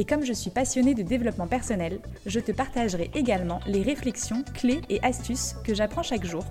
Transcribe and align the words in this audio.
Et 0.00 0.04
comme 0.04 0.24
je 0.24 0.32
suis 0.32 0.50
passionnée 0.50 0.94
de 0.94 1.02
développement 1.02 1.48
personnel, 1.48 1.98
je 2.24 2.38
te 2.38 2.52
partagerai 2.52 3.10
également 3.14 3.58
les 3.66 3.82
réflexions, 3.82 4.44
clés 4.54 4.80
et 4.88 5.02
astuces 5.02 5.56
que 5.64 5.74
j'apprends 5.74 6.04
chaque 6.04 6.24
jour 6.24 6.44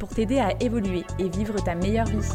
pour 0.00 0.08
t'aider 0.08 0.38
à 0.38 0.58
évoluer 0.62 1.04
et 1.18 1.28
vivre 1.28 1.62
ta 1.62 1.74
meilleure 1.74 2.06
vie. 2.06 2.26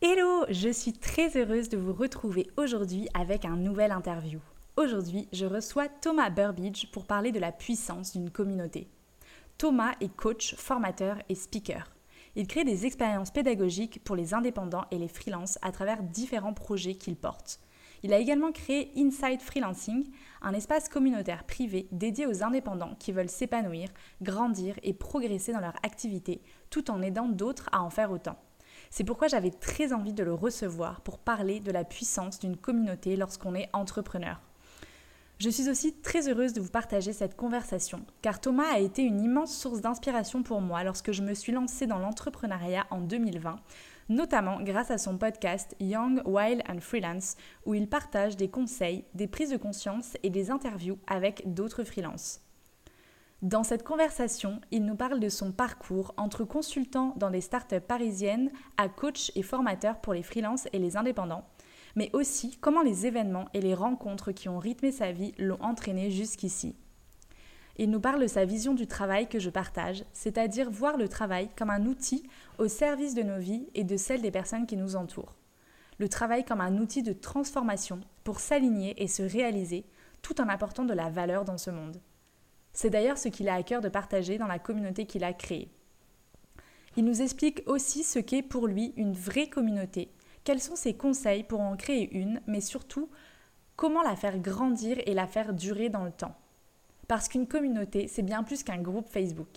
Hello, 0.00 0.46
je 0.48 0.70
suis 0.70 0.94
très 0.94 1.36
heureuse 1.36 1.68
de 1.68 1.76
vous 1.76 1.92
retrouver 1.92 2.46
aujourd'hui 2.56 3.06
avec 3.12 3.44
un 3.44 3.56
nouvel 3.56 3.92
interview. 3.92 4.40
Aujourd'hui, 4.78 5.28
je 5.30 5.44
reçois 5.44 5.88
Thomas 5.88 6.30
Burbidge 6.30 6.86
pour 6.90 7.04
parler 7.04 7.32
de 7.32 7.38
la 7.38 7.52
puissance 7.52 8.12
d'une 8.12 8.30
communauté. 8.30 8.88
Thomas 9.58 9.94
est 10.02 10.14
coach, 10.14 10.54
formateur 10.56 11.16
et 11.30 11.34
speaker. 11.34 11.90
Il 12.34 12.46
crée 12.46 12.64
des 12.64 12.84
expériences 12.84 13.30
pédagogiques 13.30 14.04
pour 14.04 14.14
les 14.14 14.34
indépendants 14.34 14.84
et 14.90 14.98
les 14.98 15.08
freelances 15.08 15.58
à 15.62 15.72
travers 15.72 16.02
différents 16.02 16.52
projets 16.52 16.96
qu'il 16.96 17.16
porte. 17.16 17.58
Il 18.02 18.12
a 18.12 18.18
également 18.18 18.52
créé 18.52 18.92
Inside 18.98 19.40
Freelancing, 19.40 20.10
un 20.42 20.52
espace 20.52 20.90
communautaire 20.90 21.44
privé 21.44 21.88
dédié 21.90 22.26
aux 22.26 22.44
indépendants 22.44 22.96
qui 22.98 23.12
veulent 23.12 23.30
s'épanouir, 23.30 23.88
grandir 24.20 24.74
et 24.82 24.92
progresser 24.92 25.54
dans 25.54 25.60
leur 25.60 25.76
activité, 25.82 26.42
tout 26.68 26.90
en 26.90 27.00
aidant 27.00 27.26
d'autres 27.26 27.70
à 27.72 27.80
en 27.80 27.88
faire 27.88 28.10
autant. 28.10 28.38
C'est 28.90 29.04
pourquoi 29.04 29.28
j'avais 29.28 29.50
très 29.50 29.94
envie 29.94 30.12
de 30.12 30.22
le 30.22 30.34
recevoir 30.34 31.00
pour 31.00 31.18
parler 31.18 31.60
de 31.60 31.72
la 31.72 31.84
puissance 31.84 32.38
d'une 32.38 32.58
communauté 32.58 33.16
lorsqu'on 33.16 33.54
est 33.54 33.70
entrepreneur. 33.72 34.38
Je 35.38 35.50
suis 35.50 35.68
aussi 35.68 35.92
très 35.92 36.30
heureuse 36.30 36.54
de 36.54 36.62
vous 36.62 36.70
partager 36.70 37.12
cette 37.12 37.36
conversation, 37.36 38.06
car 38.22 38.40
Thomas 38.40 38.72
a 38.72 38.78
été 38.78 39.02
une 39.02 39.20
immense 39.20 39.54
source 39.54 39.82
d'inspiration 39.82 40.42
pour 40.42 40.62
moi 40.62 40.82
lorsque 40.82 41.12
je 41.12 41.20
me 41.20 41.34
suis 41.34 41.52
lancée 41.52 41.86
dans 41.86 41.98
l'entrepreneuriat 41.98 42.86
en 42.88 43.02
2020, 43.02 43.56
notamment 44.08 44.62
grâce 44.62 44.90
à 44.90 44.96
son 44.96 45.18
podcast 45.18 45.76
Young, 45.78 46.22
Wild 46.24 46.62
and 46.70 46.80
Freelance, 46.80 47.36
où 47.66 47.74
il 47.74 47.86
partage 47.86 48.38
des 48.38 48.48
conseils, 48.48 49.04
des 49.12 49.26
prises 49.26 49.50
de 49.50 49.58
conscience 49.58 50.16
et 50.22 50.30
des 50.30 50.50
interviews 50.50 50.98
avec 51.06 51.52
d'autres 51.52 51.84
freelances. 51.84 52.40
Dans 53.42 53.62
cette 53.62 53.84
conversation, 53.84 54.62
il 54.70 54.86
nous 54.86 54.96
parle 54.96 55.20
de 55.20 55.28
son 55.28 55.52
parcours 55.52 56.14
entre 56.16 56.44
consultant 56.44 57.12
dans 57.18 57.28
des 57.28 57.42
startups 57.42 57.78
parisiennes 57.86 58.50
à 58.78 58.88
coach 58.88 59.30
et 59.34 59.42
formateur 59.42 60.00
pour 60.00 60.14
les 60.14 60.22
freelances 60.22 60.66
et 60.72 60.78
les 60.78 60.96
indépendants, 60.96 61.44
mais 61.96 62.10
aussi 62.12 62.56
comment 62.60 62.82
les 62.82 63.06
événements 63.06 63.48
et 63.54 63.60
les 63.60 63.74
rencontres 63.74 64.30
qui 64.30 64.48
ont 64.48 64.58
rythmé 64.58 64.92
sa 64.92 65.10
vie 65.10 65.32
l'ont 65.38 65.60
entraîné 65.60 66.10
jusqu'ici. 66.10 66.76
Il 67.78 67.90
nous 67.90 68.00
parle 68.00 68.22
de 68.22 68.26
sa 68.26 68.44
vision 68.44 68.74
du 68.74 68.86
travail 68.86 69.28
que 69.28 69.38
je 69.38 69.50
partage, 69.50 70.04
c'est-à-dire 70.12 70.70
voir 70.70 70.96
le 70.96 71.08
travail 71.08 71.50
comme 71.56 71.70
un 71.70 71.84
outil 71.86 72.22
au 72.58 72.68
service 72.68 73.14
de 73.14 73.22
nos 73.22 73.38
vies 73.38 73.68
et 73.74 73.84
de 73.84 73.96
celles 73.96 74.22
des 74.22 74.30
personnes 74.30 74.66
qui 74.66 74.76
nous 74.76 74.96
entourent. 74.96 75.34
Le 75.98 76.08
travail 76.08 76.44
comme 76.44 76.60
un 76.60 76.78
outil 76.78 77.02
de 77.02 77.12
transformation 77.12 78.00
pour 78.24 78.40
s'aligner 78.40 79.02
et 79.02 79.08
se 79.08 79.22
réaliser 79.22 79.84
tout 80.22 80.40
en 80.40 80.48
apportant 80.48 80.84
de 80.84 80.94
la 80.94 81.10
valeur 81.10 81.44
dans 81.44 81.58
ce 81.58 81.70
monde. 81.70 82.00
C'est 82.72 82.90
d'ailleurs 82.90 83.18
ce 83.18 83.28
qu'il 83.28 83.48
a 83.48 83.54
à 83.54 83.62
cœur 83.62 83.80
de 83.80 83.88
partager 83.88 84.36
dans 84.36 84.46
la 84.46 84.58
communauté 84.58 85.06
qu'il 85.06 85.24
a 85.24 85.32
créée. 85.32 85.70
Il 86.96 87.04
nous 87.04 87.22
explique 87.22 87.62
aussi 87.66 88.04
ce 88.04 88.18
qu'est 88.18 88.42
pour 88.42 88.66
lui 88.66 88.92
une 88.96 89.12
vraie 89.12 89.48
communauté 89.48 90.10
quels 90.46 90.62
sont 90.62 90.76
ses 90.76 90.94
conseils 90.94 91.42
pour 91.42 91.60
en 91.60 91.76
créer 91.76 92.08
une, 92.16 92.40
mais 92.46 92.60
surtout 92.60 93.10
comment 93.74 94.02
la 94.02 94.14
faire 94.14 94.38
grandir 94.38 94.96
et 95.04 95.12
la 95.12 95.26
faire 95.26 95.52
durer 95.52 95.88
dans 95.88 96.04
le 96.04 96.12
temps? 96.12 96.36
Parce 97.08 97.28
qu'une 97.28 97.48
communauté, 97.48 98.06
c'est 98.06 98.22
bien 98.22 98.44
plus 98.44 98.62
qu'un 98.62 98.80
groupe 98.80 99.08
Facebook. 99.08 99.48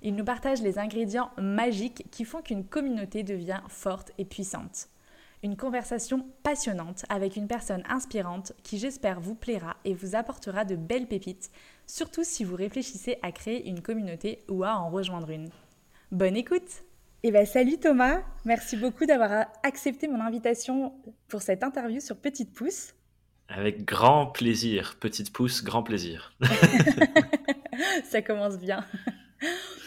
Il 0.00 0.14
nous 0.16 0.24
partage 0.24 0.62
les 0.62 0.78
ingrédients 0.78 1.30
magiques 1.36 2.06
qui 2.10 2.24
font 2.24 2.40
qu'une 2.40 2.64
communauté 2.64 3.22
devient 3.22 3.60
forte 3.68 4.12
et 4.16 4.24
puissante. 4.24 4.88
Une 5.42 5.58
conversation 5.58 6.26
passionnante 6.42 7.04
avec 7.10 7.36
une 7.36 7.46
personne 7.46 7.82
inspirante 7.86 8.54
qui 8.62 8.78
j'espère 8.78 9.20
vous 9.20 9.34
plaira 9.34 9.76
et 9.84 9.92
vous 9.92 10.16
apportera 10.16 10.64
de 10.64 10.74
belles 10.74 11.06
pépites, 11.06 11.50
surtout 11.86 12.24
si 12.24 12.44
vous 12.44 12.56
réfléchissez 12.56 13.18
à 13.20 13.30
créer 13.30 13.68
une 13.68 13.82
communauté 13.82 14.42
ou 14.48 14.64
à 14.64 14.78
en 14.78 14.88
rejoindre 14.88 15.28
une. 15.28 15.50
Bonne 16.10 16.36
écoute 16.36 16.82
eh 17.26 17.30
bien, 17.30 17.46
salut 17.46 17.78
Thomas, 17.78 18.20
merci 18.44 18.76
beaucoup 18.76 19.06
d'avoir 19.06 19.46
accepté 19.62 20.08
mon 20.08 20.20
invitation 20.20 20.92
pour 21.26 21.40
cette 21.40 21.62
interview 21.62 21.98
sur 21.98 22.18
Petite 22.18 22.52
Pouce. 22.52 22.92
Avec 23.48 23.86
grand 23.86 24.26
plaisir, 24.26 24.98
Petite 25.00 25.32
Pouce, 25.32 25.64
grand 25.64 25.82
plaisir. 25.82 26.34
Ça 28.04 28.20
commence 28.20 28.58
bien. 28.58 28.84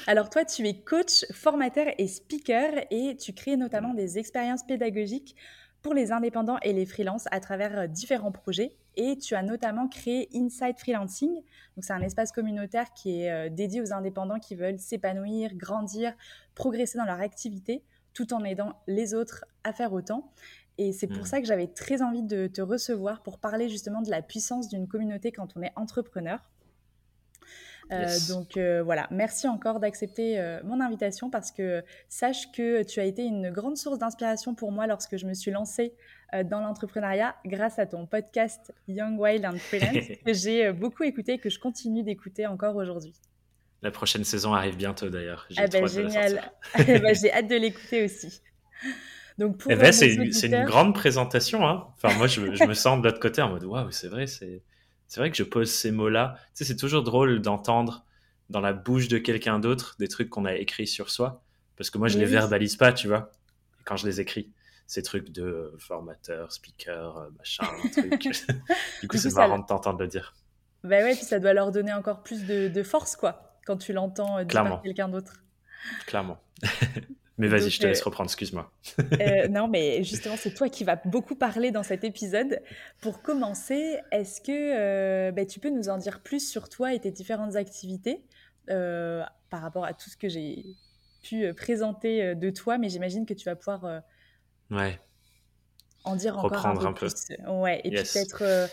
Alors 0.07 0.31
toi, 0.31 0.45
tu 0.45 0.67
es 0.67 0.79
coach, 0.79 1.25
formateur 1.31 1.85
et 1.99 2.07
speaker 2.07 2.71
et 2.89 3.15
tu 3.15 3.33
crées 3.33 3.55
notamment 3.55 3.93
des 3.93 4.17
expériences 4.17 4.63
pédagogiques 4.63 5.35
pour 5.83 5.93
les 5.93 6.11
indépendants 6.11 6.57
et 6.63 6.73
les 6.73 6.87
freelances 6.87 7.27
à 7.29 7.39
travers 7.39 7.77
euh, 7.77 7.87
différents 7.87 8.31
projets. 8.31 8.75
Et 8.97 9.17
tu 9.17 9.35
as 9.35 9.43
notamment 9.43 9.87
créé 9.87 10.27
Inside 10.33 10.77
Freelancing. 10.77 11.33
Donc, 11.33 11.85
c'est 11.85 11.93
un 11.93 12.01
espace 12.01 12.31
communautaire 12.31 12.91
qui 12.93 13.21
est 13.21 13.31
euh, 13.31 13.49
dédié 13.49 13.79
aux 13.79 13.93
indépendants 13.93 14.39
qui 14.39 14.55
veulent 14.55 14.79
s'épanouir, 14.79 15.53
grandir, 15.55 16.13
progresser 16.55 16.97
dans 16.97 17.05
leur 17.05 17.21
activité, 17.21 17.83
tout 18.13 18.33
en 18.33 18.43
aidant 18.43 18.73
les 18.87 19.13
autres 19.13 19.45
à 19.63 19.71
faire 19.71 19.93
autant. 19.93 20.31
Et 20.79 20.91
c'est 20.91 21.07
pour 21.07 21.23
mmh. 21.23 21.25
ça 21.25 21.39
que 21.39 21.47
j'avais 21.47 21.67
très 21.67 22.01
envie 22.01 22.23
de 22.23 22.47
te 22.47 22.61
recevoir 22.61 23.23
pour 23.23 23.39
parler 23.39 23.69
justement 23.69 24.01
de 24.01 24.09
la 24.09 24.21
puissance 24.21 24.67
d'une 24.67 24.87
communauté 24.87 25.31
quand 25.31 25.55
on 25.55 25.61
est 25.61 25.71
entrepreneur. 25.75 26.39
Euh, 27.91 28.17
donc 28.27 28.57
euh, 28.57 28.83
voilà, 28.83 29.07
merci 29.11 29.47
encore 29.47 29.79
d'accepter 29.79 30.39
euh, 30.39 30.59
mon 30.63 30.81
invitation 30.81 31.29
parce 31.29 31.51
que 31.51 31.83
sache 32.09 32.51
que 32.51 32.83
tu 32.83 32.99
as 32.99 33.05
été 33.05 33.23
une 33.23 33.49
grande 33.49 33.77
source 33.77 33.97
d'inspiration 33.97 34.55
pour 34.55 34.71
moi 34.71 34.87
lorsque 34.87 35.15
je 35.15 35.25
me 35.25 35.33
suis 35.33 35.51
lancée 35.51 35.95
dans 36.33 36.59
l'entrepreneuriat 36.59 37.35
grâce 37.45 37.79
à 37.79 37.85
ton 37.85 38.05
podcast 38.05 38.73
Young 38.88 39.19
Wild 39.19 39.45
and 39.45 39.57
Freelance 39.57 40.05
que 40.25 40.33
j'ai 40.33 40.71
beaucoup 40.73 41.03
écouté 41.03 41.33
et 41.33 41.38
que 41.38 41.49
je 41.49 41.59
continue 41.59 42.03
d'écouter 42.03 42.45
encore 42.47 42.75
aujourd'hui. 42.75 43.13
La 43.81 43.91
prochaine 43.91 44.23
saison 44.23 44.53
arrive 44.53 44.75
bientôt 44.75 45.09
d'ailleurs. 45.09 45.47
Ah 45.57 45.67
bah, 45.67 45.85
génial. 45.85 46.51
Bah, 46.77 47.13
j'ai 47.13 47.31
hâte 47.31 47.47
de 47.47 47.55
l'écouter 47.55 48.03
aussi. 48.05 48.41
Donc 49.38 49.57
pour 49.57 49.71
eh 49.71 49.75
ben, 49.75 49.91
c'est 49.91 50.13
une 50.15 50.65
grande 50.65 50.93
présentation. 50.93 51.67
Hein. 51.67 51.88
Enfin 51.95 52.15
moi 52.17 52.27
je, 52.27 52.53
je 52.53 52.63
me 52.63 52.73
sens 52.73 52.99
de 52.99 53.05
l'autre 53.05 53.19
côté 53.19 53.41
en 53.41 53.49
mode 53.49 53.63
waouh 53.63 53.91
c'est 53.91 54.07
vrai 54.07 54.25
c'est 54.25 54.63
c'est 55.07 55.19
vrai 55.19 55.31
que 55.31 55.38
je 55.38 55.44
pose 55.44 55.71
ces 55.71 55.91
mots-là. 55.91 56.35
Tu 56.38 56.49
sais, 56.53 56.65
c'est 56.65 56.75
toujours 56.75 57.03
drôle 57.03 57.41
d'entendre 57.41 58.05
dans 58.49 58.59
la 58.59 58.73
bouche 58.73 59.07
de 59.07 59.17
quelqu'un 59.17 59.59
d'autre 59.59 59.95
des 59.99 60.07
trucs 60.07 60.29
qu'on 60.29 60.45
a 60.45 60.55
écrits 60.55 60.88
sur 60.88 61.09
soi. 61.09 61.44
Parce 61.77 61.89
que 61.89 61.97
moi, 61.97 62.07
je 62.07 62.17
ne 62.17 62.23
les 62.23 62.29
verbalise 62.29 62.75
pas, 62.75 62.91
tu 62.91 63.07
vois, 63.07 63.31
quand 63.85 63.97
je 63.97 64.05
les 64.05 64.19
écris. 64.19 64.51
Ces 64.87 65.03
trucs 65.03 65.29
de 65.31 65.73
formateur, 65.77 66.51
speaker, 66.51 67.17
euh, 67.17 67.29
machin, 67.37 67.67
truc. 67.91 68.21
du 69.01 69.07
coup, 69.07 69.17
c'est 69.17 69.33
marrant 69.33 69.59
de 69.59 69.65
t'entendre 69.65 69.99
le 69.99 70.07
dire. 70.07 70.33
Bah 70.83 71.01
ouais, 71.01 71.13
puis 71.13 71.25
ça 71.25 71.39
doit 71.39 71.53
leur 71.53 71.71
donner 71.71 71.94
encore 71.94 72.23
plus 72.23 72.45
de, 72.45 72.83
force, 72.83 73.15
quoi, 73.15 73.59
quand 73.65 73.77
tu 73.77 73.94
l'entends 73.94 74.39
euh, 74.39 74.44
dire 74.44 74.63
par 74.63 74.81
quelqu'un 74.81 75.09
d'autre. 75.09 75.44
Clairement. 76.06 76.39
Mais 77.38 77.47
vas-y, 77.47 77.69
je 77.69 77.79
te 77.79 77.85
laisse 77.85 78.01
euh, 78.01 78.06
reprendre, 78.06 78.29
excuse-moi. 78.29 78.71
Euh, 79.21 79.47
non, 79.50 79.67
mais 79.67 80.03
justement, 80.03 80.35
c'est 80.38 80.53
toi 80.53 80.69
qui 80.69 80.83
vas 80.83 81.00
beaucoup 81.06 81.35
parler 81.35 81.69
dans 81.69 81.83
cet 81.83 82.03
épisode. 82.03 82.62
Pour 83.00 83.21
commencer, 83.21 84.00
est-ce 84.12 84.41
que 84.41 84.51
euh, 84.51 85.31
bah, 85.31 85.45
tu 85.45 85.59
peux 85.59 85.69
nous 85.69 85.89
en 85.89 85.97
dire 85.97 86.21
plus 86.21 86.50
sur 86.50 86.67
toi 86.67 86.94
et 86.94 87.00
tes 87.00 87.12
différentes 87.12 87.56
activités 87.56 88.23
par 88.67 89.62
rapport 89.62 89.85
à 89.85 89.94
tout 89.94 90.09
ce 90.09 90.17
que 90.17 90.27
j'ai 90.27 90.65
pu 91.23 91.53
présenter 91.53 92.35
de 92.35 92.50
toi, 92.50 92.77
mais 92.77 92.89
j'imagine 92.89 93.25
que 93.25 93.33
tu 93.33 93.45
vas 93.45 93.56
pouvoir 93.56 94.01
ouais. 94.71 94.99
en 96.03 96.15
dire 96.15 96.37
encore 96.37 96.65
un 96.65 96.93
peu, 96.93 96.93
plus. 96.93 97.13
Ouais, 97.47 97.81
et 97.83 97.91
puis 97.91 98.03
peut-être 98.03 98.69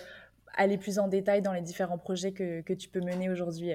aller 0.57 0.79
plus 0.79 0.99
en 0.99 1.09
détail 1.09 1.43
dans 1.43 1.53
les 1.53 1.63
différents 1.63 1.99
projets 1.99 2.33
que, 2.33 2.61
que 2.63 2.73
tu 2.73 2.89
peux 2.89 3.01
mener 3.01 3.31
aujourd'hui. 3.31 3.73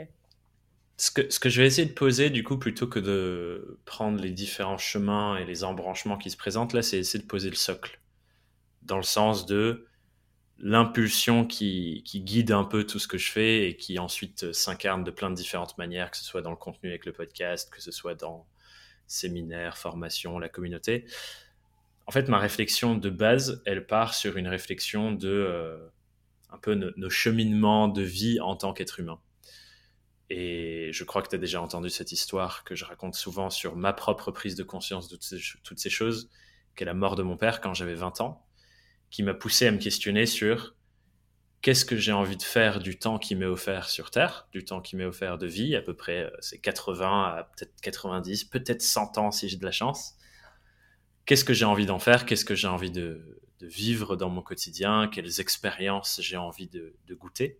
Ce 0.98 1.12
que, 1.12 1.30
ce 1.30 1.40
que 1.40 1.50
je 1.50 1.62
vais 1.62 1.68
essayer 1.68 1.88
de 1.88 1.94
poser, 1.94 2.30
du 2.30 2.44
coup, 2.44 2.58
plutôt 2.58 2.88
que 2.88 3.00
de 3.00 3.80
prendre 3.86 4.22
les 4.22 4.32
différents 4.32 4.78
chemins 4.78 5.38
et 5.38 5.46
les 5.46 5.64
embranchements 5.64 6.18
qui 6.18 6.30
se 6.30 6.38
présentent, 6.38 6.74
là, 6.74 6.82
c'est 6.82 6.98
essayer 6.98 7.22
de 7.22 7.28
poser 7.28 7.50
le 7.50 7.56
socle. 7.56 8.02
Dans 8.82 8.98
le 8.98 9.04
sens 9.04 9.46
de 9.46 9.88
l'impulsion 10.58 11.46
qui, 11.46 12.04
qui, 12.06 12.20
guide 12.20 12.52
un 12.52 12.66
peu 12.66 12.86
tout 12.86 13.00
ce 13.00 13.08
que 13.08 13.18
je 13.18 13.32
fais 13.32 13.70
et 13.70 13.78
qui 13.78 13.98
ensuite 13.98 14.52
s'incarne 14.52 15.06
de 15.06 15.12
plein 15.12 15.30
de 15.30 15.36
différentes 15.36 15.78
manières, 15.78 16.12
que 16.12 16.18
ce 16.18 16.26
soit 16.26 16.42
dans 16.42 16.50
le 16.50 16.58
contenu 16.58 16.90
avec 16.90 17.06
le 17.06 17.14
podcast, 17.14 17.72
que 17.72 17.82
ce 17.82 17.92
soit 17.92 18.16
dans 18.16 18.46
séminaires, 19.08 19.78
formations, 19.78 20.38
la 20.38 20.50
communauté. 20.50 21.06
En 22.10 22.12
fait, 22.12 22.28
ma 22.28 22.40
réflexion 22.40 22.96
de 22.96 23.12
base, 23.12 23.62
elle 23.68 23.86
part 23.86 24.16
sur 24.16 24.38
une 24.38 24.48
réflexion 24.48 25.12
de 25.12 25.30
euh, 25.30 25.78
un 26.50 26.58
peu 26.58 26.74
nos, 26.74 27.10
cheminements 27.12 27.88
de 27.88 28.02
vie 28.02 28.40
en 28.40 28.56
tant 28.56 28.74
qu'être 28.74 29.00
humain. 29.00 29.22
Et 30.32 30.90
je 30.92 31.04
crois 31.04 31.22
que 31.22 31.28
tu 31.30 31.36
as 31.36 31.38
déjà 31.38 31.62
entendu 31.62 31.92
cette 31.92 32.12
histoire 32.12 32.64
que 32.64 32.74
je 32.74 32.84
raconte 32.84 33.14
souvent 33.14 33.52
sur 33.52 33.76
ma 33.76 33.94
propre 33.94 34.32
prise 34.32 34.56
de 34.56 34.64
conscience 34.64 35.08
de 35.08 35.18
toutes 35.18 35.78
ces, 35.78 35.90
choses, 35.92 36.32
qu'est 36.76 36.84
la 36.84 36.96
mort 36.96 37.16
de 37.16 37.22
mon 37.22 37.38
père 37.38 37.62
quand 37.62 37.76
j'avais 37.76 37.94
20 37.94 38.22
ans, 38.22 38.44
qui 39.12 39.22
m'a 39.22 39.36
poussé 39.36 39.68
à 39.68 39.72
me 39.72 39.78
questionner 39.78 40.26
sur 40.26 40.74
qu'est-ce 41.62 41.86
que 41.86 41.96
j'ai 41.96 42.12
envie 42.12 42.38
de 42.38 42.42
faire 42.42 42.80
du 42.80 42.98
temps 42.98 43.20
qui 43.20 43.36
m'est 43.36 43.46
offert 43.46 43.88
sur 43.88 44.10
Terre, 44.10 44.48
du 44.52 44.66
temps 44.66 44.82
qui 44.82 44.96
m'est 44.96 45.06
offert 45.06 45.38
de 45.38 45.46
vie, 45.46 45.76
à 45.76 45.82
peu 45.84 45.96
près 45.96 46.24
euh, 46.24 46.32
c'est 46.40 46.58
80 46.58 47.36
à 47.38 47.44
peut-être 47.56 47.80
90, 47.84 48.46
peut-être 48.46 48.82
100 48.82 49.20
ans 49.20 49.30
si 49.30 49.48
j'ai 49.48 49.58
de 49.58 49.66
la 49.66 49.72
chance. 49.72 50.16
Qu'est-ce 51.30 51.46
que 51.46 51.54
j'ai 51.54 51.66
envie 51.66 51.86
d'en 51.86 52.00
faire? 52.00 52.26
Qu'est-ce 52.26 52.44
que 52.44 52.56
j'ai 52.56 52.68
envie 52.68 52.90
de, 52.90 53.40
vivre 53.62 54.16
dans 54.16 54.32
mon 54.32 54.42
quotidien? 54.42 55.08
Quelles 55.08 55.40
expériences 55.40 56.20
j'ai 56.24 56.38
envie 56.38 56.68
de, 56.68 56.96
goûter? 57.12 57.60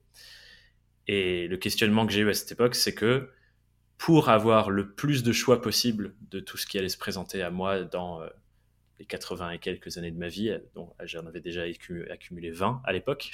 Et 1.06 1.48
le 1.48 1.56
questionnement 1.56 2.08
que 2.08 2.12
j'ai 2.12 2.22
eu 2.22 2.30
à 2.32 2.34
cette 2.34 2.52
époque, 2.52 2.74
c'est 2.74 2.96
que 2.96 3.30
pour 4.00 4.30
avoir 4.30 4.72
le 4.72 4.96
plus 4.96 5.22
de 5.22 5.32
choix 5.32 5.62
possible 5.62 6.16
de 6.32 6.40
tout 6.40 6.58
ce 6.58 6.66
qui 6.66 6.80
allait 6.80 6.90
se 6.90 6.98
présenter 6.98 7.44
à 7.44 7.52
moi 7.52 7.84
dans 7.84 8.24
euh, 8.24 8.30
les 8.98 9.06
80 9.06 9.52
et 9.52 9.60
quelques 9.60 10.00
années 10.00 10.10
de 10.10 10.18
ma 10.18 10.30
vie, 10.30 10.52
dont 10.74 10.96
j'en 11.04 11.28
avais 11.28 11.40
déjà 11.40 11.62
accumulé 12.10 12.50
20 12.50 12.82
à 12.84 12.92
l'époque, 12.92 13.34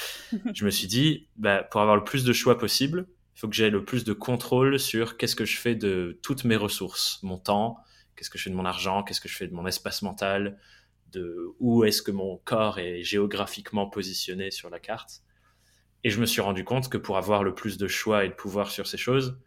je 0.54 0.64
me 0.64 0.70
suis 0.70 0.86
dit, 0.86 1.28
bah, 1.36 1.62
pour 1.62 1.82
avoir 1.82 1.96
le 1.96 2.04
plus 2.04 2.24
de 2.24 2.32
choix 2.32 2.56
possible, 2.56 3.06
il 3.36 3.40
faut 3.40 3.48
que 3.48 3.54
j'aie 3.54 3.68
le 3.68 3.84
plus 3.84 4.04
de 4.04 4.14
contrôle 4.14 4.80
sur 4.80 5.18
qu'est-ce 5.18 5.36
que 5.36 5.44
je 5.44 5.58
fais 5.58 5.74
de 5.74 6.18
toutes 6.22 6.44
mes 6.44 6.56
ressources, 6.56 7.18
mon 7.22 7.36
temps, 7.36 7.84
qu'est-ce 8.16 8.30
que 8.30 8.38
je 8.38 8.44
fais 8.44 8.50
de 8.50 8.54
mon 8.54 8.64
argent, 8.64 9.02
qu'est-ce 9.02 9.20
que 9.20 9.28
je 9.28 9.36
fais 9.36 9.48
de 9.48 9.54
mon 9.54 9.66
espace 9.66 10.02
mental, 10.02 10.58
de 11.12 11.54
où 11.60 11.84
est-ce 11.84 12.02
que 12.02 12.10
mon 12.10 12.38
corps 12.38 12.78
est 12.78 13.02
géographiquement 13.02 13.88
positionné 13.88 14.50
sur 14.50 14.70
la 14.70 14.80
carte? 14.80 15.22
Et 16.02 16.10
je 16.10 16.20
me 16.20 16.26
suis 16.26 16.40
rendu 16.40 16.64
compte 16.64 16.88
que 16.88 16.98
pour 16.98 17.16
avoir 17.16 17.42
le 17.42 17.54
plus 17.54 17.78
de 17.78 17.88
choix 17.88 18.24
et 18.24 18.28
de 18.28 18.34
pouvoir 18.34 18.70
sur 18.70 18.86
ces 18.86 18.98
choses, 18.98 19.38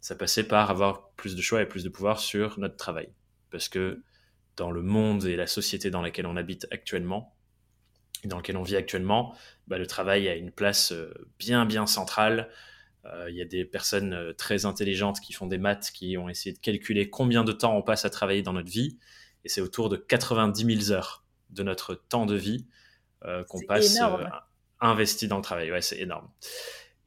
ça 0.00 0.14
passait 0.14 0.44
par 0.44 0.70
avoir 0.70 1.10
plus 1.12 1.36
de 1.36 1.42
choix 1.42 1.60
et 1.60 1.66
plus 1.66 1.84
de 1.84 1.88
pouvoir 1.88 2.20
sur 2.20 2.58
notre 2.58 2.76
travail. 2.76 3.12
Parce 3.50 3.68
que 3.68 4.02
dans 4.56 4.70
le 4.70 4.82
monde 4.82 5.24
et 5.24 5.36
la 5.36 5.46
société 5.46 5.90
dans 5.90 6.02
laquelle 6.02 6.26
on 6.26 6.36
habite 6.36 6.66
actuellement, 6.70 7.36
dans 8.24 8.38
lequel 8.38 8.56
on 8.56 8.62
vit 8.62 8.76
actuellement, 8.76 9.36
bah, 9.66 9.78
le 9.78 9.86
travail 9.86 10.28
a 10.28 10.34
une 10.34 10.50
place 10.50 10.92
euh, 10.92 11.12
bien 11.38 11.66
bien 11.66 11.86
centrale. 11.86 12.48
Euh, 13.04 13.30
il 13.30 13.36
y 13.36 13.42
a 13.42 13.44
des 13.44 13.64
personnes 13.64 14.12
euh, 14.12 14.32
très 14.32 14.66
intelligentes 14.66 15.20
qui 15.20 15.32
font 15.32 15.46
des 15.46 15.58
maths, 15.58 15.90
qui 15.92 16.16
ont 16.18 16.28
essayé 16.28 16.52
de 16.52 16.58
calculer 16.58 17.08
combien 17.08 17.44
de 17.44 17.52
temps 17.52 17.76
on 17.76 17.82
passe 17.82 18.04
à 18.04 18.10
travailler 18.10 18.42
dans 18.42 18.52
notre 18.52 18.70
vie, 18.70 18.98
et 19.44 19.48
c'est 19.48 19.60
autour 19.60 19.88
de 19.88 19.96
90 19.96 20.84
000 20.86 20.92
heures 20.92 21.24
de 21.50 21.62
notre 21.62 21.94
temps 21.94 22.26
de 22.26 22.36
vie 22.36 22.66
qu'on 23.48 23.60
passe 23.66 23.98
investi 24.80 25.28
dans 25.28 25.36
le 25.36 25.42
travail. 25.42 25.72
Ouais, 25.72 25.80
c'est 25.80 25.98
énorme. 25.98 26.28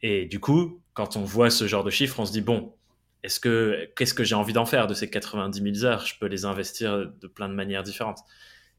Et 0.01 0.25
du 0.25 0.39
coup, 0.39 0.81
quand 0.93 1.15
on 1.15 1.23
voit 1.23 1.49
ce 1.49 1.67
genre 1.67 1.83
de 1.83 1.89
chiffres, 1.89 2.19
on 2.19 2.25
se 2.25 2.31
dit 2.31 2.41
bon, 2.41 2.75
est-ce 3.23 3.39
que 3.39 3.89
qu'est-ce 3.95 4.13
que 4.13 4.23
j'ai 4.23 4.35
envie 4.35 4.53
d'en 4.53 4.65
faire 4.65 4.87
de 4.87 4.93
ces 4.93 5.09
90 5.09 5.79
000 5.81 5.85
heures? 5.85 6.05
Je 6.05 6.17
peux 6.19 6.25
les 6.25 6.45
investir 6.45 7.07
de 7.07 7.27
plein 7.27 7.49
de 7.49 7.53
manières 7.53 7.83
différentes. 7.83 8.19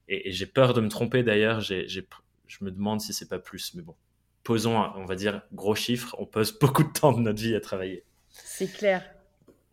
Et, 0.09 0.33
j'ai 0.33 0.47
peur 0.47 0.75
de 0.75 0.81
me 0.81 0.89
tromper 0.89 1.23
d'ailleurs. 1.23 1.61
je 1.61 2.03
me 2.61 2.71
demande 2.71 3.01
si 3.01 3.13
c'est 3.13 3.29
pas 3.29 3.39
plus, 3.39 3.75
mais 3.75 3.83
bon. 3.83 3.95
Posons, 4.45 4.77
on 4.97 5.05
va 5.05 5.15
dire, 5.15 5.43
gros 5.53 5.75
chiffres. 5.75 6.15
On 6.19 6.27
pose 6.27 6.59
beaucoup 6.59 6.83
de 6.83 6.93
temps 6.93 7.13
de 7.13 7.21
notre 7.21 7.41
vie 7.41 7.55
à 7.55 7.61
travailler. 7.61 8.05
C'est 8.31 8.73
clair. 8.73 9.05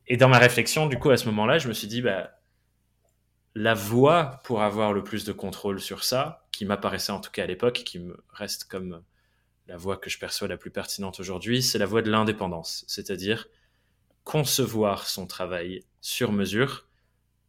Et 0.07 0.17
dans 0.17 0.29
ma 0.29 0.39
réflexion, 0.39 0.87
du 0.87 0.97
coup, 0.99 1.09
à 1.09 1.17
ce 1.17 1.25
moment-là, 1.25 1.59
je 1.59 1.67
me 1.67 1.73
suis 1.73 1.87
dit, 1.87 2.01
bah, 2.01 2.39
la 3.55 3.73
voie 3.73 4.41
pour 4.43 4.61
avoir 4.61 4.93
le 4.93 5.03
plus 5.03 5.25
de 5.25 5.31
contrôle 5.31 5.79
sur 5.79 6.03
ça, 6.03 6.47
qui 6.51 6.65
m'apparaissait 6.65 7.11
en 7.11 7.19
tout 7.19 7.31
cas 7.31 7.43
à 7.43 7.47
l'époque, 7.47 7.83
qui 7.85 7.99
me 7.99 8.23
reste 8.29 8.65
comme 8.65 9.03
la 9.67 9.77
voie 9.77 9.97
que 9.97 10.09
je 10.09 10.17
perçois 10.17 10.47
la 10.47 10.57
plus 10.57 10.71
pertinente 10.71 11.19
aujourd'hui, 11.19 11.61
c'est 11.61 11.77
la 11.77 11.85
voie 11.85 12.01
de 12.01 12.09
l'indépendance. 12.09 12.83
C'est-à-dire 12.87 13.47
concevoir 14.23 15.07
son 15.07 15.27
travail 15.27 15.83
sur 16.01 16.31
mesure 16.31 16.87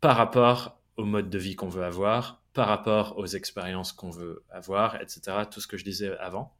par 0.00 0.17
rapport 0.17 0.81
au 0.96 1.05
mode 1.05 1.31
de 1.31 1.38
vie 1.38 1.56
qu'on 1.56 1.69
veut 1.69 1.84
avoir, 1.84 2.43
par 2.52 2.69
rapport 2.69 3.19
aux 3.19 3.26
expériences 3.26 3.93
qu'on 3.93 4.11
veut 4.11 4.44
avoir, 4.50 5.00
etc. 5.00 5.38
Tout 5.50 5.61
ce 5.61 5.67
que 5.67 5.76
je 5.76 5.84
disais 5.84 6.17
avant. 6.19 6.55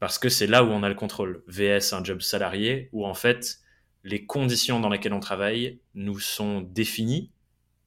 Parce 0.00 0.18
que 0.18 0.28
c'est 0.28 0.46
là 0.46 0.64
où 0.64 0.68
on 0.68 0.82
a 0.82 0.88
le 0.88 0.94
contrôle. 0.94 1.42
VS, 1.48 1.92
un 1.92 2.04
job 2.04 2.20
salarié, 2.20 2.88
où 2.92 3.06
en 3.06 3.14
fait, 3.14 3.58
les 4.04 4.26
conditions 4.26 4.80
dans 4.80 4.88
lesquelles 4.88 5.12
on 5.12 5.20
travaille 5.20 5.80
nous 5.94 6.18
sont 6.18 6.60
définies 6.60 7.32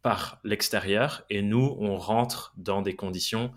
par 0.01 0.39
l'extérieur 0.43 1.25
et 1.29 1.41
nous, 1.41 1.75
on 1.79 1.97
rentre 1.97 2.53
dans 2.57 2.81
des 2.81 2.95
conditions 2.95 3.51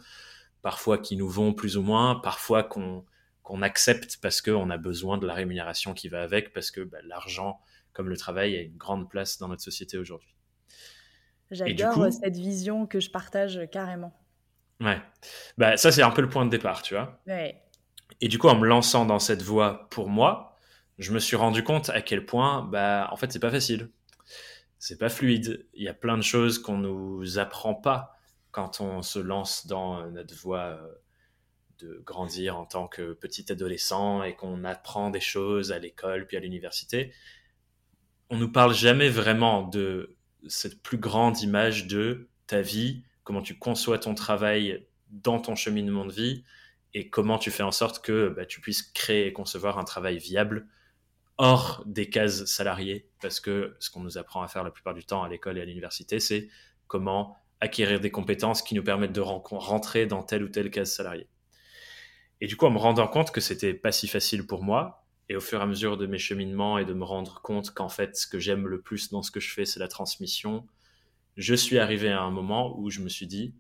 parfois 0.62 0.98
qui 0.98 1.16
nous 1.16 1.28
vont 1.28 1.52
plus 1.52 1.76
ou 1.76 1.82
moins, 1.82 2.16
parfois 2.16 2.62
qu'on 2.62 3.04
qu'on 3.42 3.60
accepte 3.60 4.18
parce 4.22 4.40
qu'on 4.40 4.70
a 4.70 4.78
besoin 4.78 5.18
de 5.18 5.26
la 5.26 5.34
rémunération 5.34 5.92
qui 5.92 6.08
va 6.08 6.22
avec, 6.22 6.54
parce 6.54 6.70
que 6.70 6.80
bah, 6.80 6.96
l'argent 7.04 7.60
comme 7.92 8.08
le 8.08 8.16
travail 8.16 8.56
a 8.56 8.62
une 8.62 8.78
grande 8.78 9.10
place 9.10 9.36
dans 9.36 9.48
notre 9.48 9.62
société 9.62 9.98
aujourd'hui. 9.98 10.34
J'adore 11.50 12.10
cette 12.10 12.36
vision 12.36 12.86
que 12.86 13.00
je 13.00 13.10
partage 13.10 13.60
carrément. 13.70 14.18
Ouais, 14.80 14.98
bah, 15.58 15.76
ça 15.76 15.92
c'est 15.92 16.02
un 16.02 16.10
peu 16.10 16.22
le 16.22 16.30
point 16.30 16.46
de 16.46 16.50
départ, 16.50 16.80
tu 16.80 16.94
vois. 16.94 17.20
Ouais. 17.26 17.62
Et 18.24 18.28
du 18.28 18.38
coup, 18.38 18.48
en 18.48 18.58
me 18.58 18.66
lançant 18.66 19.04
dans 19.04 19.18
cette 19.18 19.42
voie 19.42 19.86
pour 19.90 20.08
moi, 20.08 20.56
je 20.98 21.12
me 21.12 21.18
suis 21.18 21.36
rendu 21.36 21.62
compte 21.62 21.90
à 21.90 22.00
quel 22.00 22.24
point, 22.24 22.62
bah, 22.62 23.06
en 23.12 23.16
fait, 23.16 23.30
c'est 23.30 23.38
pas 23.38 23.50
facile. 23.50 23.90
C'est 24.78 24.96
pas 24.96 25.10
fluide. 25.10 25.66
Il 25.74 25.82
y 25.82 25.88
a 25.88 25.92
plein 25.92 26.16
de 26.16 26.22
choses 26.22 26.58
qu'on 26.58 26.78
nous 26.78 27.38
apprend 27.38 27.74
pas 27.74 28.16
quand 28.50 28.80
on 28.80 29.02
se 29.02 29.18
lance 29.18 29.66
dans 29.66 30.10
notre 30.10 30.34
voie 30.34 30.78
euh, 30.80 30.94
de 31.80 32.02
grandir 32.06 32.56
en 32.56 32.64
tant 32.64 32.88
que 32.88 33.12
petit 33.12 33.52
adolescent 33.52 34.22
et 34.22 34.34
qu'on 34.34 34.64
apprend 34.64 35.10
des 35.10 35.20
choses 35.20 35.70
à 35.70 35.78
l'école 35.78 36.26
puis 36.26 36.38
à 36.38 36.40
l'université 36.40 37.12
on 38.30 38.36
nous 38.36 38.50
parle 38.50 38.74
jamais 38.74 39.08
vraiment 39.08 39.62
de 39.62 40.16
cette 40.48 40.82
plus 40.82 40.98
grande 40.98 41.40
image 41.40 41.86
de 41.86 42.28
ta 42.46 42.62
vie, 42.62 43.04
comment 43.22 43.42
tu 43.42 43.58
conçois 43.58 43.98
ton 43.98 44.14
travail 44.14 44.86
dans 45.10 45.40
ton 45.40 45.54
cheminement 45.54 46.04
de 46.04 46.12
vie 46.12 46.44
et 46.94 47.11
comment 47.11 47.38
tu 47.38 47.50
fais 47.50 47.64
en 47.64 47.73
sorte 47.73 48.05
que 48.05 48.29
bah, 48.29 48.46
tu 48.46 48.61
puisses 48.61 48.82
créer 48.82 49.26
et 49.26 49.32
concevoir 49.32 49.79
un 49.79 49.85
travail 49.85 50.19
viable 50.19 50.69
hors 51.39 51.82
des 51.86 52.08
cases 52.08 52.44
salariées. 52.44 53.10
Parce 53.20 53.41
que 53.41 53.74
ce 53.81 53.91
qu'on 53.91 54.01
nous 54.01 54.17
apprend 54.17 54.43
à 54.43 54.48
faire 54.48 54.63
la 54.63 54.70
plupart 54.70 54.94
du 54.94 55.05
temps 55.05 55.22
à 55.22 55.29
l'école 55.29 55.58
et 55.58 55.60
à 55.60 55.65
l'université, 55.65 56.20
c'est 56.20 56.48
comment 56.86 57.36
acquérir 57.60 58.01
des 58.01 58.10
compétences 58.10 58.63
qui 58.63 58.74
nous 58.74 58.84
permettent 58.84 59.13
de 59.13 59.20
rentrer 59.20 60.06
dans 60.06 60.22
telle 60.22 60.44
ou 60.44 60.48
telle 60.48 60.70
case 60.70 60.93
salariée. 60.93 61.29
Et 62.41 62.46
du 62.46 62.56
coup, 62.56 62.67
en 62.67 62.70
me 62.70 62.79
rendant 62.79 63.08
compte 63.08 63.31
que 63.32 63.41
c'était 63.41 63.74
pas 63.74 63.93
si 63.93 64.06
facile 64.06 64.46
pour 64.46 64.63
moi, 64.63 65.06
et 65.29 65.36
au 65.36 65.41
fur 65.41 65.60
et 65.60 65.63
à 65.63 65.67
mesure 65.67 65.96
de 65.96 66.06
mes 66.06 66.19
cheminements 66.19 66.79
et 66.79 66.84
de 66.84 66.93
me 66.93 67.05
rendre 67.05 67.41
compte 67.41 67.70
qu'en 67.70 67.89
fait, 67.89 68.17
ce 68.17 68.27
que 68.27 68.39
j'aime 68.39 68.67
le 68.67 68.82
plus 68.82 69.10
dans 69.10 69.22
ce 69.22 69.31
que 69.31 69.41
je 69.41 69.51
fais, 69.51 69.65
c'est 69.65 69.81
la 69.81 69.89
transmission, 69.89 70.67
je 71.36 71.55
suis 71.55 71.79
arrivé 71.79 72.10
à 72.10 72.20
un 72.20 72.31
moment 72.31 72.79
où 72.79 72.91
je 72.91 73.01
me 73.01 73.08
suis 73.08 73.27
dit, 73.27 73.55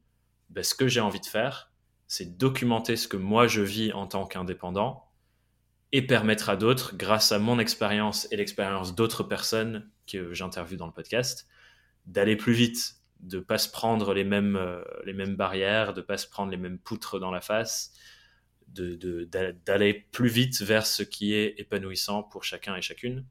ben, 0.50 0.62
ce 0.62 0.74
que 0.74 0.86
j'ai 0.86 1.00
envie 1.00 1.20
de 1.20 1.26
faire, 1.26 1.72
c'est 2.14 2.38
documenter 2.38 2.94
ce 2.94 3.08
que 3.08 3.16
moi 3.16 3.48
je 3.48 3.60
vis 3.60 3.92
en 3.92 4.06
tant 4.06 4.24
qu'indépendant 4.24 5.10
et 5.90 6.00
permettre 6.00 6.48
à 6.48 6.54
d'autres, 6.54 6.94
grâce 6.96 7.32
à 7.32 7.40
mon 7.40 7.58
expérience 7.58 8.28
et 8.30 8.36
l'expérience 8.36 8.94
d'autres 8.94 9.24
personnes 9.24 9.90
que 10.06 10.32
j'interviewe 10.32 10.76
dans 10.76 10.86
le 10.86 10.92
podcast, 10.92 11.48
d'aller 12.06 12.36
plus 12.36 12.52
vite, 12.52 12.98
de 13.18 13.40
pas 13.40 13.58
se 13.58 13.68
prendre 13.68 14.14
les 14.14 14.22
mêmes, 14.22 14.54
euh, 14.54 14.84
les 15.04 15.12
mêmes 15.12 15.34
barrières, 15.34 15.92
de 15.92 16.02
pas 16.02 16.16
se 16.16 16.28
prendre 16.28 16.52
les 16.52 16.56
mêmes 16.56 16.78
poutres 16.78 17.18
dans 17.18 17.32
la 17.32 17.40
face, 17.40 17.92
d'aller 18.68 20.06
plus 20.12 20.28
vite 20.28 20.62
vers 20.62 20.86
ce 20.86 21.02
qui 21.02 21.34
est 21.34 21.58
épanouissant 21.58 22.22
pour 22.22 22.44
chacun 22.44 22.76
et 22.76 22.80
chacune. 22.80 23.26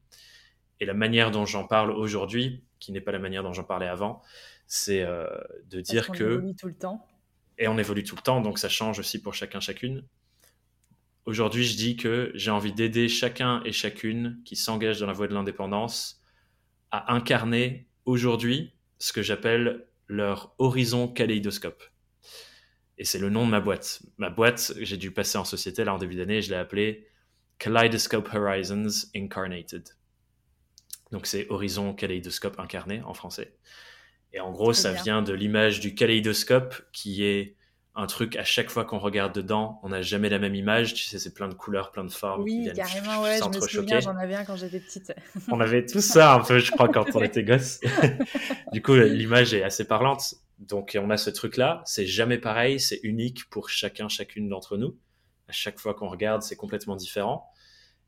Et 0.80 0.84
la 0.84 0.94
manière 0.94 1.30
dont 1.30 1.46
j'en 1.46 1.66
parle 1.66 1.90
aujourd'hui, 1.90 2.62
qui 2.80 2.92
n'est 2.92 3.00
pas 3.00 3.12
la 3.12 3.18
manière 3.18 3.42
dont 3.42 3.54
j'en 3.54 3.64
parlais 3.64 3.88
avant, 3.88 4.20
c'est 4.66 5.00
euh, 5.00 5.26
de 5.70 5.80
dire 5.80 6.10
que... 6.10 6.52
Tout 6.58 6.68
le 6.68 6.76
temps. 6.76 7.08
Et 7.58 7.68
on 7.68 7.78
évolue 7.78 8.02
tout 8.02 8.16
le 8.16 8.22
temps, 8.22 8.40
donc 8.40 8.58
ça 8.58 8.68
change 8.68 8.98
aussi 8.98 9.20
pour 9.20 9.34
chacun, 9.34 9.60
chacune. 9.60 10.06
Aujourd'hui, 11.24 11.64
je 11.64 11.76
dis 11.76 11.96
que 11.96 12.32
j'ai 12.34 12.50
envie 12.50 12.72
d'aider 12.72 13.08
chacun 13.08 13.62
et 13.64 13.72
chacune 13.72 14.40
qui 14.44 14.56
s'engage 14.56 15.00
dans 15.00 15.06
la 15.06 15.12
voie 15.12 15.28
de 15.28 15.34
l'indépendance 15.34 16.22
à 16.90 17.14
incarner 17.14 17.88
aujourd'hui 18.04 18.74
ce 18.98 19.12
que 19.12 19.22
j'appelle 19.22 19.86
leur 20.06 20.54
horizon 20.58 21.08
kaléidoscope. 21.08 21.82
Et 22.98 23.04
c'est 23.04 23.18
le 23.18 23.30
nom 23.30 23.46
de 23.46 23.50
ma 23.50 23.60
boîte. 23.60 24.02
Ma 24.18 24.30
boîte, 24.30 24.74
j'ai 24.80 24.96
dû 24.96 25.10
passer 25.10 25.38
en 25.38 25.44
société 25.44 25.84
là 25.84 25.94
en 25.94 25.98
début 25.98 26.14
d'année, 26.14 26.42
je 26.42 26.50
l'ai 26.50 26.56
appelée 26.56 27.08
Kaleidoscope 27.58 28.28
Horizons 28.34 29.08
Incarnated. 29.14 29.88
Donc 31.10 31.26
c'est 31.26 31.48
Horizon 31.50 31.94
Kaleidoscope 31.94 32.58
incarné 32.58 33.02
en 33.02 33.14
français. 33.14 33.56
Et 34.34 34.40
en 34.40 34.50
gros, 34.50 34.72
ça 34.72 34.92
vient 34.92 35.22
de 35.22 35.32
l'image 35.32 35.78
du 35.78 35.94
kaléidoscope 35.94 36.74
qui 36.92 37.24
est 37.24 37.56
un 37.94 38.06
truc 38.06 38.34
à 38.34 38.42
chaque 38.42 38.68
fois 38.68 38.84
qu'on 38.84 38.98
regarde 38.98 39.32
dedans, 39.32 39.78
on 39.84 39.90
n'a 39.90 40.02
jamais 40.02 40.28
la 40.28 40.40
même 40.40 40.56
image. 40.56 40.94
Tu 40.94 41.04
sais, 41.04 41.20
c'est 41.20 41.32
plein 41.32 41.46
de 41.46 41.54
couleurs, 41.54 41.92
plein 41.92 42.02
de 42.02 42.10
formes. 42.10 42.42
Oui, 42.42 42.68
carrément, 42.74 43.22
ouais. 43.22 43.38
Je 43.38 43.48
me 43.48 43.60
souviens, 43.60 44.00
j'en 44.00 44.16
avais 44.16 44.34
un 44.34 44.44
quand 44.44 44.56
j'étais 44.56 44.80
petite. 44.80 45.12
on 45.52 45.60
avait 45.60 45.86
tout 45.86 46.00
ça 46.00 46.34
un 46.34 46.40
peu, 46.40 46.58
je 46.58 46.72
crois, 46.72 46.88
quand 46.88 47.06
on 47.14 47.22
était 47.22 47.44
gosse. 47.44 47.78
du 48.72 48.82
coup, 48.82 48.94
l'image 48.96 49.54
est 49.54 49.62
assez 49.62 49.86
parlante. 49.86 50.34
Donc, 50.58 50.98
on 51.00 51.10
a 51.10 51.16
ce 51.16 51.30
truc-là. 51.30 51.82
C'est 51.86 52.06
jamais 52.06 52.38
pareil. 52.38 52.80
C'est 52.80 52.98
unique 53.04 53.48
pour 53.50 53.70
chacun, 53.70 54.08
chacune 54.08 54.48
d'entre 54.48 54.76
nous. 54.76 54.98
À 55.48 55.52
chaque 55.52 55.78
fois 55.78 55.94
qu'on 55.94 56.08
regarde, 56.08 56.42
c'est 56.42 56.56
complètement 56.56 56.96
différent. 56.96 57.48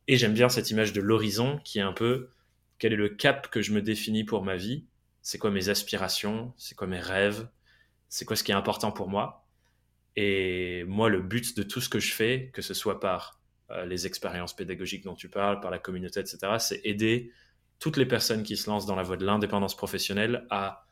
Et 0.08 0.16
j'aime 0.16 0.34
bien 0.34 0.48
cette 0.48 0.70
image 0.72 0.92
de 0.92 1.00
l'horizon 1.00 1.60
qui 1.62 1.78
est 1.78 1.82
un 1.82 1.92
peu 1.92 2.30
quel 2.78 2.92
est 2.92 2.96
le 2.96 3.08
cap 3.08 3.48
que 3.50 3.62
je 3.62 3.72
me 3.72 3.82
définis 3.82 4.24
pour 4.24 4.42
ma 4.42 4.56
vie? 4.56 4.84
C'est 5.26 5.38
quoi 5.38 5.50
mes 5.50 5.70
aspirations? 5.70 6.54
C'est 6.56 6.76
quoi 6.76 6.86
mes 6.86 7.00
rêves? 7.00 7.48
C'est 8.08 8.24
quoi 8.24 8.36
ce 8.36 8.44
qui 8.44 8.52
est 8.52 8.54
important 8.54 8.92
pour 8.92 9.08
moi? 9.08 9.44
Et 10.14 10.84
moi, 10.84 11.08
le 11.08 11.20
but 11.20 11.56
de 11.56 11.64
tout 11.64 11.80
ce 11.80 11.88
que 11.88 11.98
je 11.98 12.14
fais, 12.14 12.52
que 12.54 12.62
ce 12.62 12.74
soit 12.74 13.00
par 13.00 13.40
euh, 13.72 13.84
les 13.86 14.06
expériences 14.06 14.54
pédagogiques 14.54 15.02
dont 15.02 15.16
tu 15.16 15.28
parles, 15.28 15.60
par 15.60 15.72
la 15.72 15.80
communauté, 15.80 16.20
etc., 16.20 16.38
c'est 16.60 16.80
aider 16.84 17.32
toutes 17.80 17.96
les 17.96 18.06
personnes 18.06 18.44
qui 18.44 18.56
se 18.56 18.70
lancent 18.70 18.86
dans 18.86 18.94
la 18.94 19.02
voie 19.02 19.16
de 19.16 19.26
l'indépendance 19.26 19.76
professionnelle 19.76 20.46
à 20.48 20.86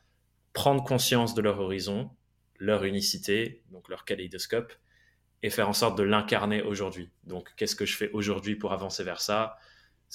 prendre 0.51 0.83
conscience 0.83 1.33
de 1.33 1.41
leur 1.41 1.61
horizon, 1.61 2.11
leur 2.59 2.83
unicité, 2.83 3.63
donc 3.71 3.87
leur 3.87 4.03
kaléidoscope, 4.03 4.73
et 5.43 5.49
faire 5.49 5.69
en 5.69 5.73
sorte 5.73 5.97
de 5.97 6.03
l'incarner 6.03 6.61
aujourd'hui. 6.61 7.09
Donc, 7.23 7.53
qu'est-ce 7.55 7.77
que 7.77 7.85
je 7.85 7.95
fais 7.95 8.11
aujourd'hui 8.11 8.57
pour 8.57 8.73
avancer 8.73 9.05
vers 9.05 9.21
ça? 9.21 9.55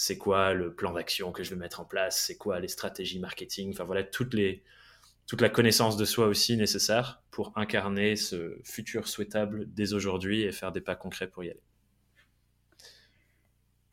C'est 0.02 0.16
quoi 0.16 0.54
le 0.54 0.74
plan 0.74 0.94
d'action 0.94 1.30
que 1.30 1.42
je 1.42 1.50
vais 1.50 1.56
mettre 1.56 1.78
en 1.78 1.84
place 1.84 2.24
C'est 2.24 2.38
quoi 2.38 2.58
les 2.58 2.68
stratégies 2.68 3.18
marketing 3.18 3.74
Enfin 3.74 3.84
voilà, 3.84 4.02
toutes 4.02 4.32
les, 4.32 4.62
toute 5.26 5.42
la 5.42 5.50
connaissance 5.50 5.98
de 5.98 6.06
soi 6.06 6.26
aussi 6.26 6.56
nécessaire 6.56 7.22
pour 7.30 7.52
incarner 7.54 8.16
ce 8.16 8.58
futur 8.64 9.06
souhaitable 9.06 9.66
dès 9.74 9.92
aujourd'hui 9.92 10.40
et 10.40 10.52
faire 10.52 10.72
des 10.72 10.80
pas 10.80 10.96
concrets 10.96 11.28
pour 11.28 11.44
y 11.44 11.50
aller. 11.50 11.60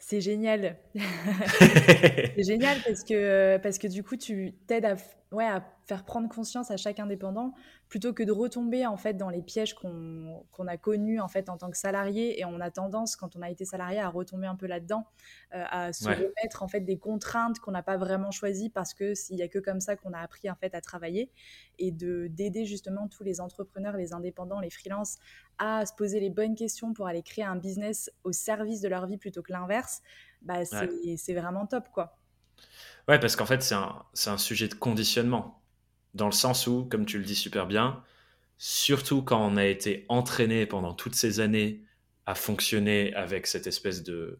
C'est 0.10 0.22
génial. 0.22 0.78
c'est 0.96 2.44
génial 2.44 2.78
parce 2.86 3.04
que, 3.04 3.58
parce 3.58 3.78
que 3.78 3.88
du 3.88 4.04
coup, 4.04 4.16
tu 4.16 4.54
t'aides 4.66 4.86
à, 4.86 4.96
ouais, 5.34 5.46
à 5.46 5.62
faire 5.86 6.06
prendre 6.06 6.30
conscience 6.30 6.72
à 6.72 6.78
chaque 6.78 7.00
indépendant 7.00 7.54
plutôt 7.90 8.14
que 8.14 8.24
de 8.24 8.32
retomber 8.32 8.86
en 8.86 8.98
fait 8.98 9.14
dans 9.14 9.30
les 9.30 9.42
pièges 9.42 9.74
qu'on 9.74 10.68
a 10.68 10.78
connus 10.78 11.20
en 11.22 11.28
fait 11.30 11.50
en 11.50 11.58
tant 11.58 11.70
que 11.70 11.78
salarié 11.78 12.40
et 12.40 12.46
on 12.46 12.60
a 12.60 12.70
tendance 12.70 13.16
quand 13.16 13.36
on 13.38 13.42
a 13.42 13.50
été 13.50 13.64
salarié 13.64 14.00
à 14.00 14.10
retomber 14.10 14.48
un 14.48 14.56
peu 14.56 14.68
là-dedans 14.68 15.08
euh, 15.54 15.64
à 15.70 15.94
se 15.94 16.10
remettre 16.10 16.62
en 16.62 16.68
fait 16.68 16.82
des 16.82 16.98
contraintes 16.98 17.60
qu'on 17.60 17.72
n'a 17.72 17.84
pas 17.84 17.96
vraiment 17.96 18.32
choisies 18.32 18.70
parce 18.70 18.94
que 18.94 19.14
s'il 19.14 19.38
y 19.38 19.42
a 19.42 19.48
que 19.48 19.60
comme 19.60 19.80
ça 19.80 19.96
qu'on 19.96 20.12
a 20.12 20.20
appris 20.20 20.50
en 20.50 20.56
fait 20.56 20.76
à 20.76 20.82
travailler 20.82 21.32
et 21.80 21.92
de 21.92 22.28
d'aider 22.28 22.66
justement 22.66 23.08
tous 23.08 23.24
les 23.24 23.40
entrepreneurs 23.40 23.96
les 23.96 24.12
indépendants 24.12 24.60
les 24.60 24.70
freelances 24.70 25.18
à 25.60 25.86
se 25.86 25.94
poser 25.94 26.20
les 26.20 26.30
bonnes 26.30 26.56
questions 26.56 26.94
pour 26.94 27.08
aller 27.08 27.24
créer 27.24 27.46
un 27.46 27.56
business 27.56 28.12
au 28.24 28.32
service 28.32 28.82
de 28.82 28.88
leur 28.88 29.08
vie 29.08 29.18
plutôt 29.18 29.42
que 29.42 29.52
l'inverse 29.52 30.02
bah 30.42 30.66
c'est 30.66 31.34
vraiment 31.34 31.66
top 31.66 31.90
quoi. 31.92 32.18
Ouais 33.08 33.20
parce 33.20 33.36
qu'en 33.36 33.46
fait 33.46 33.62
c'est 33.64 33.76
un, 33.76 34.06
un 34.28 34.38
sujet 34.38 34.68
de 34.68 34.76
conditionnement. 34.76 35.62
Dans 36.14 36.26
le 36.28 36.32
sens 36.32 36.68
où, 36.68 36.86
comme 36.86 37.06
tu 37.06 37.20
le 37.20 37.24
dis 37.24 37.36
super 37.36 37.68
bien, 37.68 38.04
surtout 38.58 39.22
quand 39.22 39.40
on 39.46 39.58
a 39.58 39.66
été 39.66 40.06
entraîné 40.10 40.66
pendant 40.66 40.94
toutes 40.94 41.16
ces 41.16 41.40
années 41.40 41.84
à 42.26 42.36
fonctionner 42.36 43.14
avec 43.14 43.48
cette 43.48 43.68
espèce 43.68 44.04
de 44.04 44.40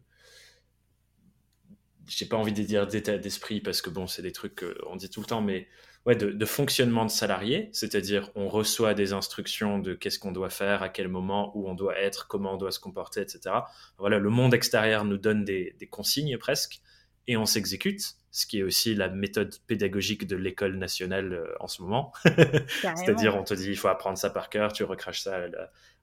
j'ai 2.06 2.26
pas 2.26 2.36
envie 2.36 2.52
de 2.52 2.62
dire 2.62 2.86
d'état 2.86 3.18
d'esprit 3.18 3.60
parce 3.60 3.82
que 3.82 3.90
bon 3.90 4.06
c'est 4.06 4.22
des 4.22 4.32
trucs 4.32 4.64
qu'on 4.64 4.96
dit 4.96 5.10
tout 5.10 5.20
le 5.20 5.26
temps 5.26 5.42
mais 5.42 5.68
ouais 6.06 6.16
de, 6.16 6.44
fonctionnement 6.46 7.04
de 7.04 7.10
salarié 7.10 7.70
c'est-à-dire 7.72 8.30
on 8.34 8.48
reçoit 8.48 8.94
des 8.94 9.12
instructions 9.12 9.78
de 9.78 9.94
qu'est-ce 9.94 10.18
qu'on 10.18 10.32
doit 10.32 10.50
faire 10.50 10.82
à 10.82 10.88
quel 10.88 11.08
moment 11.08 11.52
où 11.56 11.68
on 11.68 11.74
doit 11.74 11.98
être 11.98 12.28
comment 12.28 12.54
on 12.54 12.56
doit 12.56 12.72
se 12.72 12.80
comporter 12.80 13.20
etc 13.20 13.56
voilà 13.98 14.18
le 14.18 14.30
monde 14.30 14.54
extérieur 14.54 15.04
nous 15.04 15.18
donne 15.18 15.44
des 15.44 15.88
consignes 15.90 16.38
presque 16.38 16.80
et 17.26 17.36
on 17.36 17.44
s'exécute 17.44 18.16
ce 18.30 18.46
qui 18.46 18.60
est 18.60 18.62
aussi 18.62 18.94
la 18.94 19.08
méthode 19.08 19.54
pédagogique 19.66 20.26
de 20.26 20.36
l'école 20.36 20.76
nationale 20.76 21.32
euh, 21.32 21.54
en 21.60 21.66
ce 21.66 21.82
moment. 21.82 22.12
C'est-à-dire, 22.24 23.36
on 23.36 23.44
te 23.44 23.54
dit, 23.54 23.70
il 23.70 23.76
faut 23.76 23.88
apprendre 23.88 24.18
ça 24.18 24.30
par 24.30 24.48
cœur, 24.48 24.72
tu 24.72 24.84
recraches 24.84 25.22
ça 25.22 25.40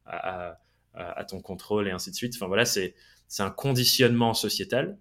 à, 0.06 1.26
ton 1.28 1.42
contrôle 1.42 1.88
et 1.88 1.92
ainsi 1.92 2.12
de 2.12 2.16
suite. 2.16 2.34
Enfin 2.36 2.48
voilà, 2.48 2.66
c'est 2.66 2.94
un 3.40 3.50
conditionnement 3.50 4.34
sociétal. 4.34 4.98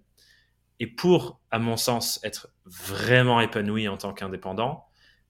Et 0.79 0.87
pour, 0.87 1.39
à 1.51 1.59
mon 1.59 1.77
sens, 1.77 2.19
être 2.23 2.49
vraiment 2.65 3.39
épanoui 3.39 3.87
en 3.87 3.97
tant 3.97 4.13
qu'indépendant, 4.13 4.85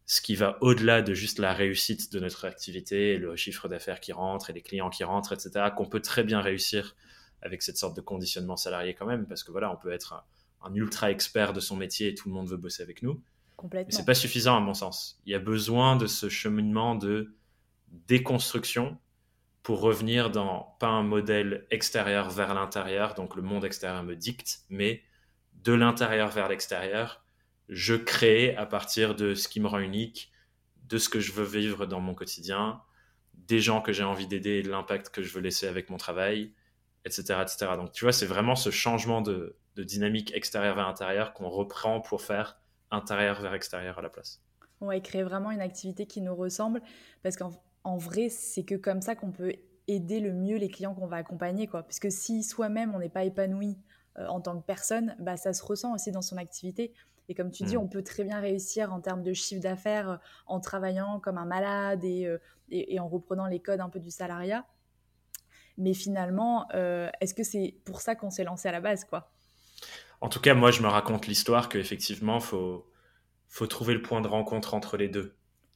ce 0.08 0.22
qui 0.22 0.36
va 0.36 0.58
au-delà 0.62 1.02
de 1.02 1.14
juste 1.14 1.40
la 1.40 1.54
réussite 1.54 2.12
de 2.14 2.20
notre 2.20 2.46
activité, 2.46 3.18
le 3.18 3.36
chiffre 3.36 3.68
d'affaires 3.68 4.00
qui 4.00 4.12
rentre 4.12 4.50
et 4.50 4.54
les 4.54 4.62
clients 4.62 4.90
qui 4.90 5.04
rentrent, 5.04 5.34
etc., 5.34 5.68
qu'on 5.76 5.88
peut 5.88 6.02
très 6.02 6.24
bien 6.24 6.42
réussir 6.42 6.96
avec 7.42 7.62
cette 7.62 7.78
sorte 7.78 7.96
de 7.96 8.02
conditionnement 8.02 8.56
salarié 8.56 8.94
quand 8.94 9.06
même, 9.06 9.28
parce 9.28 9.44
que 9.44 9.52
voilà, 9.52 9.72
on 9.72 9.78
peut 9.78 9.92
être 9.92 10.26
un 10.64 10.74
ultra 10.74 11.12
expert 11.12 11.54
de 11.54 11.60
son 11.60 11.76
métier 11.76 12.10
et 12.10 12.16
tout 12.16 12.30
le 12.30 12.36
monde 12.36 12.48
veut 12.48 12.58
bosser 12.58 12.84
avec 12.84 13.04
nous. 13.04 13.22
Complètement. 13.56 13.90
Mais 13.92 13.96
c'est 13.96 14.06
pas 14.06 14.16
suffisant 14.16 14.58
à 14.58 14.60
mon 14.60 14.74
sens. 14.74 15.20
Il 15.26 15.32
y 15.32 15.36
a 15.36 15.40
besoin 15.40 15.96
de 15.96 16.08
ce 16.08 16.28
cheminement 16.28 16.96
de 16.96 17.36
déconstruction 18.08 18.98
pour 19.64 19.80
revenir 19.80 20.30
dans 20.30 20.76
pas 20.80 20.88
un 20.88 21.04
modèle 21.04 21.66
extérieur 21.72 22.30
vers 22.30 22.54
l'intérieur, 22.54 23.16
donc 23.16 23.36
le 23.36 23.42
monde 23.42 23.66
extérieur 23.66 24.04
me 24.04 24.16
dicte, 24.16 24.60
mais 24.70 25.02
de 25.66 25.74
l'intérieur 25.74 26.30
vers 26.30 26.48
l'extérieur, 26.48 27.26
je 27.70 27.96
crée 27.96 28.56
à 28.56 28.68
partir 28.68 29.16
de 29.16 29.34
ce 29.34 29.48
qui 29.48 29.60
me 29.60 29.68
rend 29.68 29.80
unique, 29.80 30.32
de 30.84 31.00
ce 31.00 31.10
que 31.10 31.20
je 31.20 31.32
veux 31.32 31.44
vivre 31.44 31.88
dans 31.88 32.00
mon 32.00 32.14
quotidien, 32.14 32.82
des 33.34 33.60
gens 33.60 33.82
que 33.82 33.92
j'ai 33.92 34.04
envie 34.04 34.28
d'aider, 34.28 34.62
de 34.62 34.70
l'impact 34.70 35.10
que 35.10 35.24
je 35.24 35.34
veux 35.34 35.42
laisser 35.42 35.68
avec 35.68 35.90
mon 35.90 35.98
travail, 35.98 36.54
etc., 37.04 37.40
etc. 37.42 37.72
Donc 37.78 37.92
tu 37.92 38.06
vois, 38.06 38.14
c'est 38.14 38.28
vraiment 38.28 38.56
ce 38.56 38.70
changement 38.70 39.22
de, 39.22 39.58
dynamique 39.76 40.34
extérieure 40.34 40.76
vers 40.76 40.88
intérieur 40.88 41.34
qu'on 41.34 41.50
reprend 41.50 42.00
pour 42.00 42.22
faire 42.22 42.58
intérieur 42.92 43.42
vers 43.42 43.56
extérieur 43.56 43.98
à 43.98 44.02
la 44.04 44.10
place. 44.10 44.42
Ouais, 44.80 45.02
créer 45.02 45.24
vraiment 45.24 45.52
une 45.52 45.62
activité 45.62 46.06
qui 46.06 46.22
nous 46.22 46.36
ressemble 46.36 46.82
parce 47.24 47.36
qu'en 47.36 47.98
vrai, 47.98 48.30
c'est 48.30 48.64
que 48.64 48.76
comme 48.76 49.02
ça 49.02 49.16
qu'on 49.16 49.32
peut 49.32 49.54
aider 49.88 50.20
le 50.20 50.32
mieux 50.32 50.58
les 50.58 50.70
clients 50.70 50.94
qu'on 50.94 51.08
va 51.08 51.18
accompagner. 51.18 51.68
Quoi. 51.68 51.84
Parce 51.84 52.00
si 52.10 52.44
soi-même, 52.44 52.94
on 52.96 53.00
n'est 53.00 53.10
pas 53.10 53.24
épanoui 53.24 53.78
euh, 54.18 54.28
en 54.28 54.42
tant 54.42 54.58
que 54.60 54.66
personne, 54.66 55.16
bah, 55.20 55.38
ça 55.38 55.54
se 55.54 55.64
ressent 55.64 55.94
aussi 55.94 56.12
dans 56.12 56.22
son 56.22 56.38
activité. 56.38 56.94
Et 57.28 57.36
comme 57.36 57.52
tu 57.52 57.64
dis, 57.64 57.76
mm. 57.76 57.80
on 57.80 57.88
peut 57.88 58.04
très 58.04 58.24
bien 58.24 58.40
réussir 58.40 58.94
en 58.94 59.02
termes 59.02 59.24
de 59.24 59.34
chiffre 59.34 59.62
d'affaires 59.62 60.10
euh, 60.10 60.18
en 60.46 60.60
travaillant 60.60 61.20
comme 61.20 61.38
un 61.38 61.46
malade 61.46 62.04
euh, 62.06 62.38
et, 62.70 62.96
et, 62.96 63.00
en 63.00 63.08
reprenant 63.08 63.48
les 63.48 63.60
codes 63.60 63.82
un 63.82 63.90
peu 63.90 64.00
du 64.00 64.12
salariat. 64.12 64.66
Mais 65.78 65.94
finalement, 65.94 66.70
est-ce 67.20 67.34
que 67.34 67.44
c'est 67.44 67.76
pour 67.84 68.00
ça 68.00 68.16
qu'on 68.16 68.30
s'est 68.30 68.46
lancé 68.46 68.70
à 68.70 68.72
la 68.72 68.80
base 68.80 69.04
quoi? 69.04 69.34
En 70.22 70.30
tout 70.30 70.40
cas, 70.40 70.54
moi, 70.54 70.72
je 70.72 70.82
me 70.82 70.88
raconte 70.88 71.28
l'histoire 71.28 71.68
qu'effectivement, 71.68 72.36
il 72.36 72.42
faut, 72.42 72.90
faut 73.50 73.68
trouver 73.68 73.94
le 73.94 74.02
point 74.02 74.22
de 74.22 74.28
rencontre 74.30 74.74
entre 74.74 74.96
les 74.96 75.10
deux. 75.10 75.36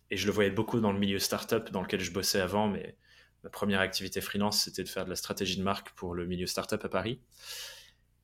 Et 0.09 0.15
je 0.15 0.25
le 0.25 0.31
voyais 0.31 0.51
beaucoup 0.51 0.79
dans 0.79 0.93
le 0.93 0.99
milieu 0.99 1.19
startup 1.19 1.69
dans 1.71 1.81
lequel 1.81 1.99
je 1.99 2.13
bossais 2.13 2.39
avant, 2.39 2.69
mais 2.69 2.97
ma 3.43 3.49
première 3.49 3.81
activité 3.81 4.21
freelance, 4.21 4.63
c'était 4.63 4.83
de 4.83 4.89
faire 4.89 5.03
de 5.03 5.09
la 5.09 5.17
stratégie 5.17 5.57
de 5.57 5.63
marque 5.63 5.91
pour 5.91 6.15
le 6.15 6.25
milieu 6.25 6.47
startup 6.47 6.83
à 6.83 6.89
Paris. 6.89 7.21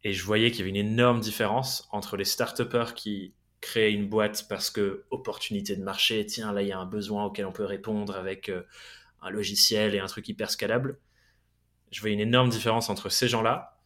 Et 0.06 0.14
je 0.14 0.24
voyais 0.24 0.52
qu'il 0.52 0.60
y 0.60 0.62
avait 0.62 0.70
une 0.70 0.88
énorme 0.88 1.20
différence 1.20 1.90
entre 1.92 2.16
les 2.16 2.26
start 2.26 2.62
qui 2.94 3.34
créaient 3.60 3.92
une 3.92 4.08
boîte 4.08 4.46
parce 4.48 4.70
que 4.70 5.04
opportunité 5.10 5.76
de 5.76 5.84
marché, 5.84 6.24
tiens, 6.28 6.54
là, 6.54 6.62
il 6.62 6.68
y 6.68 6.72
a 6.72 6.78
un 6.78 6.86
besoin 6.86 7.26
auquel 7.26 7.48
on 7.48 7.52
peut 7.52 7.66
répondre 7.66 8.16
avec 8.16 8.50
euh, 8.50 8.62
un 9.24 9.32
logiciel 9.32 9.96
et 9.96 10.00
un 10.00 10.06
truc 10.06 10.30
hyper 10.30 10.52
scalable. 10.52 11.00
Je 11.92 12.02
voyais 12.02 12.14
une 12.14 12.22
énorme 12.22 12.50
différence 12.50 12.92
entre 12.92 13.10
ces 13.10 13.28
gens-là 13.28 13.80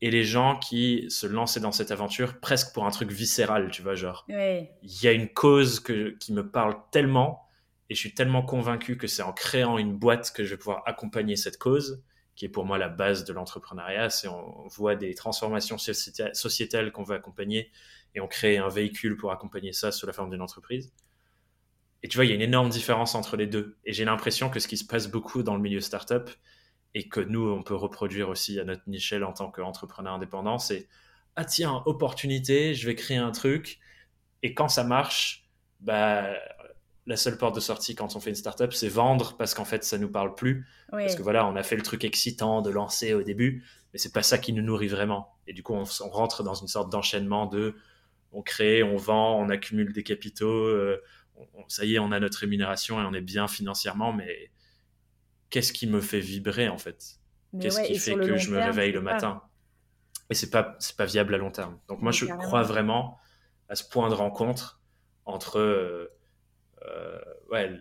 et 0.00 0.10
les 0.10 0.24
gens 0.24 0.58
qui 0.58 1.04
se 1.10 1.26
lançaient 1.26 1.60
dans 1.60 1.72
cette 1.72 1.90
aventure 1.90 2.40
presque 2.40 2.72
pour 2.72 2.86
un 2.86 2.90
truc 2.90 3.12
viscéral, 3.12 3.70
tu 3.70 3.82
vois, 3.82 3.96
genre. 3.96 4.24
Il 4.82 5.02
y 5.02 5.08
a 5.08 5.12
une 5.12 5.28
cause 5.28 5.78
que, 5.80 6.16
qui 6.18 6.32
me 6.32 6.50
parle 6.50 6.74
tellement 6.90 7.46
et 7.90 7.94
je 7.94 8.00
suis 8.00 8.14
tellement 8.14 8.42
convaincu 8.42 8.96
que 8.96 9.08
c'est 9.08 9.22
en 9.22 9.34
créant 9.34 9.76
une 9.76 9.94
boîte 9.94 10.32
que 10.34 10.42
je 10.42 10.50
vais 10.52 10.56
pouvoir 10.56 10.82
accompagner 10.86 11.36
cette 11.36 11.58
cause, 11.58 12.02
qui 12.36 12.44
est 12.44 12.48
pour 12.48 12.64
moi 12.64 12.78
la 12.78 12.88
base 12.88 13.24
de 13.24 13.32
l'entrepreneuriat. 13.32 14.10
C'est 14.10 14.28
on 14.28 14.68
voit 14.68 14.94
des 14.94 15.14
transformations 15.14 15.78
sociétales 15.78 16.92
qu'on 16.92 17.02
veut 17.02 17.16
accompagner 17.16 17.70
et 18.14 18.20
on 18.20 18.28
crée 18.28 18.58
un 18.58 18.68
véhicule 18.68 19.16
pour 19.16 19.32
accompagner 19.32 19.72
ça 19.72 19.90
sous 19.90 20.06
la 20.06 20.12
forme 20.12 20.30
d'une 20.30 20.42
entreprise. 20.42 20.92
Et 22.02 22.08
tu 22.08 22.16
vois, 22.16 22.24
il 22.24 22.28
y 22.28 22.32
a 22.32 22.34
une 22.36 22.42
énorme 22.42 22.68
différence 22.68 23.14
entre 23.14 23.36
les 23.36 23.46
deux. 23.46 23.78
Et 23.84 23.92
j'ai 23.92 24.04
l'impression 24.04 24.50
que 24.50 24.60
ce 24.60 24.68
qui 24.68 24.76
se 24.76 24.84
passe 24.84 25.08
beaucoup 25.08 25.42
dans 25.42 25.56
le 25.56 25.62
milieu 25.62 25.80
startup, 25.80 26.30
et 26.94 27.08
que 27.08 27.20
nous, 27.20 27.46
on 27.46 27.62
peut 27.62 27.74
reproduire 27.74 28.30
aussi 28.30 28.58
à 28.58 28.64
notre 28.64 28.82
échelle 28.90 29.22
en 29.22 29.32
tant 29.34 29.50
qu'entrepreneur 29.50 30.14
indépendant, 30.14 30.58
c'est 30.58 30.88
ah 31.36 31.44
tiens, 31.44 31.82
opportunité, 31.84 32.72
je 32.72 32.86
vais 32.86 32.94
créer 32.94 33.18
un 33.18 33.32
truc, 33.32 33.80
et 34.42 34.54
quand 34.54 34.68
ça 34.68 34.82
marche, 34.82 35.46
bah, 35.80 36.30
la 37.06 37.16
seule 37.16 37.38
porte 37.38 37.54
de 37.54 37.60
sortie 37.60 37.94
quand 37.94 38.16
on 38.16 38.20
fait 38.20 38.30
une 38.30 38.36
startup, 38.36 38.72
c'est 38.72 38.88
vendre 38.88 39.36
parce 39.36 39.54
qu'en 39.54 39.64
fait, 39.64 39.84
ça 39.84 39.96
nous 39.96 40.10
parle 40.10 40.34
plus. 40.34 40.66
Parce 40.90 41.14
que 41.14 41.22
voilà, 41.22 41.46
on 41.46 41.54
a 41.56 41.62
fait 41.62 41.76
le 41.76 41.82
truc 41.82 42.04
excitant 42.04 42.62
de 42.62 42.70
lancer 42.70 43.14
au 43.14 43.22
début, 43.22 43.64
mais 43.92 43.98
c'est 43.98 44.12
pas 44.12 44.22
ça 44.22 44.38
qui 44.38 44.52
nous 44.52 44.62
nourrit 44.62 44.88
vraiment. 44.88 45.36
Et 45.46 45.52
du 45.52 45.62
coup, 45.62 45.74
on, 45.74 45.84
rentre 46.08 46.42
dans 46.42 46.54
une 46.54 46.68
sorte 46.68 46.90
d'enchaînement 46.90 47.46
de 47.46 47.76
on 48.32 48.42
crée, 48.42 48.82
on 48.82 48.96
vend, 48.96 49.38
on 49.38 49.48
accumule 49.48 49.92
des 49.92 50.02
capitaux, 50.02 50.66
euh, 50.66 51.00
ça 51.68 51.84
y 51.84 51.94
est, 51.94 51.98
on 51.98 52.12
a 52.12 52.20
notre 52.20 52.38
rémunération 52.38 53.00
et 53.00 53.04
on 53.04 53.14
est 53.14 53.20
bien 53.20 53.46
financièrement, 53.46 54.12
mais 54.12 54.50
qu'est-ce 55.50 55.72
qui 55.72 55.86
me 55.86 56.00
fait 56.00 56.20
vibrer 56.20 56.68
en 56.68 56.78
fait? 56.78 57.18
Qu'est-ce 57.60 57.80
qui 57.82 57.98
fait 57.98 58.14
que 58.14 58.36
je 58.36 58.50
me 58.50 58.58
réveille 58.58 58.92
le 58.92 59.00
matin? 59.00 59.42
Et 60.28 60.34
c'est 60.34 60.50
pas 60.50 60.76
c'est 60.80 60.96
pas 60.96 61.04
viable 61.04 61.34
à 61.34 61.38
long 61.38 61.50
terme. 61.52 61.78
Donc 61.88 62.02
moi 62.02 62.10
je 62.10 62.26
crois 62.26 62.62
vraiment 62.62 63.18
à 63.68 63.76
ce 63.76 63.88
point 63.88 64.08
de 64.08 64.14
rencontre 64.14 64.80
entre 65.24 65.58
euh, 65.58 65.62
euh, 65.62 66.08
ouais, 67.50 67.72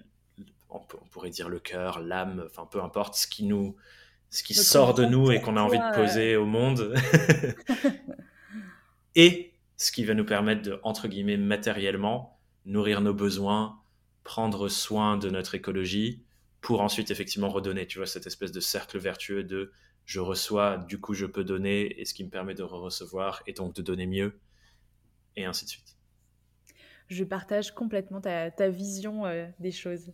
on, 0.69 0.79
pourrait 0.79 1.29
dire 1.29 1.49
le 1.49 1.59
cœur, 1.59 1.99
l'âme, 1.99 2.45
enfin 2.49 2.67
peu 2.69 2.81
importe 2.81 3.15
ce 3.15 3.27
qui 3.27 3.43
nous 3.43 3.75
ce 4.29 4.43
qui 4.43 4.53
sort 4.53 4.93
de 4.93 5.05
nous 5.05 5.31
et 5.31 5.39
qu'on 5.39 5.55
a 5.55 5.61
envie 5.61 5.77
de 5.77 5.95
poser 5.95 6.35
au 6.35 6.45
monde. 6.45 6.93
Et 9.15 9.53
ce 9.77 9.93
qui 9.93 10.03
va 10.03 10.13
nous 10.13 10.25
permettre 10.25 10.61
de 10.61 10.79
entre 10.83 11.07
guillemets 11.07 11.37
matériellement 11.37 12.37
nourrir 12.65 12.99
nos 12.99 13.13
besoins, 13.13 13.79
prendre 14.23 14.67
soin 14.67 15.17
de 15.17 15.29
notre 15.29 15.55
écologie 15.55 16.23
pour 16.59 16.81
ensuite 16.81 17.11
effectivement 17.11 17.49
redonner, 17.49 17.85
tu 17.85 17.99
vois, 17.99 18.07
cette 18.07 18.27
espèce 18.27 18.51
de 18.51 18.59
cercle 18.59 18.97
vertueux 18.97 19.43
de 19.43 19.71
je 20.03 20.19
reçois, 20.19 20.77
du 20.77 20.99
coup 20.99 21.13
je 21.13 21.25
peux 21.25 21.43
donner, 21.43 21.99
et 21.99 22.05
ce 22.05 22.13
qui 22.13 22.23
me 22.23 22.29
permet 22.29 22.55
de 22.55 22.63
recevoir, 22.63 23.41
et 23.47 23.53
donc 23.53 23.73
de 23.73 23.81
donner 23.81 24.07
mieux, 24.07 24.39
et 25.35 25.45
ainsi 25.45 25.65
de 25.65 25.69
suite. 25.69 25.94
Je 27.07 27.23
partage 27.23 27.73
complètement 27.73 28.21
ta, 28.21 28.69
vision 28.69 29.25
euh, 29.25 29.47
des 29.59 29.71
choses. 29.71 30.11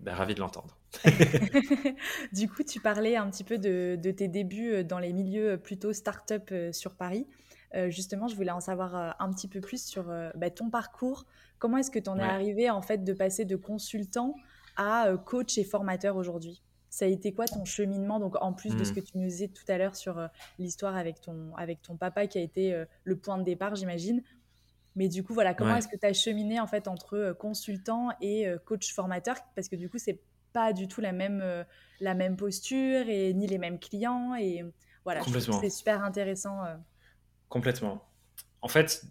Ben, 0.00 0.14
ravi 0.14 0.34
de 0.34 0.40
l'entendre. 0.40 0.78
du 2.32 2.48
coup, 2.48 2.62
tu 2.62 2.80
parlais 2.80 3.16
un 3.16 3.28
petit 3.30 3.44
peu 3.44 3.58
de, 3.58 3.98
tes 4.10 4.28
débuts 4.28 4.72
euh, 4.72 4.84
dans 4.84 4.98
les 4.98 5.12
milieux 5.12 5.58
plutôt 5.58 5.92
start-up 5.92 6.48
euh, 6.52 6.72
sur 6.72 6.94
Paris. 6.94 7.26
justement, 7.88 8.28
je 8.28 8.36
voulais 8.36 8.50
en 8.50 8.60
savoir 8.60 9.20
un 9.20 9.30
petit 9.30 9.48
peu 9.48 9.60
plus 9.60 9.84
sur 9.84 10.04
bah, 10.34 10.50
ton 10.50 10.70
parcours. 10.70 11.26
Comment 11.58 11.76
est-ce 11.76 11.90
que 11.90 11.98
tu 11.98 12.08
en 12.08 12.18
es 12.18 12.22
arrivé 12.22 12.70
en 12.70 12.80
fait 12.80 13.04
de 13.04 13.12
passer 13.12 13.44
de 13.44 13.56
consultant 13.56 14.34
à 14.76 15.12
coach 15.26 15.58
et 15.58 15.64
formateur 15.64 16.16
aujourd'hui? 16.16 16.62
Ça 16.90 17.04
a 17.04 17.08
été 17.08 17.32
quoi 17.32 17.46
ton 17.46 17.64
cheminement? 17.64 18.18
Donc, 18.18 18.36
en 18.40 18.52
plus 18.52 18.74
de 18.74 18.82
ce 18.82 18.92
mmh. 18.92 18.94
que 18.94 19.00
tu 19.00 19.18
nous 19.18 19.28
disais 19.28 19.48
tout 19.48 19.64
à 19.68 19.78
l'heure 19.78 19.94
sur 19.94 20.18
euh, 20.18 20.26
l'histoire 20.58 20.96
avec 20.96 21.20
ton, 21.20 21.54
avec 21.56 21.82
ton 21.82 21.96
papa 21.96 22.26
qui 22.26 22.38
a 22.38 22.40
été 22.40 22.72
euh, 22.72 22.86
le 23.04 23.16
point 23.16 23.38
de 23.38 23.44
départ, 23.44 23.74
j'imagine. 23.74 24.22
Mais 24.98 25.08
du 25.08 25.22
coup, 25.22 25.32
voilà, 25.32 25.54
comment 25.54 25.76
est-ce 25.76 25.88
que 25.88 25.96
tu 25.96 26.04
as 26.04 26.12
cheminé 26.12 26.60
en 26.60 26.66
fait 26.66 26.88
entre 26.88 27.34
consultant 27.38 28.08
et 28.20 28.46
coach 28.66 28.92
formateur? 28.92 29.36
Parce 29.54 29.68
que 29.68 29.76
du 29.76 29.88
coup, 29.88 29.98
c'est 29.98 30.20
pas 30.52 30.72
du 30.72 30.88
tout 30.88 31.00
la 31.00 31.12
même, 31.12 31.64
la 32.00 32.14
même 32.14 32.36
posture 32.36 33.08
et 33.08 33.32
ni 33.32 33.46
les 33.46 33.58
mêmes 33.58 33.78
clients. 33.78 34.34
Et 34.34 34.64
voilà, 35.04 35.22
c'est 35.22 35.70
super 35.70 36.02
intéressant. 36.02 36.62
Complètement. 37.48 38.06
En 38.60 38.68
fait, 38.68 39.04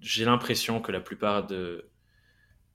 j'ai 0.00 0.24
l'impression 0.24 0.82
que 0.82 0.90
la 0.92 1.00
plupart 1.00 1.46
de, 1.46 1.88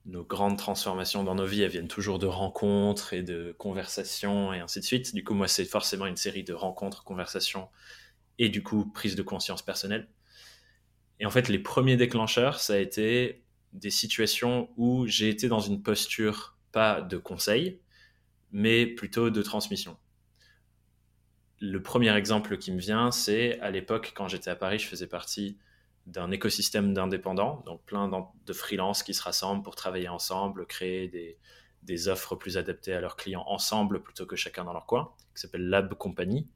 nos 0.06 0.24
grandes 0.24 0.58
transformations 0.58 1.24
dans 1.24 1.34
nos 1.34 1.46
vies, 1.46 1.62
elles 1.62 1.70
viennent 1.70 1.88
toujours 1.88 2.18
de 2.18 2.26
rencontres 2.26 3.14
et 3.14 3.22
de 3.22 3.54
conversations 3.58 4.52
et 4.52 4.60
ainsi 4.60 4.80
de 4.80 4.84
suite. 4.84 5.14
Du 5.14 5.24
coup, 5.24 5.34
moi, 5.34 5.48
c'est 5.48 5.64
forcément 5.64 6.06
une 6.06 6.16
série 6.16 6.44
de 6.44 6.52
rencontres, 6.52 7.04
conversations 7.04 7.68
et 8.38 8.48
du 8.48 8.62
coup, 8.62 8.90
prise 8.92 9.16
de 9.16 9.22
conscience 9.22 9.62
personnelle. 9.62 10.08
Et 11.20 11.26
en 11.26 11.30
fait, 11.30 11.48
les 11.48 11.58
premiers 11.58 11.96
déclencheurs, 11.96 12.60
ça 12.60 12.74
a 12.74 12.78
été 12.78 13.44
des 13.72 13.90
situations 13.90 14.70
où 14.76 15.06
j'ai 15.06 15.28
été 15.28 15.48
dans 15.48 15.60
une 15.60 15.82
posture 15.82 16.56
pas 16.72 17.00
de 17.00 17.16
conseil, 17.16 17.80
mais 18.52 18.86
plutôt 18.86 19.30
de 19.30 19.42
transmission. 19.42 19.96
Le 21.60 21.82
premier 21.82 22.14
exemple 22.16 22.58
qui 22.58 22.72
me 22.72 22.78
vient, 22.78 23.10
c'est 23.10 23.58
à 23.60 23.70
l'époque, 23.70 24.12
quand 24.14 24.28
j'étais 24.28 24.50
à 24.50 24.56
Paris, 24.56 24.78
je 24.78 24.86
faisais 24.86 25.06
partie 25.06 25.58
d'un 26.06 26.30
écosystème 26.30 26.92
d'indépendants, 26.92 27.62
donc 27.64 27.82
plein 27.84 28.10
de 28.46 28.52
freelances 28.52 29.02
qui 29.02 29.14
se 29.14 29.22
rassemblent 29.22 29.62
pour 29.62 29.74
travailler 29.74 30.08
ensemble, 30.08 30.66
créer 30.66 31.08
des, 31.08 31.38
des, 31.82 32.08
offres 32.08 32.36
plus 32.36 32.58
adaptées 32.58 32.92
à 32.92 33.00
leurs 33.00 33.16
clients 33.16 33.44
ensemble 33.46 34.02
plutôt 34.02 34.26
que 34.26 34.36
chacun 34.36 34.64
dans 34.64 34.74
leur 34.74 34.84
coin, 34.84 35.14
qui 35.34 35.40
s'appelle 35.40 35.66
Lab 35.68 35.94
Company. 35.94 36.46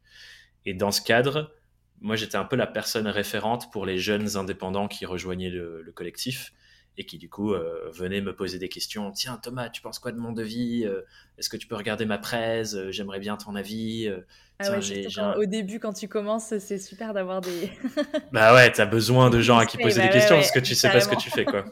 Et 0.66 0.74
dans 0.74 0.90
ce 0.90 1.00
cadre, 1.00 1.54
moi 2.00 2.17
j'étais 2.17 2.37
un 2.37 2.45
peu 2.45 2.57
la 2.57 2.67
personne 2.67 3.07
référente 3.07 3.71
pour 3.73 3.87
les 3.87 3.99
jeunes 3.99 4.37
indépendants 4.37 4.89
qui 4.89 5.06
rejoignaient 5.06 5.50
le 5.50 5.93
collectif 5.95 6.52
et 6.99 7.06
qui 7.06 7.17
du 7.17 7.30
coup 7.30 7.54
euh, 7.54 7.89
venait 7.93 8.21
me 8.21 8.34
poser 8.34 8.58
des 8.58 8.69
questions. 8.69 9.13
Tiens 9.13 9.39
Thomas, 9.41 9.71
tu 9.71 9.80
penses 9.80 10.00
quoi 10.00 10.11
de 10.11 10.19
mon 10.19 10.32
devis 10.32 10.84
euh, 10.84 11.02
Est-ce 11.39 11.49
que 11.49 11.56
tu 11.56 11.69
peux 11.69 11.76
regarder 11.76 12.04
ma 12.04 12.19
presse 12.19 12.75
euh, 12.75 12.91
J'aimerais 12.91 13.21
bien 13.21 13.37
ton 13.37 13.54
avis. 13.54 14.13
Ah 14.58 15.39
au 15.39 15.47
début, 15.47 15.78
quand 15.78 15.93
tu 15.93 16.08
commences, 16.08 16.58
c'est 16.58 16.78
super 16.78 17.15
d'avoir 17.15 17.41
des. 17.41 17.71
bah 18.32 18.52
ouais, 18.52 18.73
t'as 18.73 18.87
besoin 18.87 19.30
de 19.30 19.41
gens 19.41 19.56
à 19.56 19.67
qui 19.67 19.78
poser 19.78 20.00
des 20.00 20.08
bah 20.08 20.13
questions 20.13 20.34
parce 20.34 20.50
que 20.50 20.58
tu 20.58 20.75
sais 20.75 20.91
pas 20.91 21.00
ce 21.00 21.08
que 21.08 21.15
tu 21.15 21.30
fais 21.30 21.45
quoi. 21.45 21.65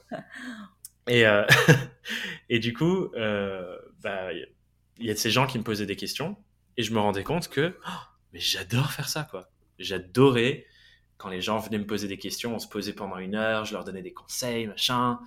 et 1.08 1.24
et 2.48 2.60
du 2.60 2.72
coup, 2.72 3.10
bah 3.16 4.32
il 4.32 5.06
y 5.06 5.10
a 5.10 5.14
de 5.14 5.18
ces 5.18 5.30
gens 5.30 5.48
qui 5.48 5.58
me 5.58 5.64
posaient 5.64 5.86
des 5.86 5.96
questions 5.96 6.36
et 6.76 6.84
je 6.84 6.92
me 6.94 7.00
rendais 7.00 7.24
compte 7.24 7.48
que 7.48 7.76
oh, 7.84 7.90
mais 8.32 8.38
j'adore 8.38 8.92
faire 8.92 9.08
ça 9.08 9.26
quoi. 9.28 9.50
J'adorais 9.78 10.66
quand 11.18 11.28
les 11.28 11.40
gens 11.40 11.58
venaient 11.58 11.78
me 11.78 11.86
poser 11.86 12.08
des 12.08 12.18
questions, 12.18 12.54
on 12.54 12.58
se 12.58 12.68
posait 12.68 12.92
pendant 12.92 13.18
une 13.18 13.34
heure, 13.34 13.64
je 13.64 13.72
leur 13.72 13.84
donnais 13.84 14.02
des 14.02 14.12
conseils, 14.12 14.66
machin. 14.66 15.18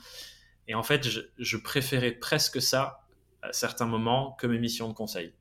Et 0.68 0.76
en 0.76 0.84
fait, 0.84 1.08
je, 1.38 1.58
préférais 1.58 2.12
presque 2.12 2.62
ça 2.62 3.08
à 3.42 3.52
certains 3.54 3.86
moments 3.86 4.34
que 4.40 4.46
mes 4.46 4.60
missions 4.60 4.88
de 4.88 4.94
conseil. 4.94 5.34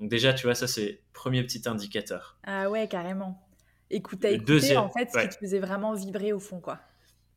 Donc 0.00 0.10
déjà, 0.10 0.34
tu 0.34 0.46
vois, 0.46 0.54
ça 0.54 0.66
c'est 0.66 1.02
premier 1.12 1.42
petit 1.44 1.62
indicateur. 1.68 2.38
Ah 2.44 2.68
ouais, 2.68 2.88
carrément. 2.88 3.42
Écoute, 3.90 4.24
à 4.24 4.30
écouter 4.30 4.76
en 4.76 4.90
fait 4.90 5.08
ce 5.12 5.18
qui 5.20 5.28
te 5.28 5.34
faisait 5.36 5.60
vraiment 5.60 5.94
vibrer 5.94 6.32
au 6.32 6.40
fond, 6.40 6.60
quoi. 6.60 6.80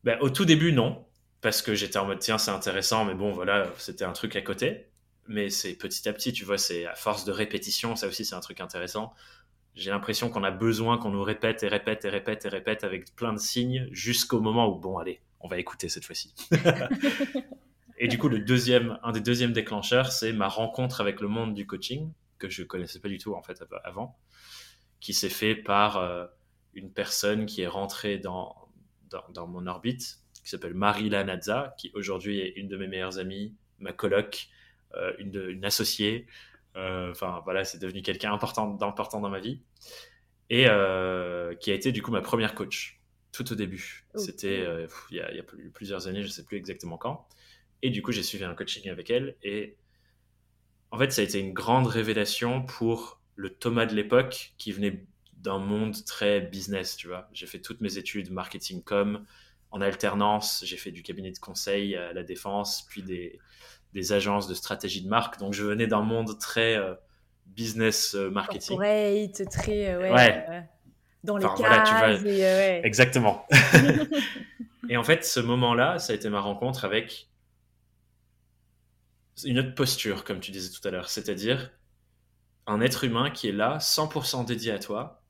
Ben, 0.04 0.18
au 0.22 0.30
tout 0.30 0.46
début, 0.46 0.72
non, 0.72 1.06
parce 1.42 1.62
que 1.62 1.76
j'étais 1.76 2.00
en 2.00 2.06
mode 2.06 2.20
tiens, 2.20 2.40
c'est 2.40 2.52
intéressant, 2.52 3.06
mais 3.06 3.14
bon, 3.14 3.32
voilà, 3.32 3.72
c'était 3.78 4.06
un 4.06 4.14
truc 4.14 4.36
à 4.36 4.42
côté. 4.42 4.88
Mais 5.28 5.52
c'est 5.52 5.76
petit 5.76 6.10
à 6.10 6.14
petit, 6.14 6.34
tu 6.34 6.44
vois, 6.44 6.58
c'est 6.58 6.88
à 6.88 6.96
force 6.96 7.24
de 7.24 7.32
répétition, 7.32 7.96
ça 7.96 8.08
aussi 8.08 8.26
c'est 8.26 8.34
un 8.34 8.40
truc 8.40 8.62
intéressant 8.62 9.14
j'ai 9.80 9.92
l'impression 9.92 10.30
qu'on 10.30 10.44
a 10.44 10.52
besoin 10.52 10.98
qu'on 10.98 11.10
nous 11.10 11.24
répète 11.24 11.64
et 11.64 11.70
répète 11.70 12.04
et 12.04 12.10
répète 12.10 12.46
et 12.46 12.50
répète 12.50 12.84
avec 12.84 13.16
plein 13.16 13.32
de 13.32 13.40
signes 13.40 13.88
jusqu'au 13.92 14.42
moment 14.42 14.68
où, 14.68 14.78
bon, 14.78 14.98
allez, 14.98 15.22
on 15.40 15.48
va 15.48 15.58
écouter 15.58 15.88
cette 15.88 16.04
fois-ci. 16.04 16.36
et 17.98 18.10
du 18.10 18.18
coup, 18.18 18.28
le 18.28 18.40
deuxième, 18.40 19.00
un 19.04 19.14
des 19.14 19.22
deuxièmes 19.22 19.54
déclencheurs, 19.54 20.12
c'est 20.12 20.34
ma 20.34 20.50
rencontre 20.50 21.00
avec 21.00 21.22
le 21.22 21.30
monde 21.30 21.54
du 21.54 21.66
coaching, 21.66 22.12
que 22.40 22.50
je 22.50 22.64
connaissais 22.64 23.00
pas 23.00 23.08
du 23.08 23.18
tout, 23.18 23.34
en 23.34 23.42
fait, 23.42 23.64
avant, 23.86 24.18
qui 25.00 25.14
s'est 25.14 25.30
fait 25.30 25.56
par 25.56 25.96
euh, 25.98 26.26
une 26.74 26.92
personne 26.92 27.46
qui 27.46 27.62
est 27.62 27.68
rentrée 27.68 28.18
dans, 28.18 28.54
dans, 29.30 29.48
mon 29.48 29.66
orbite, 29.66 30.20
qui 30.44 30.50
s'appelle 30.50 30.74
Marie 30.74 31.10
Lanazza, 31.10 31.74
qui 31.78 31.90
aujourd'hui 31.94 32.40
est 32.40 32.54
une 32.58 32.68
de 32.68 32.76
mes 32.76 32.88
meilleures 32.88 33.18
amies, 33.18 33.56
ma 33.80 33.94
coloc, 33.94 34.50
euh, 34.96 35.14
une, 35.20 35.42
une 35.50 35.64
associée, 35.64 36.28
enfin, 36.76 37.42
voilà, 37.44 37.64
c'est 37.64 37.80
devenu 37.80 38.02
quelqu'un 38.02 38.34
important, 38.34 38.68
d'important 38.68 39.20
dans 39.20 39.30
ma 39.30 39.40
vie. 39.40 39.62
Et 40.50 40.66
euh, 40.68 41.54
qui 41.56 41.72
a 41.72 41.74
été 41.76 41.92
du 41.92 42.02
coup 42.02 42.12
ma 42.12 42.22
première 42.22 42.56
coach, 42.56 43.00
tout 43.32 43.52
au 43.52 43.56
début. 43.56 44.06
C'était 44.16 44.60
euh, 44.60 44.88
il 45.12 45.18
y, 45.18 45.22
a, 45.22 45.44
plusieurs 45.74 46.08
années, 46.08 46.24
je 46.24 46.28
sais 46.28 46.44
plus 46.44 46.58
exactement 46.58 46.98
quand. 46.98 47.28
Et 47.82 47.92
du 47.92 48.02
coup, 48.02 48.12
j'ai 48.12 48.24
suivi 48.24 48.44
un 48.44 48.56
coaching 48.56 48.90
avec 48.90 49.10
elle. 49.12 49.36
Et 49.44 49.78
en 50.92 50.98
fait, 50.98 51.12
ça 51.12 51.22
a 51.22 51.24
été 51.24 51.40
une 51.40 51.54
grande 51.54 51.88
révélation 51.88 52.64
pour 52.64 53.22
le 53.36 53.52
Thomas 53.52 53.86
de 53.86 53.96
l'époque 53.96 54.54
qui 54.58 54.72
venait 54.72 55.06
d'un 55.38 55.60
monde 55.60 55.96
très 56.06 56.42
business, 56.42 56.98
tu 56.98 57.08
vois. 57.08 57.30
J'ai 57.32 57.46
fait 57.46 57.62
toutes 57.62 57.80
mes 57.80 57.98
études 57.98 58.32
marketing 58.32 58.84
com 58.84 59.26
en 59.72 59.82
alternance. 59.82 60.64
J'ai 60.66 60.78
fait 60.78 60.92
du 60.92 61.04
cabinet 61.04 61.32
de 61.32 61.38
conseil 61.38 61.96
à 61.96 62.12
la 62.12 62.24
défense, 62.24 62.86
puis 62.90 63.04
des, 63.04 63.40
des 63.94 64.14
agences 64.14 64.48
de 64.48 64.54
stratégie 64.54 65.02
de 65.02 65.10
marque. 65.10 65.40
Donc, 65.40 65.54
je 65.54 65.64
venais 65.64 65.88
d'un 65.88 66.02
monde 66.02 66.38
très 66.40 66.76
euh, 66.76 66.94
business 67.48 68.16
euh, 68.16 68.30
marketing. 68.30 68.78
Corporate, 68.78 69.50
très, 69.50 69.94
euh, 69.94 70.14
ouais, 70.14 70.64
dans 71.24 71.38
les 71.38 71.46
cases. 71.46 72.24
Exactement. 72.84 73.48
et 74.90 74.98
en 74.98 75.04
fait, 75.04 75.26
ce 75.26 75.40
moment-là, 75.40 76.00
ça 76.00 76.14
a 76.14 76.16
été 76.16 76.30
ma 76.30 76.40
rencontre 76.40 76.86
avec 76.86 77.30
une 79.46 79.60
autre 79.60 79.74
posture, 79.74 80.24
comme 80.24 80.40
tu 80.40 80.52
disais 80.52 80.70
tout 80.70 80.86
à 80.88 80.92
l'heure, 80.92 81.10
c'est-à-dire 81.10 81.72
un 82.68 82.82
être 82.82 83.04
humain 83.04 83.32
qui 83.32 83.48
est 83.48 83.54
là, 83.54 83.78
100% 83.80 84.46
dédié 84.46 84.72
à 84.72 84.80
toi, 84.80 85.24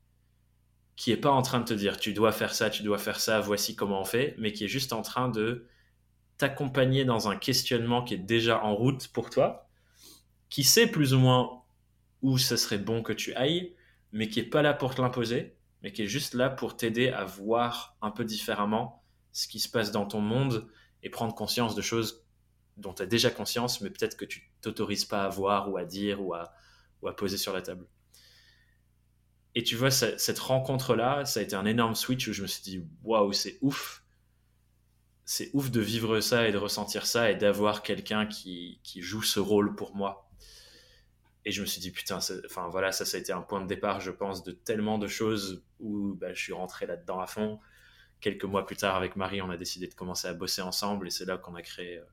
qui 0.96 1.12
est 1.12 1.18
pas 1.18 1.30
en 1.30 1.42
train 1.42 1.60
de 1.60 1.66
te 1.66 1.74
dire 1.74 1.98
tu 1.98 2.14
dois 2.14 2.32
faire 2.32 2.54
ça, 2.54 2.70
tu 2.70 2.84
dois 2.84 2.98
faire 2.98 3.20
ça, 3.20 3.40
voici 3.40 3.76
comment 3.76 4.02
on 4.02 4.06
fait, 4.06 4.36
mais 4.38 4.52
qui 4.52 4.66
est 4.66 4.68
juste 4.68 4.92
en 4.92 5.02
train 5.02 5.30
de 5.30 5.68
t'accompagner 6.40 7.06
dans 7.06 7.30
un 7.30 7.36
questionnement 7.36 8.04
qui 8.04 8.16
est 8.16 8.18
déjà 8.18 8.64
en 8.64 8.74
route 8.74 9.10
pour 9.10 9.30
toi, 9.30 9.70
qui 10.50 10.64
sait 10.64 10.88
plus 10.88 11.14
ou 11.14 11.20
moins 11.20 11.62
où 12.22 12.38
ce 12.38 12.56
serait 12.56 12.80
bon 12.80 13.04
que 13.04 13.14
tu 13.14 13.34
ailles, 13.36 13.76
mais 14.14 14.30
qui 14.30 14.40
est 14.40 14.50
pas 14.50 14.62
là 14.62 14.74
pour 14.74 14.96
te 14.96 15.02
l'imposer, 15.02 15.58
mais 15.84 15.92
qui 15.92 16.02
est 16.02 16.08
juste 16.08 16.34
là 16.34 16.50
pour 16.50 16.78
t'aider 16.78 17.10
à 17.10 17.26
voir 17.26 17.98
un 18.02 18.10
peu 18.10 18.24
différemment 18.24 19.04
ce 19.34 19.48
qui 19.48 19.60
se 19.60 19.70
passe 19.70 19.92
dans 19.92 20.06
ton 20.06 20.22
monde 20.22 20.68
et 21.04 21.10
prendre 21.10 21.36
conscience 21.36 21.76
de 21.76 21.82
choses 21.82 22.26
dont 22.78 22.94
tu 22.94 23.04
as 23.04 23.06
déjà 23.06 23.30
conscience, 23.30 23.82
mais 23.82 23.90
peut-être 23.90 24.16
que 24.16 24.26
tu 24.26 24.50
t'autorises 24.62 25.06
pas 25.06 25.26
à 25.26 25.30
voir 25.30 25.70
ou 25.70 25.78
à 25.78 25.84
dire 25.84 26.26
ou 26.26 26.34
à, 26.34 26.54
ou 27.02 27.10
à 27.10 27.16
poser 27.16 27.38
sur 27.38 27.52
la 27.54 27.62
table. 27.62 27.86
Et 29.56 29.64
tu 29.64 29.76
vois, 29.76 29.92
cette 29.92 30.40
rencontre-là, 30.40 31.26
ça 31.26 31.42
a 31.42 31.44
été 31.44 31.56
un 31.56 31.66
énorme 31.66 31.96
switch 31.96 32.30
où 32.30 32.34
je 32.34 32.44
me 32.44 32.48
suis 32.48 32.64
dit, 32.64 32.86
waouh, 33.04 33.34
c'est 33.34 33.58
ouf 33.62 34.06
c'est 35.32 35.52
ouf 35.54 35.70
de 35.70 35.80
vivre 35.80 36.22
ça 36.22 36.48
et 36.48 36.52
de 36.52 36.58
ressentir 36.58 37.06
ça 37.06 37.30
et 37.30 37.36
d'avoir 37.36 37.84
quelqu'un 37.84 38.26
qui, 38.26 38.80
qui, 38.82 39.04
joue 39.04 39.22
ce 39.22 39.40
rôle 39.40 39.76
pour 39.76 39.96
moi. 39.96 40.28
Et 41.46 41.52
je 41.52 41.62
me 41.62 41.68
suis 41.68 41.80
dit, 41.80 41.92
putain, 41.92 42.18
enfin 42.46 42.68
voilà, 42.70 42.92
ça, 42.92 43.06
ça 43.06 43.16
a 43.16 43.20
été 43.20 43.32
un 43.32 43.44
point 43.44 43.62
de 43.62 43.68
départ, 43.68 44.00
je 44.00 44.10
pense, 44.10 44.44
de 44.44 44.52
tellement 44.52 44.98
de 44.98 45.06
choses 45.06 45.64
où 45.80 46.16
bah, 46.16 46.34
je 46.34 46.42
suis 46.42 46.52
rentré 46.52 46.88
là-dedans 46.88 47.20
à 47.20 47.28
fond. 47.28 47.60
Quelques 48.22 48.46
mois 48.46 48.66
plus 48.66 48.76
tard, 48.76 48.96
avec 48.96 49.16
Marie, 49.16 49.40
on 49.44 49.52
a 49.52 49.56
décidé 49.58 49.86
de 49.86 49.94
commencer 49.94 50.28
à 50.28 50.34
bosser 50.34 50.64
ensemble 50.64 51.06
et 51.06 51.12
c'est 51.12 51.26
là 51.26 51.38
qu'on 51.38 51.54
a 51.54 51.62
créé 51.62 52.00
euh, 52.00 52.06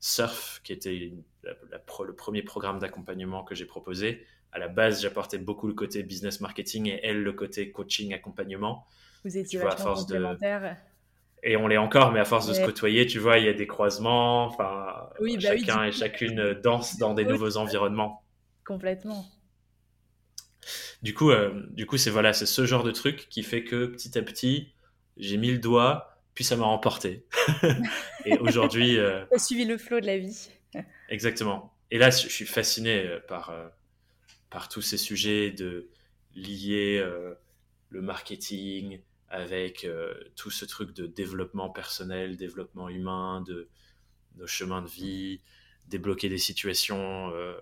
Surf, 0.00 0.62
qui 0.64 0.72
était 0.72 1.12
le 1.44 2.12
premier 2.16 2.42
programme 2.42 2.80
d'accompagnement 2.80 3.44
que 3.44 3.54
j'ai 3.54 3.66
proposé. 3.66 4.26
À 4.50 4.58
la 4.58 4.66
base, 4.66 5.00
j'apportais 5.00 5.38
beaucoup 5.38 5.68
le 5.68 5.74
côté 5.74 6.02
business 6.02 6.40
marketing 6.40 6.88
et 6.88 6.98
elle 7.04 7.22
le 7.22 7.34
côté 7.34 7.70
coaching 7.70 8.12
accompagnement. 8.12 8.84
Vous 9.24 9.38
étiez 9.38 9.60
vois, 9.60 9.74
à 9.74 9.76
force 9.76 10.06
de 10.06 10.18
et 11.42 11.56
on 11.56 11.66
l'est 11.66 11.76
encore, 11.76 12.12
mais 12.12 12.20
à 12.20 12.24
force 12.24 12.46
de 12.46 12.54
se 12.54 12.64
côtoyer, 12.64 13.06
tu 13.06 13.18
vois, 13.18 13.38
il 13.38 13.46
y 13.46 13.48
a 13.48 13.52
des 13.52 13.66
croisements. 13.66 14.44
Enfin, 14.44 15.08
bah 15.20 15.38
chacun 15.40 15.84
et 15.84 15.92
chacune 15.92 16.54
danse 16.62 16.98
dans 16.98 17.14
des 17.14 17.24
nouveaux 17.24 17.56
environnements. 17.56 18.22
Complètement. 18.64 19.26
Du 21.02 21.14
coup, 21.14 21.30
euh, 21.30 21.66
du 21.70 21.86
coup, 21.86 21.96
c'est 21.96 22.10
voilà, 22.10 22.32
c'est 22.32 22.46
ce 22.46 22.64
genre 22.64 22.84
de 22.84 22.92
truc 22.92 23.28
qui 23.28 23.42
fait 23.42 23.64
que 23.64 23.86
petit 23.86 24.16
à 24.16 24.22
petit, 24.22 24.72
j'ai 25.16 25.36
mis 25.36 25.50
le 25.50 25.58
doigt, 25.58 26.16
puis 26.34 26.44
ça 26.44 26.54
m'a 26.56 26.64
emporté. 26.64 27.26
et 28.24 28.38
aujourd'hui, 28.38 28.98
euh, 28.98 29.24
as 29.34 29.44
suivi 29.44 29.64
le 29.64 29.78
flot 29.78 30.00
de 30.00 30.06
la 30.06 30.18
vie. 30.18 30.48
exactement. 31.08 31.74
Et 31.90 31.98
là, 31.98 32.10
je 32.10 32.28
suis 32.28 32.46
fasciné 32.46 33.04
euh, 33.04 33.18
par 33.26 33.52
par 34.48 34.68
tous 34.68 34.82
ces 34.82 34.98
sujets 34.98 35.50
de 35.50 35.88
lier 36.34 37.02
le 37.88 38.02
marketing, 38.02 39.00
avec 39.32 39.84
euh, 39.84 40.12
tout 40.36 40.50
ce 40.50 40.66
truc 40.66 40.92
de 40.92 41.06
développement 41.06 41.70
personnel, 41.70 42.36
développement 42.36 42.90
humain, 42.90 43.40
de 43.40 43.70
nos 44.36 44.46
chemins 44.46 44.82
de 44.82 44.88
vie, 44.88 45.40
débloquer 45.88 46.28
des 46.28 46.36
situations 46.36 47.30
euh, 47.34 47.56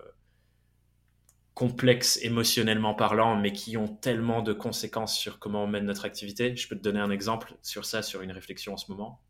complexes 1.53 2.19
émotionnellement 2.23 2.93
parlant, 2.93 3.37
mais 3.37 3.53
qui 3.53 3.77
ont 3.77 3.87
tellement 3.87 4.41
de 4.41 4.51
conséquences 4.51 5.17
sur 5.17 5.39
comment 5.39 5.63
on 5.63 5.67
mène 5.67 5.85
notre 5.85 6.03
activité. 6.03 6.53
Je 6.57 6.67
peux 6.67 6.75
te 6.75 6.81
donner 6.81 6.99
un 6.99 7.09
exemple 7.09 7.55
sur 7.61 7.85
ça, 7.85 8.01
sur 8.01 8.21
une 8.21 8.33
réflexion 8.33 8.73
en 8.73 8.77
ce 8.77 8.91
moment. 8.91 9.21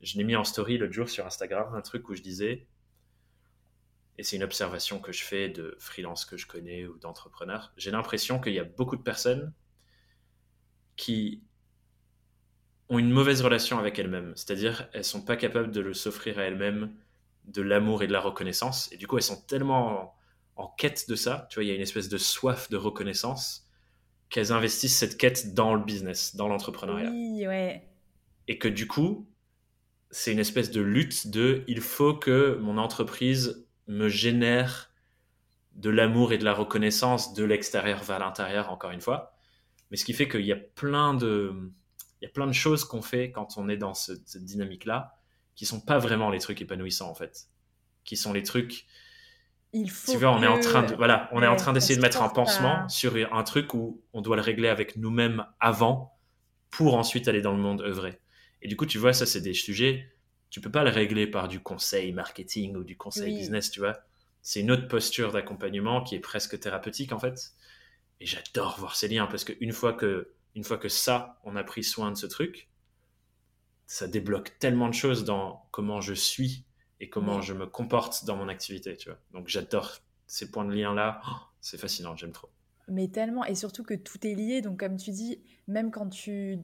Je 0.00 0.16
l'ai 0.16 0.24
mis 0.24 0.34
en 0.34 0.44
story 0.44 0.78
l'autre 0.78 0.94
jour 0.94 1.10
sur 1.10 1.26
Instagram, 1.26 1.74
un 1.74 1.82
truc 1.82 2.08
où 2.08 2.14
je 2.14 2.22
disais, 2.22 2.66
et 4.16 4.22
c'est 4.22 4.36
une 4.36 4.44
observation 4.44 4.98
que 4.98 5.12
je 5.12 5.24
fais 5.24 5.50
de 5.50 5.76
freelance 5.78 6.24
que 6.24 6.38
je 6.38 6.46
connais 6.46 6.86
ou 6.86 6.98
d'entrepreneurs, 6.98 7.72
j'ai 7.76 7.90
l'impression 7.90 8.40
qu'il 8.40 8.54
y 8.54 8.58
a 8.58 8.64
beaucoup 8.64 8.96
de 8.96 9.02
personnes 9.02 9.52
qui 10.96 11.42
ont 12.88 12.98
une 12.98 13.10
mauvaise 13.10 13.42
relation 13.42 13.78
avec 13.78 13.98
elles-mêmes. 13.98 14.32
C'est-à-dire, 14.36 14.88
elles 14.92 15.04
sont 15.04 15.22
pas 15.22 15.36
capables 15.36 15.70
de 15.70 15.80
le 15.80 15.94
s'offrir 15.94 16.38
à 16.38 16.42
elles-mêmes 16.42 16.92
de 17.46 17.62
l'amour 17.62 18.02
et 18.02 18.06
de 18.06 18.12
la 18.12 18.20
reconnaissance. 18.20 18.90
Et 18.92 18.96
du 18.96 19.06
coup, 19.06 19.16
elles 19.16 19.22
sont 19.22 19.40
tellement 19.46 20.14
en, 20.56 20.68
quête 20.78 21.08
de 21.08 21.14
ça. 21.14 21.46
Tu 21.50 21.56
vois, 21.56 21.64
il 21.64 21.68
y 21.68 21.70
a 21.70 21.74
une 21.74 21.80
espèce 21.80 22.08
de 22.08 22.18
soif 22.18 22.70
de 22.70 22.76
reconnaissance 22.76 23.68
qu'elles 24.30 24.52
investissent 24.52 24.96
cette 24.96 25.18
quête 25.18 25.54
dans 25.54 25.74
le 25.74 25.82
business, 25.82 26.36
dans 26.36 26.48
l'entrepreneuriat. 26.48 27.10
Oui, 27.10 27.46
ouais. 27.46 27.88
Et 28.48 28.58
que 28.58 28.68
du 28.68 28.86
coup, 28.86 29.28
c'est 30.10 30.32
une 30.32 30.38
espèce 30.38 30.70
de 30.70 30.80
lutte 30.80 31.28
de 31.28 31.64
il 31.66 31.80
faut 31.80 32.14
que 32.14 32.58
mon 32.60 32.78
entreprise 32.78 33.66
me 33.88 34.08
génère 34.08 34.90
de 35.74 35.90
l'amour 35.90 36.32
et 36.32 36.38
de 36.38 36.44
la 36.44 36.52
reconnaissance 36.52 37.34
de 37.34 37.44
l'extérieur 37.44 38.02
vers 38.02 38.18
l'intérieur, 38.18 38.70
encore 38.70 38.90
une 38.90 39.00
fois. 39.00 39.34
Mais 39.90 39.96
ce 39.96 40.04
qui 40.04 40.12
fait 40.12 40.28
qu'il 40.28 40.44
y 40.46 40.52
a 40.52 40.56
plein 40.56 41.14
de, 41.14 41.54
il 42.22 42.26
y 42.26 42.28
a 42.28 42.30
plein 42.30 42.46
de 42.46 42.52
choses 42.52 42.84
qu'on 42.84 43.02
fait 43.02 43.32
quand 43.32 43.58
on 43.58 43.68
est 43.68 43.76
dans 43.76 43.94
cette 43.94 44.44
dynamique-là 44.44 45.16
qui 45.56 45.66
sont 45.66 45.80
pas 45.80 45.98
vraiment 45.98 46.30
les 46.30 46.38
trucs 46.38 46.62
épanouissants 46.62 47.10
en 47.10 47.14
fait, 47.14 47.48
qui 48.04 48.16
sont 48.16 48.32
les 48.32 48.44
trucs. 48.44 48.86
Il 49.72 49.90
faut 49.90 50.12
tu 50.12 50.18
vois, 50.18 50.30
on 50.30 50.40
est 50.40 50.46
en 50.46 50.60
train 50.60 50.84
de 50.84 50.94
voilà, 50.94 51.28
on 51.32 51.42
est 51.42 51.48
en 51.48 51.56
train 51.56 51.72
d'essayer 51.72 51.96
de 51.96 52.00
mettre 52.00 52.22
un 52.22 52.28
pansement 52.28 52.88
sur 52.88 53.16
un 53.32 53.42
truc 53.42 53.74
où 53.74 54.04
on 54.12 54.20
doit 54.20 54.36
le 54.36 54.42
régler 54.42 54.68
avec 54.68 54.94
nous-mêmes 54.94 55.44
avant 55.58 56.16
pour 56.70 56.94
ensuite 56.94 57.26
aller 57.26 57.40
dans 57.40 57.56
le 57.56 57.58
monde 57.60 57.80
œuvrer. 57.80 58.20
Et 58.60 58.68
du 58.68 58.76
coup, 58.76 58.86
tu 58.86 58.98
vois, 58.98 59.12
ça 59.12 59.26
c'est 59.26 59.40
des 59.40 59.54
sujets. 59.54 60.14
Tu 60.48 60.60
peux 60.60 60.70
pas 60.70 60.84
le 60.84 60.90
régler 60.90 61.26
par 61.26 61.48
du 61.48 61.58
conseil 61.58 62.12
marketing 62.12 62.76
ou 62.76 62.84
du 62.84 62.96
conseil 62.96 63.34
business, 63.34 63.72
tu 63.72 63.80
vois. 63.80 63.98
C'est 64.42 64.60
une 64.60 64.70
autre 64.70 64.86
posture 64.86 65.32
d'accompagnement 65.32 66.04
qui 66.04 66.14
est 66.14 66.20
presque 66.20 66.60
thérapeutique 66.60 67.10
en 67.10 67.18
fait. 67.18 67.54
Et 68.20 68.26
j'adore 68.26 68.78
voir 68.78 68.94
ces 68.94 69.08
liens 69.08 69.26
parce 69.26 69.42
qu'une 69.42 69.72
fois 69.72 69.92
que 69.92 70.34
une 70.54 70.64
fois 70.64 70.78
que 70.78 70.88
ça, 70.88 71.40
on 71.44 71.56
a 71.56 71.64
pris 71.64 71.84
soin 71.84 72.10
de 72.10 72.16
ce 72.16 72.26
truc, 72.26 72.68
ça 73.86 74.06
débloque 74.06 74.58
tellement 74.58 74.88
de 74.88 74.94
choses 74.94 75.24
dans 75.24 75.66
comment 75.70 76.00
je 76.00 76.14
suis 76.14 76.64
et 77.00 77.08
comment 77.08 77.40
je 77.40 77.52
me 77.52 77.66
comporte 77.66 78.24
dans 78.24 78.36
mon 78.36 78.48
activité, 78.48 78.96
tu 78.96 79.08
vois. 79.08 79.18
Donc 79.32 79.48
j'adore 79.48 79.98
ces 80.26 80.50
points 80.50 80.64
de 80.64 80.72
lien-là. 80.72 81.20
Oh, 81.28 81.36
c'est 81.60 81.78
fascinant, 81.78 82.16
j'aime 82.16 82.32
trop. 82.32 82.48
Mais 82.88 83.08
tellement, 83.08 83.44
et 83.44 83.54
surtout 83.54 83.82
que 83.82 83.94
tout 83.94 84.26
est 84.26 84.34
lié. 84.34 84.60
Donc 84.62 84.78
comme 84.78 84.96
tu 84.96 85.10
dis, 85.10 85.42
même 85.66 85.90
quand 85.90 86.08
tu 86.08 86.58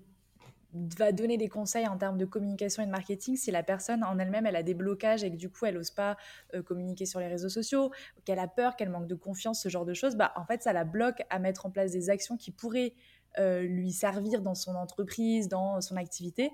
vas 0.72 1.12
donner 1.12 1.38
des 1.38 1.48
conseils 1.48 1.86
en 1.86 1.96
termes 1.96 2.18
de 2.18 2.24
communication 2.24 2.82
et 2.82 2.86
de 2.86 2.90
marketing, 2.90 3.36
si 3.36 3.50
la 3.50 3.62
personne 3.62 4.04
en 4.04 4.18
elle-même, 4.18 4.46
elle 4.46 4.56
a 4.56 4.62
des 4.62 4.74
blocages 4.74 5.24
et 5.24 5.30
que 5.30 5.36
du 5.36 5.48
coup, 5.48 5.64
elle 5.64 5.74
n'ose 5.74 5.90
pas 5.90 6.16
euh, 6.54 6.62
communiquer 6.62 7.06
sur 7.06 7.20
les 7.20 7.28
réseaux 7.28 7.48
sociaux, 7.48 7.90
qu'elle 8.24 8.38
a 8.38 8.48
peur, 8.48 8.76
qu'elle 8.76 8.90
manque 8.90 9.06
de 9.06 9.14
confiance, 9.14 9.62
ce 9.62 9.68
genre 9.68 9.86
de 9.86 9.94
choses, 9.94 10.16
bah, 10.16 10.32
en 10.36 10.44
fait, 10.44 10.62
ça 10.62 10.72
la 10.72 10.84
bloque 10.84 11.22
à 11.30 11.38
mettre 11.38 11.64
en 11.66 11.70
place 11.70 11.92
des 11.92 12.10
actions 12.10 12.36
qui 12.36 12.50
pourraient 12.50 12.94
euh, 13.38 13.62
lui 13.62 13.92
servir 13.92 14.42
dans 14.42 14.54
son 14.54 14.74
entreprise, 14.74 15.48
dans 15.48 15.80
son 15.80 15.96
activité. 15.96 16.50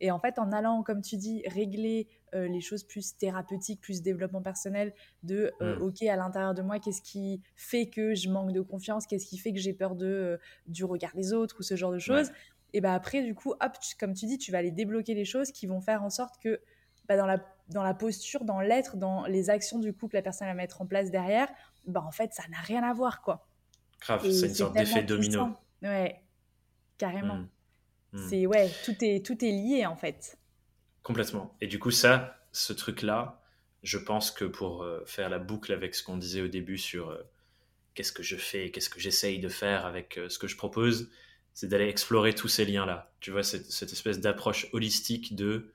Et 0.00 0.10
en 0.10 0.18
fait, 0.18 0.38
en 0.38 0.50
allant, 0.52 0.82
comme 0.82 1.00
tu 1.00 1.16
dis, 1.16 1.42
régler 1.46 2.08
euh, 2.34 2.48
les 2.48 2.60
choses 2.60 2.82
plus 2.82 3.16
thérapeutiques, 3.16 3.80
plus 3.80 4.02
développement 4.02 4.42
personnel, 4.42 4.92
de 5.22 5.52
euh, 5.62 5.76
mm. 5.76 5.82
OK, 5.82 6.02
à 6.02 6.16
l'intérieur 6.16 6.54
de 6.54 6.62
moi, 6.62 6.80
qu'est-ce 6.80 7.00
qui 7.00 7.40
fait 7.54 7.86
que 7.86 8.14
je 8.14 8.28
manque 8.28 8.52
de 8.52 8.60
confiance, 8.60 9.06
qu'est-ce 9.06 9.26
qui 9.26 9.38
fait 9.38 9.52
que 9.52 9.60
j'ai 9.60 9.72
peur 9.72 9.94
de, 9.94 10.38
du 10.66 10.84
regard 10.84 11.14
des 11.14 11.32
autres 11.32 11.56
ou 11.60 11.62
ce 11.62 11.76
genre 11.76 11.92
de 11.92 11.98
choses? 11.98 12.32
Et 12.72 12.80
bah 12.80 12.92
après, 12.92 13.22
du 13.22 13.36
coup, 13.36 13.52
hop, 13.52 13.72
comme 14.00 14.14
tu 14.14 14.26
dis, 14.26 14.36
tu 14.36 14.50
vas 14.50 14.58
aller 14.58 14.72
débloquer 14.72 15.14
les 15.14 15.24
choses 15.24 15.52
qui 15.52 15.66
vont 15.66 15.80
faire 15.80 16.02
en 16.02 16.10
sorte 16.10 16.42
que 16.42 16.60
bah, 17.08 17.16
dans, 17.16 17.26
la, 17.26 17.38
dans 17.68 17.84
la 17.84 17.94
posture, 17.94 18.44
dans 18.44 18.60
l'être, 18.60 18.96
dans 18.96 19.26
les 19.26 19.48
actions 19.48 19.78
du 19.78 19.92
coup 19.92 20.08
que 20.08 20.16
la 20.16 20.22
personne 20.22 20.48
va 20.48 20.54
mettre 20.54 20.82
en 20.82 20.86
place 20.86 21.12
derrière, 21.12 21.48
bah 21.86 22.02
en 22.04 22.10
fait, 22.10 22.32
ça 22.34 22.42
n'a 22.50 22.58
rien 22.58 22.82
à 22.82 22.92
voir, 22.92 23.22
quoi. 23.22 23.46
Grave, 24.00 24.28
c'est 24.28 24.48
une 24.48 24.54
sorte 24.54 24.74
d'effet 24.74 25.04
domino. 25.04 25.50
Ouais, 25.82 26.20
carrément. 26.98 27.36
Hmm. 27.36 27.48
Hmm. 28.12 28.28
C'est 28.28 28.46
ouais, 28.46 28.70
tout 28.84 28.96
est 29.02 29.24
tout 29.24 29.44
est 29.44 29.50
lié 29.50 29.86
en 29.86 29.96
fait. 29.96 30.38
Complètement. 31.02 31.56
Et 31.60 31.66
du 31.66 31.78
coup, 31.78 31.90
ça, 31.90 32.46
ce 32.52 32.72
truc-là, 32.72 33.42
je 33.82 33.98
pense 33.98 34.30
que 34.30 34.44
pour 34.44 34.82
euh, 34.82 35.04
faire 35.04 35.28
la 35.28 35.38
boucle 35.38 35.72
avec 35.72 35.94
ce 35.94 36.02
qu'on 36.02 36.16
disait 36.16 36.40
au 36.40 36.48
début 36.48 36.78
sur 36.78 37.10
euh, 37.10 37.22
qu'est-ce 37.94 38.12
que 38.12 38.22
je 38.22 38.36
fais, 38.36 38.70
qu'est-ce 38.70 38.88
que 38.88 39.00
j'essaye 39.00 39.38
de 39.38 39.48
faire 39.48 39.84
avec 39.84 40.16
euh, 40.16 40.28
ce 40.28 40.38
que 40.38 40.48
je 40.48 40.56
propose, 40.56 41.10
c'est 41.52 41.68
d'aller 41.68 41.88
explorer 41.88 42.34
tous 42.34 42.48
ces 42.48 42.64
liens-là. 42.64 43.12
Tu 43.20 43.30
vois, 43.30 43.42
cette, 43.42 43.70
cette 43.70 43.92
espèce 43.92 44.20
d'approche 44.20 44.68
holistique 44.72 45.36
de, 45.36 45.72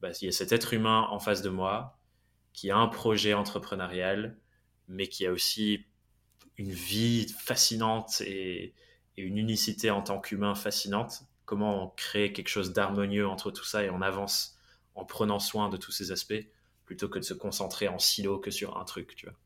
bah, 0.00 0.10
il 0.22 0.26
y 0.26 0.28
a 0.28 0.32
cet 0.32 0.52
être 0.52 0.72
humain 0.72 1.08
en 1.10 1.18
face 1.18 1.42
de 1.42 1.50
moi 1.50 1.98
qui 2.52 2.70
a 2.70 2.76
un 2.76 2.88
projet 2.88 3.34
entrepreneurial, 3.34 4.38
mais 4.88 5.08
qui 5.08 5.26
a 5.26 5.32
aussi 5.32 5.86
une 6.56 6.72
vie 6.72 7.26
fascinante 7.38 8.20
et, 8.20 8.74
une 9.20 9.38
unicité 9.38 9.90
en 9.90 10.02
tant 10.02 10.20
qu'humain 10.20 10.54
fascinante. 10.54 11.22
Comment 11.44 11.84
on 11.84 11.88
crée 11.88 12.32
quelque 12.32 12.48
chose 12.48 12.72
d'harmonieux 12.72 13.26
entre 13.26 13.50
tout 13.50 13.64
ça 13.64 13.82
et 13.84 13.90
on 13.90 14.02
avance 14.02 14.56
en 14.94 15.04
prenant 15.04 15.38
soin 15.38 15.68
de 15.68 15.76
tous 15.76 15.92
ces 15.92 16.12
aspects 16.12 16.44
plutôt 16.84 17.08
que 17.08 17.18
de 17.18 17.24
se 17.24 17.34
concentrer 17.34 17.88
en 17.88 17.98
silo 17.98 18.38
que 18.38 18.50
sur 18.50 18.78
un 18.78 18.84
truc, 18.84 19.14
tu 19.14 19.26
vois. 19.26 19.36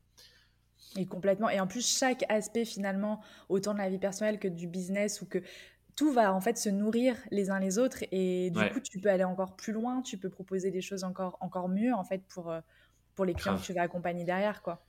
Et 0.97 1.05
complètement. 1.05 1.49
Et 1.49 1.59
en 1.59 1.67
plus, 1.67 1.97
chaque 1.97 2.23
aspect 2.29 2.65
finalement, 2.65 3.21
autant 3.49 3.73
de 3.73 3.79
la 3.79 3.89
vie 3.89 3.99
personnelle 3.99 4.39
que 4.39 4.47
du 4.47 4.67
business 4.67 5.21
ou 5.21 5.25
que 5.25 5.43
tout 5.95 6.11
va 6.11 6.33
en 6.33 6.41
fait 6.41 6.57
se 6.57 6.69
nourrir 6.69 7.17
les 7.31 7.49
uns 7.49 7.59
les 7.59 7.77
autres 7.77 8.03
et 8.11 8.49
du 8.49 8.69
coup 8.71 8.79
tu 8.81 8.99
peux 8.99 9.09
aller 9.09 9.23
encore 9.23 9.55
plus 9.55 9.71
loin, 9.71 10.01
tu 10.01 10.17
peux 10.17 10.29
proposer 10.29 10.71
des 10.71 10.81
choses 10.81 11.03
encore 11.03 11.37
encore 11.39 11.69
mieux 11.69 11.93
en 11.93 12.03
fait 12.03 12.21
pour 12.27 12.51
euh, 12.51 12.59
pour 13.15 13.23
les 13.23 13.33
clients 13.33 13.57
que 13.57 13.63
tu 13.63 13.73
vas 13.73 13.83
accompagner 13.83 14.25
derrière 14.25 14.61
quoi. 14.61 14.83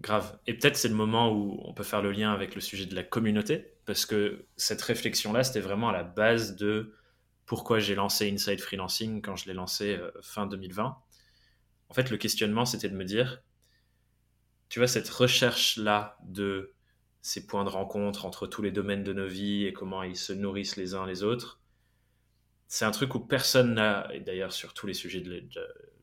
Grave. 0.00 0.38
Et 0.46 0.54
peut-être 0.54 0.76
c'est 0.76 0.88
le 0.88 0.94
moment 0.94 1.32
où 1.32 1.60
on 1.64 1.74
peut 1.74 1.82
faire 1.82 2.02
le 2.02 2.12
lien 2.12 2.32
avec 2.32 2.54
le 2.54 2.60
sujet 2.60 2.86
de 2.86 2.94
la 2.94 3.02
communauté, 3.02 3.74
parce 3.84 4.06
que 4.06 4.46
cette 4.56 4.82
réflexion-là, 4.82 5.42
c'était 5.42 5.60
vraiment 5.60 5.88
à 5.88 5.92
la 5.92 6.04
base 6.04 6.56
de 6.56 6.94
pourquoi 7.46 7.78
j'ai 7.80 7.94
lancé 7.94 8.30
Inside 8.30 8.60
Freelancing 8.60 9.22
quand 9.22 9.34
je 9.34 9.46
l'ai 9.46 9.54
lancé 9.54 9.96
euh, 9.96 10.10
fin 10.22 10.46
2020. 10.46 10.96
En 11.88 11.94
fait, 11.94 12.10
le 12.10 12.16
questionnement, 12.16 12.66
c'était 12.66 12.90
de 12.90 12.94
me 12.94 13.04
dire, 13.04 13.42
tu 14.68 14.78
vois, 14.78 14.86
cette 14.86 15.08
recherche-là 15.08 16.18
de 16.22 16.74
ces 17.22 17.46
points 17.46 17.64
de 17.64 17.70
rencontre 17.70 18.26
entre 18.26 18.46
tous 18.46 18.62
les 18.62 18.70
domaines 18.70 19.02
de 19.02 19.12
nos 19.12 19.26
vies 19.26 19.64
et 19.64 19.72
comment 19.72 20.02
ils 20.02 20.16
se 20.16 20.32
nourrissent 20.32 20.76
les 20.76 20.94
uns 20.94 21.06
les 21.06 21.22
autres, 21.22 21.60
c'est 22.68 22.84
un 22.84 22.90
truc 22.90 23.14
où 23.14 23.20
personne 23.20 23.74
n'a, 23.74 24.08
et 24.14 24.20
d'ailleurs 24.20 24.52
sur 24.52 24.74
tous 24.74 24.86
les 24.86 24.94
sujets 24.94 25.22
de, 25.22 25.48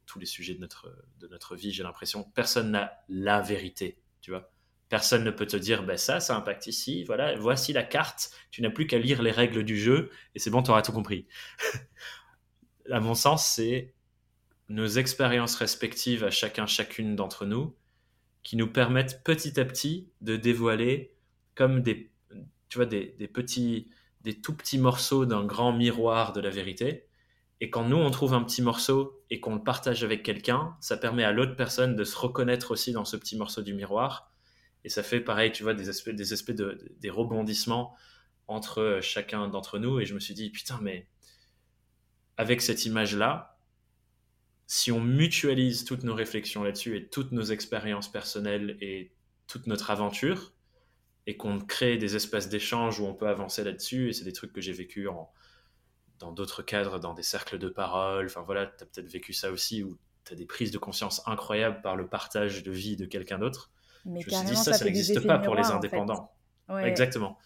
tous 0.05 0.19
les 0.19 0.25
sujets 0.25 0.53
de 0.53 0.59
notre, 0.59 0.93
de 1.19 1.27
notre 1.27 1.55
vie, 1.55 1.71
j'ai 1.71 1.83
l'impression, 1.83 2.23
personne 2.23 2.71
n'a 2.71 2.93
la 3.09 3.41
vérité, 3.41 4.01
tu 4.21 4.31
vois. 4.31 4.51
Personne 4.87 5.23
ne 5.23 5.31
peut 5.31 5.47
te 5.47 5.57
dire, 5.57 5.83
ben 5.83 5.97
ça, 5.97 6.19
ça 6.19 6.35
impacte 6.35 6.67
ici, 6.67 7.03
voilà, 7.05 7.35
voici 7.35 7.73
la 7.73 7.83
carte, 7.83 8.31
tu 8.51 8.61
n'as 8.61 8.69
plus 8.69 8.85
qu'à 8.85 8.99
lire 8.99 9.21
les 9.21 9.31
règles 9.31 9.63
du 9.63 9.79
jeu 9.79 10.11
et 10.35 10.39
c'est 10.39 10.51
bon, 10.51 10.61
tu 10.61 10.71
auras 10.71 10.83
tout 10.83 10.91
compris. 10.91 11.27
à 12.91 12.99
mon 12.99 13.15
sens, 13.15 13.47
c'est 13.47 13.93
nos 14.69 14.87
expériences 14.87 15.55
respectives 15.55 16.23
à 16.23 16.31
chacun, 16.31 16.65
chacune 16.65 17.15
d'entre 17.15 17.45
nous, 17.45 17.75
qui 18.43 18.55
nous 18.57 18.67
permettent 18.67 19.23
petit 19.23 19.59
à 19.59 19.65
petit 19.65 20.09
de 20.21 20.35
dévoiler 20.35 21.15
comme 21.55 21.81
des, 21.81 22.11
tu 22.69 22.77
vois, 22.77 22.85
des, 22.85 23.15
des 23.17 23.27
petits, 23.27 23.89
des 24.21 24.39
tout 24.39 24.53
petits 24.55 24.77
morceaux 24.77 25.25
d'un 25.25 25.45
grand 25.45 25.73
miroir 25.73 26.33
de 26.33 26.41
la 26.41 26.49
vérité. 26.49 27.07
Et 27.65 27.71
quand 27.71 27.83
nous, 27.83 27.97
on 27.97 28.11
trouve 28.11 28.35
un 28.35 28.43
petit 28.43 28.61
morceau 28.61 29.25
et 29.31 29.39
qu'on 29.39 29.55
le 29.55 29.63
partage 29.63 30.03
avec 30.03 30.21
quelqu'un, 30.21 30.77
ça 30.81 30.97
permet 30.97 31.23
à 31.23 31.31
l'autre 31.31 31.55
personne 31.55 31.95
de 31.95 32.03
se 32.03 32.15
reconnaître 32.15 32.69
aussi 32.69 32.91
dans 32.91 33.05
ce 33.05 33.17
petit 33.17 33.35
morceau 33.35 33.63
du 33.63 33.73
miroir. 33.73 34.31
Et 34.83 34.89
ça 34.89 35.01
fait 35.01 35.19
pareil, 35.19 35.51
tu 35.51 35.63
vois, 35.63 35.73
des 35.73 35.89
espèces, 35.89 36.53
des 36.53 37.09
rebondissements 37.09 37.95
entre 38.45 38.99
chacun 39.01 39.47
d'entre 39.47 39.79
nous. 39.79 39.99
Et 39.99 40.05
je 40.05 40.13
me 40.13 40.19
suis 40.19 40.35
dit, 40.35 40.51
putain, 40.51 40.77
mais 40.79 41.07
avec 42.37 42.61
cette 42.61 42.85
image-là, 42.85 43.57
si 44.67 44.91
on 44.91 45.01
mutualise 45.01 45.85
toutes 45.85 46.03
nos 46.03 46.13
réflexions 46.13 46.63
là-dessus 46.63 46.95
et 46.95 47.09
toutes 47.09 47.31
nos 47.31 47.45
expériences 47.45 48.11
personnelles 48.11 48.77
et 48.79 49.15
toute 49.47 49.65
notre 49.65 49.89
aventure, 49.89 50.53
et 51.25 51.35
qu'on 51.35 51.59
crée 51.59 51.97
des 51.97 52.15
espaces 52.15 52.47
d'échange 52.47 52.99
où 52.99 53.07
on 53.07 53.15
peut 53.15 53.27
avancer 53.27 53.63
là-dessus, 53.63 54.09
et 54.09 54.13
c'est 54.13 54.23
des 54.23 54.33
trucs 54.33 54.53
que 54.53 54.61
j'ai 54.61 54.71
vécu 54.71 55.07
dans 56.19 56.31
d'autres 56.31 56.61
cadres, 56.61 56.99
dans 56.99 57.13
des 57.13 57.23
cercles 57.23 57.57
de 57.57 57.69
parole, 57.69 58.25
enfin 58.25 58.41
voilà, 58.41 58.67
tu 58.67 58.83
as 58.83 58.87
peut-être 58.87 59.09
vécu 59.09 59.33
ça 59.33 59.51
aussi, 59.51 59.83
où 59.83 59.97
tu 60.25 60.33
as 60.33 60.35
des 60.35 60.45
prises 60.45 60.71
de 60.71 60.77
conscience 60.77 61.21
incroyables 61.25 61.81
par 61.81 61.95
le 61.95 62.07
partage 62.07 62.63
de 62.63 62.71
vie 62.71 62.95
de 62.95 63.05
quelqu'un 63.05 63.39
d'autre. 63.39 63.71
Mais 64.05 64.21
je 64.21 64.27
me 64.29 64.35
suis 64.35 64.45
dit, 64.45 64.55
ça, 64.55 64.73
ça 64.73 64.85
n'existe 64.85 65.25
pas 65.25 65.39
pour 65.39 65.55
les 65.55 65.65
indépendants. 65.65 66.31
Exactement. 66.83 67.37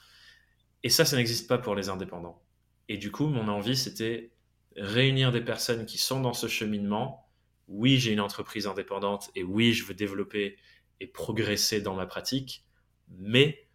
Et 0.84 0.90
ça, 0.90 1.06
ça 1.06 1.16
n'existe 1.16 1.48
pas 1.48 1.58
pour 1.58 1.76
les 1.76 1.90
indépendants. 1.90 2.42
Et 2.88 2.98
du 2.98 3.12
coup, 3.12 3.28
mon 3.28 3.48
envie, 3.48 3.76
c'était 3.76 4.34
réunir 4.76 5.32
des 5.32 5.42
personnes 5.42 5.86
qui 5.86 5.98
sont 5.98 6.22
dans 6.22 6.34
ce 6.34 6.48
cheminement. 6.48 7.30
Oui, 7.68 7.98
j'ai 7.98 8.14
une 8.14 8.20
entreprise 8.20 8.66
indépendante 8.68 9.30
et 9.36 9.44
oui, 9.44 9.74
je 9.74 9.86
veux 9.86 9.94
développer 9.94 10.58
et 11.00 11.08
progresser 11.08 11.82
dans 11.82 11.96
ma 11.96 12.06
pratique, 12.06 12.66
mais 13.10 13.68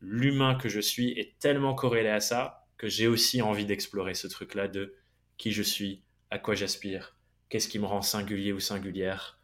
l'humain 0.00 0.54
que 0.54 0.68
je 0.68 0.80
suis 0.80 1.10
est 1.18 1.38
tellement 1.38 1.74
corrélé 1.74 2.08
à 2.08 2.20
ça 2.20 2.57
que 2.78 2.88
j'ai 2.88 3.08
aussi 3.08 3.42
envie 3.42 3.66
d'explorer 3.66 4.14
ce 4.14 4.26
truc-là 4.26 4.68
de 4.68 4.94
qui 5.36 5.52
je 5.52 5.62
suis, 5.62 6.02
à 6.30 6.38
quoi 6.38 6.54
j'aspire, 6.54 7.16
qu'est-ce 7.48 7.68
qui 7.68 7.78
me 7.78 7.86
rend 7.86 8.02
singulier 8.02 8.52
ou 8.52 8.60
singulière, 8.60 9.38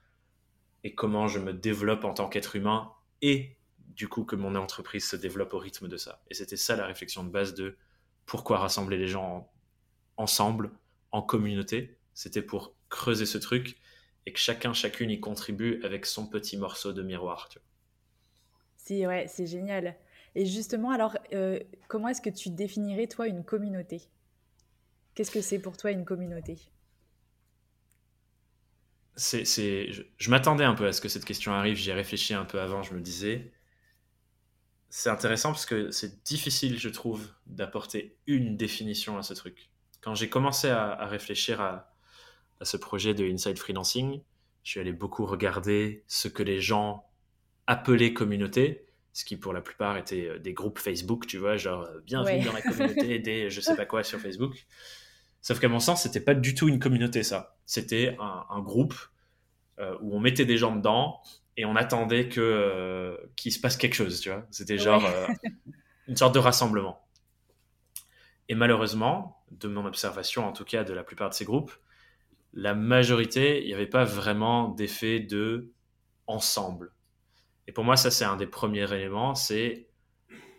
et 0.85 0.95
comment 0.95 1.29
je 1.29 1.39
me 1.39 1.53
développe 1.53 2.05
en 2.05 2.15
tant 2.15 2.29
qu'être 2.29 2.57
humain, 2.57 2.93
et 3.23 3.57
du 3.79 4.09
coup 4.09 4.25
que 4.25 4.37
mon 4.37 4.55
entreprise 4.55 5.09
se 5.09 5.17
développe 5.17 5.55
au 5.55 5.59
rythme 5.59 5.89
de 5.89 5.97
ça. 5.97 6.23
Et 6.31 6.35
c'était 6.35 6.57
ça 6.57 6.77
la 6.77 6.87
réflexion 6.87 7.25
de 7.25 7.31
base 7.31 7.55
de 7.55 7.77
pourquoi 8.27 8.59
rassembler 8.59 8.97
les 8.97 9.09
gens 9.09 9.51
ensemble 10.17 10.73
en 11.11 11.23
communauté, 11.23 11.99
c'était 12.13 12.43
pour 12.43 12.75
creuser 12.89 13.27
ce 13.27 13.39
truc 13.39 13.77
et 14.27 14.33
que 14.33 14.39
chacun, 14.39 14.73
chacune 14.73 15.11
y 15.11 15.21
contribue 15.21 15.81
avec 15.83 16.07
son 16.07 16.27
petit 16.27 16.57
morceau 16.57 16.93
de 16.93 17.03
miroir. 17.03 17.49
Tu 17.49 17.59
Si, 18.77 19.07
ouais, 19.07 19.27
c'est 19.29 19.47
génial. 19.47 19.97
Et 20.35 20.47
justement, 20.47 20.91
alors, 20.91 21.17
euh, 21.33 21.61
comment 21.89 22.09
est-ce 22.09 22.21
que 22.21 22.31
tu 22.31 22.51
définirais, 22.51 23.07
toi, 23.07 23.29
une 23.29 23.45
communauté? 23.45 24.03
Qu'est-ce 25.15 25.31
que 25.31 25.41
c'est 25.41 25.61
pour 25.61 25.77
toi 25.77 25.93
une 25.93 26.05
communauté? 26.05 26.59
C'est, 29.17 29.45
je, 29.45 30.03
je 30.17 30.31
m'attendais 30.31 30.65
un 30.65 30.75
peu 30.75 30.87
à 30.89 30.93
ce 30.93 31.01
que 31.01 31.09
cette 31.09 31.25
question 31.25 31.53
arrive, 31.53 31.77
j'y 31.77 31.91
ai 31.91 31.95
réfléchi 31.95 32.35
un 32.35 32.45
peu 32.45 32.61
avant, 32.61 32.83
je 32.83 32.95
me 32.95 33.01
disais, 33.01 33.53
c'est 34.97 35.11
intéressant 35.11 35.51
parce 35.51 35.67
que 35.67 35.91
c'est 35.91 36.23
difficile, 36.23 36.79
je 36.79 36.89
trouve, 36.89 37.29
d'apporter 37.47 38.17
une 38.29 38.57
définition 38.57 39.19
à 39.19 39.25
ce 39.25 39.35
truc. 39.35 39.71
Quand 40.01 40.15
j'ai 40.15 40.29
commencé 40.29 40.69
à, 40.69 41.05
réfléchir 41.07 41.61
à, 41.61 41.93
ce 42.63 42.77
projet 42.77 43.13
de 43.13 43.25
Inside 43.25 43.59
Freelancing, 43.59 44.23
je 44.63 44.71
suis 44.71 44.79
allé 44.79 44.93
beaucoup 44.93 45.27
regarder 45.27 46.05
ce 46.07 46.29
que 46.29 46.45
les 46.45 46.61
gens 46.61 47.11
appelaient 47.67 48.13
communauté, 48.13 48.87
ce 49.15 49.25
qui 49.25 49.37
pour 49.37 49.53
la 49.53 49.63
plupart 49.63 49.97
était 49.97 50.29
euh, 50.29 50.39
des 50.39 50.53
groupes 50.53 50.79
Facebook, 50.79 51.27
tu 51.27 51.39
vois, 51.39 51.57
genre 51.57 51.85
euh, 51.85 52.01
bienvenue 52.05 52.45
dans 52.45 52.53
la 52.53 52.61
communauté 52.61 53.19
des 53.21 53.49
je 53.49 53.61
sais 53.61 53.77
pas 53.77 53.87
quoi 53.87 54.03
sur 54.03 54.19
Facebook. 54.19 54.67
Sauf 55.41 55.61
qu'à 55.61 55.69
mon 55.69 55.79
sens, 55.79 56.03
c'était 56.03 56.21
pas 56.21 56.35
du 56.35 56.55
tout 56.55 56.69
une 56.69 56.81
communauté, 56.81 57.23
ça. 57.23 57.57
C'était 57.65 58.17
un, 58.19 58.61
groupe 58.61 58.95
euh, 59.79 59.97
où 60.01 60.17
on 60.17 60.21
mettait 60.21 60.47
des 60.47 60.57
gens 60.57 60.75
dedans 60.75 61.21
et 61.57 61.65
on 61.65 61.77
attendait 61.77 62.29
que 62.29 63.19
qu'il 63.37 63.53
se 63.53 63.61
passe 63.61 63.77
quelque 63.77 63.95
chose, 63.95 64.21
tu 64.21 64.31
vois. 64.31 64.47
C'était 64.51 64.79
genre 64.79 65.07
une 66.09 66.17
sorte 66.17 66.35
de 66.35 66.41
rassemblement. 66.41 67.07
Et 68.49 68.55
malheureusement, 68.55 69.45
de 69.51 69.69
mon 69.69 69.85
observation 69.85 70.47
en 70.47 70.53
tout 70.53 70.65
cas 70.65 70.83
de 70.83 70.95
la 70.95 71.05
plupart 71.05 71.29
de 71.29 71.35
ces 71.35 71.45
groupes, 71.45 71.73
la 72.55 72.75
majorité, 72.75 73.63
il 73.63 73.67
n'y 73.67 73.75
avait 73.75 73.87
pas 73.87 74.05
vraiment 74.05 74.71
d'effet 74.71 75.21
de 75.21 75.73
ensemble. 76.27 76.95
Et 77.67 77.73
pour 77.73 77.85
moi, 77.85 77.97
ça 77.97 78.11
c'est 78.11 78.25
un 78.25 78.37
des 78.37 78.47
premiers 78.47 78.93
éléments, 78.93 79.35
c'est 79.35 79.89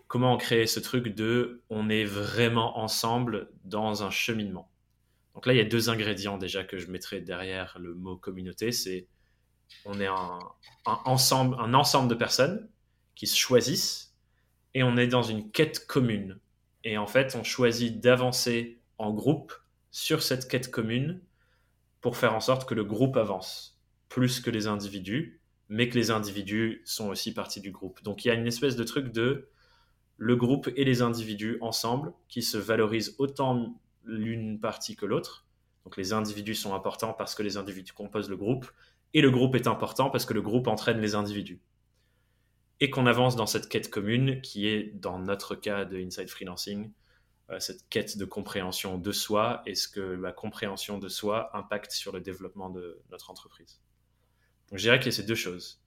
comment 0.07 0.33
on 0.33 0.37
crée 0.37 0.67
ce 0.67 0.79
truc 0.79 1.07
de 1.09 1.63
on 1.69 1.89
est 1.89 2.05
vraiment 2.05 2.79
ensemble 2.79 3.51
dans 3.63 4.03
un 4.03 4.09
cheminement. 4.09 4.69
Donc 5.33 5.45
là, 5.45 5.53
il 5.53 5.57
y 5.57 5.61
a 5.61 5.65
deux 5.65 5.89
ingrédients 5.89 6.37
déjà 6.37 6.63
que 6.63 6.77
je 6.77 6.87
mettrais 6.87 7.21
derrière 7.21 7.77
le 7.79 7.93
mot 7.93 8.15
communauté, 8.15 8.71
c'est 8.71 9.07
on 9.83 9.99
est 9.99 10.07
un, 10.07 10.39
ensemble, 10.85 11.57
un 11.59 11.73
ensemble 11.73 12.07
de 12.07 12.15
personnes 12.15 12.69
qui 13.15 13.27
se 13.27 13.37
choisissent 13.37 14.15
et 14.73 14.83
on 14.83 14.97
est 14.97 15.07
dans 15.07 15.23
une 15.23 15.51
quête 15.51 15.85
commune. 15.87 16.39
Et 16.83 16.97
en 16.97 17.07
fait, 17.07 17.35
on 17.35 17.43
choisit 17.43 17.99
d'avancer 17.99 18.79
en 18.97 19.11
groupe 19.13 19.53
sur 19.91 20.21
cette 20.21 20.47
quête 20.47 20.71
commune 20.71 21.21
pour 22.01 22.17
faire 22.17 22.35
en 22.35 22.39
sorte 22.39 22.67
que 22.67 22.75
le 22.75 22.83
groupe 22.83 23.17
avance 23.17 23.81
plus 24.09 24.39
que 24.39 24.51
les 24.51 24.67
individus, 24.67 25.41
mais 25.69 25.89
que 25.89 25.95
les 25.95 26.11
individus 26.11 26.81
sont 26.85 27.09
aussi 27.09 27.33
partie 27.33 27.61
du 27.61 27.71
groupe. 27.71 28.03
Donc 28.03 28.23
il 28.23 28.27
y 28.29 28.31
a 28.31 28.35
une 28.35 28.47
espèce 28.47 28.75
de 28.75 28.83
truc 28.83 29.11
de 29.11 29.49
le 30.17 30.35
groupe 30.35 30.69
et 30.75 30.85
les 30.85 31.01
individus 31.01 31.57
ensemble 31.61 32.13
qui 32.29 32.41
se 32.41 32.57
valorisent 32.57 33.15
autant 33.17 33.79
l'une 34.03 34.59
partie 34.59 34.95
que 34.95 35.05
l'autre. 35.05 35.45
Donc 35.83 35.97
les 35.97 36.13
individus 36.13 36.55
sont 36.55 36.73
importants 36.73 37.13
parce 37.13 37.35
que 37.35 37.43
les 37.43 37.57
individus 37.57 37.93
composent 37.93 38.29
le 38.29 38.37
groupe, 38.37 38.71
et 39.13 39.21
le 39.21 39.31
groupe 39.31 39.55
est 39.55 39.67
important 39.67 40.09
parce 40.09 40.25
que 40.25 40.33
le 40.33 40.41
groupe 40.41 40.67
entraîne 40.67 40.99
les 40.99 41.15
individus 41.15 41.61
et 42.79 42.89
qu'on 42.89 43.05
avance 43.05 43.35
dans 43.35 43.45
cette 43.45 43.69
quête 43.69 43.89
commune 43.89 44.41
qui 44.41 44.67
est, 44.67 44.91
dans 44.99 45.19
notre 45.19 45.55
cas 45.55 45.85
de 45.85 45.97
Inside 45.97 46.29
Freelancing, 46.29 46.91
euh, 47.49 47.59
cette 47.59 47.87
quête 47.89 48.17
de 48.17 48.25
compréhension 48.25 48.97
de 48.97 49.11
soi 49.11 49.61
et 49.65 49.75
ce 49.75 49.87
que 49.87 50.01
la 50.01 50.31
compréhension 50.31 50.97
de 50.97 51.07
soi 51.07 51.55
impacte 51.55 51.91
sur 51.91 52.11
le 52.11 52.19
développement 52.19 52.69
de 52.69 53.01
notre 53.11 53.31
entreprise. 53.31 53.79
Donc 54.69 54.79
je 54.79 54.83
dirais 54.83 54.99
qu'il 54.99 55.07
y 55.07 55.15
a 55.15 55.17
ces 55.17 55.23
deux 55.23 55.35
choses. 55.35 55.81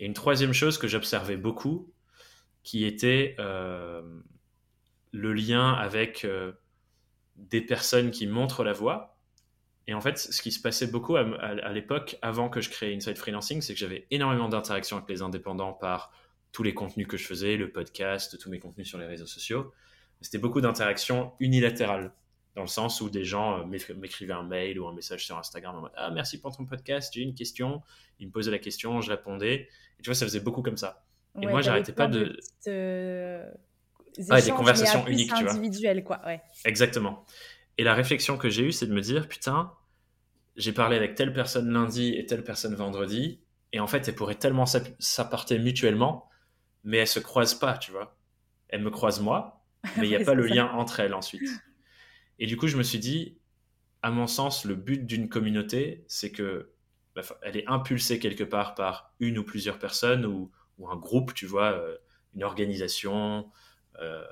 Et 0.00 0.06
une 0.06 0.14
troisième 0.14 0.52
chose 0.52 0.78
que 0.78 0.88
j'observais 0.88 1.36
beaucoup, 1.36 1.92
qui 2.62 2.84
était 2.84 3.34
euh, 3.38 4.02
le 5.12 5.32
lien 5.32 5.72
avec 5.72 6.24
euh, 6.24 6.52
des 7.36 7.60
personnes 7.60 8.10
qui 8.10 8.26
montrent 8.26 8.64
la 8.64 8.72
voie. 8.72 9.16
Et 9.86 9.94
en 9.94 10.00
fait, 10.00 10.18
ce 10.18 10.42
qui 10.42 10.52
se 10.52 10.60
passait 10.60 10.86
beaucoup 10.86 11.16
à, 11.16 11.20
à 11.20 11.72
l'époque, 11.72 12.18
avant 12.20 12.50
que 12.50 12.60
je 12.60 12.68
crée 12.68 12.94
Inside 12.94 13.16
Freelancing, 13.16 13.62
c'est 13.62 13.72
que 13.72 13.80
j'avais 13.80 14.06
énormément 14.10 14.48
d'interactions 14.48 14.98
avec 14.98 15.08
les 15.08 15.22
indépendants 15.22 15.72
par 15.72 16.12
tous 16.52 16.62
les 16.62 16.74
contenus 16.74 17.06
que 17.06 17.16
je 17.16 17.24
faisais, 17.26 17.56
le 17.56 17.70
podcast, 17.70 18.38
tous 18.38 18.50
mes 18.50 18.58
contenus 18.58 18.88
sur 18.88 18.98
les 18.98 19.06
réseaux 19.06 19.26
sociaux. 19.26 19.72
C'était 20.20 20.38
beaucoup 20.38 20.60
d'interactions 20.60 21.32
unilatérales, 21.40 22.12
dans 22.58 22.64
le 22.64 22.68
sens 22.68 23.00
où 23.00 23.08
des 23.08 23.24
gens 23.24 23.60
euh, 23.60 23.64
m'écrivaient 23.64 24.32
un 24.32 24.42
mail 24.42 24.80
ou 24.80 24.88
un 24.88 24.92
message 24.92 25.24
sur 25.24 25.38
Instagram 25.38 25.76
en 25.76 25.80
mode 25.82 25.92
Ah, 25.96 26.10
merci 26.10 26.40
pour 26.40 26.56
ton 26.56 26.66
podcast, 26.66 27.12
j'ai 27.14 27.22
une 27.22 27.34
question. 27.34 27.82
Ils 28.18 28.26
me 28.26 28.32
posaient 28.32 28.50
la 28.50 28.58
question, 28.58 29.00
je 29.00 29.10
répondais. 29.10 29.68
Et 29.98 30.02
tu 30.02 30.10
vois, 30.10 30.14
ça 30.14 30.26
faisait 30.26 30.40
beaucoup 30.40 30.62
comme 30.62 30.76
ça. 30.76 31.04
Et 31.40 31.46
moi, 31.46 31.62
j'arrêtais 31.62 31.92
pas 31.92 32.08
de. 32.08 32.36
de... 32.66 33.42
Ah, 34.30 34.40
des 34.40 34.50
conversations 34.50 35.06
uniques, 35.06 35.32
tu 35.34 35.44
vois. 35.44 35.52
Individuelles, 35.52 36.02
quoi, 36.02 36.20
ouais. 36.26 36.40
Exactement. 36.64 37.24
Et 37.76 37.84
la 37.84 37.94
réflexion 37.94 38.36
que 38.36 38.50
j'ai 38.50 38.64
eue, 38.64 38.72
c'est 38.72 38.86
de 38.86 38.92
me 38.92 39.00
dire 39.00 39.28
Putain, 39.28 39.72
j'ai 40.56 40.72
parlé 40.72 40.96
avec 40.96 41.14
telle 41.14 41.32
personne 41.32 41.70
lundi 41.72 42.14
et 42.16 42.26
telle 42.26 42.42
personne 42.42 42.74
vendredi. 42.74 43.40
Et 43.72 43.78
en 43.78 43.86
fait, 43.86 44.08
elles 44.08 44.16
pourraient 44.16 44.34
tellement 44.34 44.66
s'apporter 44.66 45.58
mutuellement 45.58 46.28
mais 46.84 46.98
elles 46.98 47.06
se 47.06 47.20
croisent 47.20 47.58
pas, 47.58 47.76
tu 47.76 47.90
vois. 47.90 48.16
Elles 48.68 48.82
me 48.82 48.90
croisent 48.90 49.20
moi, 49.20 49.62
mais 49.96 50.06
il 50.06 50.08
n'y 50.08 50.16
a 50.16 50.24
pas 50.24 50.34
le 50.34 50.46
lien 50.46 50.70
entre 50.72 51.00
elles 51.00 51.14
ensuite. 51.14 51.48
Et 52.38 52.46
du 52.46 52.56
coup, 52.56 52.68
je 52.68 52.76
me 52.76 52.82
suis 52.82 52.98
dit, 52.98 53.38
à 54.02 54.10
mon 54.10 54.26
sens, 54.26 54.64
le 54.64 54.74
but 54.74 55.06
d'une 55.06 55.28
communauté, 55.28 56.04
c'est 56.08 56.30
que 56.30 56.72
bah, 57.14 57.22
elle 57.42 57.56
est 57.56 57.66
impulsée 57.66 58.18
quelque 58.18 58.44
part 58.44 58.74
par 58.74 59.12
une 59.20 59.38
ou 59.38 59.44
plusieurs 59.44 59.78
personnes 59.78 60.24
ou, 60.26 60.50
un 60.88 60.96
groupe, 60.96 61.34
tu 61.34 61.44
vois, 61.44 61.72
euh, 61.72 61.96
une 62.36 62.44
organisation, 62.44 63.50
euh, 64.00 64.24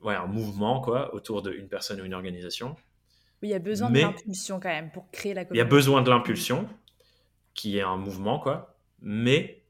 ouais, 0.00 0.16
un 0.16 0.26
mouvement, 0.26 0.80
quoi, 0.80 1.14
autour 1.14 1.42
d'une 1.42 1.68
personne 1.68 2.00
ou 2.00 2.04
une 2.04 2.14
organisation. 2.14 2.74
Oui, 3.40 3.48
il 3.48 3.52
y 3.52 3.54
a 3.54 3.60
besoin 3.60 3.88
de 3.88 4.00
l'impulsion 4.00 4.58
quand 4.58 4.68
même 4.68 4.90
pour 4.90 5.08
créer 5.12 5.32
la 5.32 5.44
communauté. 5.44 5.56
Il 5.56 5.58
y 5.58 5.60
a 5.60 5.70
besoin 5.70 6.02
de 6.02 6.10
l'impulsion, 6.10 6.68
qui 7.54 7.78
est 7.78 7.82
un 7.82 7.96
mouvement, 7.96 8.40
quoi. 8.40 8.76
Mais 9.00 9.62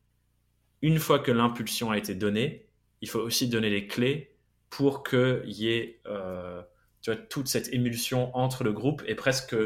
une 0.81 0.99
fois 0.99 1.19
que 1.19 1.31
l'impulsion 1.31 1.91
a 1.91 1.99
été 1.99 2.15
donnée, 2.15 2.67
il 3.03 3.09
faut 3.09 3.21
aussi 3.21 3.49
donner 3.49 3.69
les 3.69 3.87
clés 3.87 4.35
pour 4.71 5.03
qu'il 5.03 5.43
y 5.47 5.69
ait 5.69 6.01
euh, 6.07 6.63
tu 7.03 7.13
vois, 7.13 7.21
toute 7.21 7.49
cette 7.49 7.73
émulsion 7.73 8.35
entre 8.37 8.63
le 8.63 8.73
groupe 8.73 9.03
et 9.07 9.17
presque 9.17 9.57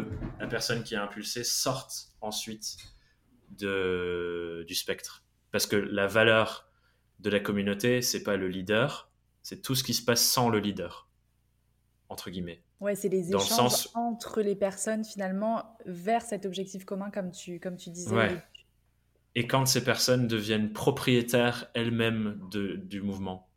la 0.40 0.46
personne 0.46 0.82
qui 0.82 0.96
a 0.96 1.02
impulsé 1.02 1.44
sorte 1.44 2.08
ensuite 2.22 2.78
de, 3.50 4.64
du 4.66 4.74
spectre. 4.74 5.24
Parce 5.52 5.66
que 5.66 5.76
la 5.76 6.06
valeur 6.06 6.68
de 7.20 7.30
la 7.30 7.38
communauté, 7.38 8.00
c'est 8.02 8.22
pas 8.22 8.36
le 8.36 8.48
leader, 8.48 9.10
c'est 9.42 9.60
tout 9.60 9.74
ce 9.74 9.84
qui 9.84 9.94
se 9.94 10.02
passe 10.02 10.22
sans 10.22 10.48
le 10.48 10.58
leader, 10.58 11.10
entre 12.08 12.30
guillemets. 12.30 12.62
Ouais, 12.80 12.94
c'est 12.94 13.08
les 13.08 13.34
échanges 13.34 13.88
entre 13.94 14.40
les 14.40 14.56
personnes 14.56 15.04
finalement 15.04 15.78
vers 15.84 16.22
cet 16.22 16.46
objectif 16.46 16.84
commun, 16.84 17.10
comme 17.10 17.30
tu, 17.30 17.60
comme 17.60 17.76
tu 17.76 17.90
disais. 17.90 18.14
Ouais. 18.14 18.42
Et 19.34 19.46
quand 19.46 19.66
ces 19.66 19.84
personnes 19.84 20.26
deviennent 20.26 20.72
propriétaires 20.72 21.70
elles-mêmes 21.74 22.40
du 22.50 23.02
mouvement. 23.02 23.50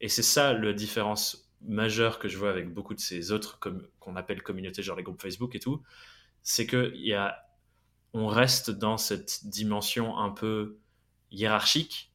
Et 0.00 0.08
c'est 0.08 0.22
ça 0.22 0.54
la 0.54 0.72
différence 0.72 1.45
majeure 1.66 2.18
que 2.18 2.28
je 2.28 2.38
vois 2.38 2.50
avec 2.50 2.72
beaucoup 2.72 2.94
de 2.94 3.00
ces 3.00 3.32
autres 3.32 3.58
qu'on 3.98 4.16
appelle 4.16 4.42
communautés, 4.42 4.82
genre 4.82 4.96
les 4.96 5.02
groupes 5.02 5.20
Facebook 5.20 5.54
et 5.54 5.60
tout, 5.60 5.82
c'est 6.42 6.66
que 6.66 6.92
y 6.94 7.12
a, 7.12 7.44
on 8.12 8.28
reste 8.28 8.70
dans 8.70 8.98
cette 8.98 9.46
dimension 9.46 10.18
un 10.18 10.30
peu 10.30 10.78
hiérarchique 11.30 12.12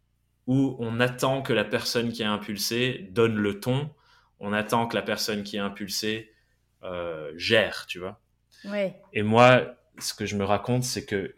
où 0.47 0.75
on 0.79 0.99
attend 0.99 1.41
que 1.41 1.53
la 1.53 1.63
personne 1.63 2.11
qui 2.11 2.23
a 2.23 2.31
impulsé 2.31 3.07
donne 3.11 3.35
le 3.35 3.59
ton, 3.59 3.93
on 4.39 4.53
attend 4.53 4.87
que 4.87 4.95
la 4.95 5.01
personne 5.01 5.43
qui 5.43 5.57
a 5.57 5.65
impulsé 5.65 6.33
euh, 6.83 7.31
gère, 7.35 7.85
tu 7.87 7.99
vois. 7.99 8.21
Ouais. 8.65 8.99
Et 9.13 9.21
moi, 9.21 9.75
ce 9.99 10.13
que 10.13 10.25
je 10.25 10.35
me 10.35 10.43
raconte, 10.43 10.83
c'est 10.83 11.05
que 11.05 11.35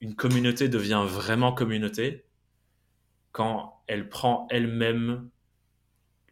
une 0.00 0.16
communauté 0.16 0.68
devient 0.68 1.04
vraiment 1.06 1.52
communauté 1.52 2.26
quand 3.30 3.82
elle 3.86 4.08
prend 4.08 4.48
elle-même 4.50 5.30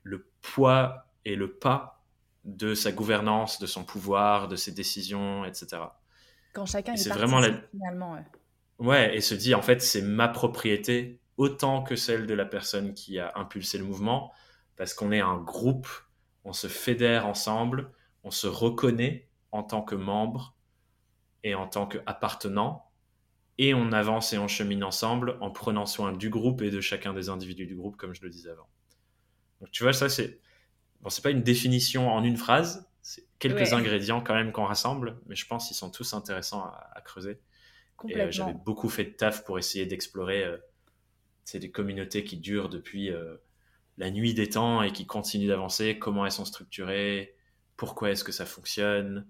le 0.03 0.29
poids 0.43 1.10
et 1.25 1.37
le 1.37 1.53
pas 1.53 2.05
de 2.45 2.75
sa 2.75 2.93
gouvernance, 2.93 3.59
de 3.61 3.67
son 3.67 3.85
pouvoir, 3.85 4.49
de 4.49 4.57
ses 4.57 4.73
décisions, 4.73 5.45
etc. 5.45 5.83
Quand 6.53 6.67
chacun 6.67 6.95
est 6.95 7.09
vraiment 7.09 7.43
finalement. 7.71 8.13
Ouais. 8.15 8.25
ouais, 8.79 9.17
et 9.17 9.21
se 9.21 9.35
dit 9.35 9.55
en 9.55 9.63
fait 9.63 9.83
c'est 9.83 10.03
ma 10.03 10.29
propriété 10.29 11.21
autant 11.37 11.83
que 11.83 11.97
celle 11.97 12.27
de 12.27 12.35
la 12.35 12.45
personne 12.45 12.93
qui 12.93 13.19
a 13.19 13.33
impulsé 13.37 13.79
le 13.79 13.85
mouvement, 13.85 14.33
parce 14.77 14.95
qu'on 14.95 15.11
est 15.11 15.21
un 15.21 15.39
groupe, 15.39 15.89
on 16.45 16.53
se 16.53 16.67
fédère 16.67 17.27
ensemble, 17.27 17.93
on 18.25 18.31
se 18.31 18.47
reconnaît 18.47 19.29
en 19.53 19.63
tant 19.63 19.83
que 19.83 19.95
membre 19.95 20.55
et 21.43 21.55
en 21.55 21.67
tant 21.67 21.87
qu'appartenant, 21.87 22.91
et 23.57 23.75
on 23.75 23.93
avance 23.93 24.33
et 24.33 24.39
on 24.39 24.49
chemine 24.49 24.85
ensemble 24.85 25.39
en 25.41 25.51
prenant 25.51 25.87
soin 25.87 26.13
du 26.13 26.31
groupe 26.31 26.63
et 26.63 26.71
de 26.71 26.81
chacun 26.81 27.15
des 27.15 27.29
individus 27.29 27.67
du 27.67 27.77
groupe, 27.77 27.97
comme 27.97 28.15
je 28.15 28.23
le 28.23 28.31
disais 28.31 28.51
avant. 28.51 28.69
Donc 29.61 29.71
tu 29.71 29.83
vois, 29.83 29.93
ça 29.93 30.09
c'est 30.09 30.41
bon, 31.01 31.11
c'est 31.11 31.23
pas 31.23 31.31
une 31.31 31.43
définition 31.43 32.11
en 32.11 32.23
une 32.25 32.37
phrase, 32.37 32.89
c'est 33.03 33.27
quelques 33.39 33.73
ingrédients 33.73 34.21
quand 34.21 34.35
même 34.35 34.53
qu'on 34.53 34.65
rassemble, 34.65 35.19
mais 35.27 35.35
je 35.35 35.47
pense 35.47 35.69
qu'ils 35.69 35.77
sont 35.77 35.91
tous 35.91 36.13
intéressants 36.15 36.65
à, 36.65 37.01
creuser. 37.05 37.41
Et 38.09 38.21
euh, 38.21 38.31
j'avais 38.31 38.55
beaucoup 38.55 38.89
fait 38.89 39.05
de 39.05 39.11
taf 39.11 39.45
pour 39.45 39.59
essayer 39.59 39.87
d'explorer 39.87 40.45
euh, 40.45 40.57
des 41.53 41.71
communautés 41.71 42.25
qui 42.25 42.37
durent 42.37 42.69
depuis 42.69 43.11
euh, 43.11 43.37
la 43.99 44.11
nuit 44.11 44.35
des 44.35 44.49
temps 44.49 44.83
et 44.83 44.93
qui 44.93 45.07
continuent 45.07 45.49
d'avancer. 45.49 45.99
Comment 45.99 46.25
elles 46.25 46.33
sont 46.33 46.45
structurées 46.45 47.35
Pourquoi 47.77 48.11
est-ce 48.11 48.25
que 48.25 48.33
ça 48.33 48.47
fonctionne 48.47 49.27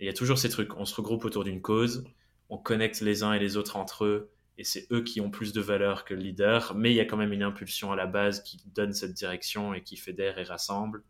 Il 0.00 0.06
y 0.06 0.08
a 0.08 0.14
toujours 0.14 0.38
ces 0.38 0.48
trucs. 0.48 0.76
On 0.76 0.84
se 0.84 0.94
regroupe 0.94 1.24
autour 1.24 1.44
d'une 1.44 1.60
cause, 1.60 2.04
on 2.48 2.58
connecte 2.58 3.00
les 3.00 3.22
uns 3.22 3.32
et 3.32 3.38
les 3.38 3.56
autres 3.56 3.76
entre 3.76 4.04
eux, 4.04 4.32
et 4.58 4.64
c'est 4.64 4.86
eux 4.90 5.02
qui 5.02 5.20
ont 5.20 5.30
plus 5.30 5.52
de 5.52 5.60
valeur 5.60 6.04
que 6.04 6.14
le 6.14 6.20
leader. 6.20 6.74
Mais 6.74 6.90
il 6.92 6.94
y 6.96 7.00
a 7.00 7.04
quand 7.04 7.16
même 7.16 7.32
une 7.32 7.42
impulsion 7.42 7.92
à 7.92 7.96
la 7.96 8.06
base 8.06 8.42
qui 8.42 8.62
donne 8.74 8.92
cette 8.92 9.12
direction 9.12 9.74
et 9.74 9.82
qui 9.82 9.96
fédère 9.96 10.38
et 10.38 10.44
rassemble. 10.44 11.02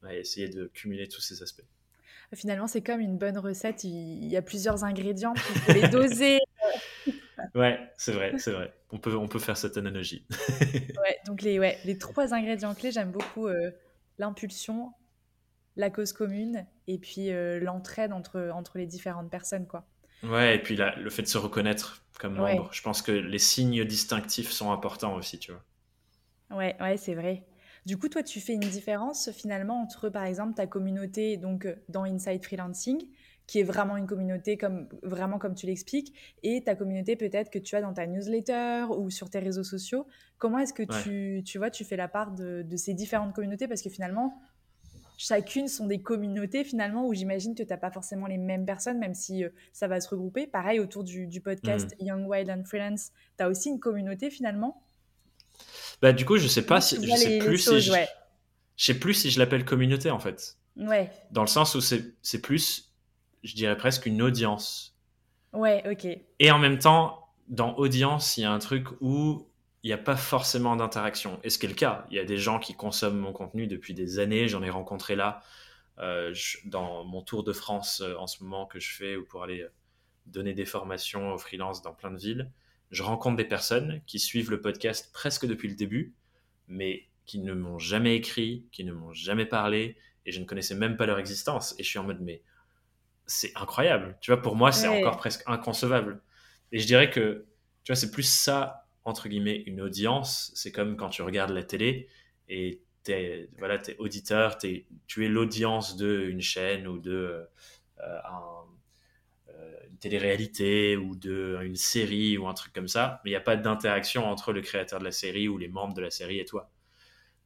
va 0.00 0.14
essayer 0.14 0.48
de 0.48 0.66
cumuler 0.66 1.08
tous 1.08 1.20
ces 1.20 1.42
aspects. 1.42 1.64
Finalement, 2.34 2.66
c'est 2.66 2.82
comme 2.82 3.00
une 3.00 3.18
bonne 3.18 3.36
recette. 3.36 3.84
Il 3.84 4.26
y 4.26 4.36
a 4.38 4.42
plusieurs 4.42 4.84
ingrédients 4.84 5.34
pour 5.34 5.74
les 5.74 5.88
doser. 5.88 6.38
ouais, 7.54 7.78
c'est 7.96 8.12
vrai, 8.12 8.34
c'est 8.38 8.52
vrai. 8.52 8.72
On 8.90 8.98
peut, 8.98 9.14
on 9.16 9.28
peut 9.28 9.38
faire 9.38 9.56
cette 9.56 9.76
analogie. 9.76 10.26
ouais, 10.50 11.18
donc 11.26 11.42
les, 11.42 11.58
ouais, 11.58 11.78
les 11.84 11.98
trois 11.98 12.34
ingrédients 12.34 12.74
clés, 12.74 12.92
j'aime 12.92 13.10
beaucoup 13.10 13.46
euh, 13.46 13.70
l'impulsion, 14.18 14.92
la 15.76 15.90
cause 15.90 16.12
commune 16.12 16.66
et 16.86 16.98
puis 16.98 17.30
euh, 17.30 17.58
l'entraide 17.60 18.12
entre, 18.12 18.50
entre 18.52 18.78
les 18.78 18.86
différentes 18.86 19.30
personnes, 19.30 19.66
quoi. 19.66 19.86
Ouais, 20.22 20.56
et 20.56 20.58
puis 20.58 20.76
la, 20.76 20.94
le 20.96 21.10
fait 21.10 21.22
de 21.22 21.28
se 21.28 21.38
reconnaître 21.38 22.02
comme 22.18 22.34
membre. 22.34 22.68
Je 22.72 22.82
pense 22.82 23.02
que 23.02 23.12
les 23.12 23.38
signes 23.38 23.84
distinctifs 23.84 24.50
sont 24.50 24.72
importants 24.72 25.14
aussi, 25.16 25.38
tu 25.38 25.52
vois. 25.52 25.64
Ouais, 26.56 26.76
ouais, 26.80 26.96
c'est 26.96 27.14
vrai. 27.14 27.44
Du 27.86 27.96
coup, 27.96 28.08
toi, 28.08 28.22
tu 28.22 28.40
fais 28.40 28.52
une 28.52 28.60
différence 28.60 29.30
finalement 29.32 29.82
entre, 29.82 30.08
par 30.08 30.24
exemple, 30.24 30.54
ta 30.54 30.66
communauté 30.66 31.36
donc 31.36 31.66
dans 31.88 32.04
Inside 32.04 32.44
Freelancing 32.44 33.08
qui 33.46 33.60
est 33.60 33.64
vraiment 33.64 33.96
une 33.96 34.06
communauté 34.06 34.56
comme 34.56 34.88
vraiment 35.02 35.38
comme 35.38 35.54
tu 35.54 35.66
l'expliques, 35.66 36.14
et 36.42 36.62
ta 36.62 36.74
communauté 36.74 37.16
peut-être 37.16 37.50
que 37.50 37.58
tu 37.58 37.76
as 37.76 37.82
dans 37.82 37.92
ta 37.92 38.06
newsletter 38.06 38.86
ou 38.96 39.10
sur 39.10 39.30
tes 39.30 39.40
réseaux 39.40 39.64
sociaux. 39.64 40.06
Comment 40.38 40.58
est-ce 40.58 40.72
que 40.72 40.82
tu, 41.02 41.42
tu 41.44 41.58
vois, 41.58 41.70
tu 41.70 41.84
fais 41.84 41.96
la 41.96 42.08
part 42.08 42.32
de, 42.32 42.62
de, 42.62 42.76
ces 42.76 42.94
différentes 42.94 43.34
communautés? 43.34 43.68
Parce 43.68 43.82
que 43.82 43.90
finalement, 43.90 44.40
chacune 45.22 45.68
sont 45.68 45.86
des 45.86 46.02
communautés 46.02 46.64
finalement 46.64 47.06
où 47.06 47.14
j'imagine 47.14 47.54
que 47.54 47.62
tu 47.62 47.68
n'as 47.68 47.76
pas 47.76 47.92
forcément 47.92 48.26
les 48.26 48.38
mêmes 48.38 48.66
personnes, 48.66 48.98
même 48.98 49.14
si 49.14 49.44
euh, 49.44 49.50
ça 49.72 49.86
va 49.86 50.00
se 50.00 50.08
regrouper. 50.08 50.48
Pareil, 50.48 50.80
autour 50.80 51.04
du, 51.04 51.28
du 51.28 51.40
podcast 51.40 51.94
mmh. 52.00 52.04
Young 52.04 52.28
Wild 52.28 52.50
and 52.50 52.64
Freelance, 52.64 53.12
tu 53.38 53.44
as 53.44 53.48
aussi 53.48 53.68
une 53.68 53.78
communauté 53.78 54.30
finalement? 54.30 54.82
Bah, 56.00 56.12
Du 56.12 56.24
coup, 56.24 56.38
je 56.38 56.48
sais 56.48 56.66
pas 56.66 56.80
si, 56.80 56.96
je 56.96 57.16
sais 57.16 57.38
plus 57.38 57.58
si 57.58 57.80
je, 57.80 57.92
je 58.76 58.84
sais 58.84 58.98
plus 58.98 59.14
si 59.14 59.30
je 59.30 59.38
l'appelle 59.38 59.64
communauté 59.64 60.10
en 60.10 60.18
fait. 60.18 60.56
Ouais. 60.76 61.10
Dans 61.30 61.42
le 61.42 61.48
sens 61.48 61.74
où 61.76 61.80
c'est 61.80 62.42
plus 62.42 62.92
je 63.44 63.54
dirais 63.54 63.76
presque 63.76 64.06
une 64.06 64.22
audience. 64.22 64.96
Ouais, 65.52 65.82
ok. 65.90 66.06
Et 66.38 66.50
en 66.50 66.58
même 66.58 66.78
temps, 66.78 67.28
dans 67.48 67.76
audience, 67.76 68.36
il 68.36 68.42
y 68.42 68.44
a 68.44 68.52
un 68.52 68.58
truc 68.58 68.86
où 69.00 69.48
il 69.82 69.88
n'y 69.88 69.92
a 69.92 69.98
pas 69.98 70.16
forcément 70.16 70.76
d'interaction. 70.76 71.40
Et 71.42 71.50
ce 71.50 71.58
qui 71.58 71.66
est 71.66 71.68
le 71.68 71.74
cas, 71.74 72.06
il 72.10 72.16
y 72.16 72.20
a 72.20 72.24
des 72.24 72.38
gens 72.38 72.58
qui 72.58 72.74
consomment 72.74 73.18
mon 73.18 73.32
contenu 73.32 73.66
depuis 73.66 73.94
des 73.94 74.18
années. 74.18 74.46
J'en 74.46 74.62
ai 74.62 74.70
rencontré 74.70 75.16
là 75.16 75.40
euh, 75.98 76.32
dans 76.64 77.04
mon 77.04 77.22
tour 77.22 77.42
de 77.42 77.52
France 77.52 78.00
euh, 78.00 78.14
en 78.16 78.26
ce 78.26 78.42
moment 78.44 78.66
que 78.66 78.78
je 78.78 78.94
fais 78.94 79.16
ou 79.16 79.24
pour 79.24 79.42
aller 79.42 79.62
euh, 79.62 79.72
donner 80.26 80.54
des 80.54 80.64
formations 80.64 81.32
aux 81.32 81.38
freelance 81.38 81.82
dans 81.82 81.92
plein 81.92 82.12
de 82.12 82.18
villes. 82.18 82.50
Je 82.90 83.02
rencontre 83.02 83.36
des 83.36 83.44
personnes 83.44 84.02
qui 84.06 84.18
suivent 84.18 84.50
le 84.50 84.60
podcast 84.60 85.10
presque 85.12 85.46
depuis 85.46 85.68
le 85.68 85.74
début, 85.74 86.14
mais 86.68 87.08
qui 87.26 87.40
ne 87.40 87.52
m'ont 87.52 87.78
jamais 87.78 88.14
écrit, 88.14 88.66
qui 88.70 88.84
ne 88.84 88.92
m'ont 88.92 89.12
jamais 89.12 89.46
parlé, 89.46 89.96
et 90.26 90.32
je 90.32 90.40
ne 90.40 90.44
connaissais 90.44 90.74
même 90.74 90.96
pas 90.96 91.06
leur 91.06 91.18
existence. 91.18 91.74
Et 91.78 91.82
je 91.82 91.88
suis 91.88 91.98
en 91.98 92.04
mode, 92.04 92.20
mais 92.20 92.42
c'est 93.26 93.52
incroyable. 93.56 94.16
Tu 94.20 94.30
vois, 94.30 94.42
pour 94.42 94.54
moi, 94.56 94.72
c'est 94.72 94.88
encore 94.88 95.16
presque 95.16 95.42
inconcevable. 95.46 96.22
Et 96.70 96.78
je 96.78 96.86
dirais 96.86 97.10
que, 97.10 97.46
tu 97.84 97.92
vois, 97.92 97.96
c'est 97.96 98.10
plus 98.10 98.28
ça, 98.28 98.81
entre 99.04 99.28
guillemets, 99.28 99.62
une 99.66 99.80
audience. 99.80 100.52
C'est 100.54 100.72
comme 100.72 100.96
quand 100.96 101.08
tu 101.08 101.22
regardes 101.22 101.50
la 101.50 101.62
télé 101.62 102.08
et 102.48 102.82
t'es, 103.02 103.48
voilà, 103.58 103.76
es 103.88 103.96
auditeur, 103.98 104.58
es, 104.64 104.86
tu 105.06 105.24
es 105.24 105.28
l'audience 105.28 105.96
d'une 105.96 106.40
chaîne 106.40 106.86
ou 106.86 106.98
de 106.98 107.46
euh, 108.00 108.18
euh, 109.48 109.76
une 109.90 109.98
télé-réalité 109.98 110.96
ou 110.96 111.16
de 111.16 111.58
une 111.62 111.76
série 111.76 112.38
ou 112.38 112.46
un 112.46 112.54
truc 112.54 112.72
comme 112.72 112.88
ça. 112.88 113.20
Mais 113.24 113.30
il 113.30 113.32
n'y 113.32 113.38
a 113.38 113.40
pas 113.40 113.56
d'interaction 113.56 114.26
entre 114.28 114.52
le 114.52 114.60
créateur 114.60 114.98
de 114.98 115.04
la 115.04 115.12
série 115.12 115.48
ou 115.48 115.58
les 115.58 115.68
membres 115.68 115.94
de 115.94 116.02
la 116.02 116.10
série 116.10 116.38
et 116.38 116.44
toi. 116.44 116.70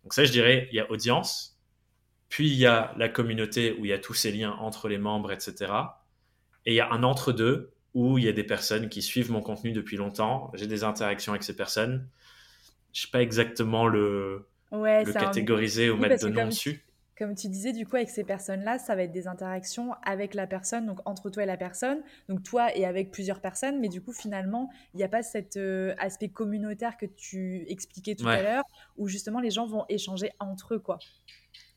Donc 0.03 0.15
ça, 0.15 0.25
je 0.25 0.33
dirais, 0.33 0.69
il 0.71 0.77
y 0.77 0.81
a 0.81 0.91
audience, 0.91 1.59
puis 2.29 2.49
il 2.49 2.57
y 2.57 2.67
a 2.67 2.95
la 2.97 3.09
communauté 3.09 3.73
où 3.73 3.85
il 3.85 3.89
y 3.89 3.93
a 3.93 3.99
tous 3.99 4.15
ces 4.15 4.31
liens 4.31 4.53
entre 4.53 4.89
les 4.89 4.99
membres, 4.99 5.33
etc. 5.33 5.73
Et 6.65 6.73
il 6.73 6.77
y 6.77 6.81
a 6.81 6.91
un 6.93 7.03
entre-deux 7.03 7.73
où 7.97 8.19
il 8.19 8.25
y 8.25 8.29
a 8.29 8.33
des 8.33 8.45
personnes 8.45 8.91
qui 8.91 9.01
suivent 9.01 9.31
mon 9.31 9.41
contenu 9.41 9.73
depuis 9.73 9.97
longtemps. 9.97 10.51
J'ai 10.53 10.67
des 10.67 10.85
interactions 10.85 11.33
avec 11.33 11.43
ces 11.43 11.57
personnes. 11.57 12.07
Je 12.93 13.01
sais 13.01 13.11
pas 13.11 13.23
exactement 13.23 13.89
le, 13.89 14.47
le 14.71 15.13
catégoriser 15.15 15.89
ou 15.89 15.97
mettre 15.97 16.23
de 16.27 16.31
nom 16.31 16.45
dessus. 16.45 16.85
Comme 17.17 17.35
tu 17.35 17.49
disais, 17.49 17.73
du 17.73 17.87
coup, 17.87 17.97
avec 17.97 18.11
ces 18.11 18.25
personnes-là, 18.25 18.79
ça 18.79 18.95
va 18.95 19.05
être 19.05 19.13
des 19.13 19.27
interactions 19.27 19.95
avec 20.05 20.35
la 20.35 20.47
personne, 20.47 20.85
donc 20.85 20.99
entre 21.07 21.31
toi 21.31 21.45
et 21.45 21.47
la 21.47 21.57
personne, 21.57 22.03
donc 22.29 22.43
toi 22.43 22.69
et 22.77 22.85
avec 22.85 23.11
plusieurs 23.11 23.41
personnes, 23.41 23.81
mais 23.81 23.89
du 23.89 24.03
coup, 24.03 24.13
finalement, 24.13 24.69
il 24.93 24.99
n'y 24.99 25.03
a 25.03 25.09
pas 25.09 25.23
cet 25.23 25.57
euh, 25.57 25.95
aspect 25.97 26.29
communautaire 26.29 26.99
que 26.99 27.07
tu 27.07 27.65
expliquais 27.71 28.15
tout 28.15 28.29
à 28.29 28.43
l'heure, 28.43 28.65
où 28.99 29.09
justement 29.09 29.41
les 29.41 29.51
gens 29.51 29.67
vont 29.67 29.87
échanger 29.89 30.33
entre 30.39 30.75
eux, 30.75 30.81
quoi. 30.81 30.99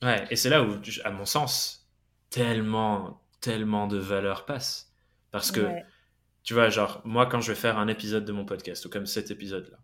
Ouais, 0.01 0.25
et 0.29 0.35
c'est 0.35 0.49
là 0.49 0.63
où, 0.63 0.81
à 1.05 1.11
mon 1.11 1.25
sens, 1.25 1.89
tellement, 2.29 3.21
tellement 3.39 3.87
de 3.87 3.97
valeur 3.97 4.45
passe. 4.45 4.93
Parce 5.31 5.51
que, 5.51 5.61
tu 6.49 6.55
vois, 6.55 6.69
genre, 6.69 6.99
moi, 7.05 7.27
quand 7.27 7.41
je 7.41 7.51
vais 7.51 7.59
faire 7.59 7.77
un 7.77 7.87
épisode 7.87 8.25
de 8.25 8.31
mon 8.31 8.43
podcast, 8.43 8.83
ou 8.83 8.89
comme 8.89 9.05
cet 9.05 9.29
épisode-là, 9.29 9.77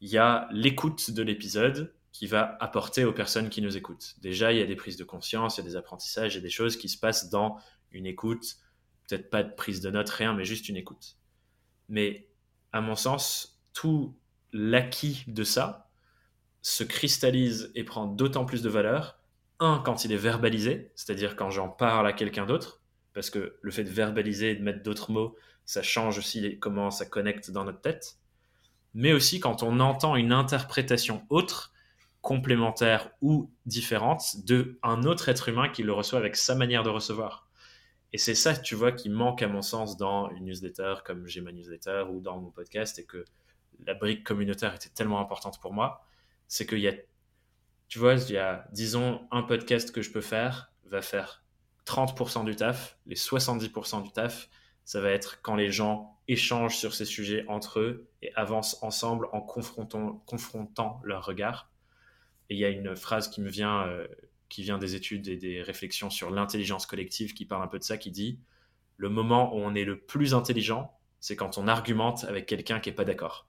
il 0.00 0.08
y 0.08 0.16
a 0.16 0.48
l'écoute 0.50 1.10
de 1.10 1.22
l'épisode 1.22 1.94
qui 2.10 2.26
va 2.26 2.56
apporter 2.58 3.04
aux 3.04 3.12
personnes 3.12 3.50
qui 3.50 3.60
nous 3.60 3.76
écoutent. 3.76 4.14
Déjà, 4.22 4.50
il 4.54 4.58
y 4.60 4.62
a 4.62 4.64
des 4.64 4.76
prises 4.76 4.96
de 4.96 5.04
conscience, 5.04 5.58
il 5.58 5.60
y 5.60 5.64
a 5.64 5.68
des 5.68 5.76
apprentissages, 5.76 6.32
il 6.32 6.36
y 6.36 6.38
a 6.38 6.42
des 6.42 6.48
choses 6.48 6.78
qui 6.78 6.88
se 6.88 6.98
passent 6.98 7.28
dans 7.28 7.58
une 7.90 8.06
écoute. 8.06 8.56
Peut-être 9.06 9.28
pas 9.28 9.42
de 9.42 9.52
prise 9.52 9.82
de 9.82 9.90
notes, 9.90 10.08
rien, 10.08 10.32
mais 10.32 10.46
juste 10.46 10.70
une 10.70 10.76
écoute. 10.78 11.18
Mais, 11.90 12.30
à 12.72 12.80
mon 12.80 12.96
sens, 12.96 13.62
tout 13.74 14.18
l'acquis 14.54 15.22
de 15.26 15.44
ça, 15.44 15.90
se 16.62 16.82
cristallise 16.82 17.70
et 17.74 17.84
prend 17.84 18.06
d'autant 18.06 18.46
plus 18.46 18.62
de 18.62 18.70
valeur 18.70 19.18
un, 19.60 19.82
quand 19.84 20.06
il 20.06 20.12
est 20.12 20.16
verbalisé, 20.16 20.92
c'est-à-dire 20.94 21.36
quand 21.36 21.50
j'en 21.50 21.68
parle 21.68 22.06
à 22.06 22.14
quelqu'un 22.14 22.46
d'autre, 22.46 22.81
parce 23.14 23.30
que 23.30 23.56
le 23.60 23.70
fait 23.70 23.84
de 23.84 23.90
verbaliser 23.90 24.50
et 24.50 24.54
de 24.54 24.62
mettre 24.62 24.82
d'autres 24.82 25.12
mots, 25.12 25.36
ça 25.64 25.82
change 25.82 26.18
aussi 26.18 26.58
comment 26.58 26.90
ça 26.90 27.06
connecte 27.06 27.50
dans 27.50 27.64
notre 27.64 27.80
tête, 27.80 28.18
mais 28.94 29.12
aussi 29.12 29.40
quand 29.40 29.62
on 29.62 29.80
entend 29.80 30.16
une 30.16 30.32
interprétation 30.32 31.24
autre, 31.28 31.72
complémentaire 32.20 33.10
ou 33.20 33.50
différente 33.66 34.46
de 34.46 34.78
un 34.82 35.02
autre 35.02 35.28
être 35.28 35.48
humain 35.48 35.68
qui 35.68 35.82
le 35.82 35.92
reçoit 35.92 36.20
avec 36.20 36.36
sa 36.36 36.54
manière 36.54 36.84
de 36.84 36.88
recevoir. 36.88 37.48
Et 38.12 38.18
c'est 38.18 38.36
ça, 38.36 38.56
tu 38.56 38.74
vois, 38.74 38.92
qui 38.92 39.08
manque 39.08 39.42
à 39.42 39.48
mon 39.48 39.62
sens 39.62 39.96
dans 39.96 40.30
une 40.30 40.44
newsletter 40.44 40.96
comme 41.04 41.26
j'ai 41.26 41.40
ma 41.40 41.50
newsletter 41.50 42.04
ou 42.10 42.20
dans 42.20 42.38
mon 42.40 42.50
podcast 42.50 42.98
et 42.98 43.04
que 43.04 43.24
la 43.84 43.94
brique 43.94 44.22
communautaire 44.22 44.74
était 44.74 44.90
tellement 44.90 45.20
importante 45.20 45.60
pour 45.60 45.72
moi, 45.72 46.04
c'est 46.46 46.66
qu'il 46.66 46.78
y 46.78 46.88
a, 46.88 46.92
tu 47.88 47.98
vois, 47.98 48.14
il 48.14 48.30
y 48.30 48.36
a, 48.36 48.66
disons, 48.70 49.26
un 49.32 49.42
podcast 49.42 49.90
que 49.90 50.00
je 50.02 50.12
peux 50.12 50.20
faire 50.20 50.70
va 50.84 51.02
faire 51.02 51.41
30% 51.86 52.44
du 52.44 52.56
taf, 52.56 52.98
les 53.06 53.16
70% 53.16 54.02
du 54.02 54.12
taf, 54.12 54.48
ça 54.84 55.00
va 55.00 55.10
être 55.10 55.40
quand 55.42 55.54
les 55.54 55.70
gens 55.70 56.20
échangent 56.28 56.76
sur 56.76 56.94
ces 56.94 57.04
sujets 57.04 57.44
entre 57.48 57.80
eux 57.80 58.10
et 58.22 58.32
avancent 58.34 58.82
ensemble 58.82 59.28
en 59.32 59.40
confrontant, 59.40 60.22
confrontant 60.26 61.00
leurs 61.04 61.24
regards. 61.24 61.70
Et 62.48 62.54
il 62.54 62.60
y 62.60 62.64
a 62.64 62.68
une 62.68 62.94
phrase 62.96 63.28
qui 63.28 63.40
me 63.40 63.48
vient, 63.48 63.86
euh, 63.86 64.06
qui 64.48 64.62
vient 64.62 64.78
des 64.78 64.94
études 64.94 65.28
et 65.28 65.36
des 65.36 65.62
réflexions 65.62 66.10
sur 66.10 66.30
l'intelligence 66.30 66.86
collective 66.86 67.34
qui 67.34 67.46
parle 67.46 67.62
un 67.62 67.68
peu 67.68 67.78
de 67.78 67.84
ça, 67.84 67.98
qui 67.98 68.10
dit 68.10 68.40
le 68.96 69.08
moment 69.08 69.54
où 69.54 69.58
on 69.58 69.74
est 69.74 69.84
le 69.84 69.98
plus 69.98 70.34
intelligent, 70.34 70.96
c'est 71.20 71.36
quand 71.36 71.58
on 71.58 71.68
argumente 71.68 72.24
avec 72.24 72.46
quelqu'un 72.46 72.80
qui 72.80 72.90
n'est 72.90 72.94
pas 72.94 73.04
d'accord. 73.04 73.48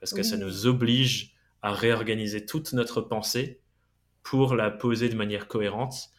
Parce 0.00 0.12
que 0.12 0.22
ça 0.22 0.36
nous 0.36 0.66
oblige 0.66 1.34
à 1.62 1.72
réorganiser 1.72 2.46
toute 2.46 2.72
notre 2.72 3.00
pensée 3.00 3.62
pour 4.22 4.54
la 4.54 4.70
poser 4.70 5.08
de 5.08 5.16
manière 5.16 5.48
cohérente 5.48 6.10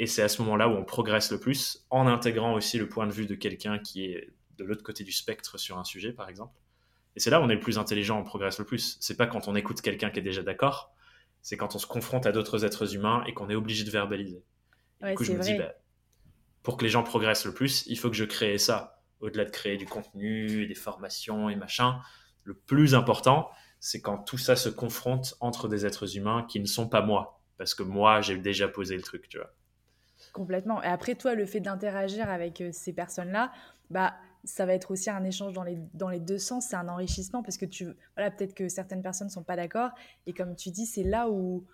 et 0.00 0.06
c'est 0.06 0.22
à 0.22 0.28
ce 0.28 0.40
moment-là 0.40 0.66
où 0.66 0.72
on 0.72 0.82
progresse 0.82 1.30
le 1.30 1.38
plus, 1.38 1.84
en 1.90 2.06
intégrant 2.06 2.54
aussi 2.54 2.78
le 2.78 2.88
point 2.88 3.06
de 3.06 3.12
vue 3.12 3.26
de 3.26 3.34
quelqu'un 3.34 3.78
qui 3.78 4.06
est 4.06 4.32
de 4.56 4.64
l'autre 4.64 4.82
côté 4.82 5.04
du 5.04 5.12
spectre 5.12 5.58
sur 5.58 5.76
un 5.76 5.84
sujet, 5.84 6.14
par 6.14 6.30
exemple. 6.30 6.58
Et 7.16 7.20
c'est 7.20 7.28
là 7.28 7.38
où 7.38 7.44
on 7.44 7.50
est 7.50 7.54
le 7.54 7.60
plus 7.60 7.76
intelligent, 7.76 8.18
on 8.18 8.24
progresse 8.24 8.58
le 8.58 8.64
plus. 8.64 8.96
C'est 9.00 9.18
pas 9.18 9.26
quand 9.26 9.46
on 9.46 9.54
écoute 9.54 9.82
quelqu'un 9.82 10.08
qui 10.08 10.18
est 10.18 10.22
déjà 10.22 10.42
d'accord, 10.42 10.94
c'est 11.42 11.58
quand 11.58 11.74
on 11.74 11.78
se 11.78 11.86
confronte 11.86 12.24
à 12.24 12.32
d'autres 12.32 12.64
êtres 12.64 12.94
humains 12.94 13.22
et 13.26 13.34
qu'on 13.34 13.50
est 13.50 13.54
obligé 13.54 13.84
de 13.84 13.90
verbaliser. 13.90 14.42
du 15.02 15.14
coup, 15.14 15.24
je 15.24 15.34
me 15.34 15.42
dis, 15.42 15.52
bah, 15.52 15.74
pour 16.62 16.78
que 16.78 16.84
les 16.84 16.90
gens 16.90 17.02
progressent 17.02 17.44
le 17.44 17.52
plus, 17.52 17.84
il 17.86 17.98
faut 17.98 18.08
que 18.08 18.16
je 18.16 18.24
crée 18.24 18.56
ça. 18.56 19.02
Au-delà 19.20 19.44
de 19.44 19.50
créer 19.50 19.76
du 19.76 19.84
contenu, 19.84 20.66
des 20.66 20.74
formations 20.74 21.50
et 21.50 21.56
machin, 21.56 22.00
le 22.44 22.54
plus 22.54 22.94
important, 22.94 23.50
c'est 23.80 24.00
quand 24.00 24.16
tout 24.16 24.38
ça 24.38 24.56
se 24.56 24.70
confronte 24.70 25.34
entre 25.40 25.68
des 25.68 25.84
êtres 25.84 26.16
humains 26.16 26.46
qui 26.48 26.58
ne 26.58 26.66
sont 26.66 26.88
pas 26.88 27.02
moi. 27.02 27.42
Parce 27.58 27.74
que 27.74 27.82
moi, 27.82 28.22
j'ai 28.22 28.38
déjà 28.38 28.66
posé 28.66 28.96
le 28.96 29.02
truc, 29.02 29.28
tu 29.28 29.36
vois. 29.36 29.52
Complètement. 30.32 30.82
Et 30.82 30.86
après, 30.86 31.14
toi, 31.14 31.34
le 31.34 31.46
fait 31.46 31.60
d'interagir 31.60 32.30
avec 32.30 32.60
euh, 32.60 32.70
ces 32.72 32.92
personnes-là, 32.92 33.52
bah, 33.90 34.14
ça 34.44 34.66
va 34.66 34.74
être 34.74 34.90
aussi 34.90 35.10
un 35.10 35.24
échange 35.24 35.52
dans 35.52 35.62
les, 35.62 35.78
dans 35.94 36.08
les 36.08 36.20
deux 36.20 36.38
sens, 36.38 36.66
c'est 36.68 36.76
un 36.76 36.88
enrichissement 36.88 37.42
parce 37.42 37.56
que 37.56 37.66
tu, 37.66 37.86
voilà, 38.16 38.30
peut-être 38.30 38.54
que 38.54 38.68
certaines 38.68 39.02
personnes 39.02 39.26
ne 39.26 39.32
sont 39.32 39.42
pas 39.42 39.56
d'accord. 39.56 39.90
Et 40.26 40.32
comme 40.32 40.56
tu 40.56 40.70
dis, 40.70 40.86
c'est 40.86 41.02
là 41.02 41.28
où, 41.28 41.66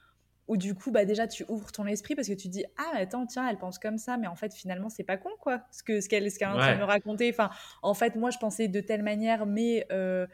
où 0.48 0.56
du 0.56 0.74
coup, 0.74 0.90
bah, 0.90 1.04
déjà, 1.04 1.26
tu 1.26 1.44
ouvres 1.48 1.70
ton 1.72 1.86
esprit 1.86 2.14
parce 2.14 2.28
que 2.28 2.34
tu 2.34 2.48
dis, 2.48 2.64
ah, 2.78 2.96
attends, 2.96 3.26
tiens, 3.26 3.48
elle 3.48 3.58
pense 3.58 3.78
comme 3.78 3.98
ça, 3.98 4.16
mais 4.16 4.26
en 4.26 4.36
fait, 4.36 4.54
finalement, 4.54 4.88
c'est 4.88 5.04
pas 5.04 5.16
con, 5.16 5.30
quoi, 5.40 5.62
ce 5.70 5.82
qu'elle 5.82 6.02
ce 6.02 6.08
qu'elle 6.08 6.26
est 6.26 6.44
en 6.44 6.56
train 6.56 6.74
de 6.74 6.80
me 6.80 6.84
raconter. 6.84 7.30
Enfin, 7.30 7.50
en 7.82 7.94
fait, 7.94 8.16
moi, 8.16 8.30
je 8.30 8.38
pensais 8.38 8.68
de 8.68 8.80
telle 8.80 9.02
manière, 9.02 9.46
mais 9.46 9.86
euh, 9.92 10.26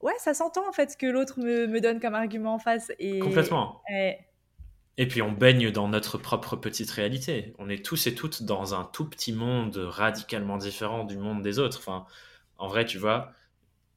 ouais, 0.00 0.14
ça 0.18 0.34
s'entend, 0.34 0.68
en 0.68 0.72
fait, 0.72 0.92
ce 0.92 0.96
que 0.96 1.06
l'autre 1.06 1.40
me, 1.40 1.66
me, 1.66 1.80
donne 1.80 2.00
comme 2.00 2.14
argument 2.14 2.54
en 2.54 2.58
face. 2.58 2.90
Et, 2.98 3.20
Complètement. 3.20 3.82
Et 3.90 4.16
puis 5.08 5.22
on 5.22 5.32
baigne 5.32 5.70
dans 5.70 5.88
notre 5.88 6.18
propre 6.18 6.56
petite 6.56 6.90
réalité. 6.90 7.54
On 7.58 7.68
est 7.68 7.84
tous 7.84 8.06
et 8.06 8.14
toutes 8.14 8.44
dans 8.44 8.74
un 8.74 8.84
tout 8.84 9.08
petit 9.08 9.32
monde 9.32 9.76
radicalement 9.76 10.56
différent 10.56 11.04
du 11.04 11.18
monde 11.18 11.42
des 11.42 11.58
autres. 11.58 11.78
Enfin, 11.78 12.06
en 12.58 12.68
vrai, 12.68 12.86
tu 12.86 12.98
vois, 12.98 13.32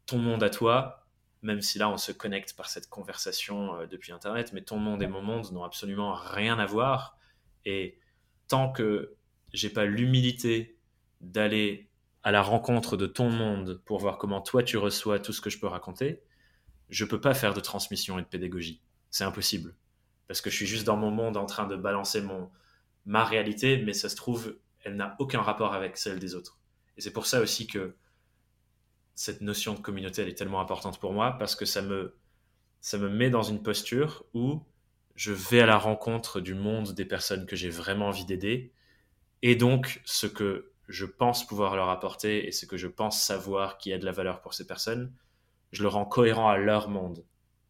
ton 0.08 0.18
monde 0.18 0.42
à 0.42 0.50
toi, 0.50 1.06
même 1.44 1.62
si 1.62 1.78
là 1.78 1.90
on 1.90 1.98
se 1.98 2.12
connecte 2.12 2.56
par 2.56 2.68
cette 2.70 2.90
conversation 2.90 3.76
euh, 3.76 3.88
depuis 3.88 4.12
Internet, 4.12 4.54
mais 4.54 4.62
ton 4.62 4.78
monde 4.78 5.04
et 5.04 5.08
mon 5.08 5.22
monde 5.22 5.52
n'ont 5.52 5.64
absolument 5.64 6.14
rien 6.14 6.58
à 6.58 6.66
voir. 6.66 7.18
Et 7.66 8.00
tant 8.48 8.72
que 8.72 9.16
j'ai 9.54 9.70
pas 9.70 9.86
l'humilité 9.86 10.78
d'aller 11.22 11.90
à 12.24 12.32
la 12.32 12.42
rencontre 12.42 12.98
de 12.98 13.06
ton 13.06 13.30
monde 13.30 13.82
pour 13.86 14.00
voir 14.00 14.18
comment 14.18 14.42
toi 14.42 14.64
tu 14.64 14.78
reçois 14.78 15.20
tout 15.20 15.34
ce 15.34 15.42
que 15.42 15.50
je 15.50 15.60
peux 15.60 15.68
raconter, 15.68 16.24
je 16.90 17.06
peux 17.06 17.22
pas 17.22 17.34
faire 17.34 17.54
de 17.54 17.60
transmission 17.60 18.18
et 18.20 18.22
de 18.22 18.28
pédagogie. 18.28 18.82
C'est 19.12 19.24
impossible 19.24 19.76
parce 20.28 20.42
que 20.42 20.50
je 20.50 20.56
suis 20.56 20.66
juste 20.66 20.86
dans 20.86 20.98
mon 20.98 21.12
monde 21.12 21.38
en 21.38 21.46
train 21.46 21.68
de 21.68 21.76
balancer 21.76 22.22
mon, 22.22 22.50
ma 23.06 23.24
réalité, 23.24 23.78
mais 23.78 23.94
ça 23.94 24.10
se 24.10 24.16
trouve, 24.16 24.58
elle 24.84 24.96
n'a 24.96 25.16
aucun 25.20 25.42
rapport 25.42 25.74
avec 25.74 25.98
celle 25.98 26.20
des 26.20 26.36
autres. 26.36 26.60
Et 26.98 27.02
c'est 27.02 27.14
pour 27.14 27.26
ça 27.26 27.42
aussi 27.42 27.68
que 27.68 27.96
cette 29.16 29.42
notion 29.42 29.74
de 29.74 29.80
communauté, 29.80 30.22
elle 30.22 30.30
est 30.30 30.38
tellement 30.38 30.62
importante 30.62 31.00
pour 31.00 31.14
moi, 31.14 31.38
parce 31.40 31.56
que 31.56 31.66
ça 31.66 31.82
me, 31.82 32.16
ça 32.82 32.98
me 32.98 33.10
met 33.10 33.30
dans 33.30 33.44
une 33.44 33.64
posture 33.64 34.26
où 34.34 34.62
je 35.16 35.32
vais 35.32 35.62
à 35.62 35.66
la 35.66 35.78
rencontre 35.78 36.40
du 36.40 36.54
monde 36.54 36.94
des 36.94 37.06
personnes 37.06 37.46
que 37.46 37.56
j'ai 37.56 37.70
vraiment 37.70 38.08
envie 38.10 38.26
d'aider, 38.26 38.72
et 39.42 39.56
donc 39.56 40.02
ce 40.06 40.28
que 40.28 40.72
je 40.88 41.06
pense 41.06 41.46
pouvoir 41.46 41.76
leur 41.76 41.90
apporter 41.90 42.48
et 42.48 42.52
ce 42.52 42.66
que 42.66 42.78
je 42.78 42.88
pense 42.88 43.22
savoir 43.22 43.78
qui 43.78 43.92
a 43.94 43.98
de 43.98 44.06
la 44.06 44.12
valeur 44.12 44.42
pour 44.42 44.54
ces 44.54 44.66
personnes, 44.66 45.14
je 45.72 45.84
le 45.84 45.90
rends 45.90 46.06
cohérent 46.06 46.50
à 46.50 46.58
leur 46.58 46.90
monde 46.90 47.26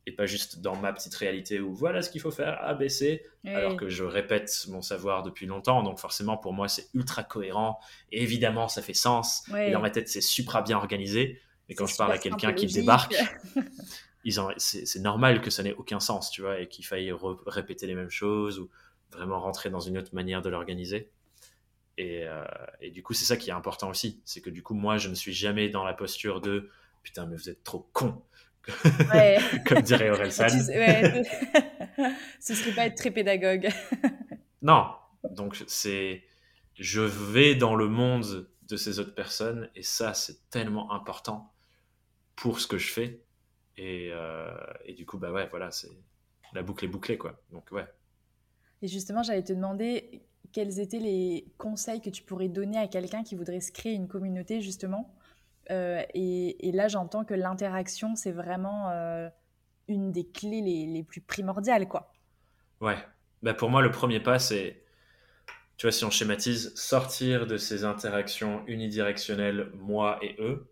et 0.07 0.13
pas 0.13 0.25
juste 0.25 0.61
dans 0.61 0.77
ma 0.77 0.93
petite 0.93 1.13
réalité 1.15 1.59
où 1.59 1.73
voilà 1.73 2.01
ce 2.01 2.09
qu'il 2.09 2.21
faut 2.21 2.31
faire, 2.31 2.57
A, 2.61 2.73
B, 2.73 2.87
C, 2.87 3.25
alors 3.43 3.75
que 3.75 3.89
je 3.89 4.05
répète 4.05 4.65
mon 4.69 4.81
savoir 4.81 5.21
depuis 5.21 5.45
longtemps. 5.45 5.83
Donc 5.83 5.99
forcément, 5.99 6.37
pour 6.37 6.53
moi, 6.53 6.69
c'est 6.69 6.87
ultra 6.93 7.23
cohérent. 7.23 7.77
Et 8.13 8.23
évidemment, 8.23 8.69
ça 8.69 8.81
fait 8.81 8.93
sens. 8.93 9.43
Et 9.57 9.71
dans 9.71 9.81
ma 9.81 9.89
tête, 9.89 10.07
c'est 10.07 10.21
super 10.21 10.63
bien 10.63 10.77
organisé. 10.77 11.41
Mais 11.67 11.75
quand 11.75 11.87
je 11.87 11.97
parle 11.97 12.13
à 12.13 12.17
quelqu'un 12.17 12.53
qui 12.53 12.67
débarque, 12.67 13.17
c'est 14.57 14.99
normal 14.99 15.41
que 15.41 15.49
ça 15.49 15.61
n'ait 15.61 15.73
aucun 15.73 15.99
sens, 15.99 16.31
tu 16.31 16.41
vois, 16.41 16.61
et 16.61 16.69
qu'il 16.69 16.85
faille 16.85 17.13
répéter 17.45 17.85
les 17.85 17.95
mêmes 17.95 18.09
choses 18.09 18.59
ou 18.59 18.69
vraiment 19.11 19.41
rentrer 19.41 19.69
dans 19.69 19.81
une 19.81 19.97
autre 19.97 20.15
manière 20.15 20.41
de 20.41 20.47
l'organiser. 20.47 21.11
Et, 21.97 22.23
euh, 22.23 22.45
et, 22.79 22.91
du 22.91 23.03
coup, 23.03 23.13
c'est 23.13 23.25
ça 23.25 23.35
qui 23.35 23.49
est 23.49 23.53
important 23.53 23.89
aussi. 23.89 24.21
C'est 24.23 24.39
que 24.39 24.51
du 24.51 24.63
coup, 24.63 24.73
moi, 24.73 24.97
je 24.97 25.09
ne 25.09 25.15
suis 25.15 25.33
jamais 25.33 25.67
dans 25.67 25.83
la 25.83 25.93
posture 25.93 26.39
de 26.39 26.69
putain, 27.03 27.25
mais 27.25 27.35
vous 27.35 27.49
êtes 27.49 27.63
trop 27.63 27.89
con 27.91 28.21
Comme 29.65 29.82
dirait 29.82 30.09
Aurel 30.09 30.32
San. 30.32 30.49
Ce 32.39 32.53
serait 32.53 32.72
pas 32.74 32.86
être 32.88 32.95
très 32.95 33.11
pédagogue. 33.11 33.70
non. 34.61 34.88
Donc, 35.32 35.63
c'est. 35.68 36.24
Je 36.76 37.01
vais 37.01 37.55
dans 37.55 37.76
le 37.76 37.88
monde 37.88 38.47
de 38.68 38.78
ces 38.78 38.99
autres 38.99 39.15
personnes 39.15 39.70
et 39.76 39.82
ça, 39.82 40.13
c'est 40.13 40.49
tellement 40.49 40.91
important 40.91 41.53
pour 42.36 42.59
ce 42.59 42.68
que 42.68 42.78
je 42.78 42.91
fais. 42.91 43.24
Et, 43.78 44.09
euh, 44.11 44.53
et 44.86 44.93
du 44.93 45.05
coup, 45.05 45.18
bah 45.18 45.32
ouais, 45.32 45.47
voilà, 45.49 45.72
c'est. 45.72 45.89
La 46.53 46.61
boucle 46.61 46.86
est 46.86 46.89
bouclée, 46.89 47.18
quoi. 47.18 47.41
Donc, 47.51 47.72
ouais. 47.72 47.86
Et 48.82 48.88
justement, 48.88 49.24
j'allais 49.24 49.43
te 49.43 49.53
demander 49.53 50.24
quels 50.51 50.80
étaient 50.80 50.99
les 50.99 51.51
conseils 51.57 52.01
que 52.01 52.09
tu 52.09 52.24
pourrais 52.24 52.47
donner 52.47 52.78
à 52.78 52.88
quelqu'un 52.88 53.24
qui 53.24 53.36
voudrait 53.36 53.59
se 53.59 53.72
créer 53.72 53.93
une 53.93 54.07
communauté, 54.07 54.61
justement, 54.61 55.16
euh, 55.72 56.03
et, 56.13 56.72
là, 56.74 56.88
j'entends 56.88 57.26
que 57.26 57.34
l'interaction, 57.34 58.15
c'est 58.15 58.32
vraiment 58.32 58.89
euh, 58.89 59.30
une 59.88 60.11
des 60.11 60.28
clés 60.28 60.61
les, 60.61 61.03
plus 61.03 61.22
primordiales, 61.22 61.88
quoi. 61.88 62.11
Ouais. 62.82 62.97
Bah 63.43 63.53
pour 63.53 63.70
moi, 63.70 63.82
le 63.82 63.91
premier 63.91 64.20
pas, 64.20 64.39
c'est, 64.39 64.84
tu 65.78 65.86
vois, 65.86 65.91
si 65.91 66.05
on 66.05 66.09
schématise, 66.09 66.74
sortir 66.76 67.45
de 67.45 67.57
ces 67.57 67.84
interactions 67.84 68.63
unidirectionnelles, 68.68 69.72
moi 69.76 70.20
et 70.22 70.36
eux, 70.39 70.72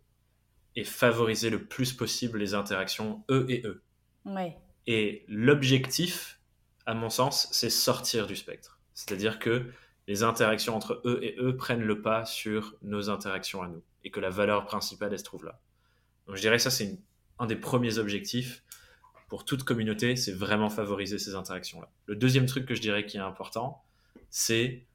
et 0.76 0.84
favoriser 0.84 1.50
le 1.50 1.64
plus 1.64 1.93
possible 1.93 2.39
les 2.39 2.54
interactions 2.54 3.24
eux 3.30 3.46
et 3.50 3.62
eux. 3.66 3.84
Ouais. 4.26 4.58
Et 4.88 5.26
l'objectif, 5.28 6.39
à 6.86 6.93
mon 6.93 7.10
sens, 7.10 7.48
c'est 7.52 7.70
sortir 7.70 8.28
du 8.28 8.36
spectre. 8.36 8.80
C'est-à-dire 8.93 9.39
que 9.39 9.72
les 10.08 10.24
interactions 10.24 10.76
entre 10.76 11.02
eux 11.06 11.20
et 11.22 11.36
eux 11.39 11.56
prennent 11.56 11.84
le 11.84 12.02
pas 12.02 12.26
sur 12.26 12.76
nos 12.82 13.10
interactions 13.10 13.62
à 13.62 13.68
nous 13.68 13.84
et 14.06 14.12
que 14.12 14.22
la 14.22 14.30
valeur 14.30 14.66
principale, 14.66 15.12
elle 15.12 15.20
se 15.20 15.26
trouve 15.26 15.43
là. 15.43 15.60
Donc 16.28 16.38
je 16.38 16.41
dirais 16.41 16.56
que 16.56 16.64
ça, 16.64 16.72
c'est 16.72 16.97
un 17.39 17.47
des 17.47 17.58
premiers 17.58 17.97
objectifs 17.97 18.64
pour 19.28 19.43
toute 19.43 19.64
communauté, 19.64 20.16
c'est 20.16 20.32
vraiment 20.32 20.70
favoriser 20.70 21.20
ces 21.20 21.36
interactions-là. 21.36 21.91
Le 22.06 22.16
deuxième 22.16 22.45
truc 22.45 22.66
que 22.66 22.76
je 22.76 22.82
dirais 22.82 23.06
qui 23.06 23.18
est 23.18 23.22
important, 23.22 23.84
c'est 24.30 24.86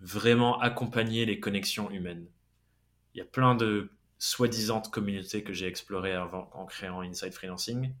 vraiment 0.00 0.58
accompagner 0.60 1.26
les 1.26 1.40
connexions 1.40 1.90
humaines. 1.90 2.26
Il 3.14 3.18
y 3.18 3.20
a 3.20 3.24
plein 3.24 3.54
de 3.54 3.90
soi-disant 4.18 4.80
communautés 4.80 5.42
que 5.42 5.52
j'ai 5.52 5.66
explorées 5.66 6.12
avant, 6.12 6.48
en 6.54 6.64
créant 6.64 7.02
Inside 7.02 7.32
Freelancing 7.32 7.92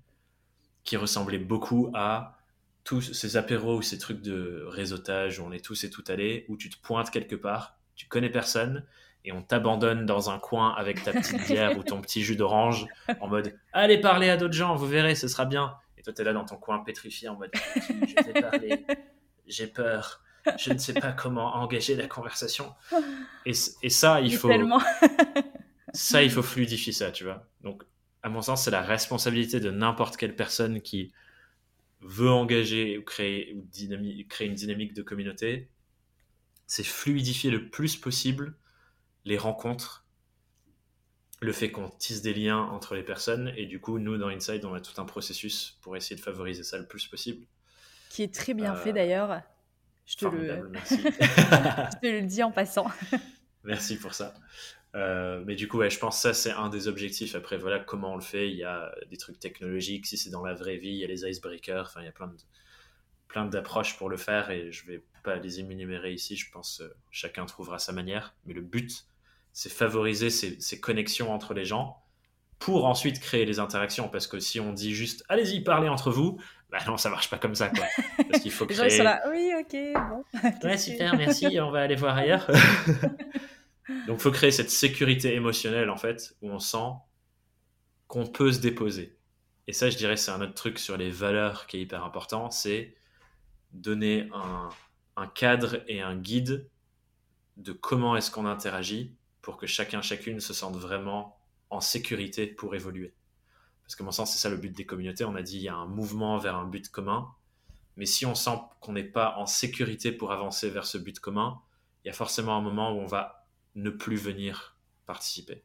qui 0.84 0.96
ressemblaient 0.96 1.38
beaucoup 1.38 1.90
à 1.94 2.38
tous 2.84 3.00
ces 3.02 3.36
apéros 3.36 3.78
ou 3.78 3.82
ces 3.82 3.98
trucs 3.98 4.22
de 4.22 4.64
réseautage 4.68 5.40
où 5.40 5.44
on 5.44 5.50
est 5.50 5.64
tous 5.64 5.82
et 5.82 5.90
toutes 5.90 6.08
allés, 6.08 6.46
où 6.48 6.56
tu 6.56 6.70
te 6.70 6.80
pointes 6.80 7.10
quelque 7.10 7.34
part, 7.34 7.76
tu 7.96 8.06
connais 8.06 8.30
personne, 8.30 8.86
et 9.26 9.32
on 9.32 9.42
t'abandonne 9.42 10.06
dans 10.06 10.30
un 10.30 10.38
coin 10.38 10.72
avec 10.74 11.02
ta 11.02 11.12
petite 11.12 11.46
bière 11.48 11.76
ou 11.76 11.82
ton 11.82 12.00
petit 12.00 12.22
jus 12.22 12.36
d'orange 12.36 12.86
en 13.20 13.28
mode 13.28 13.54
allez 13.72 14.00
parler 14.00 14.30
à 14.30 14.36
d'autres 14.36 14.54
gens, 14.54 14.74
vous 14.76 14.86
verrez, 14.86 15.14
ce 15.14 15.28
sera 15.28 15.44
bien. 15.44 15.74
Et 15.98 16.02
toi, 16.02 16.12
tu 16.12 16.22
es 16.22 16.24
là 16.24 16.32
dans 16.32 16.44
ton 16.44 16.56
coin 16.56 16.78
pétrifié 16.78 17.28
en 17.28 17.36
mode 17.36 17.50
je 17.76 18.32
vais 18.32 18.40
parler, 18.40 18.86
j'ai 19.46 19.66
peur, 19.66 20.22
je 20.56 20.72
ne 20.72 20.78
sais 20.78 20.94
pas 20.94 21.12
comment 21.12 21.56
engager 21.56 21.96
la 21.96 22.06
conversation. 22.06 22.72
Et, 23.44 23.52
et 23.82 23.90
ça, 23.90 24.20
il 24.20 24.34
faut. 24.34 24.50
ça, 25.92 26.22
il 26.22 26.30
faut 26.30 26.42
fluidifier 26.42 26.92
ça, 26.92 27.10
tu 27.10 27.24
vois. 27.24 27.48
Donc, 27.62 27.82
à 28.22 28.28
mon 28.28 28.42
sens, 28.42 28.64
c'est 28.64 28.70
la 28.70 28.82
responsabilité 28.82 29.60
de 29.60 29.70
n'importe 29.70 30.16
quelle 30.16 30.36
personne 30.36 30.80
qui 30.80 31.12
veut 32.00 32.30
engager 32.30 32.98
ou 32.98 33.02
créer, 33.02 33.54
ou 33.54 33.66
créer 34.28 34.48
une 34.48 34.54
dynamique 34.54 34.94
de 34.94 35.02
communauté. 35.02 35.68
C'est 36.66 36.84
fluidifier 36.84 37.50
le 37.50 37.70
plus 37.70 37.96
possible 37.96 38.56
les 39.26 39.36
rencontres, 39.36 40.06
le 41.42 41.52
fait 41.52 41.70
qu'on 41.70 41.90
tisse 41.90 42.22
des 42.22 42.32
liens 42.32 42.58
entre 42.60 42.94
les 42.94 43.02
personnes. 43.02 43.52
Et 43.56 43.66
du 43.66 43.80
coup, 43.80 43.98
nous, 43.98 44.16
dans 44.16 44.28
Inside, 44.28 44.64
on 44.64 44.72
a 44.72 44.80
tout 44.80 44.98
un 44.98 45.04
processus 45.04 45.78
pour 45.82 45.96
essayer 45.96 46.16
de 46.16 46.22
favoriser 46.22 46.62
ça 46.62 46.78
le 46.78 46.86
plus 46.86 47.06
possible. 47.06 47.46
Qui 48.08 48.22
est 48.22 48.32
très 48.32 48.54
bien 48.54 48.74
fait 48.74 48.90
euh, 48.90 48.94
d'ailleurs. 48.94 49.42
Je 50.06 50.16
te, 50.16 50.26
le... 50.26 50.70
je 50.88 52.00
te 52.00 52.06
le 52.06 52.22
dis 52.22 52.42
en 52.42 52.52
passant. 52.52 52.86
Merci 53.64 53.98
pour 53.98 54.14
ça. 54.14 54.32
Euh, 54.94 55.42
mais 55.44 55.56
du 55.56 55.68
coup, 55.68 55.78
ouais, 55.78 55.90
je 55.90 55.98
pense 55.98 56.16
que 56.16 56.22
ça, 56.22 56.32
c'est 56.32 56.52
un 56.52 56.70
des 56.70 56.88
objectifs. 56.88 57.34
Après, 57.34 57.58
voilà 57.58 57.80
comment 57.80 58.12
on 58.12 58.16
le 58.16 58.22
fait. 58.22 58.48
Il 58.48 58.56
y 58.56 58.64
a 58.64 58.94
des 59.10 59.16
trucs 59.16 59.40
technologiques. 59.40 60.06
Si 60.06 60.16
c'est 60.16 60.30
dans 60.30 60.44
la 60.44 60.54
vraie 60.54 60.76
vie, 60.76 60.90
il 60.90 60.98
y 60.98 61.04
a 61.04 61.08
les 61.08 61.28
icebreakers. 61.28 61.86
Enfin, 61.86 62.00
il 62.00 62.06
y 62.06 62.08
a 62.08 62.12
plein 62.12 62.28
de 62.28 62.36
plein 63.28 63.44
d'approches 63.44 63.96
pour 63.98 64.08
le 64.08 64.16
faire 64.16 64.50
et 64.50 64.70
je 64.72 64.86
vais 64.86 65.02
pas 65.22 65.36
les 65.36 65.60
énumérer 65.60 66.12
ici. 66.12 66.36
Je 66.36 66.50
pense 66.50 66.78
que 66.78 66.84
euh, 66.84 66.96
chacun 67.10 67.44
trouvera 67.44 67.78
sa 67.78 67.92
manière. 67.92 68.34
Mais 68.46 68.54
le 68.54 68.62
but, 68.62 69.06
c'est 69.56 69.70
favoriser 69.70 70.28
ces, 70.28 70.60
ces, 70.60 70.78
connexions 70.80 71.32
entre 71.32 71.54
les 71.54 71.64
gens 71.64 72.02
pour 72.58 72.84
ensuite 72.84 73.20
créer 73.20 73.46
les 73.46 73.58
interactions. 73.58 74.10
Parce 74.10 74.26
que 74.26 74.38
si 74.38 74.60
on 74.60 74.74
dit 74.74 74.94
juste 74.94 75.24
allez-y, 75.30 75.62
parlez 75.62 75.88
entre 75.88 76.10
vous, 76.10 76.38
bah 76.68 76.76
non, 76.86 76.98
ça 76.98 77.08
marche 77.08 77.30
pas 77.30 77.38
comme 77.38 77.54
ça, 77.54 77.70
quoi. 77.70 77.86
Parce 78.30 78.42
qu'il 78.42 78.52
faut 78.52 78.66
créer. 78.66 78.76
Les 78.84 78.90
gens 78.90 78.96
sont 78.98 79.02
là, 79.04 79.22
oui, 79.30 79.50
ok, 79.58 79.76
bon. 80.10 80.48
ouais, 80.68 80.76
super, 80.76 81.16
merci, 81.16 81.58
on 81.58 81.70
va 81.70 81.80
aller 81.80 81.94
voir 81.94 82.18
ailleurs. 82.18 82.46
Donc, 84.06 84.18
il 84.18 84.20
faut 84.20 84.30
créer 84.30 84.50
cette 84.50 84.70
sécurité 84.70 85.34
émotionnelle, 85.34 85.88
en 85.88 85.96
fait, 85.96 86.36
où 86.42 86.50
on 86.50 86.58
sent 86.58 86.92
qu'on 88.08 88.26
peut 88.26 88.52
se 88.52 88.60
déposer. 88.60 89.16
Et 89.68 89.72
ça, 89.72 89.88
je 89.88 89.96
dirais, 89.96 90.18
c'est 90.18 90.32
un 90.32 90.42
autre 90.42 90.54
truc 90.54 90.78
sur 90.78 90.98
les 90.98 91.08
valeurs 91.10 91.66
qui 91.66 91.78
est 91.78 91.80
hyper 91.80 92.04
important, 92.04 92.50
c'est 92.50 92.94
donner 93.72 94.28
un, 94.34 94.68
un 95.16 95.26
cadre 95.28 95.82
et 95.88 96.02
un 96.02 96.14
guide 96.14 96.68
de 97.56 97.72
comment 97.72 98.18
est-ce 98.18 98.30
qu'on 98.30 98.44
interagit 98.44 99.16
pour 99.46 99.58
que 99.58 99.68
chacun, 99.68 100.02
chacune 100.02 100.40
se 100.40 100.52
sente 100.52 100.74
vraiment 100.74 101.38
en 101.70 101.80
sécurité 101.80 102.48
pour 102.48 102.74
évoluer. 102.74 103.14
Parce 103.84 103.94
que 103.94 104.02
mon 104.02 104.10
sens, 104.10 104.32
c'est 104.32 104.40
ça 104.40 104.50
le 104.50 104.56
but 104.56 104.74
des 104.76 104.84
communautés. 104.84 105.24
On 105.24 105.36
a 105.36 105.42
dit 105.42 105.58
il 105.58 105.62
y 105.62 105.68
a 105.68 105.76
un 105.76 105.86
mouvement 105.86 106.36
vers 106.36 106.56
un 106.56 106.66
but 106.66 106.88
commun. 106.88 107.32
Mais 107.94 108.06
si 108.06 108.26
on 108.26 108.34
sent 108.34 108.58
qu'on 108.80 108.92
n'est 108.92 109.04
pas 109.04 109.36
en 109.36 109.46
sécurité 109.46 110.10
pour 110.10 110.32
avancer 110.32 110.68
vers 110.68 110.84
ce 110.84 110.98
but 110.98 111.20
commun, 111.20 111.62
il 112.02 112.08
y 112.08 112.10
a 112.10 112.12
forcément 112.12 112.56
un 112.56 112.60
moment 112.60 112.90
où 112.90 112.98
on 112.98 113.06
va 113.06 113.46
ne 113.76 113.88
plus 113.88 114.16
venir 114.16 114.76
participer. 115.06 115.62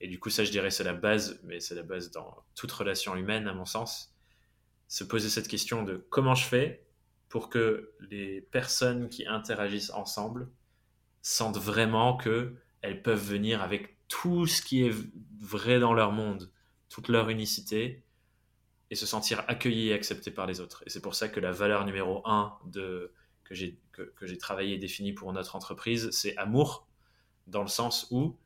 Et 0.00 0.08
du 0.08 0.18
coup, 0.18 0.30
ça, 0.30 0.42
je 0.42 0.50
dirais, 0.50 0.72
c'est 0.72 0.82
la 0.82 0.92
base, 0.92 1.38
mais 1.44 1.60
c'est 1.60 1.76
la 1.76 1.84
base 1.84 2.10
dans 2.10 2.42
toute 2.56 2.72
relation 2.72 3.14
humaine, 3.14 3.46
à 3.46 3.54
mon 3.54 3.66
sens. 3.66 4.12
Se 4.88 5.04
poser 5.04 5.28
cette 5.28 5.46
question 5.46 5.84
de 5.84 6.04
comment 6.10 6.34
je 6.34 6.44
fais 6.44 6.84
pour 7.28 7.50
que 7.50 7.92
les 8.00 8.40
personnes 8.40 9.08
qui 9.08 9.28
interagissent 9.28 9.92
ensemble 9.92 10.50
sentent 11.22 11.58
vraiment 11.58 12.16
que 12.16 12.56
elles 12.82 13.02
peuvent 13.02 13.22
venir 13.22 13.62
avec 13.62 13.96
tout 14.08 14.46
ce 14.46 14.62
qui 14.62 14.84
est 14.84 14.94
vrai 15.38 15.80
dans 15.80 15.94
leur 15.94 16.12
monde, 16.12 16.50
toute 16.88 17.08
leur 17.08 17.28
unicité 17.28 18.02
et 18.90 18.94
se 18.96 19.06
sentir 19.06 19.44
accueillis 19.48 19.88
et 19.88 19.94
acceptés 19.94 20.30
par 20.30 20.46
les 20.46 20.60
autres. 20.60 20.82
Et 20.86 20.90
c'est 20.90 21.00
pour 21.00 21.14
ça 21.14 21.28
que 21.28 21.40
la 21.40 21.52
valeur 21.52 21.84
numéro 21.84 22.22
un 22.26 22.58
que 23.44 23.54
j'ai 23.54 23.78
que, 23.92 24.34
travaillé 24.36 24.74
et 24.74 24.78
définie 24.78 25.12
pour 25.12 25.32
notre 25.32 25.56
entreprise, 25.56 26.10
c'est 26.10 26.36
amour, 26.36 26.88
dans 27.46 27.62
le 27.62 27.68
sens 27.68 28.08
où 28.10 28.36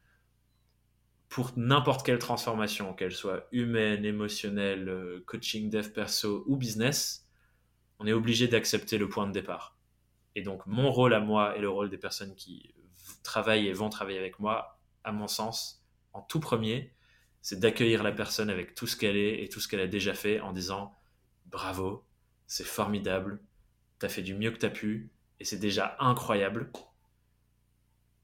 pour 1.28 1.52
n'importe 1.56 2.06
quelle 2.06 2.18
transformation, 2.18 2.94
qu'elle 2.94 3.12
soit 3.12 3.48
humaine, 3.50 4.04
émotionnelle, 4.04 5.22
coaching, 5.26 5.68
dev 5.68 5.90
perso 5.90 6.44
ou 6.46 6.56
business, 6.56 7.26
on 7.98 8.06
est 8.06 8.12
obligé 8.12 8.46
d'accepter 8.46 8.98
le 8.98 9.08
point 9.08 9.26
de 9.26 9.32
départ. 9.32 9.76
Et 10.36 10.42
donc 10.42 10.66
mon 10.66 10.92
rôle 10.92 11.14
à 11.14 11.20
moi 11.20 11.56
et 11.56 11.60
le 11.60 11.68
rôle 11.68 11.90
des 11.90 11.98
personnes 11.98 12.34
qui 12.34 12.74
travaillent 13.22 13.68
et 13.68 13.72
vont 13.72 13.88
travailler 13.88 14.18
avec 14.18 14.38
moi, 14.38 14.80
à 15.04 15.12
mon 15.12 15.28
sens, 15.28 15.84
en 16.12 16.22
tout 16.22 16.40
premier, 16.40 16.94
c'est 17.42 17.60
d'accueillir 17.60 18.02
la 18.02 18.12
personne 18.12 18.50
avec 18.50 18.74
tout 18.74 18.86
ce 18.86 18.96
qu'elle 18.96 19.16
est 19.16 19.42
et 19.42 19.48
tout 19.48 19.60
ce 19.60 19.68
qu'elle 19.68 19.80
a 19.80 19.86
déjà 19.86 20.14
fait 20.14 20.40
en 20.40 20.52
disant 20.52 20.94
bravo, 21.46 22.04
c'est 22.46 22.64
formidable, 22.64 23.42
tu 24.00 24.06
as 24.06 24.08
fait 24.08 24.22
du 24.22 24.34
mieux 24.34 24.50
que 24.50 24.58
tu 24.58 24.66
as 24.66 24.70
pu 24.70 25.10
et 25.40 25.44
c'est 25.44 25.58
déjà 25.58 25.96
incroyable. 26.00 26.70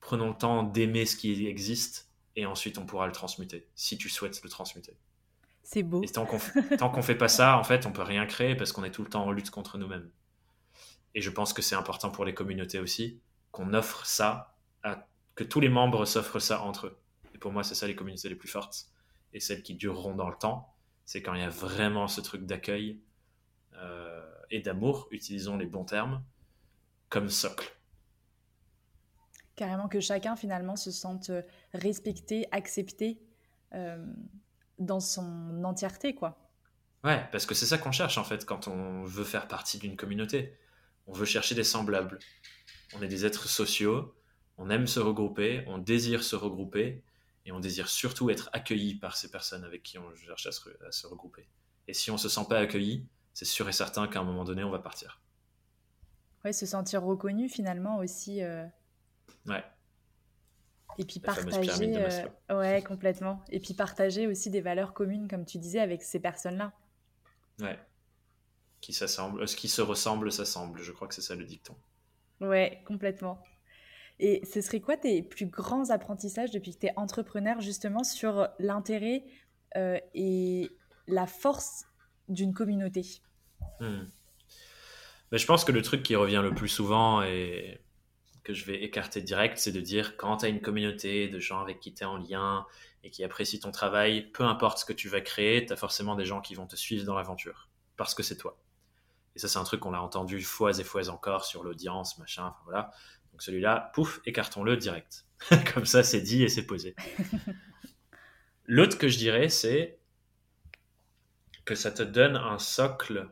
Prenons 0.01 0.28
le 0.28 0.37
temps 0.37 0.62
d'aimer 0.62 1.05
ce 1.05 1.16
qui 1.16 1.47
existe 1.47 2.11
et 2.37 2.47
ensuite 2.47 2.78
on 2.78 2.87
pourra 2.87 3.07
le 3.07 3.12
transmuter 3.12 3.68
si 3.74 3.99
tu 3.99 4.09
souhaites 4.09 4.43
le 4.43 4.49
transmuter. 4.49 4.97
C'est 5.62 5.83
beau. 5.83 6.03
Et 6.03 6.09
tant 6.09 6.26
qu'on 6.26 6.39
ne 6.97 7.03
fait 7.03 7.14
pas 7.14 7.28
ça, 7.28 7.59
en 7.59 7.64
fait, 7.64 7.87
on 7.87 7.93
peut 7.93 8.03
rien 8.03 8.26
créer 8.26 8.57
parce 8.57 8.72
qu'on 8.72 8.83
est 8.85 8.91
tout 8.91 9.03
le 9.03 9.11
temps 9.11 9.26
en 9.26 9.31
lutte 9.31 9.51
contre 9.51 9.78
nous-mêmes. 9.78 10.11
Et 11.14 11.20
je 11.20 11.31
pense 11.31 11.53
que 11.53 11.62
c'est 11.62 11.74
important 11.74 12.11
pour 12.11 12.24
les 12.24 12.35
communautés 12.35 12.78
aussi 12.78 13.20
qu'on 13.51 13.74
offre 13.74 14.07
ça, 14.07 14.57
à, 14.83 15.07
que 15.35 15.45
tous 15.45 15.61
les 15.61 15.68
membres 15.68 16.05
s'offrent 16.05 16.41
ça 16.41 16.62
entre 16.62 16.87
eux. 16.89 16.99
Et 17.35 17.39
pour 17.39 17.53
moi, 17.53 17.62
c'est 17.62 17.74
ça 17.74 17.87
les 17.87 17.95
communautés 17.95 18.28
les 18.28 18.35
plus 18.35 18.49
fortes 18.49 18.91
et 19.33 19.41
celles 19.41 19.62
qui 19.62 19.74
dureront 19.74 20.14
dans 20.14 20.28
le 20.28 20.37
temps, 20.37 20.74
c'est 21.05 21.22
quand 21.22 21.35
il 21.35 21.41
y 21.41 21.45
a 21.45 21.51
vraiment 21.51 22.09
ce 22.09 22.20
truc 22.20 22.47
d'accueil 22.47 23.01
euh, 23.74 24.31
et 24.51 24.61
d'amour, 24.61 25.09
utilisons 25.11 25.57
les 25.57 25.66
bons 25.66 25.85
termes, 25.85 26.22
comme 27.09 27.28
socle. 27.28 27.76
Carrément 29.57 29.89
que 29.89 30.01
chacun 30.01 30.37
finalement 30.37 30.76
se 30.76 30.91
sente 30.91 31.31
respecté, 31.74 32.47
accepté 32.51 33.20
euh, 33.74 34.05
dans 34.78 35.01
son 35.01 35.64
entièreté, 35.64 36.14
quoi. 36.14 36.39
Ouais, 37.05 37.26
parce 37.33 37.47
que 37.47 37.55
c'est 37.55 37.66
ça 37.66 37.78
qu'on 37.78 37.93
cherche 37.93 38.18
en 38.18 38.24
fait 38.24 38.45
quand 38.45 38.68
on 38.68 39.05
veut 39.05 39.24
faire 39.24 39.49
partie 39.49 39.78
d'une 39.78 39.97
communauté. 39.97 40.59
On 41.07 41.12
veut 41.12 41.24
chercher 41.24 41.55
des 41.55 41.64
semblables. 41.64 42.18
On 42.95 43.03
est 43.03 43.09
des 43.09 43.24
êtres 43.24 43.49
sociaux, 43.49 44.14
on 44.61 44.69
aime 44.69 44.87
se 44.87 45.01
regrouper, 45.01 45.65
on 45.67 45.79
désire 45.79 46.23
se 46.23 46.37
regrouper, 46.37 47.03
et 47.47 47.53
on 47.53 47.61
désire 47.61 47.89
surtout 47.89 48.29
être 48.29 48.51
accueilli 48.53 48.95
par 48.95 49.17
ces 49.17 49.31
personnes 49.31 49.65
avec 49.65 49.83
qui 49.83 49.99
on 49.99 50.15
cherche 50.15 50.47
à 50.47 50.53
se, 50.53 51.07
regrouper. 51.07 51.49
Et 51.89 51.95
si 51.95 52.11
on 52.11 52.19
se 52.19 52.29
sent 52.29 52.45
pas 52.47 52.59
accueilli, 52.59 53.07
c'est 53.33 53.47
sûr 53.47 53.69
et 53.71 53.73
certain 53.73 54.07
qu'à 54.07 54.21
un 54.21 54.25
moment 54.25 54.45
donné, 54.45 54.63
on 54.63 54.71
va 54.71 54.79
partir. 54.79 55.23
Ouais, 56.45 56.53
se 56.53 56.67
sentir 56.67 57.03
reconnu 57.03 57.49
finalement 57.49 57.99
aussi. 57.99 58.43
Euh. 58.43 58.67
Ouais. 59.47 59.65
Et 60.99 61.07
puis 61.07 61.21
partager. 61.21 61.97
Euh, 61.97 62.27
ouais, 62.51 62.83
complètement. 62.83 63.43
Et 63.49 63.61
puis 63.61 63.73
partager 63.73 64.27
aussi 64.27 64.51
des 64.51 64.61
valeurs 64.61 64.93
communes, 64.93 65.27
comme 65.27 65.47
tu 65.47 65.57
disais, 65.57 65.81
avec 65.81 66.03
ces 66.03 66.21
personnes-là. 66.21 66.73
Ouais. 67.61 67.79
Qui 68.83 68.93
s'assemblent, 68.93 69.49
ce 69.49 69.57
qui 69.57 69.69
se 69.69 69.81
ressemble 69.81 70.31
s'assemble. 70.31 70.83
Je 70.83 70.93
crois 70.93 71.09
que 71.09 71.15
c'est 71.15 71.23
ça 71.23 71.35
le 71.35 71.45
dicton. 71.45 71.77
Ouais, 72.41 72.83
complètement. 72.87 73.43
Et 74.23 74.45
ce 74.45 74.61
serait 74.61 74.81
quoi 74.81 74.99
tes 74.99 75.23
plus 75.23 75.47
grands 75.47 75.89
apprentissages 75.89 76.51
depuis 76.51 76.75
que 76.75 76.81
tu 76.81 76.87
es 76.87 76.93
entrepreneur, 76.97 77.59
justement, 77.62 78.05
sur 78.05 78.49
l'intérêt 78.59 79.25
euh, 79.77 79.99
et 80.12 80.71
la 81.07 81.27
force 81.27 81.87
d'une 82.29 82.53
communauté? 82.53 83.03
Hmm. 83.81 84.05
Mais 85.33 85.39
je 85.39 85.47
pense 85.47 85.64
que 85.64 85.73
le 85.73 85.81
truc 85.81 86.03
qui 86.03 86.16
revient 86.16 86.43
le 86.43 86.55
plus 86.55 86.68
souvent 86.68 87.23
et 87.23 87.81
que 88.45 88.53
je 88.53 88.66
vais 88.66 88.83
écarter 88.83 89.23
direct, 89.23 89.57
c'est 89.57 89.73
de 89.73 89.81
dire 89.81 90.18
quand 90.18 90.39
tu 90.39 90.45
as 90.45 90.49
une 90.49 90.61
communauté 90.61 91.29
de 91.29 91.39
gens 91.39 91.61
avec 91.61 91.81
qui 91.81 91.95
tu 91.95 92.03
es 92.03 92.07
en 92.07 92.18
lien 92.18 92.66
et 93.03 93.11
qui 93.11 93.25
apprécient 93.25 93.61
ton 93.61 93.71
travail, 93.71 94.31
peu 94.33 94.45
importe 94.45 94.79
ce 94.79 94.85
que 94.85 94.93
tu 94.93 95.09
vas 95.09 95.23
créer, 95.23 95.64
tu 95.64 95.73
as 95.73 95.77
forcément 95.77 96.14
des 96.14 96.27
gens 96.27 96.43
qui 96.43 96.55
vont 96.55 96.66
te 96.66 96.77
suivre 96.77 97.07
dans 97.07 97.14
l'aventure 97.14 97.71
parce 97.97 98.14
que 98.14 98.23
c'est 98.23 98.37
toi. 98.37 98.59
Et 99.37 99.39
ça, 99.39 99.49
c'est 99.49 99.59
un 99.59 99.64
truc 99.64 99.81
qu'on 99.81 99.95
a 99.95 100.01
entendu 100.01 100.43
fois 100.43 100.79
et 100.79 100.85
fois 100.85 101.09
encore 101.09 101.45
sur 101.45 101.62
l'audience, 101.62 102.18
machin, 102.18 102.47
enfin 102.47 102.61
voilà 102.64 102.91
celui-là, 103.43 103.91
pouf, 103.95 104.20
écartons-le 104.26 104.76
direct. 104.76 105.26
Comme 105.74 105.86
ça, 105.86 106.03
c'est 106.03 106.20
dit 106.20 106.43
et 106.43 106.49
c'est 106.49 106.66
posé. 106.66 106.95
L'autre 108.66 108.99
que 108.99 109.09
je 109.09 109.18
dirais, 109.18 109.49
c'est 109.49 109.99
que 111.64 111.74
ça 111.74 111.91
te 111.91 112.03
donne 112.03 112.36
un 112.36 112.59
socle 112.59 113.28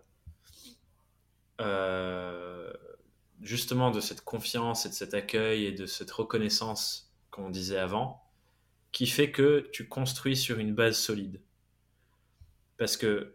euh, 1.61 2.73
justement 3.41 3.91
de 3.91 4.01
cette 4.01 4.23
confiance 4.23 4.87
et 4.87 4.89
de 4.89 4.95
cet 4.95 5.15
accueil 5.15 5.67
et 5.67 5.73
de 5.73 5.87
cette 5.87 6.11
reconnaissance 6.11 7.13
qu'on 7.31 7.51
disait 7.51 7.79
avant, 7.79 8.23
qui 8.93 9.07
fait 9.07 9.31
que 9.31 9.69
tu 9.73 9.89
construis 9.89 10.37
sur 10.37 10.59
une 10.59 10.75
base 10.75 10.97
solide. 10.97 11.41
Parce 12.77 12.97
que, 12.97 13.35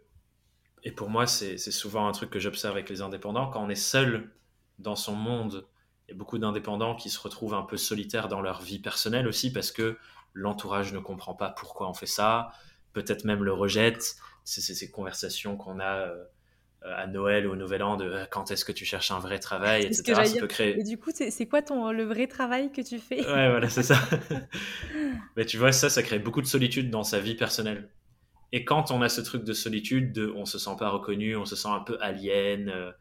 et 0.82 0.92
pour 0.92 1.08
moi, 1.08 1.26
c'est 1.26 1.58
souvent 1.58 2.06
un 2.06 2.12
truc 2.12 2.30
que 2.30 2.38
j'observe 2.38 2.74
avec 2.74 2.90
les 2.90 3.00
indépendants, 3.00 3.50
quand 3.50 3.64
on 3.64 3.70
est 3.70 3.74
seul 3.74 4.30
dans 4.78 4.96
son 4.96 5.14
monde 5.14 5.66
il 6.06 6.12
y 6.12 6.14
a 6.14 6.18
beaucoup 6.18 6.38
d'indépendants 6.38 6.94
qui 6.94 7.10
se 7.10 7.18
retrouvent 7.18 7.54
un 7.54 7.62
peu 7.62 7.76
solitaires 7.76 8.28
dans 8.28 8.40
leur 8.40 8.60
vie 8.60 8.78
personnelle 8.78 9.26
aussi 9.26 9.52
parce 9.52 9.72
que 9.72 9.96
l'entourage 10.34 10.92
ne 10.92 10.98
comprend 10.98 11.34
pas 11.34 11.50
pourquoi 11.50 11.88
on 11.88 11.94
fait 11.94 12.06
ça, 12.06 12.50
peut-être 12.92 13.24
même 13.24 13.42
le 13.42 13.52
rejette. 13.52 14.16
C'est 14.44 14.60
ces 14.60 14.90
conversations 14.90 15.56
qu'on 15.56 15.80
a 15.80 16.00
euh, 16.00 16.24
à 16.82 17.06
Noël 17.06 17.46
ou 17.46 17.52
au 17.52 17.56
Nouvel 17.56 17.82
An 17.82 17.96
de 17.96 18.26
quand 18.30 18.50
est-ce 18.50 18.66
que 18.66 18.72
tu 18.72 18.84
cherches 18.84 19.10
un 19.10 19.18
vrai 19.18 19.38
travail, 19.38 19.84
etc. 19.84 20.26
Ça 20.26 20.40
peut 20.40 20.46
créer... 20.46 20.78
Et 20.78 20.82
du 20.82 20.98
coup, 20.98 21.10
c'est 21.14 21.46
quoi 21.46 21.62
ton, 21.62 21.90
le 21.92 22.04
vrai 22.04 22.26
travail 22.26 22.70
que 22.70 22.82
tu 22.82 22.98
fais? 22.98 23.20
Ouais, 23.20 23.48
voilà, 23.48 23.70
c'est 23.70 23.82
ça. 23.82 23.98
Mais 25.36 25.46
tu 25.46 25.56
vois, 25.56 25.72
ça, 25.72 25.88
ça 25.88 26.02
crée 26.02 26.18
beaucoup 26.18 26.42
de 26.42 26.46
solitude 26.46 26.90
dans 26.90 27.04
sa 27.04 27.20
vie 27.20 27.36
personnelle. 27.36 27.88
Et 28.52 28.66
quand 28.66 28.90
on 28.90 29.00
a 29.00 29.08
ce 29.08 29.22
truc 29.22 29.44
de 29.44 29.54
solitude, 29.54 30.12
de, 30.12 30.30
on 30.36 30.44
se 30.44 30.58
sent 30.58 30.76
pas 30.78 30.90
reconnu, 30.90 31.36
on 31.36 31.46
se 31.46 31.56
sent 31.56 31.68
un 31.68 31.80
peu 31.80 31.96
alien, 32.02 32.92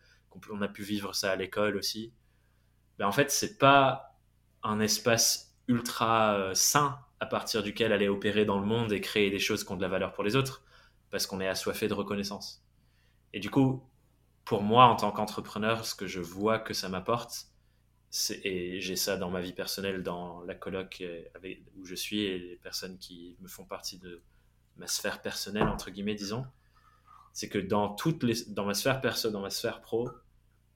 on 0.50 0.62
a 0.62 0.68
pu 0.70 0.84
vivre 0.84 1.14
ça 1.14 1.32
à 1.32 1.36
l'école 1.36 1.76
aussi. 1.76 2.14
Ben 3.00 3.08
en 3.08 3.12
fait, 3.12 3.32
c'est 3.32 3.58
pas 3.58 4.18
un 4.64 4.80
espace 4.80 5.56
ultra 5.68 6.36
euh, 6.36 6.54
sain 6.54 7.00
à 7.20 7.26
partir 7.26 7.64
duquel 7.64 7.94
aller 7.94 8.10
opérer 8.10 8.46
dans 8.46 8.60
le 8.60 8.66
monde 8.66 8.92
et 8.92 9.02
créer 9.02 9.30
des 9.30 9.40
choses 9.40 9.64
qui 9.64 9.72
ont 9.72 9.78
de 9.78 9.82
la 9.82 9.88
valeur 9.88 10.14
pour 10.14 10.24
les 10.24 10.36
autres, 10.36 10.64
parce 11.10 11.26
qu'on 11.26 11.40
est 11.40 11.48
assoiffé 11.48 11.88
de 11.88 11.94
reconnaissance. 11.94 12.66
Et 13.34 13.40
du 13.40 13.50
coup, 13.50 13.84
pour 14.46 14.62
moi, 14.62 14.86
en 14.86 14.96
tant 14.96 15.12
qu'entrepreneur, 15.12 15.86
ce 15.86 15.96
que 15.96 16.08
je 16.08 16.20
vois 16.20 16.60
que 16.60 16.74
ça 16.74 16.90
m'apporte, 16.90 17.48
et 18.44 18.80
j'ai 18.80 18.96
ça 18.96 19.18
dans 19.18 19.30
ma 19.30 19.42
vie 19.42 19.54
personnelle, 19.54 20.04
dans 20.04 20.42
la 20.42 20.54
coloc 20.54 21.02
euh, 21.02 21.24
où 21.78 21.86
je 21.86 21.96
suis 21.96 22.22
et 22.22 22.38
les 22.38 22.56
personnes 22.58 22.98
qui 22.98 23.38
me 23.42 23.48
font 23.48 23.66
partie 23.66 23.98
de 23.98 24.22
ma 24.78 24.88
sphère 24.88 25.22
personnelle, 25.22 25.68
entre 25.68 25.90
guillemets, 25.90 26.16
disons, 26.16 26.46
c'est 27.32 27.50
que 27.50 27.58
dans, 27.58 27.90
toutes 27.90 28.24
les, 28.24 28.46
dans 28.50 28.66
ma 28.66 28.76
sphère 28.76 29.02
perso, 29.02 29.32
dans 29.32 29.42
ma 29.42 29.50
sphère 29.50 29.82
pro, 29.82 30.10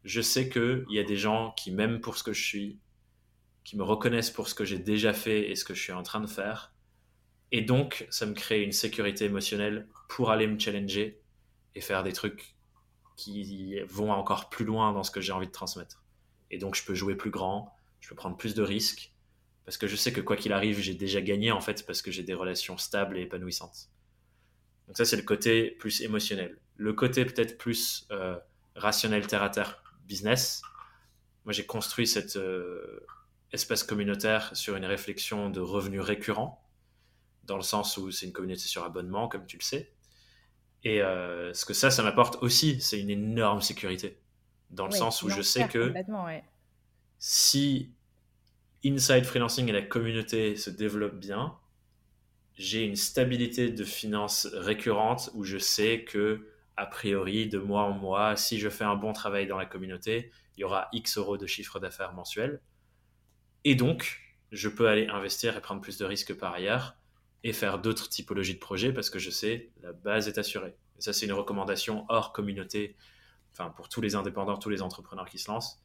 je 0.08 0.22
sais 0.22 0.48
qu'il 0.48 0.86
y 0.90 1.00
a 1.00 1.04
des 1.04 1.18
gens 1.18 1.52
qui 1.58 1.70
m'aiment 1.70 2.00
pour 2.00 2.18
ce 2.18 2.24
que 2.24 2.32
je 2.32 2.42
suis, 2.42 2.80
qui 3.66 3.76
me 3.76 3.84
reconnaissent 3.84 4.32
pour 4.32 4.48
ce 4.48 4.56
que 4.56 4.64
j'ai 4.64 4.80
déjà 4.80 5.14
fait 5.14 5.52
et 5.52 5.56
ce 5.56 5.66
que 5.66 5.74
je 5.74 5.82
suis 5.82 5.92
en 5.92 6.02
train 6.02 6.22
de 6.22 6.28
faire. 6.28 6.74
Et 7.52 7.62
donc, 7.62 8.08
ça 8.10 8.26
me 8.26 8.34
crée 8.34 8.64
une 8.64 8.72
sécurité 8.72 9.26
émotionnelle 9.26 9.86
pour 10.08 10.32
aller 10.32 10.48
me 10.48 10.58
challenger 10.58 11.20
et 11.76 11.82
faire 11.82 12.04
des 12.04 12.14
trucs 12.14 12.56
qui 13.18 13.80
vont 13.90 14.12
encore 14.12 14.50
plus 14.50 14.64
loin 14.64 14.94
dans 14.94 15.04
ce 15.04 15.12
que 15.12 15.20
j'ai 15.20 15.34
envie 15.34 15.48
de 15.48 15.52
transmettre. 15.52 16.06
Et 16.52 16.58
donc, 16.58 16.76
je 16.76 16.86
peux 16.86 16.96
jouer 16.96 17.16
plus 17.16 17.32
grand, 17.32 17.76
je 18.00 18.08
peux 18.08 18.16
prendre 18.16 18.38
plus 18.38 18.56
de 18.56 18.64
risques, 18.64 19.14
parce 19.66 19.78
que 19.78 19.88
je 19.88 19.98
sais 19.98 20.14
que 20.14 20.22
quoi 20.22 20.38
qu'il 20.38 20.54
arrive, 20.54 20.80
j'ai 20.80 20.94
déjà 20.94 21.20
gagné 21.20 21.52
en 21.52 21.60
fait, 21.60 21.86
parce 21.86 22.02
que 22.02 22.12
j'ai 22.12 22.24
des 22.24 22.34
relations 22.34 22.78
stables 22.78 23.18
et 23.18 23.24
épanouissantes. 23.24 23.90
Donc 24.88 24.96
ça, 24.96 25.04
c'est 25.04 25.18
le 25.18 25.24
côté 25.24 25.72
plus 25.72 26.00
émotionnel. 26.00 26.58
Le 26.78 26.94
côté 26.94 27.26
peut-être 27.26 27.58
plus 27.58 28.08
euh, 28.12 28.38
rationnel, 28.76 29.28
terre 29.28 29.44
à 29.44 29.50
terre, 29.50 29.84
business. 30.08 30.62
Moi, 31.46 31.54
j'ai 31.54 31.66
construit 31.66 32.08
cet 32.08 32.36
euh, 32.36 33.06
espace 33.52 33.84
communautaire 33.84 34.56
sur 34.56 34.76
une 34.76 34.86
réflexion 34.86 35.50
de 35.50 35.60
revenus 35.60 36.02
récurrents, 36.02 36.64
dans 37.44 37.58
le 37.58 37.64
sens 37.64 37.98
où 37.98 38.12
c'est 38.12 38.26
une 38.26 38.34
communauté 38.34 38.62
sur 38.62 38.84
abonnement, 38.84 39.28
comme 39.28 39.46
tu 39.46 39.58
le 39.58 39.64
sais. 39.64 39.94
Et 40.84 41.02
euh, 41.02 41.54
ce 41.54 41.66
que 41.66 41.74
ça, 41.74 41.90
ça 41.90 42.04
m'apporte 42.04 42.42
aussi, 42.42 42.80
c'est 42.82 43.00
une 43.00 43.10
énorme 43.10 43.62
sécurité. 43.62 44.20
Dans 44.70 44.86
le 44.86 44.92
sens 44.92 45.24
où 45.24 45.30
je 45.30 45.42
sais 45.42 45.68
que 45.68 45.94
si 47.20 47.92
Inside 48.86 49.24
Freelancing 49.24 49.70
et 49.70 49.72
la 49.72 49.82
communauté 49.82 50.56
se 50.56 50.70
développent 50.70 51.20
bien, 51.20 51.58
j'ai 52.58 52.84
une 52.84 52.96
stabilité 52.96 53.70
de 53.72 53.84
finances 53.84 54.48
récurrente 54.54 55.30
où 55.34 55.44
je 55.44 55.58
sais 55.58 56.04
que 56.04 56.48
a 56.78 56.86
priori, 56.86 57.50
de 57.50 57.58
mois 57.58 57.84
en 57.84 57.92
mois, 57.92 58.36
si 58.36 58.60
je 58.60 58.70
fais 58.70 58.84
un 58.84 58.96
bon 58.96 59.12
travail 59.12 59.48
dans 59.48 59.58
la 59.58 59.66
communauté, 59.66 60.32
il 60.56 60.62
y 60.62 60.64
aura 60.64 60.88
X 60.94 61.18
euros 61.18 61.38
de 61.38 61.48
chiffre 61.48 61.80
d'affaires 61.80 62.14
mensuel. 62.14 62.62
Et 63.64 63.76
donc, 63.76 64.22
je 64.52 64.70
peux 64.70 64.88
aller 64.88 65.08
investir 65.08 65.58
et 65.58 65.62
prendre 65.62 65.82
plus 65.82 65.98
de 65.98 66.06
risques 66.06 66.36
par 66.36 66.54
ailleurs 66.54 66.96
et 67.44 67.52
faire 67.52 67.80
d'autres 67.80 68.10
typologies 68.10 68.54
de 68.54 68.60
projets 68.60 68.94
parce 68.94 69.10
que 69.10 69.20
je 69.20 69.30
sais, 69.30 69.72
la 69.82 69.92
base 69.92 70.28
est 70.28 70.38
assurée. 70.38 70.76
Et 70.98 71.02
ça, 71.02 71.14
c'est 71.14 71.26
une 71.26 71.34
recommandation 71.34 72.06
hors 72.10 72.32
communauté, 72.32 72.96
enfin, 73.54 73.70
pour 73.70 73.90
tous 73.90 74.02
les 74.02 74.16
indépendants, 74.16 74.58
tous 74.58 74.70
les 74.70 74.82
entrepreneurs 74.82 75.30
qui 75.30 75.40
se 75.40 75.50
lancent. 75.50 75.84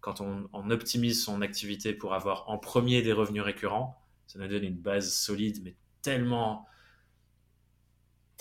Quand 0.00 0.20
on, 0.20 0.48
on 0.52 0.70
optimise 0.70 1.24
son 1.24 1.42
activité 1.42 1.92
pour 1.92 2.14
avoir 2.14 2.48
en 2.48 2.58
premier 2.58 3.02
des 3.02 3.12
revenus 3.12 3.42
récurrents, 3.42 4.00
ça 4.26 4.38
nous 4.38 4.48
donne 4.48 4.64
une 4.64 4.78
base 4.78 5.12
solide, 5.12 5.62
mais 5.64 5.76
tellement 6.00 6.66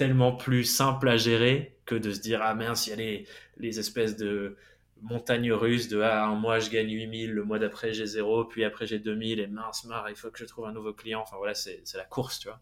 tellement 0.01 0.35
plus 0.35 0.63
simple 0.63 1.07
à 1.09 1.17
gérer 1.17 1.77
que 1.85 1.93
de 1.93 2.11
se 2.11 2.21
dire 2.21 2.39
ah 2.41 2.55
mince 2.55 2.87
il 2.87 2.89
y 2.89 2.93
a 2.93 2.95
les, 2.95 3.27
les 3.57 3.77
espèces 3.77 4.17
de 4.17 4.57
montagnes 4.99 5.53
russes 5.53 5.89
de 5.89 6.01
ah 6.01 6.25
un 6.25 6.33
mois 6.33 6.57
je 6.57 6.71
gagne 6.71 6.89
8000 6.89 7.31
le 7.31 7.43
mois 7.43 7.59
d'après 7.59 7.93
j'ai 7.93 8.07
0 8.07 8.45
puis 8.45 8.63
après 8.63 8.87
j'ai 8.87 8.97
2000 8.97 9.39
et 9.39 9.45
mince 9.45 9.83
marre 9.83 10.09
il 10.09 10.15
faut 10.15 10.31
que 10.31 10.39
je 10.39 10.45
trouve 10.45 10.65
un 10.65 10.71
nouveau 10.71 10.91
client. 10.91 11.21
Enfin 11.21 11.37
voilà 11.37 11.53
c'est 11.53 11.83
la 11.93 12.03
course 12.03 12.39
tu 12.39 12.47
vois. 12.47 12.59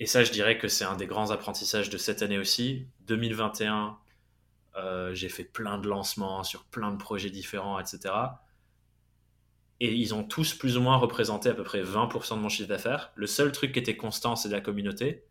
Et 0.00 0.06
ça 0.06 0.24
je 0.24 0.32
dirais 0.32 0.58
que 0.58 0.66
c'est 0.66 0.84
un 0.84 0.96
des 0.96 1.06
grands 1.06 1.30
apprentissages 1.30 1.88
de 1.88 1.98
cette 1.98 2.22
année 2.22 2.38
aussi. 2.38 2.88
2021 3.02 3.96
euh, 4.74 5.14
j'ai 5.14 5.28
fait 5.28 5.44
plein 5.44 5.78
de 5.78 5.88
lancements 5.88 6.42
sur 6.42 6.64
plein 6.64 6.90
de 6.90 6.96
projets 6.96 7.30
différents 7.30 7.78
etc 7.78 8.12
et 9.78 9.94
ils 9.94 10.14
ont 10.16 10.24
tous 10.24 10.52
plus 10.52 10.76
ou 10.76 10.80
moins 10.80 10.96
représenté 10.96 11.48
à 11.48 11.54
peu 11.54 11.62
près 11.62 11.84
20% 11.84 12.34
de 12.34 12.40
mon 12.40 12.48
chiffre 12.48 12.68
d'affaires. 12.68 13.12
Le 13.14 13.28
seul 13.28 13.52
truc 13.52 13.70
qui 13.70 13.78
était 13.78 13.96
constant, 13.96 14.34
c'est 14.34 14.48
la 14.48 14.60
communauté 14.60 15.24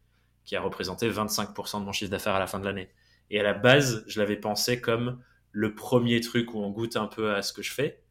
qui 0.46 0.56
a 0.56 0.62
représenté 0.62 1.10
25% 1.10 1.80
de 1.80 1.86
mon 1.86 1.92
chiffre 1.92 2.12
d'affaires 2.12 2.36
à 2.36 2.40
la 2.40 2.48
fin 2.48 2.60
de 2.60 2.66
l'année. 2.66 2.90
Et 3.30 3.40
à 3.40 3.44
la 3.44 3.54
base, 3.54 4.04
je 4.08 4.20
l'avais 4.20 4.38
pensé 4.38 4.82
comme 4.82 5.22
le 5.52 5.76
premier 5.76 6.20
truc 6.22 6.54
où 6.54 6.60
on 6.60 6.70
goûte 6.70 6.98
un 6.98 7.08
peu 7.08 7.34
à 7.34 7.42
ce 7.42 7.54
que 7.54 7.62
je 7.62 7.74
fais. 7.74 8.04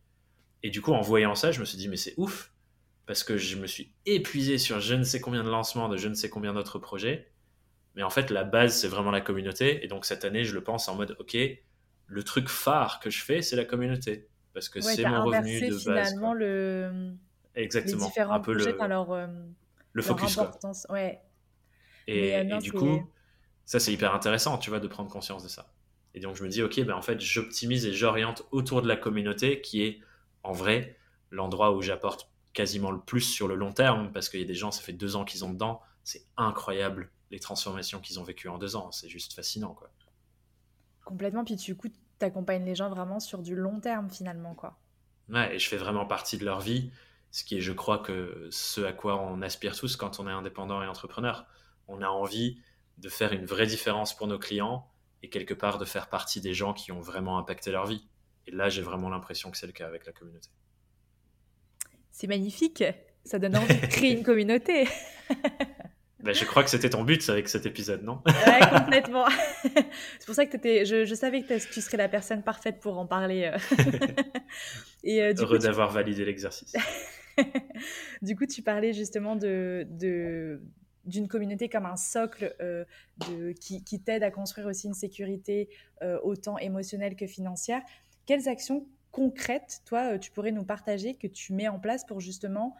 Et 0.63 0.71
du 0.71 0.81
coup, 0.81 0.93
en 0.93 1.01
voyant 1.01 1.35
ça, 1.35 1.51
je 1.51 1.61
me 1.61 1.65
suis 1.65 1.77
dit, 1.77 1.89
mais 1.89 1.97
c'est 1.97 2.15
ouf, 2.17 2.53
parce 3.07 3.25
que 3.25 3.37
je 3.37 3.57
me 3.57 3.67
suis 3.67 3.95
épuisé 4.07 4.59
sur 4.59 4.81
je 4.81 4.95
ne 4.95 5.03
sais 5.03 5.21
combien 5.21 5.43
de 5.43 5.51
lancements 5.51 5.89
de 5.89 5.97
je 5.97 6.09
ne 6.09 6.15
sais 6.15 6.31
combien 6.31 6.55
d'autres 6.55 6.79
projets. 6.79 7.33
Mais 7.95 8.03
en 8.03 8.11
fait, 8.11 8.31
la 8.31 8.45
base, 8.45 8.75
c'est 8.75 8.89
vraiment 8.89 9.11
la 9.11 9.21
communauté. 9.21 9.85
Et 9.85 9.89
donc, 9.89 10.05
cette 10.07 10.25
année, 10.25 10.45
je 10.45 10.55
le 10.55 10.63
pense 10.63 10.89
en 10.89 10.95
mode, 10.95 11.17
OK, 11.19 11.37
le 12.07 12.23
truc 12.23 12.49
phare 12.49 13.01
que 13.01 13.11
je 13.11 13.23
fais, 13.23 13.43
c'est 13.43 13.57
la 13.57 13.65
communauté. 13.65 14.29
Parce 14.55 14.69
que 14.69 14.81
c'est 14.81 15.05
mon 15.05 15.25
revenu 15.25 15.61
de 15.61 15.71
base. 15.71 15.83
finalement 15.83 16.35
le... 16.35 17.13
Exactement. 17.55 18.11
un 18.17 18.41
peu 18.41 18.55
le, 18.55 18.67
euh, 18.67 19.27
le 19.93 20.03
focus. 20.03 20.37
Quoi. 20.37 20.73
Ouais. 20.91 21.21
Et, 22.07 22.35
euh, 22.37 22.59
du 22.59 22.73
coup, 22.73 23.09
ça 23.65 23.81
c'est 23.81 23.93
hyper 23.93 24.15
intéressant, 24.15 24.59
tu 24.59 24.71
vois, 24.71 24.81
de 24.81 24.89
prendre 24.89 25.11
conscience 25.11 25.43
de 25.43 25.49
ça. 25.49 25.73
Et 26.15 26.21
donc 26.21 26.37
je 26.37 26.43
me 26.43 26.49
dis, 26.49 26.63
ok, 26.63 26.81
ben 26.85 26.95
en 26.95 27.03
fait, 27.03 27.21
j'optimise 27.21 27.87
et 27.87 27.93
j'oriente 27.93 28.47
autour 28.51 28.83
de 28.83 28.89
la 28.89 28.97
communauté 28.97 29.61
qui 29.61 29.83
est 29.83 30.01
en 30.43 30.53
vrai 30.53 30.99
l'endroit 31.31 31.73
où 31.73 31.81
j'apporte 31.81 32.29
quasiment 32.53 32.91
le 32.91 33.01
plus 33.01 33.23
sur 33.23 33.49
le 33.49 33.55
long 33.55 33.73
terme, 33.73 34.13
parce 34.13 34.29
qu'il 34.29 34.41
y 34.41 34.45
a 34.45 34.47
des 34.47 34.55
gens, 34.55 34.71
ça 34.71 34.83
fait 34.83 34.93
deux 34.93 35.17
ans 35.17 35.25
qu'ils 35.25 35.41
sont 35.41 35.51
dedans, 35.51 35.81
c'est 36.05 36.27
incroyable 36.37 37.11
les 37.31 37.41
transformations 37.41 38.01
qu'ils 38.01 38.21
ont 38.21 38.25
vécues 38.25 38.49
en 38.49 38.59
deux 38.59 38.77
ans, 38.77 38.93
c'est 38.93 39.09
juste 39.09 39.33
fascinant, 39.33 39.73
quoi. 39.73 39.91
Complètement, 41.05 41.45
puis 41.45 41.57
du 41.57 41.75
coup, 41.75 41.89
tu 41.89 42.25
accompagnes 42.25 42.65
les 42.65 42.75
gens 42.75 42.91
vraiment 42.91 43.21
sur 43.21 43.43
du 43.43 43.57
long 43.57 43.81
terme 43.81 44.11
finalement, 44.11 44.55
quoi. 44.55 44.79
Ouais, 45.31 45.57
et 45.57 45.59
je 45.59 45.69
fais 45.69 45.79
vraiment 45.79 46.05
partie 46.05 46.37
de 46.37 46.45
leur 46.45 46.61
vie, 46.61 46.91
ce 47.31 47.43
qui 47.43 47.57
est, 47.57 47.61
je 47.61 47.73
crois, 47.73 47.99
que 47.99 48.49
ce 48.51 48.83
à 48.83 48.93
quoi 48.93 49.19
on 49.19 49.41
aspire 49.41 49.75
tous 49.75 49.97
quand 49.97 50.21
on 50.21 50.29
est 50.29 50.33
indépendant 50.33 50.83
et 50.83 50.87
entrepreneur 50.87 51.47
on 51.93 52.03
a 52.03 52.09
envie 52.09 52.61
de 52.99 53.09
faire 53.09 53.33
une 53.33 53.45
vraie 53.45 53.67
différence 53.67 54.17
pour 54.17 54.27
nos 54.27 54.39
clients 54.39 54.89
et 55.23 55.29
quelque 55.29 55.55
part 55.55 55.79
de 55.79 55.85
faire 55.85 56.09
partie 56.09 56.41
des 56.41 56.55
gens 56.55 56.73
qui 56.73 56.93
ont 56.93 57.01
vraiment 57.01 57.39
impacté 57.39 57.71
leur 57.71 57.87
vie. 57.87 58.09
Et 58.47 58.51
là, 58.51 58.69
j'ai 58.69 58.83
vraiment 58.83 59.09
l'impression 59.09 59.51
que 59.51 59.57
c'est 59.57 59.67
le 59.67 59.73
cas 59.73 59.87
avec 59.87 60.07
la 60.07 60.13
communauté. 60.13 60.49
C'est 62.11 62.27
magnifique. 62.27 62.83
Ça 63.25 63.39
donne 63.39 63.57
envie 63.57 63.81
de 63.81 63.87
créer 63.87 64.13
une 64.13 64.25
communauté. 64.25 64.89
Ben, 66.23 66.33
je 66.33 66.45
crois 66.45 66.63
que 66.63 66.71
c'était 66.71 66.91
ton 66.91 67.03
but 67.03 67.29
avec 67.29 67.49
cet 67.49 67.67
épisode, 67.67 68.05
non? 68.05 68.23
Ouais, 68.27 68.61
complètement. 68.71 69.27
c'est 69.63 70.25
pour 70.25 70.37
ça 70.37 70.47
que 70.47 70.57
étais, 70.57 70.85
je, 70.85 71.15
savais 71.15 71.43
que 71.43 71.73
tu 71.73 71.81
serais 71.81 71.97
la 71.97 72.09
personne 72.09 72.45
parfaite 72.45 72.79
pour 72.79 72.97
en 72.97 73.07
parler. 73.07 73.51
Euh. 73.53 73.59
Et, 75.03 75.21
euh, 75.21 75.35
Heureux 75.37 75.59
d'avoir 75.59 75.91
validé 75.91 76.25
l'exercice. 76.25 76.75
du 78.23 78.37
coup, 78.37 78.47
tu 78.47 78.63
parlais 78.63 78.93
justement 78.93 79.35
de, 79.35 80.61
d'une 81.05 81.29
communauté 81.29 81.69
comme 81.69 81.87
un 81.87 81.97
socle 81.97 82.55
euh, 82.61 82.85
de, 83.29 83.53
qui, 83.53 84.01
t'aide 84.01 84.23
à 84.23 84.31
construire 84.31 84.67
aussi 84.67 84.87
une 84.87 84.95
sécurité 84.95 85.69
euh, 86.03 86.19
autant 86.23 86.59
émotionnelle 86.59 87.17
que 87.17 87.27
financière. 87.27 87.83
Quelles 88.27 88.49
actions 88.49 88.87
concrètes, 89.11 89.83
toi, 89.85 90.15
euh, 90.15 90.19
tu 90.19 90.31
pourrais 90.31 90.53
nous 90.53 90.65
partager 90.65 91.15
que 91.15 91.27
tu 91.27 91.53
mets 91.53 91.69
en 91.69 91.79
place 91.79 92.05
pour 92.05 92.21
justement 92.21 92.77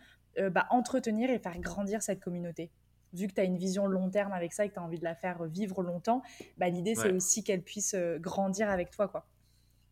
bah, 0.51 0.67
entretenir 0.71 1.29
et 1.29 1.39
faire 1.39 1.59
grandir 1.59 2.03
cette 2.03 2.21
communauté? 2.21 2.71
Vu 3.13 3.27
que 3.27 3.35
tu 3.35 3.41
as 3.43 3.45
une 3.45 3.59
vision 3.59 3.87
long 3.87 4.09
terme 4.09 4.33
avec 4.33 4.55
ça 4.55 4.65
et 4.65 4.71
que 4.71 4.75
tu 4.75 4.81
as 4.81 4.83
envie 4.83 4.99
de 4.99 5.05
la 5.05 5.15
faire 5.15 5.45
vivre 5.45 5.83
longtemps, 5.83 6.23
bah, 6.57 6.71
l'idée 6.71 6.95
c'est 6.95 7.13
aussi 7.13 7.45
qu'elle 7.45 7.63
puisse 7.63 7.95
grandir 8.19 8.71
avec 8.71 8.91
toi. 8.91 9.09
Quoi. 9.09 9.27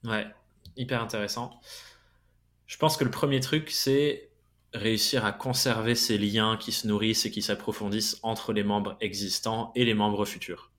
Ouais, 0.05 0.26
hyper 0.76 1.03
intéressant. 1.03 1.61
Je 2.66 2.78
pense 2.78 2.97
que 2.97 3.05
le 3.05 3.11
premier 3.11 3.41
truc, 3.41 3.70
c'est 3.70 4.30
réussir 4.73 5.25
à 5.25 5.33
conserver 5.33 5.95
ces 5.95 6.18
liens 6.18 6.57
qui 6.57 6.73
se 6.73 6.87
nourrissent 6.87 7.27
et 7.27 7.31
qui 7.31 7.43
s'approfondissent 7.43 8.18
entre 8.23 8.53
les 8.53 8.62
membres 8.62 8.97
existants 9.01 9.73
et 9.75 9.85
les 9.85 9.95
membres 9.95 10.25
futurs. 10.25 10.71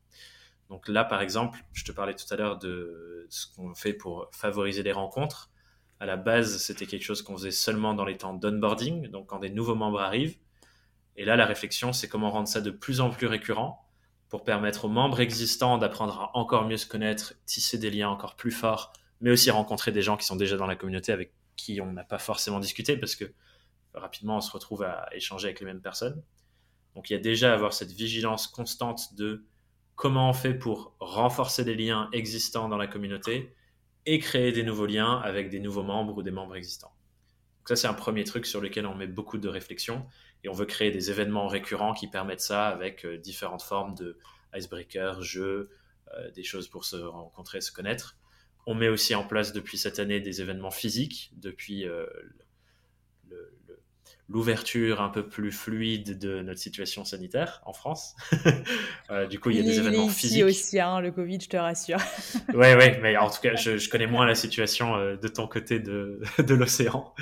Donc 0.69 0.87
là, 0.87 1.03
par 1.03 1.21
exemple, 1.21 1.65
je 1.73 1.83
te 1.83 1.91
parlais 1.91 2.15
tout 2.15 2.31
à 2.33 2.37
l'heure 2.37 2.57
de 2.57 3.27
ce 3.29 3.45
qu'on 3.53 3.75
fait 3.75 3.93
pour 3.93 4.29
favoriser 4.31 4.83
les 4.83 4.93
rencontres. 4.93 5.51
À 5.99 6.05
la 6.05 6.15
base, 6.15 6.57
c'était 6.57 6.85
quelque 6.85 7.03
chose 7.03 7.21
qu'on 7.21 7.35
faisait 7.35 7.51
seulement 7.51 7.93
dans 7.93 8.05
les 8.05 8.17
temps 8.17 8.33
d'onboarding, 8.33 9.09
donc 9.09 9.27
quand 9.27 9.39
des 9.39 9.49
nouveaux 9.49 9.75
membres 9.75 9.99
arrivent. 9.99 10.37
Et 11.17 11.25
là, 11.25 11.35
la 11.35 11.45
réflexion, 11.45 11.91
c'est 11.91 12.07
comment 12.07 12.31
rendre 12.31 12.47
ça 12.47 12.61
de 12.61 12.71
plus 12.71 13.01
en 13.01 13.09
plus 13.09 13.27
récurrent 13.27 13.85
pour 14.29 14.45
permettre 14.45 14.85
aux 14.85 14.89
membres 14.89 15.19
existants 15.19 15.77
d'apprendre 15.77 16.21
à 16.21 16.37
encore 16.37 16.65
mieux 16.65 16.77
se 16.77 16.87
connaître, 16.87 17.33
tisser 17.45 17.77
des 17.77 17.91
liens 17.91 18.09
encore 18.09 18.37
plus 18.37 18.51
forts, 18.51 18.93
mais 19.19 19.29
aussi 19.29 19.51
rencontrer 19.51 19.91
des 19.91 20.01
gens 20.01 20.15
qui 20.15 20.25
sont 20.25 20.37
déjà 20.37 20.55
dans 20.55 20.67
la 20.67 20.77
communauté 20.77 21.11
avec 21.11 21.33
qui 21.57 21.81
on 21.81 21.91
n'a 21.91 22.05
pas 22.05 22.17
forcément 22.17 22.61
discuté 22.61 22.95
parce 22.95 23.15
que 23.15 23.25
rapidement 23.93 24.37
on 24.37 24.41
se 24.41 24.51
retrouve 24.51 24.83
à 24.83 25.07
échanger 25.13 25.47
avec 25.47 25.59
les 25.59 25.65
mêmes 25.65 25.81
personnes. 25.81 26.23
Donc 26.95 27.09
il 27.09 27.13
y 27.13 27.15
a 27.15 27.19
déjà 27.19 27.51
à 27.51 27.53
avoir 27.53 27.73
cette 27.73 27.91
vigilance 27.91 28.47
constante 28.47 29.15
de 29.15 29.45
comment 29.95 30.29
on 30.29 30.33
fait 30.33 30.53
pour 30.53 30.95
renforcer 30.99 31.63
les 31.63 31.75
liens 31.75 32.09
existants 32.11 32.69
dans 32.69 32.77
la 32.77 32.87
communauté 32.87 33.55
et 34.05 34.19
créer 34.19 34.51
des 34.51 34.63
nouveaux 34.63 34.87
liens 34.87 35.19
avec 35.19 35.49
des 35.49 35.59
nouveaux 35.59 35.83
membres 35.83 36.17
ou 36.17 36.23
des 36.23 36.31
membres 36.31 36.55
existants. 36.55 36.93
Donc 37.59 37.69
ça 37.69 37.75
c'est 37.75 37.87
un 37.87 37.93
premier 37.93 38.23
truc 38.23 38.45
sur 38.45 38.61
lequel 38.61 38.87
on 38.87 38.95
met 38.95 39.07
beaucoup 39.07 39.37
de 39.37 39.47
réflexion 39.47 40.05
et 40.43 40.49
on 40.49 40.53
veut 40.53 40.65
créer 40.65 40.91
des 40.91 41.11
événements 41.11 41.47
récurrents 41.47 41.93
qui 41.93 42.07
permettent 42.07 42.41
ça 42.41 42.67
avec 42.67 43.05
euh, 43.05 43.17
différentes 43.17 43.61
formes 43.61 43.93
de 43.95 44.17
icebreaker, 44.55 45.21
jeux, 45.21 45.69
euh, 46.17 46.31
des 46.31 46.43
choses 46.43 46.67
pour 46.67 46.85
se 46.85 46.95
rencontrer, 46.95 47.61
se 47.61 47.71
connaître. 47.71 48.17
On 48.65 48.73
met 48.73 48.89
aussi 48.89 49.15
en 49.15 49.25
place 49.25 49.53
depuis 49.53 49.77
cette 49.77 49.99
année 49.99 50.19
des 50.19 50.41
événements 50.41 50.71
physiques, 50.71 51.31
depuis 51.35 51.87
euh, 51.87 52.05
l'ouverture 54.31 55.01
un 55.01 55.09
peu 55.09 55.27
plus 55.27 55.51
fluide 55.51 56.17
de 56.17 56.41
notre 56.41 56.59
situation 56.59 57.03
sanitaire 57.05 57.61
en 57.65 57.73
France. 57.73 58.15
du 59.29 59.39
coup, 59.39 59.49
il 59.49 59.57
y 59.57 59.59
a 59.59 59.63
des 59.63 59.79
événements 59.79 60.07
physiques. 60.07 60.43
aussi, 60.43 60.79
hein, 60.79 60.99
le 61.01 61.11
Covid, 61.11 61.39
je 61.41 61.49
te 61.49 61.57
rassure. 61.57 61.99
oui, 62.53 62.67
oui, 62.77 62.85
mais 63.01 63.17
en 63.17 63.29
tout 63.29 63.41
cas, 63.41 63.55
je, 63.55 63.89
connais 63.89 64.07
moins 64.07 64.25
la 64.25 64.35
situation 64.35 65.15
de 65.15 65.27
ton 65.27 65.47
côté 65.47 65.79
de, 65.79 66.21
de 66.39 66.53
l'océan. 66.55 67.13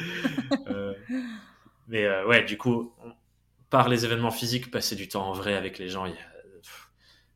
Mais 1.89 2.05
euh, 2.05 2.25
ouais, 2.27 2.43
du 2.45 2.57
coup, 2.57 2.93
par 3.69 3.89
les 3.89 4.05
événements 4.05 4.31
physiques, 4.31 4.71
passer 4.71 4.95
du 4.95 5.09
temps 5.09 5.27
en 5.27 5.33
vrai 5.33 5.55
avec 5.55 5.79
les 5.79 5.89
gens, 5.89 6.05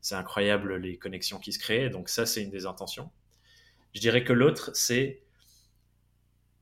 c'est 0.00 0.14
incroyable 0.14 0.76
les 0.76 0.96
connexions 0.96 1.38
qui 1.38 1.52
se 1.52 1.58
créent. 1.58 1.90
Donc 1.90 2.08
ça, 2.08 2.24
c'est 2.24 2.42
une 2.42 2.50
des 2.50 2.64
intentions. 2.64 3.10
Je 3.94 4.00
dirais 4.00 4.24
que 4.24 4.32
l'autre, 4.32 4.70
c'est, 4.72 5.22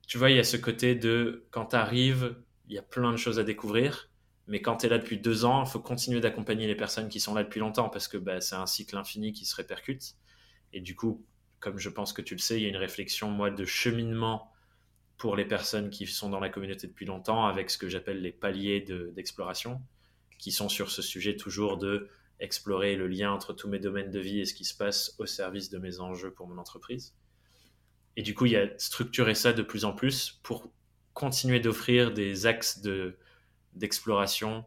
tu 0.08 0.18
vois, 0.18 0.30
il 0.30 0.36
y 0.36 0.40
a 0.40 0.44
ce 0.44 0.56
côté 0.56 0.94
de 0.94 1.46
quand 1.50 1.66
tu 1.66 1.76
arrives, 1.76 2.34
il 2.72 2.76
y 2.76 2.78
a 2.78 2.82
plein 2.82 3.12
de 3.12 3.18
choses 3.18 3.38
à 3.38 3.44
découvrir. 3.44 4.08
Mais 4.46 4.62
quand 4.62 4.78
tu 4.78 4.86
es 4.86 4.88
là 4.88 4.98
depuis 4.98 5.18
deux 5.18 5.44
ans, 5.44 5.62
il 5.62 5.70
faut 5.70 5.78
continuer 5.78 6.20
d'accompagner 6.20 6.66
les 6.66 6.74
personnes 6.74 7.10
qui 7.10 7.20
sont 7.20 7.34
là 7.34 7.44
depuis 7.44 7.60
longtemps 7.60 7.90
parce 7.90 8.08
que 8.08 8.16
bah, 8.16 8.40
c'est 8.40 8.54
un 8.54 8.66
cycle 8.66 8.96
infini 8.96 9.32
qui 9.32 9.44
se 9.44 9.54
répercute. 9.54 10.14
Et 10.72 10.80
du 10.80 10.96
coup, 10.96 11.24
comme 11.60 11.78
je 11.78 11.90
pense 11.90 12.14
que 12.14 12.22
tu 12.22 12.34
le 12.34 12.40
sais, 12.40 12.56
il 12.56 12.62
y 12.62 12.66
a 12.66 12.70
une 12.70 12.76
réflexion, 12.76 13.30
moi, 13.30 13.50
de 13.50 13.64
cheminement 13.66 14.50
pour 15.18 15.36
les 15.36 15.44
personnes 15.44 15.90
qui 15.90 16.06
sont 16.06 16.30
dans 16.30 16.40
la 16.40 16.48
communauté 16.48 16.86
depuis 16.86 17.04
longtemps 17.04 17.44
avec 17.44 17.68
ce 17.68 17.76
que 17.76 17.88
j'appelle 17.90 18.22
les 18.22 18.32
paliers 18.32 18.80
d'exploration, 19.14 19.82
qui 20.38 20.50
sont 20.50 20.70
sur 20.70 20.90
ce 20.90 21.02
sujet 21.02 21.36
toujours 21.36 21.76
de 21.76 22.08
explorer 22.40 22.96
le 22.96 23.06
lien 23.06 23.30
entre 23.30 23.52
tous 23.52 23.68
mes 23.68 23.78
domaines 23.78 24.10
de 24.10 24.18
vie 24.18 24.40
et 24.40 24.46
ce 24.46 24.54
qui 24.54 24.64
se 24.64 24.74
passe 24.74 25.14
au 25.18 25.26
service 25.26 25.68
de 25.68 25.78
mes 25.78 26.00
enjeux 26.00 26.32
pour 26.32 26.48
mon 26.48 26.56
entreprise. 26.56 27.14
Et 28.16 28.22
du 28.22 28.34
coup, 28.34 28.46
il 28.46 28.52
y 28.52 28.56
a 28.56 28.68
structurer 28.78 29.34
ça 29.34 29.52
de 29.52 29.62
plus 29.62 29.84
en 29.84 29.92
plus 29.92 30.40
pour 30.42 30.72
continuer 31.14 31.60
d'offrir 31.60 32.12
des 32.12 32.46
axes 32.46 32.82
d'exploration 33.74 34.64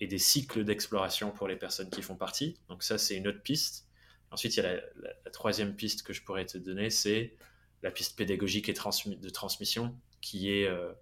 et 0.00 0.06
des 0.06 0.18
cycles 0.18 0.64
d'exploration 0.64 1.30
pour 1.30 1.48
les 1.48 1.56
personnes 1.56 1.90
qui 1.90 2.02
font 2.02 2.16
partie. 2.16 2.58
Donc 2.68 2.82
ça, 2.82 2.98
c'est 2.98 3.16
une 3.16 3.28
autre 3.28 3.42
piste. 3.42 3.88
Ensuite, 4.30 4.56
il 4.56 4.62
y 4.62 4.66
a 4.66 4.72
la 4.74 5.30
troisième 5.30 5.76
piste 5.76 6.02
que 6.02 6.12
je 6.12 6.22
pourrais 6.22 6.46
te 6.46 6.58
donner, 6.58 6.90
c'est 6.90 7.36
la 7.82 7.90
piste 7.90 8.16
pédagogique 8.16 8.68
et 8.68 8.72
de 8.72 9.28
transmission, 9.28 9.98
qui 10.20 10.50
est 10.50 10.66
euh, 10.66 10.92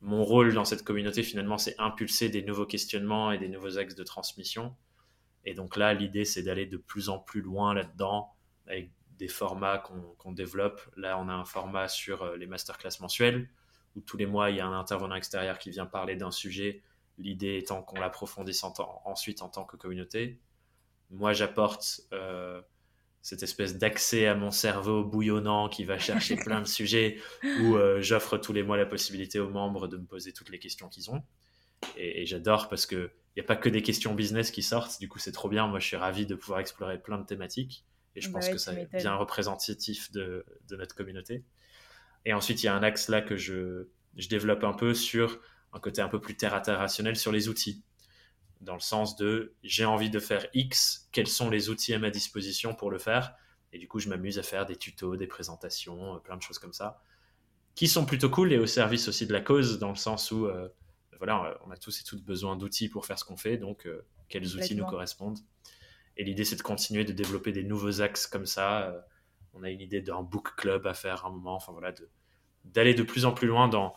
mon 0.00 0.24
rôle 0.24 0.52
dans 0.52 0.64
cette 0.64 0.82
communauté 0.82 1.22
finalement, 1.22 1.58
c'est 1.58 1.76
impulser 1.78 2.28
des 2.28 2.42
nouveaux 2.42 2.66
questionnements 2.66 3.30
et 3.30 3.38
des 3.38 3.48
nouveaux 3.48 3.78
axes 3.78 3.94
de 3.94 4.02
transmission. 4.02 4.74
Et 5.44 5.54
donc 5.54 5.76
là, 5.76 5.94
l'idée, 5.94 6.24
c'est 6.24 6.42
d'aller 6.42 6.66
de 6.66 6.76
plus 6.76 7.08
en 7.08 7.18
plus 7.18 7.40
loin 7.40 7.74
là-dedans, 7.74 8.32
avec 8.66 8.90
des 9.18 9.28
formats 9.28 9.78
qu'on 9.78 10.32
développe. 10.32 10.80
Là, 10.96 11.18
on 11.18 11.28
a 11.28 11.32
un 11.32 11.44
format 11.44 11.88
sur 11.88 12.22
euh, 12.22 12.36
les 12.36 12.46
masterclass 12.46 13.00
mensuels, 13.00 13.48
où 13.96 14.00
tous 14.00 14.16
les 14.16 14.26
mois, 14.26 14.50
il 14.50 14.56
y 14.56 14.60
a 14.60 14.66
un 14.66 14.78
intervenant 14.78 15.14
extérieur 15.14 15.58
qui 15.58 15.70
vient 15.70 15.86
parler 15.86 16.16
d'un 16.16 16.30
sujet, 16.30 16.82
l'idée 17.18 17.56
étant 17.56 17.82
qu'on 17.82 18.00
l'approfondisse 18.00 18.64
ensuite 19.04 19.42
en 19.42 19.48
tant 19.48 19.64
que 19.64 19.76
communauté. 19.76 20.40
Moi, 21.10 21.32
j'apporte 21.32 22.00
euh, 22.12 22.62
cette 23.20 23.42
espèce 23.42 23.78
d'accès 23.78 24.26
à 24.26 24.34
mon 24.34 24.50
cerveau 24.50 25.04
bouillonnant 25.04 25.68
qui 25.68 25.84
va 25.84 25.98
chercher 25.98 26.36
plein 26.44 26.60
de 26.60 26.66
sujets 26.66 27.18
où 27.60 27.76
euh, 27.76 28.00
j'offre 28.00 28.38
tous 28.38 28.52
les 28.52 28.62
mois 28.62 28.76
la 28.76 28.86
possibilité 28.86 29.38
aux 29.38 29.50
membres 29.50 29.88
de 29.88 29.96
me 29.96 30.06
poser 30.06 30.32
toutes 30.32 30.50
les 30.50 30.58
questions 30.58 30.88
qu'ils 30.88 31.10
ont. 31.10 31.22
Et, 31.96 32.26
j'adore 32.26 32.68
parce 32.68 32.86
qu'il 32.86 33.10
n'y 33.36 33.42
a 33.42 33.44
pas 33.44 33.56
que 33.56 33.68
des 33.68 33.82
questions 33.82 34.14
business 34.14 34.50
qui 34.50 34.62
sortent. 34.62 35.00
Du 35.00 35.08
coup, 35.08 35.18
c'est 35.18 35.32
trop 35.32 35.48
bien. 35.48 35.66
Moi, 35.66 35.80
je 35.80 35.86
suis 35.86 35.96
ravi 35.96 36.26
de 36.26 36.34
pouvoir 36.34 36.60
explorer 36.60 37.00
plein 37.00 37.18
de 37.18 37.26
thématiques. 37.26 37.84
Et 38.14 38.20
je 38.20 38.28
bah 38.28 38.34
pense 38.34 38.48
que 38.50 38.58
ça 38.58 38.72
est 38.74 38.94
bien 38.94 39.14
représentatif 39.14 40.12
de, 40.12 40.44
de, 40.68 40.76
notre 40.76 40.94
communauté. 40.94 41.44
Et 42.24 42.32
ensuite, 42.32 42.62
il 42.62 42.66
y 42.66 42.68
a 42.68 42.74
un 42.74 42.82
axe 42.82 43.08
là 43.08 43.20
que 43.20 43.36
je, 43.36 43.88
je 44.16 44.28
développe 44.28 44.64
un 44.64 44.72
peu 44.72 44.94
sur 44.94 45.40
un 45.72 45.80
côté 45.80 46.02
un 46.02 46.08
peu 46.08 46.20
plus 46.20 46.36
terre 46.36 46.54
à 46.54 46.60
terre 46.60 46.78
rationnel 46.78 47.16
sur 47.16 47.32
les 47.32 47.48
outils. 47.48 47.82
Dans 48.60 48.74
le 48.74 48.80
sens 48.80 49.16
de 49.16 49.54
j'ai 49.62 49.84
envie 49.84 50.10
de 50.10 50.20
faire 50.20 50.46
X, 50.54 51.08
quels 51.12 51.26
sont 51.26 51.50
les 51.50 51.68
outils 51.68 51.94
à 51.94 51.98
ma 51.98 52.10
disposition 52.10 52.74
pour 52.74 52.90
le 52.90 52.98
faire. 52.98 53.34
Et 53.72 53.78
du 53.78 53.88
coup, 53.88 53.98
je 53.98 54.08
m'amuse 54.08 54.38
à 54.38 54.42
faire 54.42 54.66
des 54.66 54.76
tutos, 54.76 55.16
des 55.16 55.26
présentations, 55.26 56.16
euh, 56.16 56.18
plein 56.18 56.36
de 56.36 56.42
choses 56.42 56.58
comme 56.58 56.74
ça, 56.74 57.00
qui 57.74 57.88
sont 57.88 58.04
plutôt 58.04 58.28
cool 58.28 58.52
et 58.52 58.58
au 58.58 58.66
service 58.66 59.08
aussi 59.08 59.26
de 59.26 59.32
la 59.32 59.40
cause, 59.40 59.78
dans 59.78 59.88
le 59.88 59.96
sens 59.96 60.30
où 60.30 60.46
euh, 60.46 60.68
voilà, 61.16 61.58
on 61.64 61.70
a 61.70 61.76
tous 61.76 62.00
et 62.00 62.04
toutes 62.04 62.22
besoin 62.22 62.56
d'outils 62.56 62.88
pour 62.88 63.06
faire 63.06 63.18
ce 63.18 63.24
qu'on 63.24 63.36
fait, 63.36 63.56
donc 63.56 63.86
euh, 63.86 64.04
quels 64.28 64.56
outils 64.56 64.74
nous 64.74 64.84
correspondent. 64.84 65.38
Et 66.18 66.24
l'idée, 66.24 66.44
c'est 66.44 66.56
de 66.56 66.62
continuer 66.62 67.04
de 67.04 67.12
développer 67.12 67.52
des 67.52 67.64
nouveaux 67.64 68.02
axes 68.02 68.26
comme 68.26 68.44
ça. 68.44 69.06
On 69.54 69.62
a 69.62 69.70
une 69.70 69.80
idée 69.80 70.00
d'un 70.00 70.22
book 70.22 70.54
club 70.56 70.86
à 70.86 70.94
faire 70.94 71.24
à 71.24 71.28
un 71.28 71.32
moment, 71.32 71.54
enfin 71.54 71.72
voilà, 71.72 71.92
d'aller 72.64 72.94
de, 72.94 73.02
de 73.02 73.02
plus 73.04 73.24
en 73.24 73.32
plus 73.32 73.46
loin 73.46 73.68
dans 73.68 73.94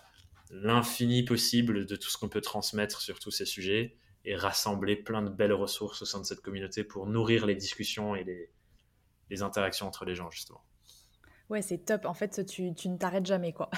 l'infini 0.50 1.24
possible 1.24 1.86
de 1.86 1.96
tout 1.96 2.10
ce 2.10 2.18
qu'on 2.18 2.30
peut 2.30 2.42
transmettre 2.42 3.02
sur 3.02 3.20
tous 3.20 3.32
ces 3.32 3.46
sujets 3.46 3.98
et 4.26 4.36
rassembler 4.36 4.96
plein 4.96 5.22
de 5.22 5.30
belles 5.30 5.54
ressources 5.54 6.02
au 6.02 6.06
sein 6.06 6.20
de 6.20 6.26
cette 6.26 6.42
communauté 6.42 6.84
pour 6.84 7.06
nourrir 7.06 7.46
les 7.46 7.56
discussions 7.56 8.16
et 8.16 8.24
les, 8.24 8.52
les 9.30 9.42
interactions 9.42 9.88
entre 9.88 10.06
les 10.06 10.16
gens, 10.16 10.30
justement. 10.32 10.62
Ouais, 11.50 11.62
c'est 11.62 11.78
top. 11.78 12.06
En 12.06 12.16
fait, 12.16 12.44
tu, 12.46 12.74
tu 12.74 12.90
ne 12.90 12.98
t'arrêtes 12.98 13.28
jamais, 13.28 13.54
quoi. 13.54 13.70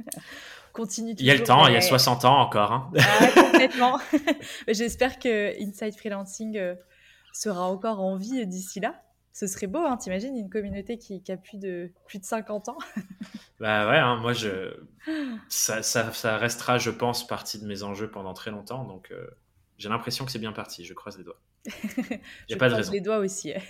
Continue. 0.72 1.14
Il 1.18 1.26
y 1.26 1.30
a 1.30 1.34
le 1.34 1.42
temps, 1.42 1.66
il 1.66 1.74
y 1.74 1.76
a 1.76 1.82
60 1.82 2.24
ans 2.24 2.40
encore. 2.40 2.72
Hein. 2.72 2.90
Ah, 2.98 3.28
complètement. 3.34 3.98
J'espère 4.68 5.18
que 5.18 5.52
Inside 5.62 5.94
Freelancing 5.98 6.56
euh, 6.56 6.74
sera 7.34 7.68
encore 7.68 8.00
en 8.00 8.16
vie 8.16 8.46
d'ici 8.46 8.80
là. 8.80 9.02
Ce 9.32 9.46
serait 9.46 9.66
beau, 9.66 9.78
hein, 9.78 9.96
t'imagines, 9.96 10.36
une 10.36 10.50
communauté 10.50 10.98
qui, 10.98 11.22
qui, 11.22 11.32
a 11.32 11.38
plus 11.38 11.58
de, 11.58 11.90
plus 12.06 12.18
de 12.18 12.24
50 12.24 12.68
ans. 12.68 12.78
bah 13.60 13.88
ouais, 13.88 13.96
hein, 13.96 14.16
moi, 14.16 14.34
je... 14.34 14.76
ça, 15.48 15.82
ça, 15.82 16.12
ça, 16.12 16.36
restera, 16.36 16.76
je 16.76 16.90
pense, 16.90 17.26
partie 17.26 17.58
de 17.58 17.66
mes 17.66 17.82
enjeux 17.82 18.10
pendant 18.10 18.34
très 18.34 18.50
longtemps. 18.50 18.84
Donc, 18.84 19.10
euh, 19.10 19.26
j'ai 19.78 19.88
l'impression 19.88 20.26
que 20.26 20.32
c'est 20.32 20.38
bien 20.38 20.52
parti. 20.52 20.84
Je 20.84 20.92
croise 20.92 21.16
les 21.16 21.24
doigts. 21.24 21.40
A 22.52 22.56
pas 22.56 22.68
de 22.68 22.74
raison. 22.74 22.92
les 22.92 23.00
doigts 23.00 23.18
aussi. 23.18 23.52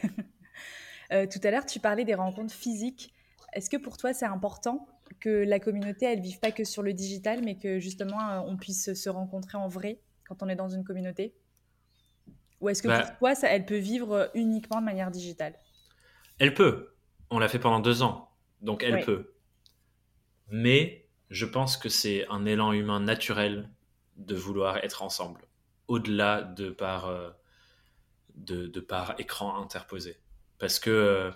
Euh, 1.12 1.26
tout 1.26 1.40
à 1.42 1.50
l'heure, 1.50 1.66
tu 1.66 1.78
parlais 1.78 2.06
des 2.06 2.14
rencontres 2.14 2.54
physiques. 2.54 3.12
Est-ce 3.52 3.68
que 3.68 3.76
pour 3.76 3.98
toi, 3.98 4.14
c'est 4.14 4.24
important 4.24 4.86
que 5.20 5.28
la 5.28 5.60
communauté, 5.60 6.06
elle 6.06 6.20
vive 6.20 6.38
pas 6.38 6.52
que 6.52 6.64
sur 6.64 6.82
le 6.82 6.94
digital, 6.94 7.42
mais 7.44 7.58
que 7.58 7.78
justement, 7.78 8.18
euh, 8.30 8.40
on 8.46 8.56
puisse 8.56 8.94
se 8.94 9.10
rencontrer 9.10 9.58
en 9.58 9.68
vrai 9.68 10.00
quand 10.26 10.42
on 10.42 10.48
est 10.48 10.56
dans 10.56 10.70
une 10.70 10.84
communauté? 10.84 11.34
Ou 12.62 12.68
est-ce 12.68 12.82
que 12.82 12.88
bah 12.88 13.02
pour 13.02 13.18
toi, 13.18 13.34
ça, 13.34 13.48
elle 13.48 13.66
peut 13.66 13.76
vivre 13.76 14.30
uniquement 14.34 14.80
de 14.80 14.86
manière 14.86 15.10
digitale? 15.10 15.54
Elle 16.38 16.54
peut. 16.54 16.94
On 17.28 17.38
l'a 17.38 17.48
fait 17.48 17.58
pendant 17.58 17.80
deux 17.80 18.02
ans, 18.02 18.30
donc 18.60 18.84
elle 18.84 19.04
peut. 19.04 19.34
Mais 20.48 21.08
je 21.28 21.44
pense 21.44 21.76
que 21.76 21.88
c'est 21.88 22.26
un 22.28 22.46
élan 22.46 22.72
humain 22.72 23.00
naturel 23.00 23.68
de 24.16 24.36
vouloir 24.36 24.76
être 24.78 25.02
ensemble 25.02 25.42
au-delà 25.88 26.42
de 26.42 26.70
par, 26.70 27.08
euh, 27.08 27.30
de, 28.36 28.66
de, 28.68 28.80
par 28.80 29.18
écran 29.18 29.60
interposé. 29.60 30.20
Parce 30.58 30.78
que, 30.78 30.90
euh, 30.90 31.30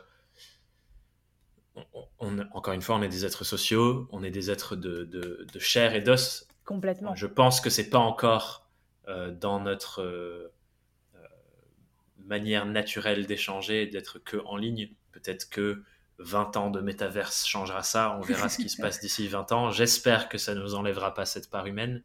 on, 2.20 2.39
encore 2.53 2.74
une 2.74 2.83
fois, 2.83 2.97
on 2.97 3.03
est 3.03 3.09
des 3.09 3.24
êtres 3.24 3.45
sociaux, 3.45 4.09
on 4.12 4.22
est 4.22 4.31
des 4.31 4.51
êtres 4.51 4.77
de, 4.77 5.05
de, 5.05 5.47
de 5.53 5.59
chair 5.59 5.95
et 5.95 6.01
d'os. 6.01 6.47
Complètement. 6.64 7.14
Je 7.16 7.27
pense 7.27 7.61
que 7.61 7.70
c'est 7.70 7.91
pas 7.91 7.99
encore 7.99 8.70
euh, 9.09 9.33
dans 9.33 9.61
notre 9.61 10.53
manière 12.27 12.66
naturelle 12.66 13.27
d'échanger, 13.27 13.87
d'être 13.87 14.18
que 14.18 14.37
en 14.45 14.57
ligne. 14.57 14.91
Peut-être 15.12 15.49
que 15.49 15.83
20 16.18 16.57
ans 16.57 16.70
de 16.70 16.81
métaverse 16.81 17.47
changera 17.47 17.83
ça, 17.83 18.16
on 18.18 18.22
verra 18.22 18.49
ce 18.49 18.59
qui 18.59 18.68
se 18.68 18.77
passe 18.83 19.01
d'ici 19.01 19.29
20 19.29 19.53
ans. 19.53 19.70
J'espère 19.70 20.29
que 20.29 20.39
ça 20.39 20.55
ne 20.55 20.61
nous 20.61 20.74
enlèvera 20.74 21.14
pas 21.14 21.27
cette 21.27 21.51
part 21.51 21.66
humaine. 21.66 22.03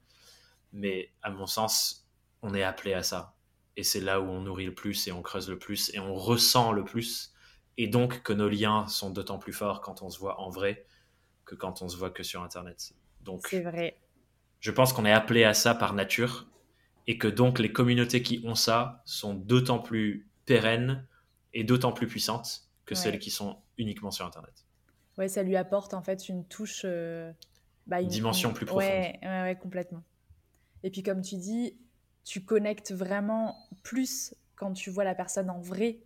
Mais 0.73 1.11
à 1.21 1.31
mon 1.31 1.47
sens, 1.47 2.07
on 2.41 2.53
est 2.53 2.63
appelé 2.63 2.93
à 2.93 3.03
ça. 3.03 3.35
Et 3.77 3.83
c'est 3.83 4.01
là 4.01 4.21
où 4.21 4.25
on 4.25 4.41
nourrit 4.41 4.65
le 4.65 4.73
plus 4.73 5.07
et 5.07 5.11
on 5.11 5.21
creuse 5.21 5.49
le 5.49 5.57
plus 5.57 5.93
et 5.93 5.99
on 5.99 6.13
ressent 6.13 6.71
le 6.71 6.83
plus. 6.83 7.33
Et 7.77 7.87
donc 7.87 8.21
que 8.23 8.33
nos 8.33 8.49
liens 8.49 8.87
sont 8.87 9.09
d'autant 9.09 9.39
plus 9.39 9.53
forts 9.53 9.81
quand 9.81 10.01
on 10.01 10.09
se 10.09 10.19
voit 10.19 10.39
en 10.39 10.49
vrai 10.49 10.85
que 11.45 11.55
quand 11.55 11.81
on 11.81 11.89
se 11.89 11.97
voit 11.97 12.09
que 12.09 12.23
sur 12.23 12.43
Internet. 12.43 12.93
Donc, 13.21 13.47
c'est 13.47 13.61
vrai. 13.61 13.97
Je 14.59 14.71
pense 14.71 14.93
qu'on 14.93 15.05
est 15.05 15.11
appelé 15.11 15.43
à 15.43 15.53
ça 15.53 15.73
par 15.73 15.93
nature 15.93 16.47
et 17.07 17.17
que 17.17 17.27
donc 17.27 17.59
les 17.59 17.71
communautés 17.71 18.21
qui 18.21 18.41
ont 18.45 18.55
ça 18.55 19.01
sont 19.05 19.33
d'autant 19.33 19.79
plus 19.79 20.29
pérennes 20.45 21.07
et 21.53 21.63
d'autant 21.63 21.91
plus 21.91 22.07
puissantes 22.07 22.69
que 22.85 22.95
celles 22.95 23.19
qui 23.19 23.31
sont 23.31 23.57
uniquement 23.77 24.11
sur 24.11 24.25
Internet. 24.25 24.65
Ouais, 25.17 25.27
ça 25.27 25.43
lui 25.43 25.55
apporte 25.55 25.93
en 25.93 26.01
fait 26.01 26.29
une 26.29 26.45
touche. 26.45 26.85
Bah, 27.87 28.01
une, 28.01 28.07
dimension 28.07 28.53
plus 28.53 28.65
profonde. 28.65 28.89
Ouais, 28.89 29.19
ouais, 29.23 29.57
complètement. 29.59 30.03
Et 30.83 30.89
puis, 30.89 31.03
comme 31.03 31.21
tu 31.21 31.35
dis, 31.35 31.77
tu 32.23 32.43
connectes 32.43 32.93
vraiment 32.93 33.55
plus 33.83 34.35
quand 34.55 34.73
tu 34.73 34.89
vois 34.89 35.03
la 35.03 35.15
personne 35.15 35.49
en 35.49 35.59
vrai 35.59 35.99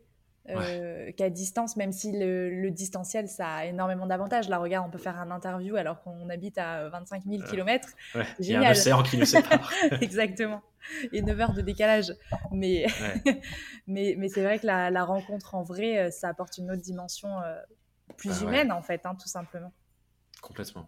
euh, 0.49 1.11
qu'à 1.13 1.31
distance, 1.31 1.75
même 1.75 1.91
si 1.91 2.11
le, 2.11 2.69
distanciel, 2.69 3.27
ça 3.27 3.47
a 3.47 3.65
énormément 3.65 4.05
d'avantages. 4.05 4.47
Là, 4.47 4.59
regarde, 4.59 4.87
on 4.87 4.91
peut 4.91 4.99
faire 4.99 5.19
un 5.19 5.31
interview 5.31 5.75
alors 5.75 6.01
qu'on 6.03 6.29
habite 6.29 6.57
à 6.57 6.89
25 6.89 7.23
000 7.25 7.43
km. 7.43 7.89
Il 8.39 8.45
y 8.45 8.55
a 8.55 8.59
un 8.59 8.71
océan 8.71 9.01
qui 9.01 9.17
nous 9.17 9.25
sépare. 9.25 9.71
Exactement. 10.01 10.61
Et 11.11 11.23
9 11.23 11.39
heures 11.39 11.53
de 11.53 11.61
décalage. 11.61 12.13
Mais, 12.51 12.85
mais, 13.87 14.15
mais 14.17 14.29
c'est 14.29 14.43
vrai 14.43 14.59
que 14.59 14.67
la, 14.67 15.03
rencontre 15.03 15.55
en 15.55 15.63
vrai, 15.63 15.97
euh, 15.97 16.11
ça 16.11 16.29
apporte 16.29 16.57
une 16.59 16.69
autre 16.69 16.83
dimension 16.83 17.41
euh, 17.41 17.59
plus 18.17 18.41
bah 18.41 18.47
humaine, 18.47 18.71
en 18.71 18.83
fait, 18.83 19.05
hein, 19.05 19.15
tout 19.15 19.27
simplement. 19.27 19.73
Complètement. 20.41 20.87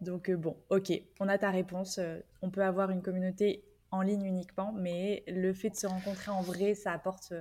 Donc, 0.00 0.30
bon, 0.30 0.56
ok, 0.70 0.92
on 1.20 1.28
a 1.28 1.38
ta 1.38 1.50
réponse. 1.50 2.00
on 2.42 2.50
peut 2.50 2.64
avoir 2.64 2.90
une 2.90 3.00
communauté 3.00 3.64
en 3.92 4.02
ligne 4.02 4.26
uniquement, 4.26 4.72
mais 4.72 5.22
le 5.28 5.54
fait 5.54 5.70
de 5.70 5.76
se 5.76 5.86
rencontrer 5.86 6.32
en 6.32 6.42
vrai, 6.42 6.74
ça 6.74 6.92
apporte 6.92 7.32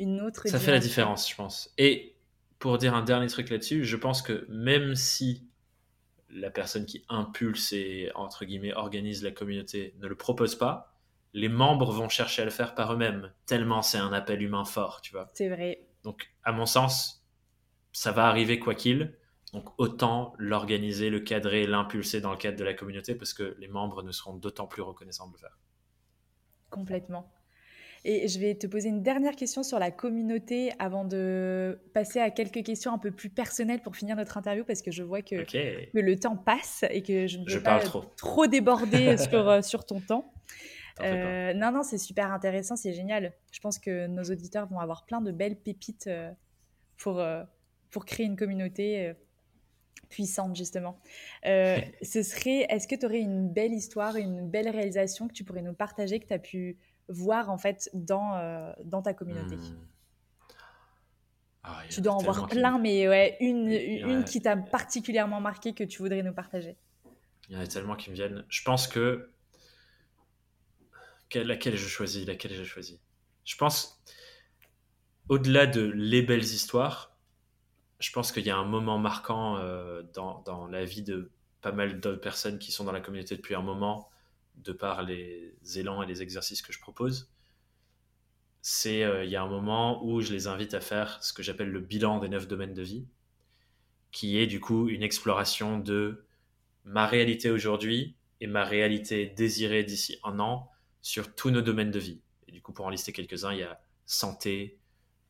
une 0.00 0.20
autre. 0.20 0.48
Ça 0.48 0.58
fait 0.58 0.70
la 0.70 0.78
différence, 0.78 1.30
je 1.30 1.36
pense. 1.36 1.72
Et 1.78 2.16
pour 2.58 2.78
dire 2.78 2.94
un 2.94 3.02
dernier 3.02 3.28
truc 3.28 3.50
là-dessus, 3.50 3.84
je 3.84 3.96
pense 3.96 4.22
que 4.22 4.46
même 4.48 4.94
si 4.94 5.48
la 6.30 6.50
personne 6.50 6.86
qui 6.86 7.04
impulse 7.08 7.72
et 7.72 8.10
entre 8.14 8.44
guillemets 8.44 8.74
organise 8.74 9.22
la 9.22 9.30
communauté 9.30 9.94
ne 9.98 10.06
le 10.06 10.14
propose 10.14 10.54
pas, 10.54 10.96
les 11.32 11.48
membres 11.48 11.92
vont 11.92 12.08
chercher 12.08 12.42
à 12.42 12.44
le 12.44 12.50
faire 12.50 12.74
par 12.74 12.92
eux-mêmes, 12.92 13.32
tellement 13.46 13.82
c'est 13.82 13.98
un 13.98 14.12
appel 14.12 14.42
humain 14.42 14.64
fort, 14.64 15.00
tu 15.00 15.12
vois. 15.12 15.30
C'est 15.34 15.48
vrai. 15.48 15.86
Donc, 16.02 16.30
à 16.44 16.52
mon 16.52 16.66
sens, 16.66 17.26
ça 17.92 18.12
va 18.12 18.26
arriver 18.26 18.58
quoi 18.58 18.74
qu'il. 18.74 19.16
Donc, 19.52 19.68
autant 19.78 20.34
l'organiser, 20.38 21.10
le 21.10 21.20
cadrer, 21.20 21.66
l'impulser 21.66 22.20
dans 22.20 22.30
le 22.30 22.36
cadre 22.36 22.56
de 22.56 22.64
la 22.64 22.74
communauté, 22.74 23.14
parce 23.14 23.34
que 23.34 23.56
les 23.58 23.68
membres 23.68 24.02
ne 24.02 24.12
seront 24.12 24.34
d'autant 24.34 24.66
plus 24.66 24.82
reconnaissants 24.82 25.28
de 25.28 25.34
le 25.34 25.38
faire. 25.38 25.58
Complètement. 26.70 27.30
Et 28.04 28.28
je 28.28 28.40
vais 28.40 28.54
te 28.54 28.66
poser 28.66 28.88
une 28.88 29.02
dernière 29.02 29.36
question 29.36 29.62
sur 29.62 29.78
la 29.78 29.90
communauté 29.90 30.72
avant 30.78 31.04
de 31.04 31.78
passer 31.92 32.18
à 32.18 32.30
quelques 32.30 32.64
questions 32.64 32.94
un 32.94 32.98
peu 32.98 33.10
plus 33.10 33.28
personnelles 33.28 33.82
pour 33.82 33.94
finir 33.94 34.16
notre 34.16 34.38
interview 34.38 34.64
parce 34.64 34.80
que 34.80 34.90
je 34.90 35.02
vois 35.02 35.20
que, 35.20 35.44
le 35.92 36.18
temps 36.18 36.36
passe 36.36 36.84
et 36.90 37.02
que 37.02 37.26
je 37.26 37.38
ne 37.38 37.50
veux 37.50 37.62
pas 37.62 37.80
trop. 37.80 38.46
déborder 38.46 39.16
sur, 39.30 39.48
euh, 39.48 39.60
sur 39.60 39.84
ton 39.84 40.00
temps. 40.00 40.32
Euh, 41.02 41.52
non, 41.52 41.72
non, 41.72 41.82
c'est 41.82 41.98
super 41.98 42.32
intéressant, 42.32 42.74
c'est 42.74 42.94
génial. 42.94 43.34
Je 43.52 43.60
pense 43.60 43.78
que 43.78 44.06
nos 44.06 44.24
auditeurs 44.24 44.66
vont 44.66 44.80
avoir 44.80 45.04
plein 45.04 45.20
de 45.20 45.30
belles 45.30 45.56
pépites 45.56 46.06
euh, 46.06 46.30
pour, 46.96 47.22
pour 47.90 48.04
créer 48.06 48.24
une 48.24 48.36
communauté 48.36 49.12
puissante, 50.08 50.56
justement. 50.56 50.98
ce 51.44 52.22
serait, 52.22 52.66
est-ce 52.70 52.88
que 52.88 52.94
tu 52.94 53.04
aurais 53.04 53.20
une 53.20 53.50
belle 53.50 53.72
histoire, 53.72 54.16
une 54.16 54.48
belle 54.48 54.70
réalisation 54.70 55.28
que 55.28 55.34
tu 55.34 55.44
pourrais 55.44 55.62
nous 55.62 55.74
partager, 55.74 56.18
que 56.18 56.26
tu 56.26 56.34
as 56.34 56.38
pu 56.38 56.78
voir 57.08 57.50
en 57.50 57.58
fait 57.58 57.90
dans, 57.92 58.36
euh, 58.36 58.72
dans 58.84 59.02
ta 59.02 59.14
communauté 59.14 59.56
hmm. 59.56 59.76
ah, 61.64 61.82
Tu 61.88 62.00
dois 62.00 62.14
en 62.14 62.18
voir 62.18 62.48
plein, 62.48 62.78
mais 62.78 63.08
ouais, 63.08 63.36
une, 63.40 63.68
une 63.70 64.24
qui 64.24 64.40
t'a 64.42 64.56
particulièrement 64.56 65.40
marqué 65.40 65.74
que 65.74 65.84
tu 65.84 66.02
voudrais 66.02 66.22
nous 66.22 66.34
partager. 66.34 66.76
Il 67.48 67.56
y 67.56 67.58
en 67.58 67.62
a 67.62 67.66
tellement 67.66 67.96
qui 67.96 68.10
me 68.10 68.14
viennent. 68.14 68.44
Je 68.48 68.62
pense 68.62 68.86
que. 68.86 69.30
Laquelle 71.34 71.76
je 71.76 71.86
choisis 71.86 72.26
Laquelle 72.26 72.52
j'ai 72.52 72.64
choisi? 72.64 73.00
Je 73.44 73.56
pense, 73.56 74.02
au-delà 75.28 75.66
de 75.66 75.82
les 75.82 76.22
belles 76.22 76.42
histoires, 76.42 77.16
je 78.00 78.10
pense 78.10 78.32
qu'il 78.32 78.44
y 78.44 78.50
a 78.50 78.56
un 78.56 78.64
moment 78.64 78.98
marquant 78.98 79.56
euh, 79.58 80.02
dans, 80.14 80.42
dans, 80.42 80.66
la 80.66 80.84
vie 80.84 81.02
de 81.02 81.30
pas 81.60 81.72
mal 81.72 82.00
d'autres 82.00 82.20
personnes 82.20 82.58
qui 82.58 82.72
sont 82.72 82.84
dans 82.84 82.92
la 82.92 83.00
communauté 83.00 83.36
depuis 83.36 83.54
un 83.54 83.62
moment 83.62 84.09
de 84.64 84.72
par 84.72 85.02
les 85.02 85.54
élans 85.76 86.02
et 86.02 86.06
les 86.06 86.22
exercices 86.22 86.62
que 86.62 86.72
je 86.72 86.80
propose, 86.80 87.30
c'est 88.62 89.04
euh, 89.04 89.24
il 89.24 89.30
y 89.30 89.36
a 89.36 89.42
un 89.42 89.48
moment 89.48 90.04
où 90.04 90.20
je 90.20 90.32
les 90.32 90.46
invite 90.46 90.74
à 90.74 90.80
faire 90.80 91.22
ce 91.22 91.32
que 91.32 91.42
j'appelle 91.42 91.70
le 91.70 91.80
bilan 91.80 92.18
des 92.18 92.28
neuf 92.28 92.46
domaines 92.46 92.74
de 92.74 92.82
vie, 92.82 93.06
qui 94.12 94.38
est 94.38 94.46
du 94.46 94.60
coup 94.60 94.88
une 94.88 95.02
exploration 95.02 95.78
de 95.78 96.24
ma 96.84 97.06
réalité 97.06 97.50
aujourd'hui 97.50 98.16
et 98.40 98.46
ma 98.46 98.64
réalité 98.64 99.26
désirée 99.26 99.84
d'ici 99.84 100.18
un 100.24 100.38
an 100.40 100.70
sur 101.02 101.34
tous 101.34 101.50
nos 101.50 101.62
domaines 101.62 101.90
de 101.90 101.98
vie. 101.98 102.20
Et 102.48 102.52
du 102.52 102.60
coup, 102.60 102.72
pour 102.72 102.86
en 102.86 102.90
lister 102.90 103.12
quelques-uns, 103.12 103.52
il 103.52 103.60
y 103.60 103.62
a 103.62 103.80
santé, 104.06 104.78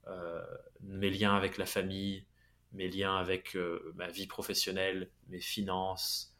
euh, 0.06 0.42
mes 0.80 1.10
liens 1.10 1.36
avec 1.36 1.58
la 1.58 1.66
famille, 1.66 2.24
mes 2.72 2.88
liens 2.88 3.16
avec 3.16 3.56
euh, 3.56 3.92
ma 3.94 4.08
vie 4.08 4.26
professionnelle, 4.26 5.10
mes 5.28 5.40
finances, 5.40 6.34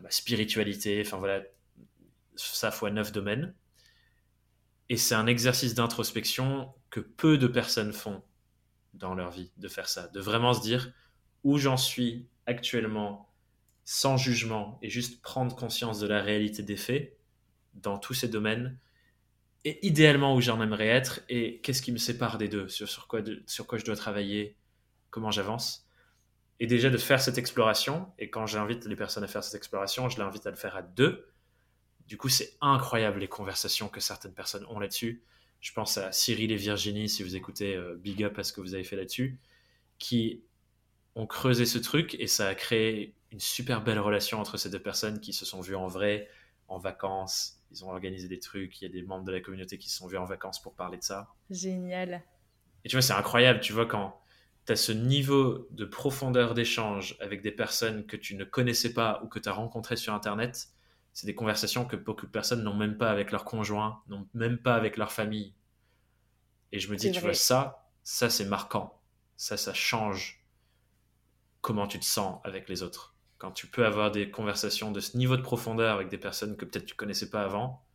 ma 0.00 0.10
spiritualité, 0.10 1.02
enfin 1.04 1.18
voilà, 1.18 1.42
ça 2.36 2.70
fois 2.70 2.90
neuf 2.90 3.12
domaines. 3.12 3.54
Et 4.88 4.96
c'est 4.96 5.14
un 5.14 5.26
exercice 5.26 5.74
d'introspection 5.74 6.72
que 6.90 7.00
peu 7.00 7.38
de 7.38 7.46
personnes 7.46 7.92
font 7.92 8.22
dans 8.94 9.14
leur 9.14 9.30
vie, 9.30 9.50
de 9.56 9.68
faire 9.68 9.88
ça, 9.88 10.08
de 10.08 10.20
vraiment 10.20 10.54
se 10.54 10.62
dire 10.62 10.92
où 11.44 11.58
j'en 11.58 11.76
suis 11.76 12.28
actuellement 12.46 13.32
sans 13.84 14.16
jugement 14.16 14.78
et 14.82 14.90
juste 14.90 15.22
prendre 15.22 15.54
conscience 15.54 16.00
de 16.00 16.06
la 16.06 16.22
réalité 16.22 16.62
des 16.62 16.76
faits 16.76 17.16
dans 17.74 17.98
tous 17.98 18.14
ces 18.14 18.28
domaines 18.28 18.78
et 19.64 19.84
idéalement 19.86 20.34
où 20.34 20.40
j'en 20.40 20.62
aimerais 20.62 20.86
être 20.86 21.20
et 21.28 21.60
qu'est-ce 21.60 21.82
qui 21.82 21.92
me 21.92 21.98
sépare 21.98 22.38
des 22.38 22.48
deux, 22.48 22.68
sur, 22.68 22.88
sur, 22.88 23.06
quoi, 23.08 23.20
sur 23.46 23.66
quoi 23.66 23.78
je 23.78 23.84
dois 23.84 23.96
travailler, 23.96 24.56
comment 25.10 25.30
j'avance 25.30 25.85
et 26.60 26.66
déjà 26.66 26.90
de 26.90 26.98
faire 26.98 27.20
cette 27.20 27.38
exploration. 27.38 28.10
Et 28.18 28.30
quand 28.30 28.46
j'invite 28.46 28.86
les 28.86 28.96
personnes 28.96 29.24
à 29.24 29.28
faire 29.28 29.44
cette 29.44 29.54
exploration, 29.54 30.08
je 30.08 30.18
l'invite 30.18 30.46
à 30.46 30.50
le 30.50 30.56
faire 30.56 30.76
à 30.76 30.82
deux. 30.82 31.28
Du 32.06 32.16
coup, 32.16 32.28
c'est 32.28 32.56
incroyable 32.60 33.18
les 33.18 33.28
conversations 33.28 33.88
que 33.88 34.00
certaines 34.00 34.34
personnes 34.34 34.64
ont 34.66 34.78
là-dessus. 34.78 35.22
Je 35.60 35.72
pense 35.72 35.98
à 35.98 36.12
Cyril 36.12 36.52
et 36.52 36.56
Virginie, 36.56 37.08
si 37.08 37.22
vous 37.22 37.34
écoutez 37.34 37.74
euh, 37.74 37.96
Big 37.96 38.22
Up 38.22 38.38
à 38.38 38.44
ce 38.44 38.52
que 38.52 38.60
vous 38.60 38.74
avez 38.74 38.84
fait 38.84 38.96
là-dessus, 38.96 39.38
qui 39.98 40.42
ont 41.14 41.26
creusé 41.26 41.66
ce 41.66 41.78
truc 41.78 42.14
et 42.20 42.26
ça 42.26 42.48
a 42.48 42.54
créé 42.54 43.14
une 43.32 43.40
super 43.40 43.82
belle 43.82 43.98
relation 43.98 44.38
entre 44.38 44.56
ces 44.56 44.70
deux 44.70 44.80
personnes 44.80 45.18
qui 45.20 45.32
se 45.32 45.44
sont 45.44 45.60
vues 45.60 45.74
en 45.74 45.88
vrai, 45.88 46.28
en 46.68 46.78
vacances. 46.78 47.58
Ils 47.72 47.84
ont 47.84 47.90
organisé 47.90 48.28
des 48.28 48.38
trucs. 48.38 48.80
Il 48.80 48.84
y 48.84 48.88
a 48.88 48.92
des 48.92 49.02
membres 49.02 49.24
de 49.24 49.32
la 49.32 49.40
communauté 49.40 49.78
qui 49.78 49.90
se 49.90 49.96
sont 49.96 50.06
vus 50.06 50.18
en 50.18 50.24
vacances 50.24 50.62
pour 50.62 50.74
parler 50.74 50.98
de 50.98 51.02
ça. 51.02 51.28
Génial. 51.50 52.22
Et 52.84 52.88
tu 52.88 52.94
vois, 52.94 53.02
c'est 53.02 53.14
incroyable. 53.14 53.60
Tu 53.60 53.72
vois, 53.72 53.86
quand 53.86 54.20
tu 54.66 54.72
as 54.72 54.76
ce 54.76 54.92
niveau 54.92 55.68
de 55.70 55.84
profondeur 55.84 56.54
d'échange 56.54 57.16
avec 57.20 57.40
des 57.40 57.52
personnes 57.52 58.04
que 58.04 58.16
tu 58.16 58.34
ne 58.34 58.44
connaissais 58.44 58.92
pas 58.92 59.20
ou 59.22 59.28
que 59.28 59.38
tu 59.38 59.48
as 59.48 59.52
rencontrées 59.52 59.96
sur 59.96 60.12
Internet, 60.12 60.68
c'est 61.12 61.26
des 61.26 61.34
conversations 61.34 61.86
que 61.86 61.96
beaucoup 61.96 62.26
de 62.26 62.30
personnes 62.30 62.62
n'ont 62.62 62.74
même 62.74 62.98
pas 62.98 63.10
avec 63.10 63.30
leurs 63.30 63.44
conjoints, 63.44 64.02
n'ont 64.08 64.28
même 64.34 64.58
pas 64.58 64.74
avec 64.74 64.96
leur 64.96 65.12
famille. 65.12 65.54
Et 66.72 66.80
je 66.80 66.90
me 66.90 66.96
dis, 66.96 67.12
tu 67.12 67.20
vois, 67.20 67.32
ça, 67.32 67.88
ça 68.02 68.28
c'est 68.28 68.44
marquant. 68.44 69.00
Ça, 69.36 69.56
ça 69.56 69.72
change 69.72 70.44
comment 71.60 71.86
tu 71.86 72.00
te 72.00 72.04
sens 72.04 72.40
avec 72.44 72.68
les 72.68 72.82
autres. 72.82 73.14
Quand 73.38 73.52
tu 73.52 73.66
peux 73.66 73.86
avoir 73.86 74.10
des 74.10 74.30
conversations 74.30 74.90
de 74.90 75.00
ce 75.00 75.16
niveau 75.16 75.36
de 75.36 75.42
profondeur 75.42 75.94
avec 75.94 76.08
des 76.08 76.18
personnes 76.18 76.56
que 76.56 76.64
peut-être 76.64 76.86
tu 76.86 76.94
connaissais 76.94 77.30
pas 77.30 77.42
avant, 77.42 77.86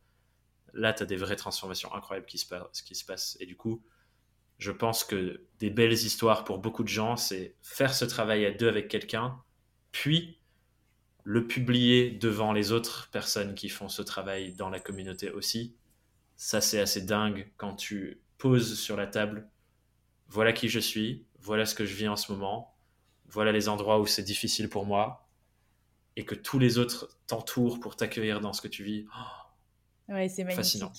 là, 0.72 0.92
tu 0.94 1.02
as 1.02 1.06
des 1.06 1.16
vraies 1.16 1.36
transformations 1.36 1.94
incroyables 1.94 2.26
qui 2.26 2.38
se, 2.38 2.46
qui 2.84 2.94
se 2.94 3.04
passent. 3.04 3.36
Et 3.40 3.46
du 3.46 3.56
coup, 3.56 3.82
je 4.62 4.70
pense 4.70 5.02
que 5.02 5.44
des 5.58 5.70
belles 5.70 5.92
histoires 5.92 6.44
pour 6.44 6.58
beaucoup 6.58 6.84
de 6.84 6.88
gens, 6.88 7.16
c'est 7.16 7.56
faire 7.62 7.92
ce 7.92 8.04
travail 8.04 8.46
à 8.46 8.52
deux 8.52 8.68
avec 8.68 8.86
quelqu'un, 8.86 9.42
puis 9.90 10.38
le 11.24 11.48
publier 11.48 12.12
devant 12.12 12.52
les 12.52 12.70
autres 12.70 13.10
personnes 13.10 13.56
qui 13.56 13.68
font 13.68 13.88
ce 13.88 14.02
travail 14.02 14.52
dans 14.54 14.70
la 14.70 14.78
communauté 14.78 15.30
aussi. 15.30 15.74
Ça, 16.36 16.60
c'est 16.60 16.78
assez 16.78 17.02
dingue 17.02 17.50
quand 17.56 17.74
tu 17.74 18.20
poses 18.38 18.78
sur 18.78 18.96
la 18.96 19.08
table, 19.08 19.48
voilà 20.28 20.52
qui 20.52 20.68
je 20.68 20.78
suis, 20.78 21.26
voilà 21.40 21.66
ce 21.66 21.74
que 21.74 21.84
je 21.84 21.94
vis 21.96 22.06
en 22.06 22.16
ce 22.16 22.30
moment, 22.30 22.76
voilà 23.26 23.50
les 23.50 23.68
endroits 23.68 23.98
où 23.98 24.06
c'est 24.06 24.22
difficile 24.22 24.68
pour 24.68 24.86
moi, 24.86 25.28
et 26.14 26.24
que 26.24 26.36
tous 26.36 26.60
les 26.60 26.78
autres 26.78 27.18
t'entourent 27.26 27.80
pour 27.80 27.96
t'accueillir 27.96 28.40
dans 28.40 28.52
ce 28.52 28.62
que 28.62 28.68
tu 28.68 28.84
vis. 28.84 29.06
ouais, 30.08 30.28
c'est 30.28 30.44
magnifique. 30.44 30.64
Fascinant. 30.64 30.92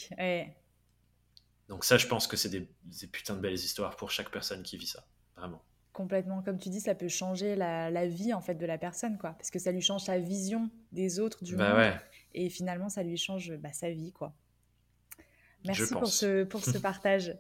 Donc 1.74 1.86
ça, 1.86 1.97
je 1.97 2.05
pense 2.05 2.28
que 2.28 2.38
c'est 2.38 2.49
des, 2.49 2.67
putains 3.07 3.34
de 3.34 3.39
belles 3.39 3.55
histoires 3.55 3.95
pour 3.95 4.11
chaque 4.11 4.30
personne 4.30 4.61
qui 4.61 4.78
vit 4.78 4.86
ça, 4.86 5.07
vraiment. 5.36 5.63
Complètement, 5.91 6.43
comme 6.43 6.59
tu 6.59 6.69
dis, 6.69 6.80
ça 6.80 6.93
peut 6.93 7.07
changer 7.07 7.55
la, 7.55 8.05
vie 8.05 8.32
en 8.32 8.41
fait 8.41 8.53
de 8.53 8.65
la 8.67 8.78
personne, 8.78 9.17
quoi, 9.17 9.32
parce 9.32 9.49
que 9.49 9.57
ça 9.57 9.71
lui 9.71 9.82
change 9.82 10.03
sa 10.03 10.19
vision 10.19 10.69
des 10.91 11.19
autres, 11.19 11.43
du 11.43 11.55
bah 11.55 11.74
monde, 11.74 11.99
et 12.36 12.51
finalement, 12.51 12.89
ça 12.89 13.01
lui 13.01 13.17
change 13.17 13.55
bah, 13.55 13.74
sa 13.74 13.89
vie, 13.89 14.11
quoi. 14.11 14.36
Merci 15.65 15.91
pour 15.93 16.05
ce, 16.05 16.43
pour 16.43 16.63
ce 16.63 16.78
partage. 16.91 17.36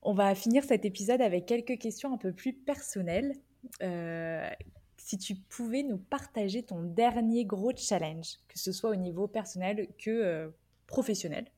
On 0.00 0.14
va 0.14 0.34
finir 0.34 0.64
cet 0.64 0.86
épisode 0.86 1.20
avec 1.20 1.44
quelques 1.44 1.78
questions 1.78 2.14
un 2.14 2.18
peu 2.18 2.32
plus 2.32 2.54
personnelles. 2.54 3.34
Euh, 3.82 4.48
si 4.96 5.18
tu 5.18 5.34
pouvais 5.34 5.82
nous 5.82 5.98
partager 5.98 6.62
ton 6.62 6.80
dernier 6.80 7.44
gros 7.44 7.76
challenge, 7.76 8.38
que 8.48 8.58
ce 8.58 8.72
soit 8.72 8.88
au 8.88 8.96
niveau 8.96 9.28
personnel 9.28 9.88
que 9.98 10.10
euh, 10.10 10.48
professionnel, 10.86 11.50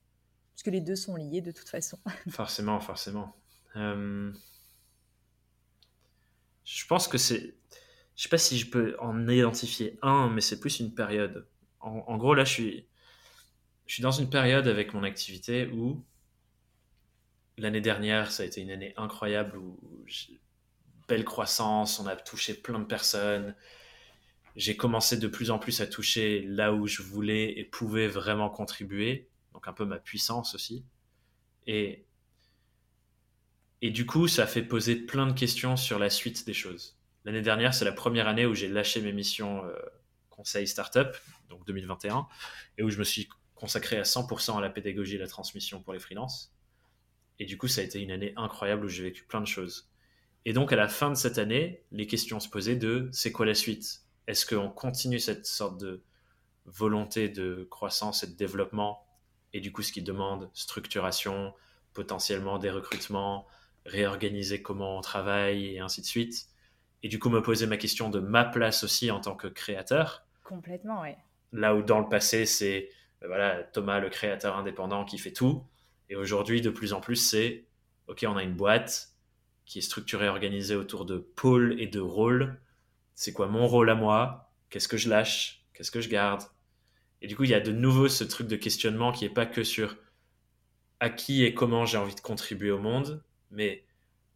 puisque 0.59 0.75
les 0.75 0.81
deux 0.81 0.97
sont 0.97 1.15
liés 1.15 1.41
de 1.41 1.53
toute 1.53 1.69
façon. 1.69 2.01
forcément, 2.31 2.81
forcément. 2.81 3.37
Euh, 3.77 4.33
je 6.65 6.87
pense 6.87 7.07
que 7.07 7.17
c'est. 7.17 7.55
Je 8.17 8.25
sais 8.25 8.29
pas 8.29 8.39
si 8.39 8.59
je 8.59 8.69
peux 8.69 8.97
en 8.99 9.29
identifier 9.29 10.01
un, 10.03 10.29
mais 10.29 10.41
c'est 10.41 10.59
plus 10.59 10.81
une 10.81 10.93
période. 10.93 11.47
En, 11.79 12.17
gros, 12.17 12.35
là, 12.35 12.45
je 12.45 12.53
suis, 12.53 12.87
je 13.87 13.95
suis 13.95 14.03
dans 14.03 14.11
une 14.11 14.29
période 14.29 14.67
avec 14.67 14.95
mon 14.95 15.05
activité 15.05 15.69
où 15.69 16.05
l'année 17.57 17.81
dernière, 17.81 18.33
ça 18.33 18.43
a 18.43 18.47
été 18.47 18.61
une 18.61 18.73
année 18.73 18.93
incroyable 18.97 19.57
où 19.57 19.79
belle 21.07 21.25
croissance, 21.25 22.01
on 22.01 22.09
a 22.09 22.17
touché 22.17 22.55
plein 22.55 22.81
de 22.81 22.85
personnes. 22.85 23.55
J'ai 24.57 24.77
commencé 24.77 25.19
de 25.19 25.29
plus 25.29 25.53
en 25.53 25.61
plus 25.61 25.81
à 25.81 25.87
toucher 25.87 26.43
là 26.43 26.73
où 26.73 26.89
je 26.89 27.03
voulais 27.03 27.61
et 27.61 27.65
pouvais 27.65 28.09
vraiment 28.09 28.51
contribuer, 28.51 29.28
donc 29.53 29.69
un 29.69 29.73
peu 29.73 29.85
ma 29.85 29.99
puissance 29.99 30.55
aussi. 30.55 30.85
Et 31.67 32.05
et 33.81 33.91
du 33.91 34.07
coup, 34.07 34.27
ça 34.27 34.47
fait 34.47 34.63
poser 34.63 34.97
plein 34.97 35.27
de 35.27 35.33
questions 35.33 35.77
sur 35.77 35.99
la 35.99 36.11
suite 36.11 36.45
des 36.47 36.55
choses. 36.55 36.99
L'année 37.25 37.43
dernière, 37.43 37.75
c'est 37.75 37.85
la 37.85 37.93
première 37.93 38.27
année 38.27 38.45
où 38.45 38.55
j'ai 38.55 38.69
lâché 38.69 39.01
mes 39.01 39.13
missions 39.13 39.65
euh, 39.65 39.73
conseil 40.31 40.67
startup, 40.67 41.15
donc 41.49 41.65
2021, 41.67 42.27
et 42.77 42.83
où 42.83 42.91
je 42.91 42.99
me 42.99 43.05
suis 43.05 43.29
consacré 43.55 43.97
à 43.97 44.03
100% 44.03 44.57
à 44.59 44.61
la 44.61 44.71
pédagogie 44.71 45.17
et 45.17 45.19
la 45.19 45.29
transmission 45.29 45.83
pour 45.83 45.93
les 45.93 45.99
freelances. 46.01 46.53
Et 47.39 47.45
du 47.45 47.57
coup, 47.57 47.69
ça 47.69 47.81
a 47.81 47.85
été 47.85 48.01
une 48.01 48.11
année 48.11 48.33
incroyable 48.37 48.85
où 48.85 48.89
j'ai 48.89 49.05
vécu 49.05 49.25
plein 49.25 49.41
de 49.41 49.47
choses. 49.47 49.91
Et 50.45 50.53
donc, 50.53 50.73
à 50.73 50.77
la 50.77 50.89
fin 50.89 51.11
de 51.11 51.15
cette 51.15 51.39
année, 51.39 51.85
les 51.93 52.07
questions 52.07 52.41
se 52.41 52.49
posaient 52.49 52.77
de 52.77 53.09
c'est 53.13 53.33
quoi 53.33 53.47
la 53.47 53.55
suite? 53.55 54.03
Est-ce 54.27 54.45
qu'on 54.47 54.71
continue 54.71 55.21
cette 55.21 55.47
sorte 55.47 55.81
de 55.81 56.03
volonté 56.67 57.29
de 57.29 57.67
croissance 57.71 58.25
et 58.25 58.27
de 58.27 58.37
développement 58.37 59.08
Et 59.53 59.61
du 59.61 59.73
coup, 59.73 59.83
ce 59.83 59.93
qui 59.93 60.03
demande 60.03 60.51
structuration, 60.53 61.55
potentiellement 61.95 62.59
des 62.59 62.71
recrutements, 62.71 63.47
réorganiser 63.87 64.63
comment 64.63 64.99
on 64.99 65.01
travaille 65.01 65.75
et 65.75 65.81
ainsi 65.81 66.01
de 66.01 66.07
suite. 66.07 66.49
Et 67.03 67.09
du 67.09 67.19
coup, 67.19 67.31
me 67.31 67.43
poser 67.43 67.67
ma 67.67 67.77
question 67.77 68.11
de 68.11 68.21
ma 68.21 68.45
place 68.45 68.85
aussi 68.85 69.11
en 69.11 69.21
tant 69.21 69.35
que 69.35 69.47
créateur. 69.47 70.25
Complètement, 70.45 71.03
oui. 71.03 71.11
Là 71.53 71.75
où 71.75 71.83
dans 71.83 72.01
le 72.01 72.09
passé, 72.09 72.45
c'est 72.45 72.91
ben 73.21 73.27
voilà, 73.27 73.63
Thomas, 73.63 73.99
le 73.99 74.11
créateur 74.11 74.57
indépendant 74.57 75.05
qui 75.05 75.19
fait 75.19 75.33
tout. 75.33 75.65
Et 76.09 76.17
aujourd'hui, 76.17 76.61
de 76.61 76.71
plus 76.71 76.93
en 76.93 77.01
plus, 77.01 77.17
c'est 77.17 77.67
OK, 78.07 78.25
on 78.27 78.37
a 78.37 78.43
une 78.43 78.55
boîte 78.55 79.11
qui 79.65 79.79
est 79.79 79.83
structurée, 79.83 80.29
organisée 80.29 80.77
autour 80.77 81.05
de 81.05 81.19
pôles 81.19 81.79
et 81.81 81.87
de 81.87 82.01
rôles. 82.01 82.59
C'est 83.15 83.33
quoi 83.33 83.49
mon 83.49 83.67
rôle 83.67 83.91
à 83.91 83.95
moi? 83.95 84.51
Qu'est-ce 84.71 84.89
que 84.89 84.97
je 84.97 85.11
lâche? 85.11 85.67
Qu'est-ce 85.75 85.91
que 85.91 86.01
je 86.01 86.09
garde? 86.09 86.43
Et 87.23 87.27
du 87.27 87.37
coup, 87.37 87.45
il 87.45 87.51
y 87.51 87.55
a 87.55 87.61
de 87.61 87.73
nouveau 87.73 88.09
ce 88.09 88.25
truc 88.25 88.47
de 88.47 88.57
questionnement 88.57 89.13
qui 89.13 89.25
n'est 89.25 89.33
pas 89.33 89.47
que 89.47 89.65
sur 89.65 89.97
à 91.01 91.11
qui 91.11 91.45
et 91.45 91.55
comment 91.55 91.87
j'ai 91.87 91.99
envie 91.99 92.15
de 92.15 92.21
contribuer 92.21 92.71
au 92.71 92.79
monde, 92.79 93.23
mais 93.51 93.85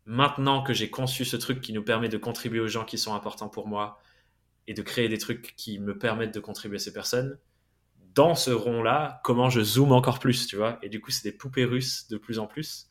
maintenant 0.05 0.63
que 0.63 0.73
j'ai 0.73 0.91
conçu 0.91 1.25
ce 1.25 1.37
truc 1.37 1.61
qui 1.61 1.73
nous 1.73 1.83
permet 1.83 2.09
de 2.09 2.19
contribuer 2.19 2.61
aux 2.61 2.69
gens 2.69 2.85
qui 2.85 2.99
sont 2.99 3.15
importants 3.15 3.49
pour 3.49 3.67
moi 3.67 4.01
et 4.67 4.75
de 4.75 4.83
créer 4.83 5.09
des 5.09 5.19
trucs 5.19 5.55
qui 5.57 5.79
me 5.79 5.99
permettent 5.99 6.35
de 6.35 6.41
contribuer 6.41 6.77
à 6.77 6.81
ces 6.81 6.93
personnes, 6.93 7.39
dans 8.15 8.35
ce 8.35 8.51
rond-là, 8.51 9.21
comment 9.25 9.49
je 9.51 9.61
zoome 9.61 9.93
encore 9.93 10.19
plus, 10.19 10.47
tu 10.47 10.57
vois? 10.57 10.79
Et 10.83 10.89
du 10.89 11.01
coup, 11.01 11.11
c'est 11.11 11.29
des 11.29 11.37
poupées 11.37 11.65
russes 11.65 12.09
de 12.09 12.19
plus 12.19 12.39
en 12.39 12.47
plus. 12.47 12.91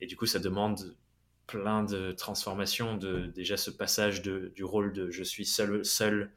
Et 0.00 0.06
du 0.06 0.16
coup, 0.16 0.26
ça 0.26 0.38
demande 0.38 0.96
plein 1.46 1.82
de 1.84 2.12
transformations, 2.12 2.96
de 2.96 3.26
déjà 3.26 3.56
ce 3.56 3.70
passage 3.70 4.22
de, 4.22 4.52
du 4.54 4.64
rôle 4.64 4.92
de 4.92 5.10
je 5.10 5.22
suis 5.22 5.44
seul, 5.44 5.84
seul 5.84 6.32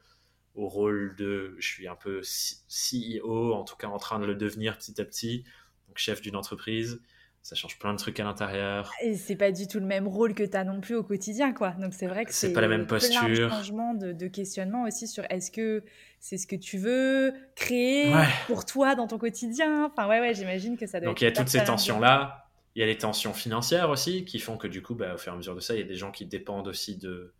au 0.54 0.68
rôle 0.68 1.14
de 1.16 1.56
je 1.58 1.66
suis 1.66 1.88
un 1.88 1.96
peu 1.96 2.20
CEO, 2.20 3.52
en 3.52 3.64
tout 3.64 3.76
cas 3.76 3.88
en 3.88 3.98
train 3.98 4.20
de 4.20 4.26
le 4.26 4.34
devenir 4.34 4.78
petit 4.78 5.00
à 5.00 5.04
petit, 5.04 5.44
donc 5.88 5.98
chef 5.98 6.20
d'une 6.20 6.36
entreprise, 6.36 7.00
ça 7.44 7.54
change 7.54 7.78
plein 7.78 7.92
de 7.92 7.98
trucs 7.98 8.18
à 8.20 8.24
l'intérieur. 8.24 8.90
Et 9.02 9.16
c'est 9.16 9.36
pas 9.36 9.52
du 9.52 9.68
tout 9.68 9.78
le 9.78 9.84
même 9.84 10.08
rôle 10.08 10.34
que 10.34 10.42
tu 10.42 10.56
as 10.56 10.64
non 10.64 10.80
plus 10.80 10.94
au 10.94 11.02
quotidien, 11.02 11.52
quoi. 11.52 11.72
Donc 11.72 11.92
c'est 11.92 12.06
vrai 12.06 12.24
que 12.24 12.32
c'est 12.32 12.54
pas 12.54 12.62
la 12.62 12.68
même 12.68 12.86
posture. 12.86 13.20
Plein 13.20 13.28
de 13.28 13.48
changement 13.50 13.94
de, 13.94 14.26
questionnement 14.28 14.84
aussi 14.84 15.06
sur 15.06 15.24
est-ce 15.28 15.50
que 15.50 15.84
c'est 16.20 16.38
ce 16.38 16.46
que 16.46 16.56
tu 16.56 16.78
veux 16.78 17.34
créer 17.54 18.10
pour 18.46 18.64
toi 18.64 18.94
dans 18.94 19.06
ton 19.06 19.18
quotidien. 19.18 19.84
Enfin 19.84 20.08
ouais, 20.08 20.20
ouais, 20.20 20.32
j'imagine 20.32 20.78
que 20.78 20.86
ça 20.86 21.00
doit. 21.00 21.10
Donc 21.10 21.20
il 21.20 21.24
y 21.24 21.26
a 21.26 21.32
toutes 21.32 21.48
ces 21.48 21.62
tensions 21.62 22.00
là. 22.00 22.46
Il 22.76 22.80
y 22.80 22.82
a 22.82 22.86
les 22.86 22.98
tensions 22.98 23.34
financières 23.34 23.90
aussi 23.90 24.24
qui 24.24 24.40
font 24.40 24.56
que 24.56 24.66
du 24.66 24.82
coup, 24.82 24.94
bah, 24.94 25.14
au 25.14 25.18
fur 25.18 25.30
et 25.30 25.34
à 25.34 25.36
mesure 25.36 25.54
de 25.54 25.60
ça, 25.60 25.74
il 25.74 25.80
y 25.80 25.82
a 25.84 25.86
des 25.86 25.94
gens 25.94 26.10
qui 26.10 26.24
dépendent 26.24 26.66
aussi 26.66 26.96
de. 26.96 27.34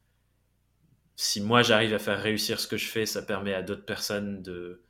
Si 1.16 1.40
moi 1.40 1.62
j'arrive 1.62 1.94
à 1.94 1.98
faire 1.98 2.20
réussir 2.20 2.60
ce 2.60 2.66
que 2.66 2.76
je 2.76 2.86
fais, 2.86 3.06
ça 3.06 3.22
permet 3.22 3.54
à 3.54 3.62
d'autres 3.62 3.84
personnes 3.84 4.42
de 4.42 4.82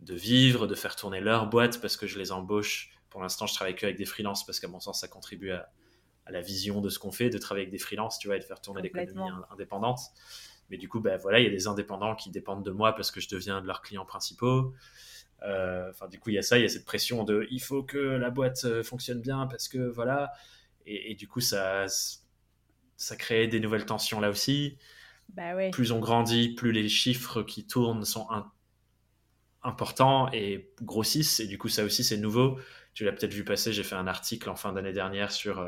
de 0.00 0.14
vivre, 0.14 0.66
de 0.66 0.74
faire 0.74 0.96
tourner 0.96 1.20
leur 1.20 1.46
boîte 1.46 1.80
parce 1.80 1.96
que 1.96 2.08
je 2.08 2.18
les 2.18 2.32
embauche 2.32 2.92
pour 3.12 3.20
l'instant, 3.20 3.46
je 3.46 3.52
travaille 3.54 3.76
que 3.76 3.84
avec 3.84 3.98
des 3.98 4.06
freelances 4.06 4.44
parce 4.46 4.58
qu'à 4.58 4.68
mon 4.68 4.80
sens, 4.80 5.00
ça 5.00 5.06
contribue 5.06 5.52
à, 5.52 5.68
la 6.30 6.40
vision 6.40 6.80
de 6.80 6.88
ce 6.88 6.98
qu'on 6.98 7.12
fait, 7.12 7.28
de 7.28 7.36
travailler 7.36 7.64
avec 7.66 7.72
des 7.72 7.78
freelances, 7.78 8.18
tu 8.18 8.28
vois, 8.28 8.36
et 8.36 8.38
de 8.38 8.44
faire 8.44 8.60
tourner 8.60 8.80
l'économie 8.80 9.28
indépendante. 9.50 9.98
Mais 10.70 10.78
du 10.78 10.88
coup, 10.88 11.00
ben 11.00 11.18
voilà, 11.18 11.40
il 11.40 11.44
y 11.44 11.46
a 11.46 11.50
des 11.50 11.66
indépendants 11.66 12.16
qui 12.16 12.30
dépendent 12.30 12.64
de 12.64 12.70
moi 12.70 12.94
parce 12.94 13.10
que 13.10 13.20
je 13.20 13.28
deviens 13.28 13.60
de 13.60 13.66
leurs 13.66 13.82
clients 13.82 14.06
principaux. 14.06 14.72
Euh, 15.42 15.90
enfin, 15.90 16.08
du 16.08 16.18
coup, 16.18 16.30
il 16.30 16.36
y 16.36 16.38
a 16.38 16.42
ça, 16.42 16.58
il 16.58 16.62
y 16.62 16.64
a 16.64 16.70
cette 16.70 16.86
pression 16.86 17.24
de 17.24 17.46
il 17.50 17.60
faut 17.60 17.82
que 17.82 17.98
la 17.98 18.30
boîte 18.30 18.64
euh, 18.64 18.82
fonctionne 18.82 19.20
bien 19.20 19.46
parce 19.46 19.68
que 19.68 19.90
voilà. 19.90 20.32
Et, 20.86 21.14
du 21.14 21.28
coup, 21.28 21.40
ça, 21.40 21.84
ça 22.96 23.16
crée 23.16 23.46
des 23.46 23.60
nouvelles 23.60 23.84
tensions 23.84 24.20
là 24.20 24.30
aussi. 24.30 24.78
Bah 25.32 25.54
ouais. 25.54 25.70
Plus 25.70 25.92
on 25.92 25.98
grandit, 25.98 26.54
plus 26.54 26.72
les 26.72 26.88
chiffres 26.88 27.42
qui 27.42 27.66
tournent 27.66 28.04
sont 28.04 28.26
importants 29.62 30.30
et 30.32 30.72
grossissent. 30.82 31.40
Et 31.40 31.46
du 31.46 31.58
coup, 31.58 31.68
ça 31.68 31.84
aussi, 31.84 32.04
c'est 32.04 32.18
nouveau 32.18 32.58
tu 32.94 33.04
l'as 33.04 33.12
peut-être 33.12 33.32
vu 33.32 33.44
passer, 33.44 33.72
j'ai 33.72 33.82
fait 33.82 33.94
un 33.94 34.06
article 34.06 34.50
en 34.50 34.56
fin 34.56 34.72
d'année 34.72 34.92
dernière 34.92 35.32
sur 35.32 35.64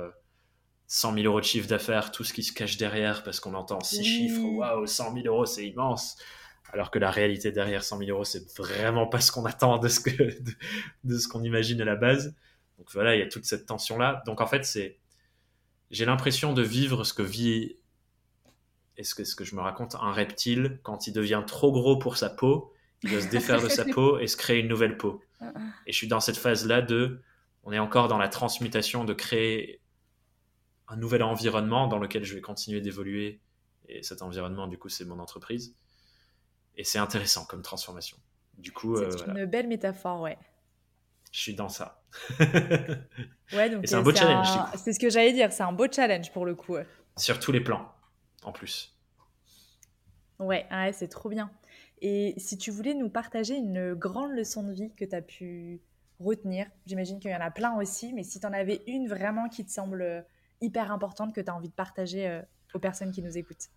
100 0.86 1.12
euh, 1.12 1.16
000 1.16 1.26
euros 1.26 1.40
de 1.40 1.44
chiffre 1.44 1.68
d'affaires, 1.68 2.12
tout 2.12 2.24
ce 2.24 2.32
qui 2.32 2.42
se 2.42 2.52
cache 2.52 2.76
derrière, 2.76 3.22
parce 3.22 3.40
qu'on 3.40 3.54
entend 3.54 3.80
six 3.80 4.04
chiffres, 4.04 4.42
waouh, 4.42 4.86
100 4.86 5.14
000 5.14 5.26
euros, 5.26 5.46
c'est 5.46 5.66
immense. 5.66 6.16
Alors 6.72 6.90
que 6.90 6.98
la 6.98 7.10
réalité 7.10 7.52
derrière 7.52 7.84
100 7.84 7.98
000 7.98 8.10
euros, 8.10 8.24
c'est 8.24 8.46
vraiment 8.58 9.06
pas 9.06 9.20
ce 9.20 9.32
qu'on 9.32 9.44
attend 9.46 9.78
de 9.78 9.88
ce 9.88 10.00
que, 10.00 10.12
de, 11.04 11.18
ce 11.18 11.28
qu'on 11.28 11.42
imagine 11.42 11.80
à 11.80 11.84
la 11.84 11.96
base. 11.96 12.34
Donc 12.78 12.88
voilà, 12.92 13.14
il 13.14 13.20
y 13.20 13.22
a 13.22 13.28
toute 13.28 13.44
cette 13.44 13.66
tension-là. 13.66 14.22
Donc 14.26 14.40
en 14.40 14.46
fait, 14.46 14.64
c'est, 14.64 14.98
j'ai 15.90 16.04
l'impression 16.04 16.52
de 16.52 16.62
vivre 16.62 17.04
ce 17.04 17.14
que 17.14 17.22
vit, 17.22 17.76
est-ce 18.96 19.14
que, 19.14 19.24
ce 19.24 19.34
que 19.34 19.44
je 19.44 19.54
me 19.54 19.60
raconte, 19.60 19.96
un 19.96 20.12
reptile 20.12 20.78
quand 20.82 21.06
il 21.06 21.12
devient 21.12 21.42
trop 21.46 21.72
gros 21.72 21.98
pour 21.98 22.16
sa 22.16 22.30
peau, 22.30 22.72
il 23.02 23.10
doit 23.10 23.20
se 23.20 23.28
défaire 23.28 23.62
de 23.62 23.68
sa 23.68 23.84
peau 23.94 24.18
et 24.18 24.26
se 24.26 24.36
créer 24.36 24.60
une 24.60 24.68
nouvelle 24.68 24.96
peau. 24.96 25.22
Et 25.86 25.92
je 25.92 25.96
suis 25.96 26.08
dans 26.08 26.20
cette 26.20 26.38
phase-là 26.38 26.80
de, 26.80 27.20
on 27.64 27.72
est 27.72 27.78
encore 27.78 28.08
dans 28.08 28.18
la 28.18 28.28
transmutation 28.28 29.04
de 29.04 29.12
créer 29.12 29.80
un 30.88 30.96
nouvel 30.96 31.22
environnement 31.22 31.86
dans 31.86 31.98
lequel 31.98 32.24
je 32.24 32.34
vais 32.34 32.40
continuer 32.40 32.80
d'évoluer. 32.80 33.40
Et 33.88 34.02
cet 34.02 34.22
environnement, 34.22 34.66
du 34.66 34.78
coup, 34.78 34.88
c'est 34.88 35.04
mon 35.04 35.18
entreprise. 35.18 35.76
Et 36.76 36.84
c'est 36.84 36.98
intéressant 36.98 37.44
comme 37.44 37.62
transformation. 37.62 38.16
Du 38.56 38.72
coup, 38.72 38.96
c'est 38.96 39.28
euh, 39.28 39.34
une 39.34 39.46
belle 39.46 39.68
métaphore, 39.68 40.20
ouais. 40.20 40.38
Je 41.32 41.40
suis 41.40 41.54
dans 41.54 41.68
ça. 41.68 42.02
ouais, 42.40 43.70
donc 43.70 43.86
c'est 43.86 43.94
un 43.94 44.02
beau 44.02 44.14
challenge. 44.14 44.46
C'est 44.76 44.92
ce 44.92 45.00
que 45.00 45.10
j'allais 45.10 45.32
dire, 45.32 45.52
c'est 45.52 45.64
un 45.64 45.72
beau 45.72 45.86
challenge 45.90 46.32
pour 46.32 46.46
le 46.46 46.54
coup. 46.54 46.76
Sur 47.16 47.40
tous 47.40 47.52
les 47.52 47.60
plans, 47.60 47.92
en 48.44 48.52
plus. 48.52 48.96
Ouais, 50.38 50.66
ouais 50.70 50.92
c'est 50.92 51.08
trop 51.08 51.28
bien. 51.28 51.50
Et 52.00 52.34
si 52.36 52.58
tu 52.58 52.70
voulais 52.70 52.94
nous 52.94 53.08
partager 53.08 53.56
une 53.56 53.94
grande 53.94 54.32
leçon 54.32 54.62
de 54.62 54.72
vie 54.72 54.92
que 54.94 55.04
tu 55.04 55.14
as 55.14 55.22
pu 55.22 55.80
retenir, 56.20 56.66
j'imagine 56.86 57.18
qu'il 57.18 57.30
y 57.30 57.34
en 57.34 57.40
a 57.40 57.50
plein 57.50 57.76
aussi, 57.76 58.12
mais 58.12 58.22
si 58.22 58.40
tu 58.40 58.46
en 58.46 58.52
avais 58.52 58.82
une 58.86 59.08
vraiment 59.08 59.48
qui 59.48 59.64
te 59.64 59.70
semble 59.70 60.26
hyper 60.60 60.92
importante 60.92 61.34
que 61.34 61.40
tu 61.40 61.50
as 61.50 61.54
envie 61.54 61.68
de 61.68 61.74
partager 61.74 62.28
euh, 62.28 62.42
aux 62.74 62.78
personnes 62.78 63.12
qui 63.12 63.22
nous 63.22 63.36
écoutent. 63.36 63.68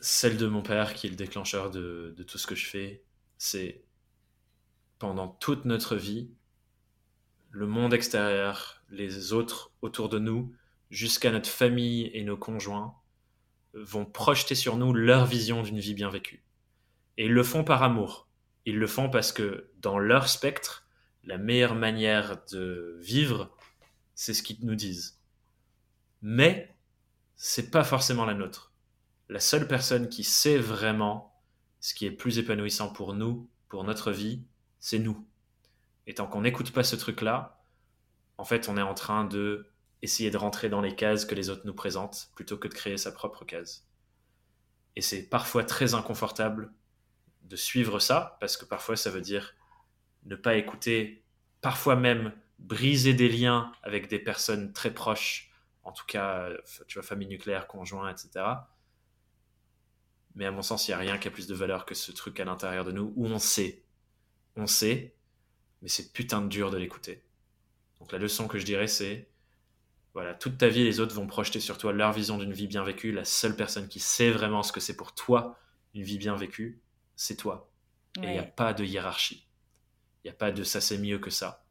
Celle 0.00 0.36
de 0.36 0.46
mon 0.46 0.62
père, 0.62 0.94
qui 0.94 1.06
est 1.06 1.10
le 1.10 1.16
déclencheur 1.16 1.70
de, 1.70 2.14
de 2.16 2.22
tout 2.22 2.38
ce 2.38 2.46
que 2.46 2.54
je 2.54 2.66
fais, 2.66 3.02
c'est 3.38 3.82
pendant 4.98 5.28
toute 5.28 5.64
notre 5.64 5.96
vie, 5.96 6.30
le 7.50 7.66
monde 7.66 7.94
extérieur, 7.94 8.82
les 8.90 9.32
autres 9.32 9.72
autour 9.82 10.08
de 10.08 10.18
nous, 10.18 10.54
jusqu'à 10.90 11.30
notre 11.30 11.48
famille 11.48 12.10
et 12.12 12.24
nos 12.24 12.36
conjoints, 12.36 12.94
vont 13.84 14.04
projeter 14.04 14.54
sur 14.54 14.76
nous 14.76 14.92
leur 14.92 15.26
vision 15.26 15.62
d'une 15.62 15.78
vie 15.78 15.94
bien 15.94 16.10
vécue. 16.10 16.44
Et 17.18 17.26
ils 17.26 17.32
le 17.32 17.42
font 17.42 17.64
par 17.64 17.82
amour. 17.82 18.28
Ils 18.64 18.78
le 18.78 18.86
font 18.86 19.08
parce 19.08 19.32
que 19.32 19.70
dans 19.78 19.98
leur 19.98 20.28
spectre, 20.28 20.88
la 21.24 21.38
meilleure 21.38 21.74
manière 21.74 22.44
de 22.52 22.98
vivre, 23.00 23.56
c'est 24.14 24.34
ce 24.34 24.42
qu'ils 24.42 24.64
nous 24.64 24.74
disent. 24.74 25.20
Mais 26.22 26.74
c'est 27.36 27.70
pas 27.70 27.84
forcément 27.84 28.24
la 28.24 28.34
nôtre. 28.34 28.72
La 29.28 29.40
seule 29.40 29.68
personne 29.68 30.08
qui 30.08 30.24
sait 30.24 30.58
vraiment 30.58 31.34
ce 31.80 31.94
qui 31.94 32.06
est 32.06 32.10
plus 32.10 32.38
épanouissant 32.38 32.92
pour 32.92 33.14
nous, 33.14 33.48
pour 33.68 33.84
notre 33.84 34.12
vie, 34.12 34.42
c'est 34.78 34.98
nous. 34.98 35.26
Et 36.06 36.14
tant 36.14 36.26
qu'on 36.26 36.42
n'écoute 36.42 36.72
pas 36.72 36.84
ce 36.84 36.96
truc-là, 36.96 37.60
en 38.38 38.44
fait, 38.44 38.68
on 38.68 38.76
est 38.76 38.82
en 38.82 38.94
train 38.94 39.24
de 39.24 39.68
essayer 40.06 40.30
de 40.30 40.36
rentrer 40.36 40.68
dans 40.68 40.80
les 40.80 40.96
cases 40.96 41.24
que 41.24 41.34
les 41.34 41.50
autres 41.50 41.66
nous 41.66 41.74
présentent 41.74 42.30
plutôt 42.34 42.56
que 42.56 42.68
de 42.68 42.74
créer 42.74 42.96
sa 42.96 43.12
propre 43.12 43.44
case. 43.44 43.86
Et 44.96 45.02
c'est 45.02 45.28
parfois 45.28 45.64
très 45.64 45.94
inconfortable 45.94 46.72
de 47.42 47.56
suivre 47.56 47.98
ça, 48.00 48.38
parce 48.40 48.56
que 48.56 48.64
parfois 48.64 48.96
ça 48.96 49.10
veut 49.10 49.20
dire 49.20 49.54
ne 50.24 50.34
pas 50.34 50.56
écouter, 50.56 51.24
parfois 51.60 51.96
même 51.96 52.32
briser 52.58 53.14
des 53.14 53.28
liens 53.28 53.72
avec 53.82 54.08
des 54.08 54.18
personnes 54.18 54.72
très 54.72 54.92
proches, 54.92 55.52
en 55.82 55.92
tout 55.92 56.06
cas, 56.06 56.48
tu 56.88 56.98
vois, 56.98 57.06
famille 57.06 57.28
nucléaire, 57.28 57.68
conjoint, 57.68 58.10
etc. 58.10 58.44
Mais 60.34 60.46
à 60.46 60.50
mon 60.50 60.62
sens, 60.62 60.88
il 60.88 60.90
n'y 60.90 60.94
a 60.94 60.98
rien 60.98 61.18
qui 61.18 61.28
a 61.28 61.30
plus 61.30 61.46
de 61.46 61.54
valeur 61.54 61.86
que 61.86 61.94
ce 61.94 62.10
truc 62.12 62.40
à 62.40 62.44
l'intérieur 62.44 62.84
de 62.84 62.92
nous 62.92 63.12
où 63.16 63.26
on 63.26 63.38
sait. 63.38 63.84
On 64.56 64.66
sait, 64.66 65.14
mais 65.82 65.88
c'est 65.88 66.12
putain 66.12 66.40
de 66.40 66.48
dur 66.48 66.70
de 66.70 66.76
l'écouter. 66.76 67.24
Donc 68.00 68.12
la 68.12 68.18
leçon 68.18 68.48
que 68.48 68.58
je 68.58 68.64
dirais, 68.64 68.88
c'est 68.88 69.28
voilà, 70.16 70.32
toute 70.32 70.56
ta 70.56 70.68
vie, 70.68 70.82
les 70.82 70.98
autres 70.98 71.14
vont 71.14 71.26
projeter 71.26 71.60
sur 71.60 71.76
toi 71.76 71.92
leur 71.92 72.10
vision 72.10 72.38
d'une 72.38 72.54
vie 72.54 72.66
bien 72.66 72.82
vécue. 72.82 73.12
La 73.12 73.26
seule 73.26 73.54
personne 73.54 73.86
qui 73.86 74.00
sait 74.00 74.30
vraiment 74.30 74.62
ce 74.62 74.72
que 74.72 74.80
c'est 74.80 74.96
pour 74.96 75.14
toi 75.14 75.58
une 75.92 76.04
vie 76.04 76.16
bien 76.16 76.34
vécue, 76.34 76.80
c'est 77.16 77.36
toi. 77.36 77.70
Et 78.22 78.28
il 78.28 78.32
n'y 78.32 78.38
a 78.38 78.44
pas 78.44 78.72
de 78.72 78.82
hiérarchie. 78.82 79.46
Il 80.24 80.28
n'y 80.28 80.30
a 80.30 80.34
pas 80.34 80.52
de 80.52 80.64
ça 80.64 80.80
c'est 80.80 80.96
mieux 80.96 81.18
que 81.18 81.28
ça. 81.28 81.66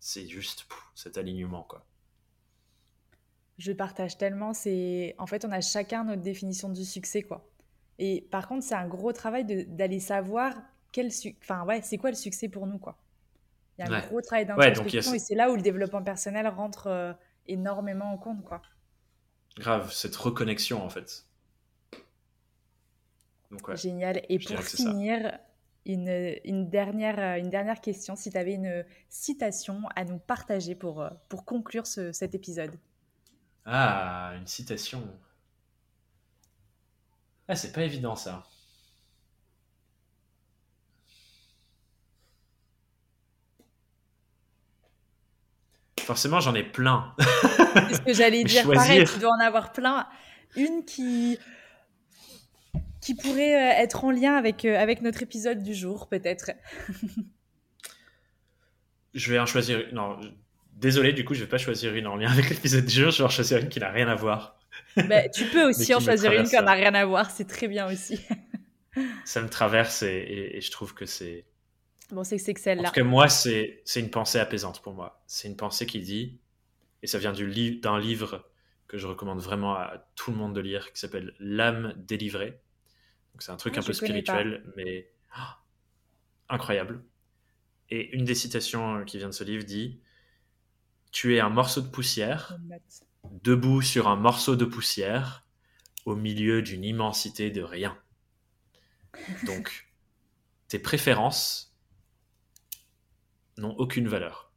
C'est 0.00 0.26
juste 0.26 0.66
cet 0.94 1.16
alignement, 1.16 1.62
quoi. 1.62 1.86
Je 3.56 3.72
partage 3.72 4.18
tellement. 4.18 4.52
C'est 4.52 5.14
en 5.16 5.26
fait, 5.26 5.46
on 5.46 5.50
a 5.50 5.62
chacun 5.62 6.04
notre 6.04 6.20
définition 6.20 6.68
du 6.68 6.84
succès, 6.84 7.22
quoi. 7.22 7.48
Et 7.98 8.20
par 8.30 8.48
contre, 8.48 8.64
c'est 8.64 8.74
un 8.74 8.86
gros 8.86 9.14
travail 9.14 9.46
d'aller 9.46 10.00
savoir 10.00 10.52
quel 10.92 11.08
enfin, 11.40 11.64
ouais, 11.64 11.80
c'est 11.80 11.96
quoi 11.96 12.10
le 12.10 12.16
succès 12.16 12.50
pour 12.50 12.66
nous, 12.66 12.78
quoi. 12.78 12.98
Il 13.78 13.86
y 13.86 13.88
a 13.88 13.96
un 13.96 14.06
gros 14.08 14.20
travail 14.20 14.44
d'introspection 14.44 15.14
et 15.14 15.18
c'est 15.18 15.34
là 15.34 15.50
où 15.50 15.56
le 15.56 15.62
développement 15.62 16.02
personnel 16.02 16.46
rentre 16.48 16.88
euh, 16.88 17.14
énormément 17.48 18.12
en 18.12 18.18
compte, 18.18 18.44
quoi. 18.44 18.62
Grave, 19.56 19.92
cette 19.92 20.16
reconnexion, 20.16 20.84
en 20.84 20.88
fait. 20.88 21.26
Génial. 23.74 24.22
Et 24.28 24.38
pour 24.38 24.62
finir, 24.62 25.38
une, 25.86 26.36
une, 26.44 26.68
dernière, 26.68 27.38
une 27.38 27.50
dernière 27.50 27.80
question, 27.80 28.14
si 28.14 28.30
tu 28.30 28.36
avais 28.36 28.54
une 28.54 28.84
citation 29.08 29.82
à 29.96 30.04
nous 30.04 30.18
partager 30.18 30.74
pour, 30.74 31.08
pour 31.28 31.44
conclure 31.44 31.86
ce, 31.86 32.12
cet 32.12 32.34
épisode. 32.34 32.78
Ah, 33.64 34.32
une 34.38 34.46
citation. 34.46 35.02
Ah, 37.48 37.56
c'est 37.56 37.72
pas 37.72 37.82
évident 37.82 38.16
ça. 38.16 38.44
Forcément, 46.08 46.40
j'en 46.40 46.54
ai 46.54 46.62
plein. 46.62 47.14
C'est 47.18 47.96
ce 47.96 48.00
que 48.00 48.14
j'allais 48.14 48.42
dire. 48.54 48.66
Pareil, 48.66 49.04
tu 49.04 49.18
dois 49.18 49.28
en 49.28 49.44
avoir 49.44 49.72
plein. 49.72 50.06
Une 50.56 50.86
qui, 50.86 51.38
qui 53.02 53.14
pourrait 53.14 53.54
euh, 53.54 53.82
être 53.82 54.06
en 54.06 54.10
lien 54.10 54.34
avec, 54.34 54.64
euh, 54.64 54.78
avec 54.78 55.02
notre 55.02 55.22
épisode 55.22 55.62
du 55.62 55.74
jour, 55.74 56.08
peut-être. 56.08 56.52
je 59.14 59.30
vais 59.30 59.38
en 59.38 59.44
choisir 59.44 59.80
une. 59.80 59.96
Non, 59.96 60.18
désolé, 60.72 61.12
du 61.12 61.26
coup, 61.26 61.34
je 61.34 61.40
vais 61.40 61.46
pas 61.46 61.58
choisir 61.58 61.94
une 61.94 62.06
en 62.06 62.16
lien 62.16 62.32
avec 62.32 62.48
l'épisode 62.48 62.86
du 62.86 63.02
jour. 63.02 63.10
Je 63.10 63.18
vais 63.18 63.24
en 63.24 63.28
choisir 63.28 63.58
une 63.58 63.68
qui 63.68 63.78
n'a 63.78 63.90
rien 63.90 64.08
à 64.08 64.14
voir. 64.14 64.58
Bah, 64.96 65.28
tu 65.28 65.44
peux 65.44 65.64
aussi 65.68 65.94
en 65.94 66.00
choisir 66.00 66.32
une 66.32 66.48
qui 66.48 66.56
n'a 66.56 66.72
rien 66.72 66.94
à 66.94 67.04
voir. 67.04 67.30
C'est 67.30 67.48
très 67.48 67.68
bien 67.68 67.86
aussi. 67.86 68.18
ça 69.26 69.42
me 69.42 69.50
traverse 69.50 70.02
et, 70.04 70.58
je 70.58 70.70
trouve 70.70 70.94
que 70.94 71.04
c'est. 71.04 71.44
Bon, 72.10 72.24
c'est 72.24 72.38
que 72.38 72.60
celle-là. 72.60 72.84
Parce 72.84 72.94
que 72.94 73.02
moi, 73.02 73.28
c'est 73.28 73.82
une 73.96 74.10
pensée 74.10 74.38
apaisante 74.38 74.80
pour 74.82 74.94
moi. 74.94 75.22
C'est 75.26 75.48
une 75.48 75.56
pensée 75.56 75.86
qui 75.86 76.00
dit, 76.00 76.38
et 77.02 77.06
ça 77.06 77.18
vient 77.18 77.32
d'un 77.32 77.98
livre 77.98 78.50
que 78.86 78.96
je 78.96 79.06
recommande 79.06 79.40
vraiment 79.40 79.74
à 79.74 80.08
tout 80.14 80.30
le 80.30 80.38
monde 80.38 80.54
de 80.54 80.60
lire, 80.60 80.92
qui 80.92 81.00
s'appelle 81.00 81.34
L'âme 81.38 81.94
délivrée 81.98 82.60
c'est 83.38 83.52
un 83.52 83.56
truc 83.56 83.74
ah, 83.76 83.80
un 83.80 83.82
peu 83.82 83.92
spirituel, 83.92 84.64
mais 84.76 85.10
ah, 85.32 85.62
incroyable. 86.48 87.04
Et 87.90 88.14
une 88.14 88.24
des 88.24 88.34
citations 88.34 89.04
qui 89.04 89.18
vient 89.18 89.28
de 89.28 89.34
ce 89.34 89.44
livre 89.44 89.64
dit 89.64 90.00
Tu 91.12 91.36
es 91.36 91.40
un 91.40 91.48
morceau 91.48 91.80
de 91.80 91.88
poussière, 91.88 92.58
debout 93.42 93.82
sur 93.82 94.08
un 94.08 94.16
morceau 94.16 94.56
de 94.56 94.64
poussière, 94.64 95.46
au 96.04 96.16
milieu 96.16 96.62
d'une 96.62 96.84
immensité 96.84 97.50
de 97.50 97.62
rien. 97.62 97.96
Donc, 99.44 99.88
tes 100.68 100.78
préférences 100.78 101.67
n'ont 103.58 103.74
aucune 103.76 104.08
valeur. 104.08 104.52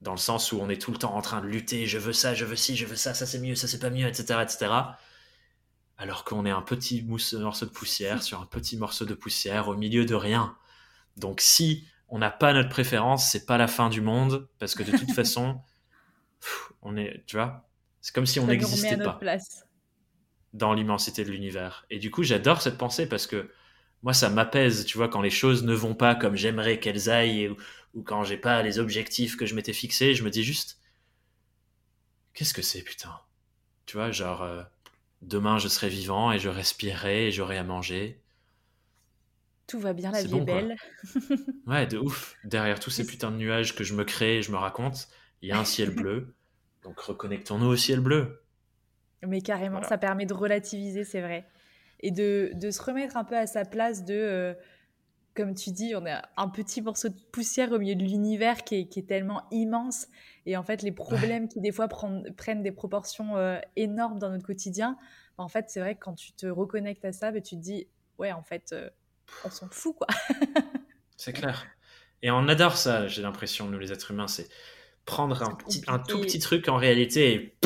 Dans 0.00 0.12
le 0.12 0.18
sens 0.18 0.52
où 0.52 0.58
on 0.60 0.68
est 0.68 0.80
tout 0.80 0.90
le 0.92 0.98
temps 0.98 1.14
en 1.14 1.22
train 1.22 1.40
de 1.40 1.46
lutter, 1.46 1.86
je 1.86 1.98
veux 1.98 2.12
ça, 2.12 2.34
je 2.34 2.44
veux 2.44 2.56
ci, 2.56 2.76
je 2.76 2.84
veux 2.86 2.96
ça, 2.96 3.14
ça 3.14 3.26
c'est 3.26 3.38
mieux, 3.38 3.54
ça 3.54 3.68
c'est 3.68 3.78
pas 3.78 3.90
mieux, 3.90 4.06
etc. 4.06 4.40
etc 4.42 4.68
alors 5.98 6.24
qu'on 6.24 6.44
est 6.44 6.50
un 6.50 6.62
petit 6.62 7.02
morceau 7.02 7.66
de 7.66 7.70
poussière 7.70 8.22
sur 8.22 8.40
un 8.40 8.46
petit 8.46 8.76
morceau 8.76 9.04
de 9.04 9.14
poussière 9.14 9.68
au 9.68 9.76
milieu 9.76 10.04
de 10.04 10.14
rien. 10.14 10.56
Donc 11.16 11.40
si 11.40 11.86
on 12.08 12.18
n'a 12.18 12.30
pas 12.30 12.52
notre 12.52 12.68
préférence, 12.68 13.30
c'est 13.30 13.46
pas 13.46 13.56
la 13.56 13.66
fin 13.66 13.88
du 13.88 14.00
monde 14.00 14.48
parce 14.58 14.74
que 14.74 14.82
de 14.82 14.96
toute 14.96 15.10
façon, 15.14 15.60
on 16.82 16.96
est, 16.96 17.24
tu 17.26 17.36
vois, 17.36 17.68
c'est 18.00 18.14
comme 18.14 18.26
si 18.26 18.38
on 18.40 18.46
n'existait 18.46 18.96
pas 18.98 19.14
place. 19.14 19.64
dans 20.52 20.74
l'immensité 20.74 21.24
de 21.24 21.30
l'univers. 21.30 21.86
Et 21.90 21.98
du 21.98 22.10
coup, 22.10 22.22
j'adore 22.22 22.60
cette 22.60 22.78
pensée 22.78 23.08
parce 23.08 23.26
que 23.26 23.50
moi, 24.02 24.12
ça 24.14 24.30
m'apaise, 24.30 24.84
tu 24.86 24.96
vois, 24.98 25.08
quand 25.08 25.22
les 25.22 25.30
choses 25.30 25.64
ne 25.64 25.74
vont 25.74 25.94
pas 25.94 26.14
comme 26.14 26.36
j'aimerais 26.36 26.80
qu'elles 26.80 27.10
aillent 27.10 27.48
ou, 27.48 27.56
ou 27.94 28.02
quand 28.02 28.24
j'ai 28.24 28.36
pas 28.36 28.62
les 28.62 28.78
objectifs 28.78 29.36
que 29.36 29.46
je 29.46 29.54
m'étais 29.54 29.72
fixés, 29.72 30.14
je 30.14 30.22
me 30.24 30.30
dis 30.30 30.44
juste, 30.44 30.78
qu'est-ce 32.34 32.54
que 32.54 32.62
c'est, 32.62 32.82
putain, 32.82 33.20
tu 33.86 33.96
vois, 33.96 34.10
genre. 34.12 34.42
Euh, 34.42 34.62
Demain, 35.22 35.58
je 35.58 35.68
serai 35.68 35.88
vivant 35.88 36.30
et 36.30 36.38
je 36.38 36.48
respirerai 36.48 37.28
et 37.28 37.32
j'aurai 37.32 37.56
à 37.56 37.64
manger. 37.64 38.20
Tout 39.66 39.80
va 39.80 39.92
bien, 39.92 40.12
la 40.12 40.22
vie 40.22 40.36
est 40.36 40.40
belle. 40.40 40.76
ouais, 41.66 41.86
de 41.86 41.98
ouf. 41.98 42.36
Derrière 42.44 42.78
tous 42.78 42.90
ces 42.90 43.04
putains 43.04 43.32
de 43.32 43.36
nuages 43.36 43.74
que 43.74 43.82
je 43.82 43.94
me 43.94 44.04
crée 44.04 44.38
et 44.38 44.42
je 44.42 44.52
me 44.52 44.56
raconte, 44.56 45.08
il 45.42 45.48
y 45.48 45.52
a 45.52 45.58
un 45.58 45.64
ciel 45.64 45.90
bleu. 45.94 46.34
Donc 46.84 47.00
reconnectons-nous 47.00 47.66
au 47.66 47.76
ciel 47.76 48.00
bleu. 48.00 48.42
Mais 49.26 49.40
carrément, 49.40 49.82
ça 49.82 49.98
permet 49.98 50.26
de 50.26 50.34
relativiser, 50.34 51.02
c'est 51.02 51.22
vrai. 51.22 51.48
Et 52.00 52.10
de, 52.10 52.50
de, 52.54 52.70
se 52.70 52.82
remettre 52.82 53.16
un 53.16 53.24
peu 53.24 53.36
à 53.36 53.46
sa 53.46 53.64
place 53.64 54.04
de, 54.04 54.14
euh, 54.14 54.54
comme 55.34 55.54
tu 55.54 55.70
dis, 55.70 55.94
on 55.94 56.04
est 56.06 56.16
un 56.36 56.48
petit 56.48 56.82
morceau 56.82 57.08
de 57.08 57.16
poussière 57.32 57.72
au 57.72 57.78
milieu 57.78 57.94
de 57.94 58.02
l'univers 58.02 58.64
qui 58.64 58.76
est, 58.76 58.86
qui 58.86 59.00
est, 59.00 59.06
tellement 59.06 59.44
immense. 59.50 60.08
Et 60.46 60.56
en 60.56 60.62
fait, 60.62 60.82
les 60.82 60.92
problèmes 60.92 61.48
qui 61.48 61.60
des 61.60 61.72
fois 61.72 61.88
prennent, 61.88 62.62
des 62.62 62.72
proportions 62.72 63.36
euh, 63.36 63.58
énormes 63.76 64.18
dans 64.18 64.30
notre 64.30 64.46
quotidien, 64.46 64.96
bah, 65.38 65.44
en 65.44 65.48
fait, 65.48 65.66
c'est 65.68 65.80
vrai 65.80 65.94
que 65.94 66.00
quand 66.00 66.14
tu 66.14 66.32
te 66.32 66.46
reconnectes 66.46 67.04
à 67.04 67.12
ça, 67.12 67.32
bah, 67.32 67.40
tu 67.40 67.56
te 67.56 67.60
dis, 67.60 67.86
ouais, 68.18 68.32
en 68.32 68.42
fait, 68.42 68.70
euh, 68.72 68.88
on 69.44 69.50
s'en 69.50 69.68
fout, 69.70 69.96
quoi. 69.96 70.06
c'est 71.16 71.32
clair. 71.32 71.66
Et 72.22 72.30
on 72.30 72.48
adore 72.48 72.76
ça, 72.76 73.06
j'ai 73.06 73.22
l'impression, 73.22 73.66
nous 73.66 73.78
les 73.78 73.92
êtres 73.92 74.10
humains, 74.10 74.28
c'est 74.28 74.48
prendre 75.04 75.42
un, 75.42 75.54
petit, 75.54 75.82
un 75.86 75.98
tout 75.98 76.20
petit 76.20 76.40
truc 76.40 76.68
en 76.68 76.76
réalité 76.76 77.34
et 77.34 77.56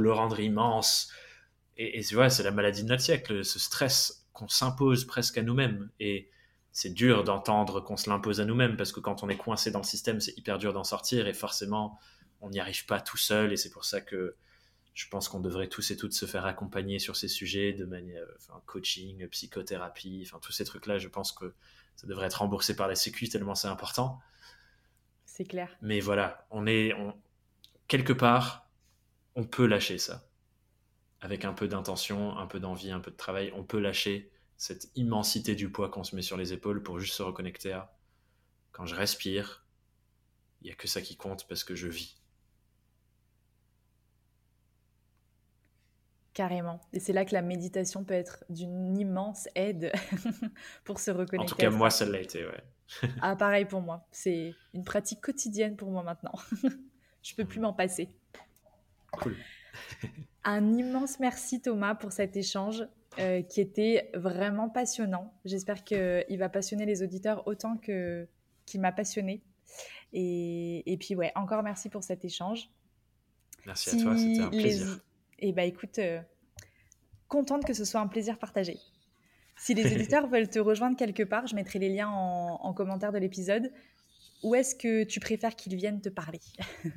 le 0.00 0.12
rendre 0.12 0.40
immense. 0.40 1.10
Et, 1.76 1.98
et 1.98 2.04
tu 2.04 2.14
vois, 2.14 2.30
c'est 2.30 2.42
la 2.42 2.50
maladie 2.50 2.82
de 2.82 2.88
notre 2.88 3.02
siècle, 3.02 3.44
ce 3.44 3.58
stress 3.58 4.26
qu'on 4.32 4.48
s'impose 4.48 5.04
presque 5.04 5.38
à 5.38 5.42
nous-mêmes. 5.42 5.90
Et 6.00 6.30
c'est 6.72 6.92
dur 6.92 7.22
d'entendre 7.22 7.80
qu'on 7.80 7.96
se 7.96 8.10
l'impose 8.10 8.40
à 8.40 8.44
nous-mêmes 8.44 8.76
parce 8.76 8.92
que 8.92 9.00
quand 9.00 9.22
on 9.22 9.28
est 9.28 9.36
coincé 9.36 9.70
dans 9.70 9.78
le 9.78 9.84
système, 9.84 10.20
c'est 10.20 10.36
hyper 10.36 10.58
dur 10.58 10.72
d'en 10.72 10.84
sortir 10.84 11.28
et 11.28 11.32
forcément, 11.32 11.98
on 12.40 12.50
n'y 12.50 12.58
arrive 12.58 12.84
pas 12.84 13.00
tout 13.00 13.16
seul 13.16 13.52
et 13.52 13.56
c'est 13.56 13.70
pour 13.70 13.84
ça 13.84 14.00
que 14.00 14.34
je 14.92 15.08
pense 15.08 15.28
qu'on 15.28 15.40
devrait 15.40 15.68
tous 15.68 15.92
et 15.92 15.96
toutes 15.96 16.12
se 16.12 16.26
faire 16.26 16.46
accompagner 16.46 16.98
sur 16.98 17.14
ces 17.14 17.28
sujets 17.28 17.72
de 17.72 17.84
manière 17.84 18.26
enfin, 18.36 18.60
coaching, 18.66 19.26
psychothérapie, 19.28 20.24
enfin 20.26 20.40
tous 20.42 20.52
ces 20.52 20.64
trucs-là, 20.64 20.98
je 20.98 21.08
pense 21.08 21.30
que 21.30 21.54
ça 21.94 22.08
devrait 22.08 22.26
être 22.26 22.40
remboursé 22.40 22.74
par 22.74 22.88
la 22.88 22.96
Sécu 22.96 23.28
tellement 23.28 23.54
c'est 23.54 23.68
important. 23.68 24.20
C'est 25.26 25.44
clair. 25.44 25.76
Mais 25.80 26.00
voilà, 26.00 26.44
on 26.50 26.66
est 26.66 26.92
on, 26.94 27.14
quelque 27.86 28.12
part, 28.12 28.68
on 29.36 29.44
peut 29.44 29.66
lâcher 29.66 29.98
ça. 29.98 30.28
Avec 31.24 31.46
un 31.46 31.54
peu 31.54 31.68
d'intention, 31.68 32.36
un 32.36 32.46
peu 32.46 32.60
d'envie, 32.60 32.90
un 32.90 33.00
peu 33.00 33.10
de 33.10 33.16
travail, 33.16 33.50
on 33.56 33.64
peut 33.64 33.80
lâcher 33.80 34.30
cette 34.58 34.90
immensité 34.94 35.54
du 35.54 35.72
poids 35.72 35.88
qu'on 35.88 36.04
se 36.04 36.14
met 36.14 36.20
sur 36.20 36.36
les 36.36 36.52
épaules 36.52 36.82
pour 36.82 36.98
juste 36.98 37.14
se 37.14 37.22
reconnecter 37.22 37.72
à 37.72 37.96
quand 38.72 38.84
je 38.84 38.94
respire, 38.94 39.66
il 40.60 40.66
n'y 40.66 40.70
a 40.70 40.74
que 40.74 40.86
ça 40.86 41.00
qui 41.00 41.16
compte 41.16 41.48
parce 41.48 41.64
que 41.64 41.74
je 41.74 41.88
vis. 41.88 42.20
Carrément. 46.34 46.78
Et 46.92 47.00
c'est 47.00 47.14
là 47.14 47.24
que 47.24 47.32
la 47.32 47.40
méditation 47.40 48.04
peut 48.04 48.12
être 48.12 48.44
d'une 48.50 48.98
immense 48.98 49.48
aide 49.54 49.92
pour 50.84 51.00
se 51.00 51.10
reconnecter. 51.10 51.38
En 51.38 51.46
tout 51.46 51.56
cas, 51.56 51.70
moi, 51.70 51.88
ça 51.88 52.04
l'a 52.04 52.20
été, 52.20 52.44
ouais. 52.44 53.08
ah, 53.22 53.34
pareil 53.34 53.64
pour 53.64 53.80
moi. 53.80 54.06
C'est 54.10 54.54
une 54.74 54.84
pratique 54.84 55.22
quotidienne 55.22 55.74
pour 55.74 55.90
moi 55.90 56.02
maintenant. 56.02 56.34
je 57.22 57.34
peux 57.34 57.46
plus 57.46 57.60
m'en 57.60 57.72
passer. 57.72 58.10
Cool. 59.12 59.36
Un 60.44 60.72
immense 60.74 61.20
merci 61.20 61.60
Thomas 61.60 61.94
pour 61.94 62.12
cet 62.12 62.36
échange. 62.36 62.86
Euh, 63.20 63.42
qui 63.42 63.60
était 63.60 64.10
vraiment 64.14 64.68
passionnant. 64.68 65.32
J'espère 65.44 65.84
qu'il 65.84 66.36
va 66.36 66.48
passionner 66.48 66.84
les 66.84 67.00
auditeurs 67.04 67.46
autant 67.46 67.76
que 67.76 68.26
qu'il 68.66 68.80
m'a 68.80 68.90
passionné. 68.90 69.40
Et, 70.12 70.92
et, 70.92 70.96
puis 70.96 71.14
ouais, 71.14 71.30
encore 71.36 71.62
merci 71.62 71.88
pour 71.88 72.02
cet 72.02 72.24
échange. 72.24 72.70
Merci 73.66 73.90
à 73.90 74.02
toi, 74.02 74.16
c'était 74.16 74.40
un 74.40 74.48
plaisir. 74.48 75.00
Et 75.38 75.50
eh 75.50 75.52
bah 75.52 75.62
écoute, 75.62 75.98
euh, 76.00 76.20
contente 77.28 77.64
que 77.64 77.72
ce 77.72 77.84
soit 77.84 78.00
un 78.00 78.08
plaisir 78.08 78.36
partagé. 78.38 78.78
Si 79.56 79.74
les 79.74 79.86
auditeurs 79.94 80.26
veulent 80.26 80.50
te 80.50 80.58
rejoindre 80.58 80.96
quelque 80.96 81.22
part, 81.22 81.46
je 81.46 81.54
mettrai 81.54 81.78
les 81.78 81.90
liens 81.90 82.08
en, 82.08 82.58
en 82.62 82.72
commentaire 82.72 83.12
de 83.12 83.18
l'épisode. 83.18 83.70
où 84.42 84.56
est-ce 84.56 84.74
que 84.74 85.04
tu 85.04 85.20
préfères 85.20 85.54
qu'ils 85.54 85.76
viennent 85.76 86.00
te 86.00 86.08
parler? 86.08 86.40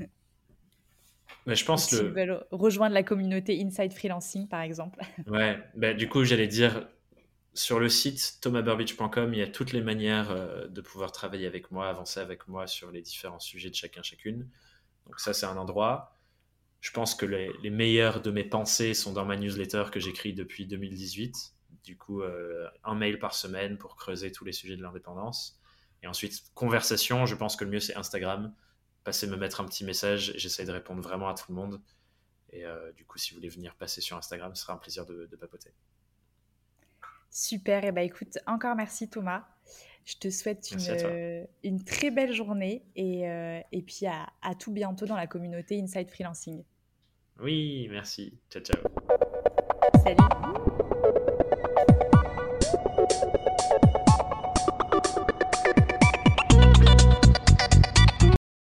Mais 1.47 1.55
je 1.55 1.63
pense 1.63 1.87
S'ils 1.87 2.09
veulent 2.09 2.45
rejoindre 2.51 2.93
la 2.93 3.03
communauté 3.03 3.63
Inside 3.63 3.93
Freelancing, 3.93 4.47
par 4.49 4.61
exemple. 4.61 4.99
Ouais, 5.27 5.57
bah, 5.75 5.93
du 5.93 6.09
coup, 6.09 6.25
j'allais 6.25 6.47
dire, 6.47 6.87
sur 7.53 7.79
le 7.79 7.87
site 7.87 8.39
thomasburbidge.com, 8.41 9.33
il 9.33 9.39
y 9.39 9.41
a 9.41 9.47
toutes 9.47 9.71
les 9.71 9.81
manières 9.81 10.29
euh, 10.29 10.67
de 10.67 10.81
pouvoir 10.81 11.13
travailler 11.13 11.47
avec 11.47 11.71
moi, 11.71 11.87
avancer 11.87 12.19
avec 12.19 12.49
moi 12.49 12.67
sur 12.67 12.91
les 12.91 13.01
différents 13.01 13.39
sujets 13.39 13.69
de 13.69 13.75
chacun, 13.75 14.03
chacune. 14.03 14.49
Donc 15.05 15.21
ça, 15.21 15.33
c'est 15.33 15.45
un 15.45 15.55
endroit. 15.55 16.17
Je 16.81 16.91
pense 16.91 17.15
que 17.15 17.25
les, 17.25 17.49
les 17.63 17.69
meilleures 17.69 18.21
de 18.21 18.29
mes 18.29 18.43
pensées 18.43 18.93
sont 18.93 19.13
dans 19.13 19.25
ma 19.25 19.37
newsletter 19.37 19.85
que 19.89 20.01
j'écris 20.01 20.33
depuis 20.33 20.67
2018. 20.67 21.53
Du 21.85 21.97
coup, 21.97 22.21
euh, 22.23 22.67
un 22.83 22.93
mail 22.93 23.19
par 23.19 23.33
semaine 23.33 23.77
pour 23.77 23.95
creuser 23.95 24.33
tous 24.33 24.43
les 24.43 24.51
sujets 24.51 24.75
de 24.75 24.83
l'indépendance. 24.83 25.61
Et 26.03 26.07
ensuite, 26.07 26.43
conversation, 26.53 27.25
je 27.25 27.35
pense 27.35 27.55
que 27.55 27.63
le 27.63 27.71
mieux, 27.71 27.79
c'est 27.79 27.95
Instagram. 27.95 28.53
Passer 29.07 29.25
me 29.25 29.37
mettre 29.37 29.61
un 29.61 29.65
petit 29.65 29.85
message, 29.85 30.33
j'essaie 30.35 30.65
de 30.65 30.71
répondre 30.73 31.01
vraiment 31.01 31.29
à 31.29 31.33
tout 31.33 31.45
le 31.47 31.55
monde. 31.55 31.79
Et 32.49 32.65
euh, 32.65 32.91
du 32.91 33.05
coup, 33.05 33.17
si 33.17 33.31
vous 33.31 33.37
voulez 33.37 33.47
venir 33.47 33.73
passer 33.75 34.01
sur 34.01 34.17
Instagram, 34.17 34.53
ce 34.53 34.63
sera 34.63 34.73
un 34.73 34.77
plaisir 34.77 35.05
de, 35.05 35.33
papoter. 35.39 35.71
Super, 37.31 37.85
et 37.85 37.93
bah 37.93 38.01
écoute, 38.01 38.37
encore 38.47 38.75
merci 38.75 39.09
Thomas. 39.09 39.47
Je 40.03 40.17
te 40.17 40.29
souhaite 40.29 40.69
une, 41.63 41.85
très 41.85 42.11
belle 42.11 42.33
journée 42.33 42.83
et, 42.97 43.29
euh, 43.29 43.61
et 43.71 43.81
puis 43.81 44.07
à, 44.07 44.27
à 44.41 44.55
tout 44.55 44.73
bientôt 44.73 45.05
dans 45.05 45.15
la 45.15 45.25
communauté 45.25 45.79
Inside 45.81 46.09
Freelancing. 46.09 46.65
Oui, 47.39 47.87
merci. 47.89 48.37
Ciao, 48.49 48.61
ciao. 48.61 48.83
Salut. 50.03 50.56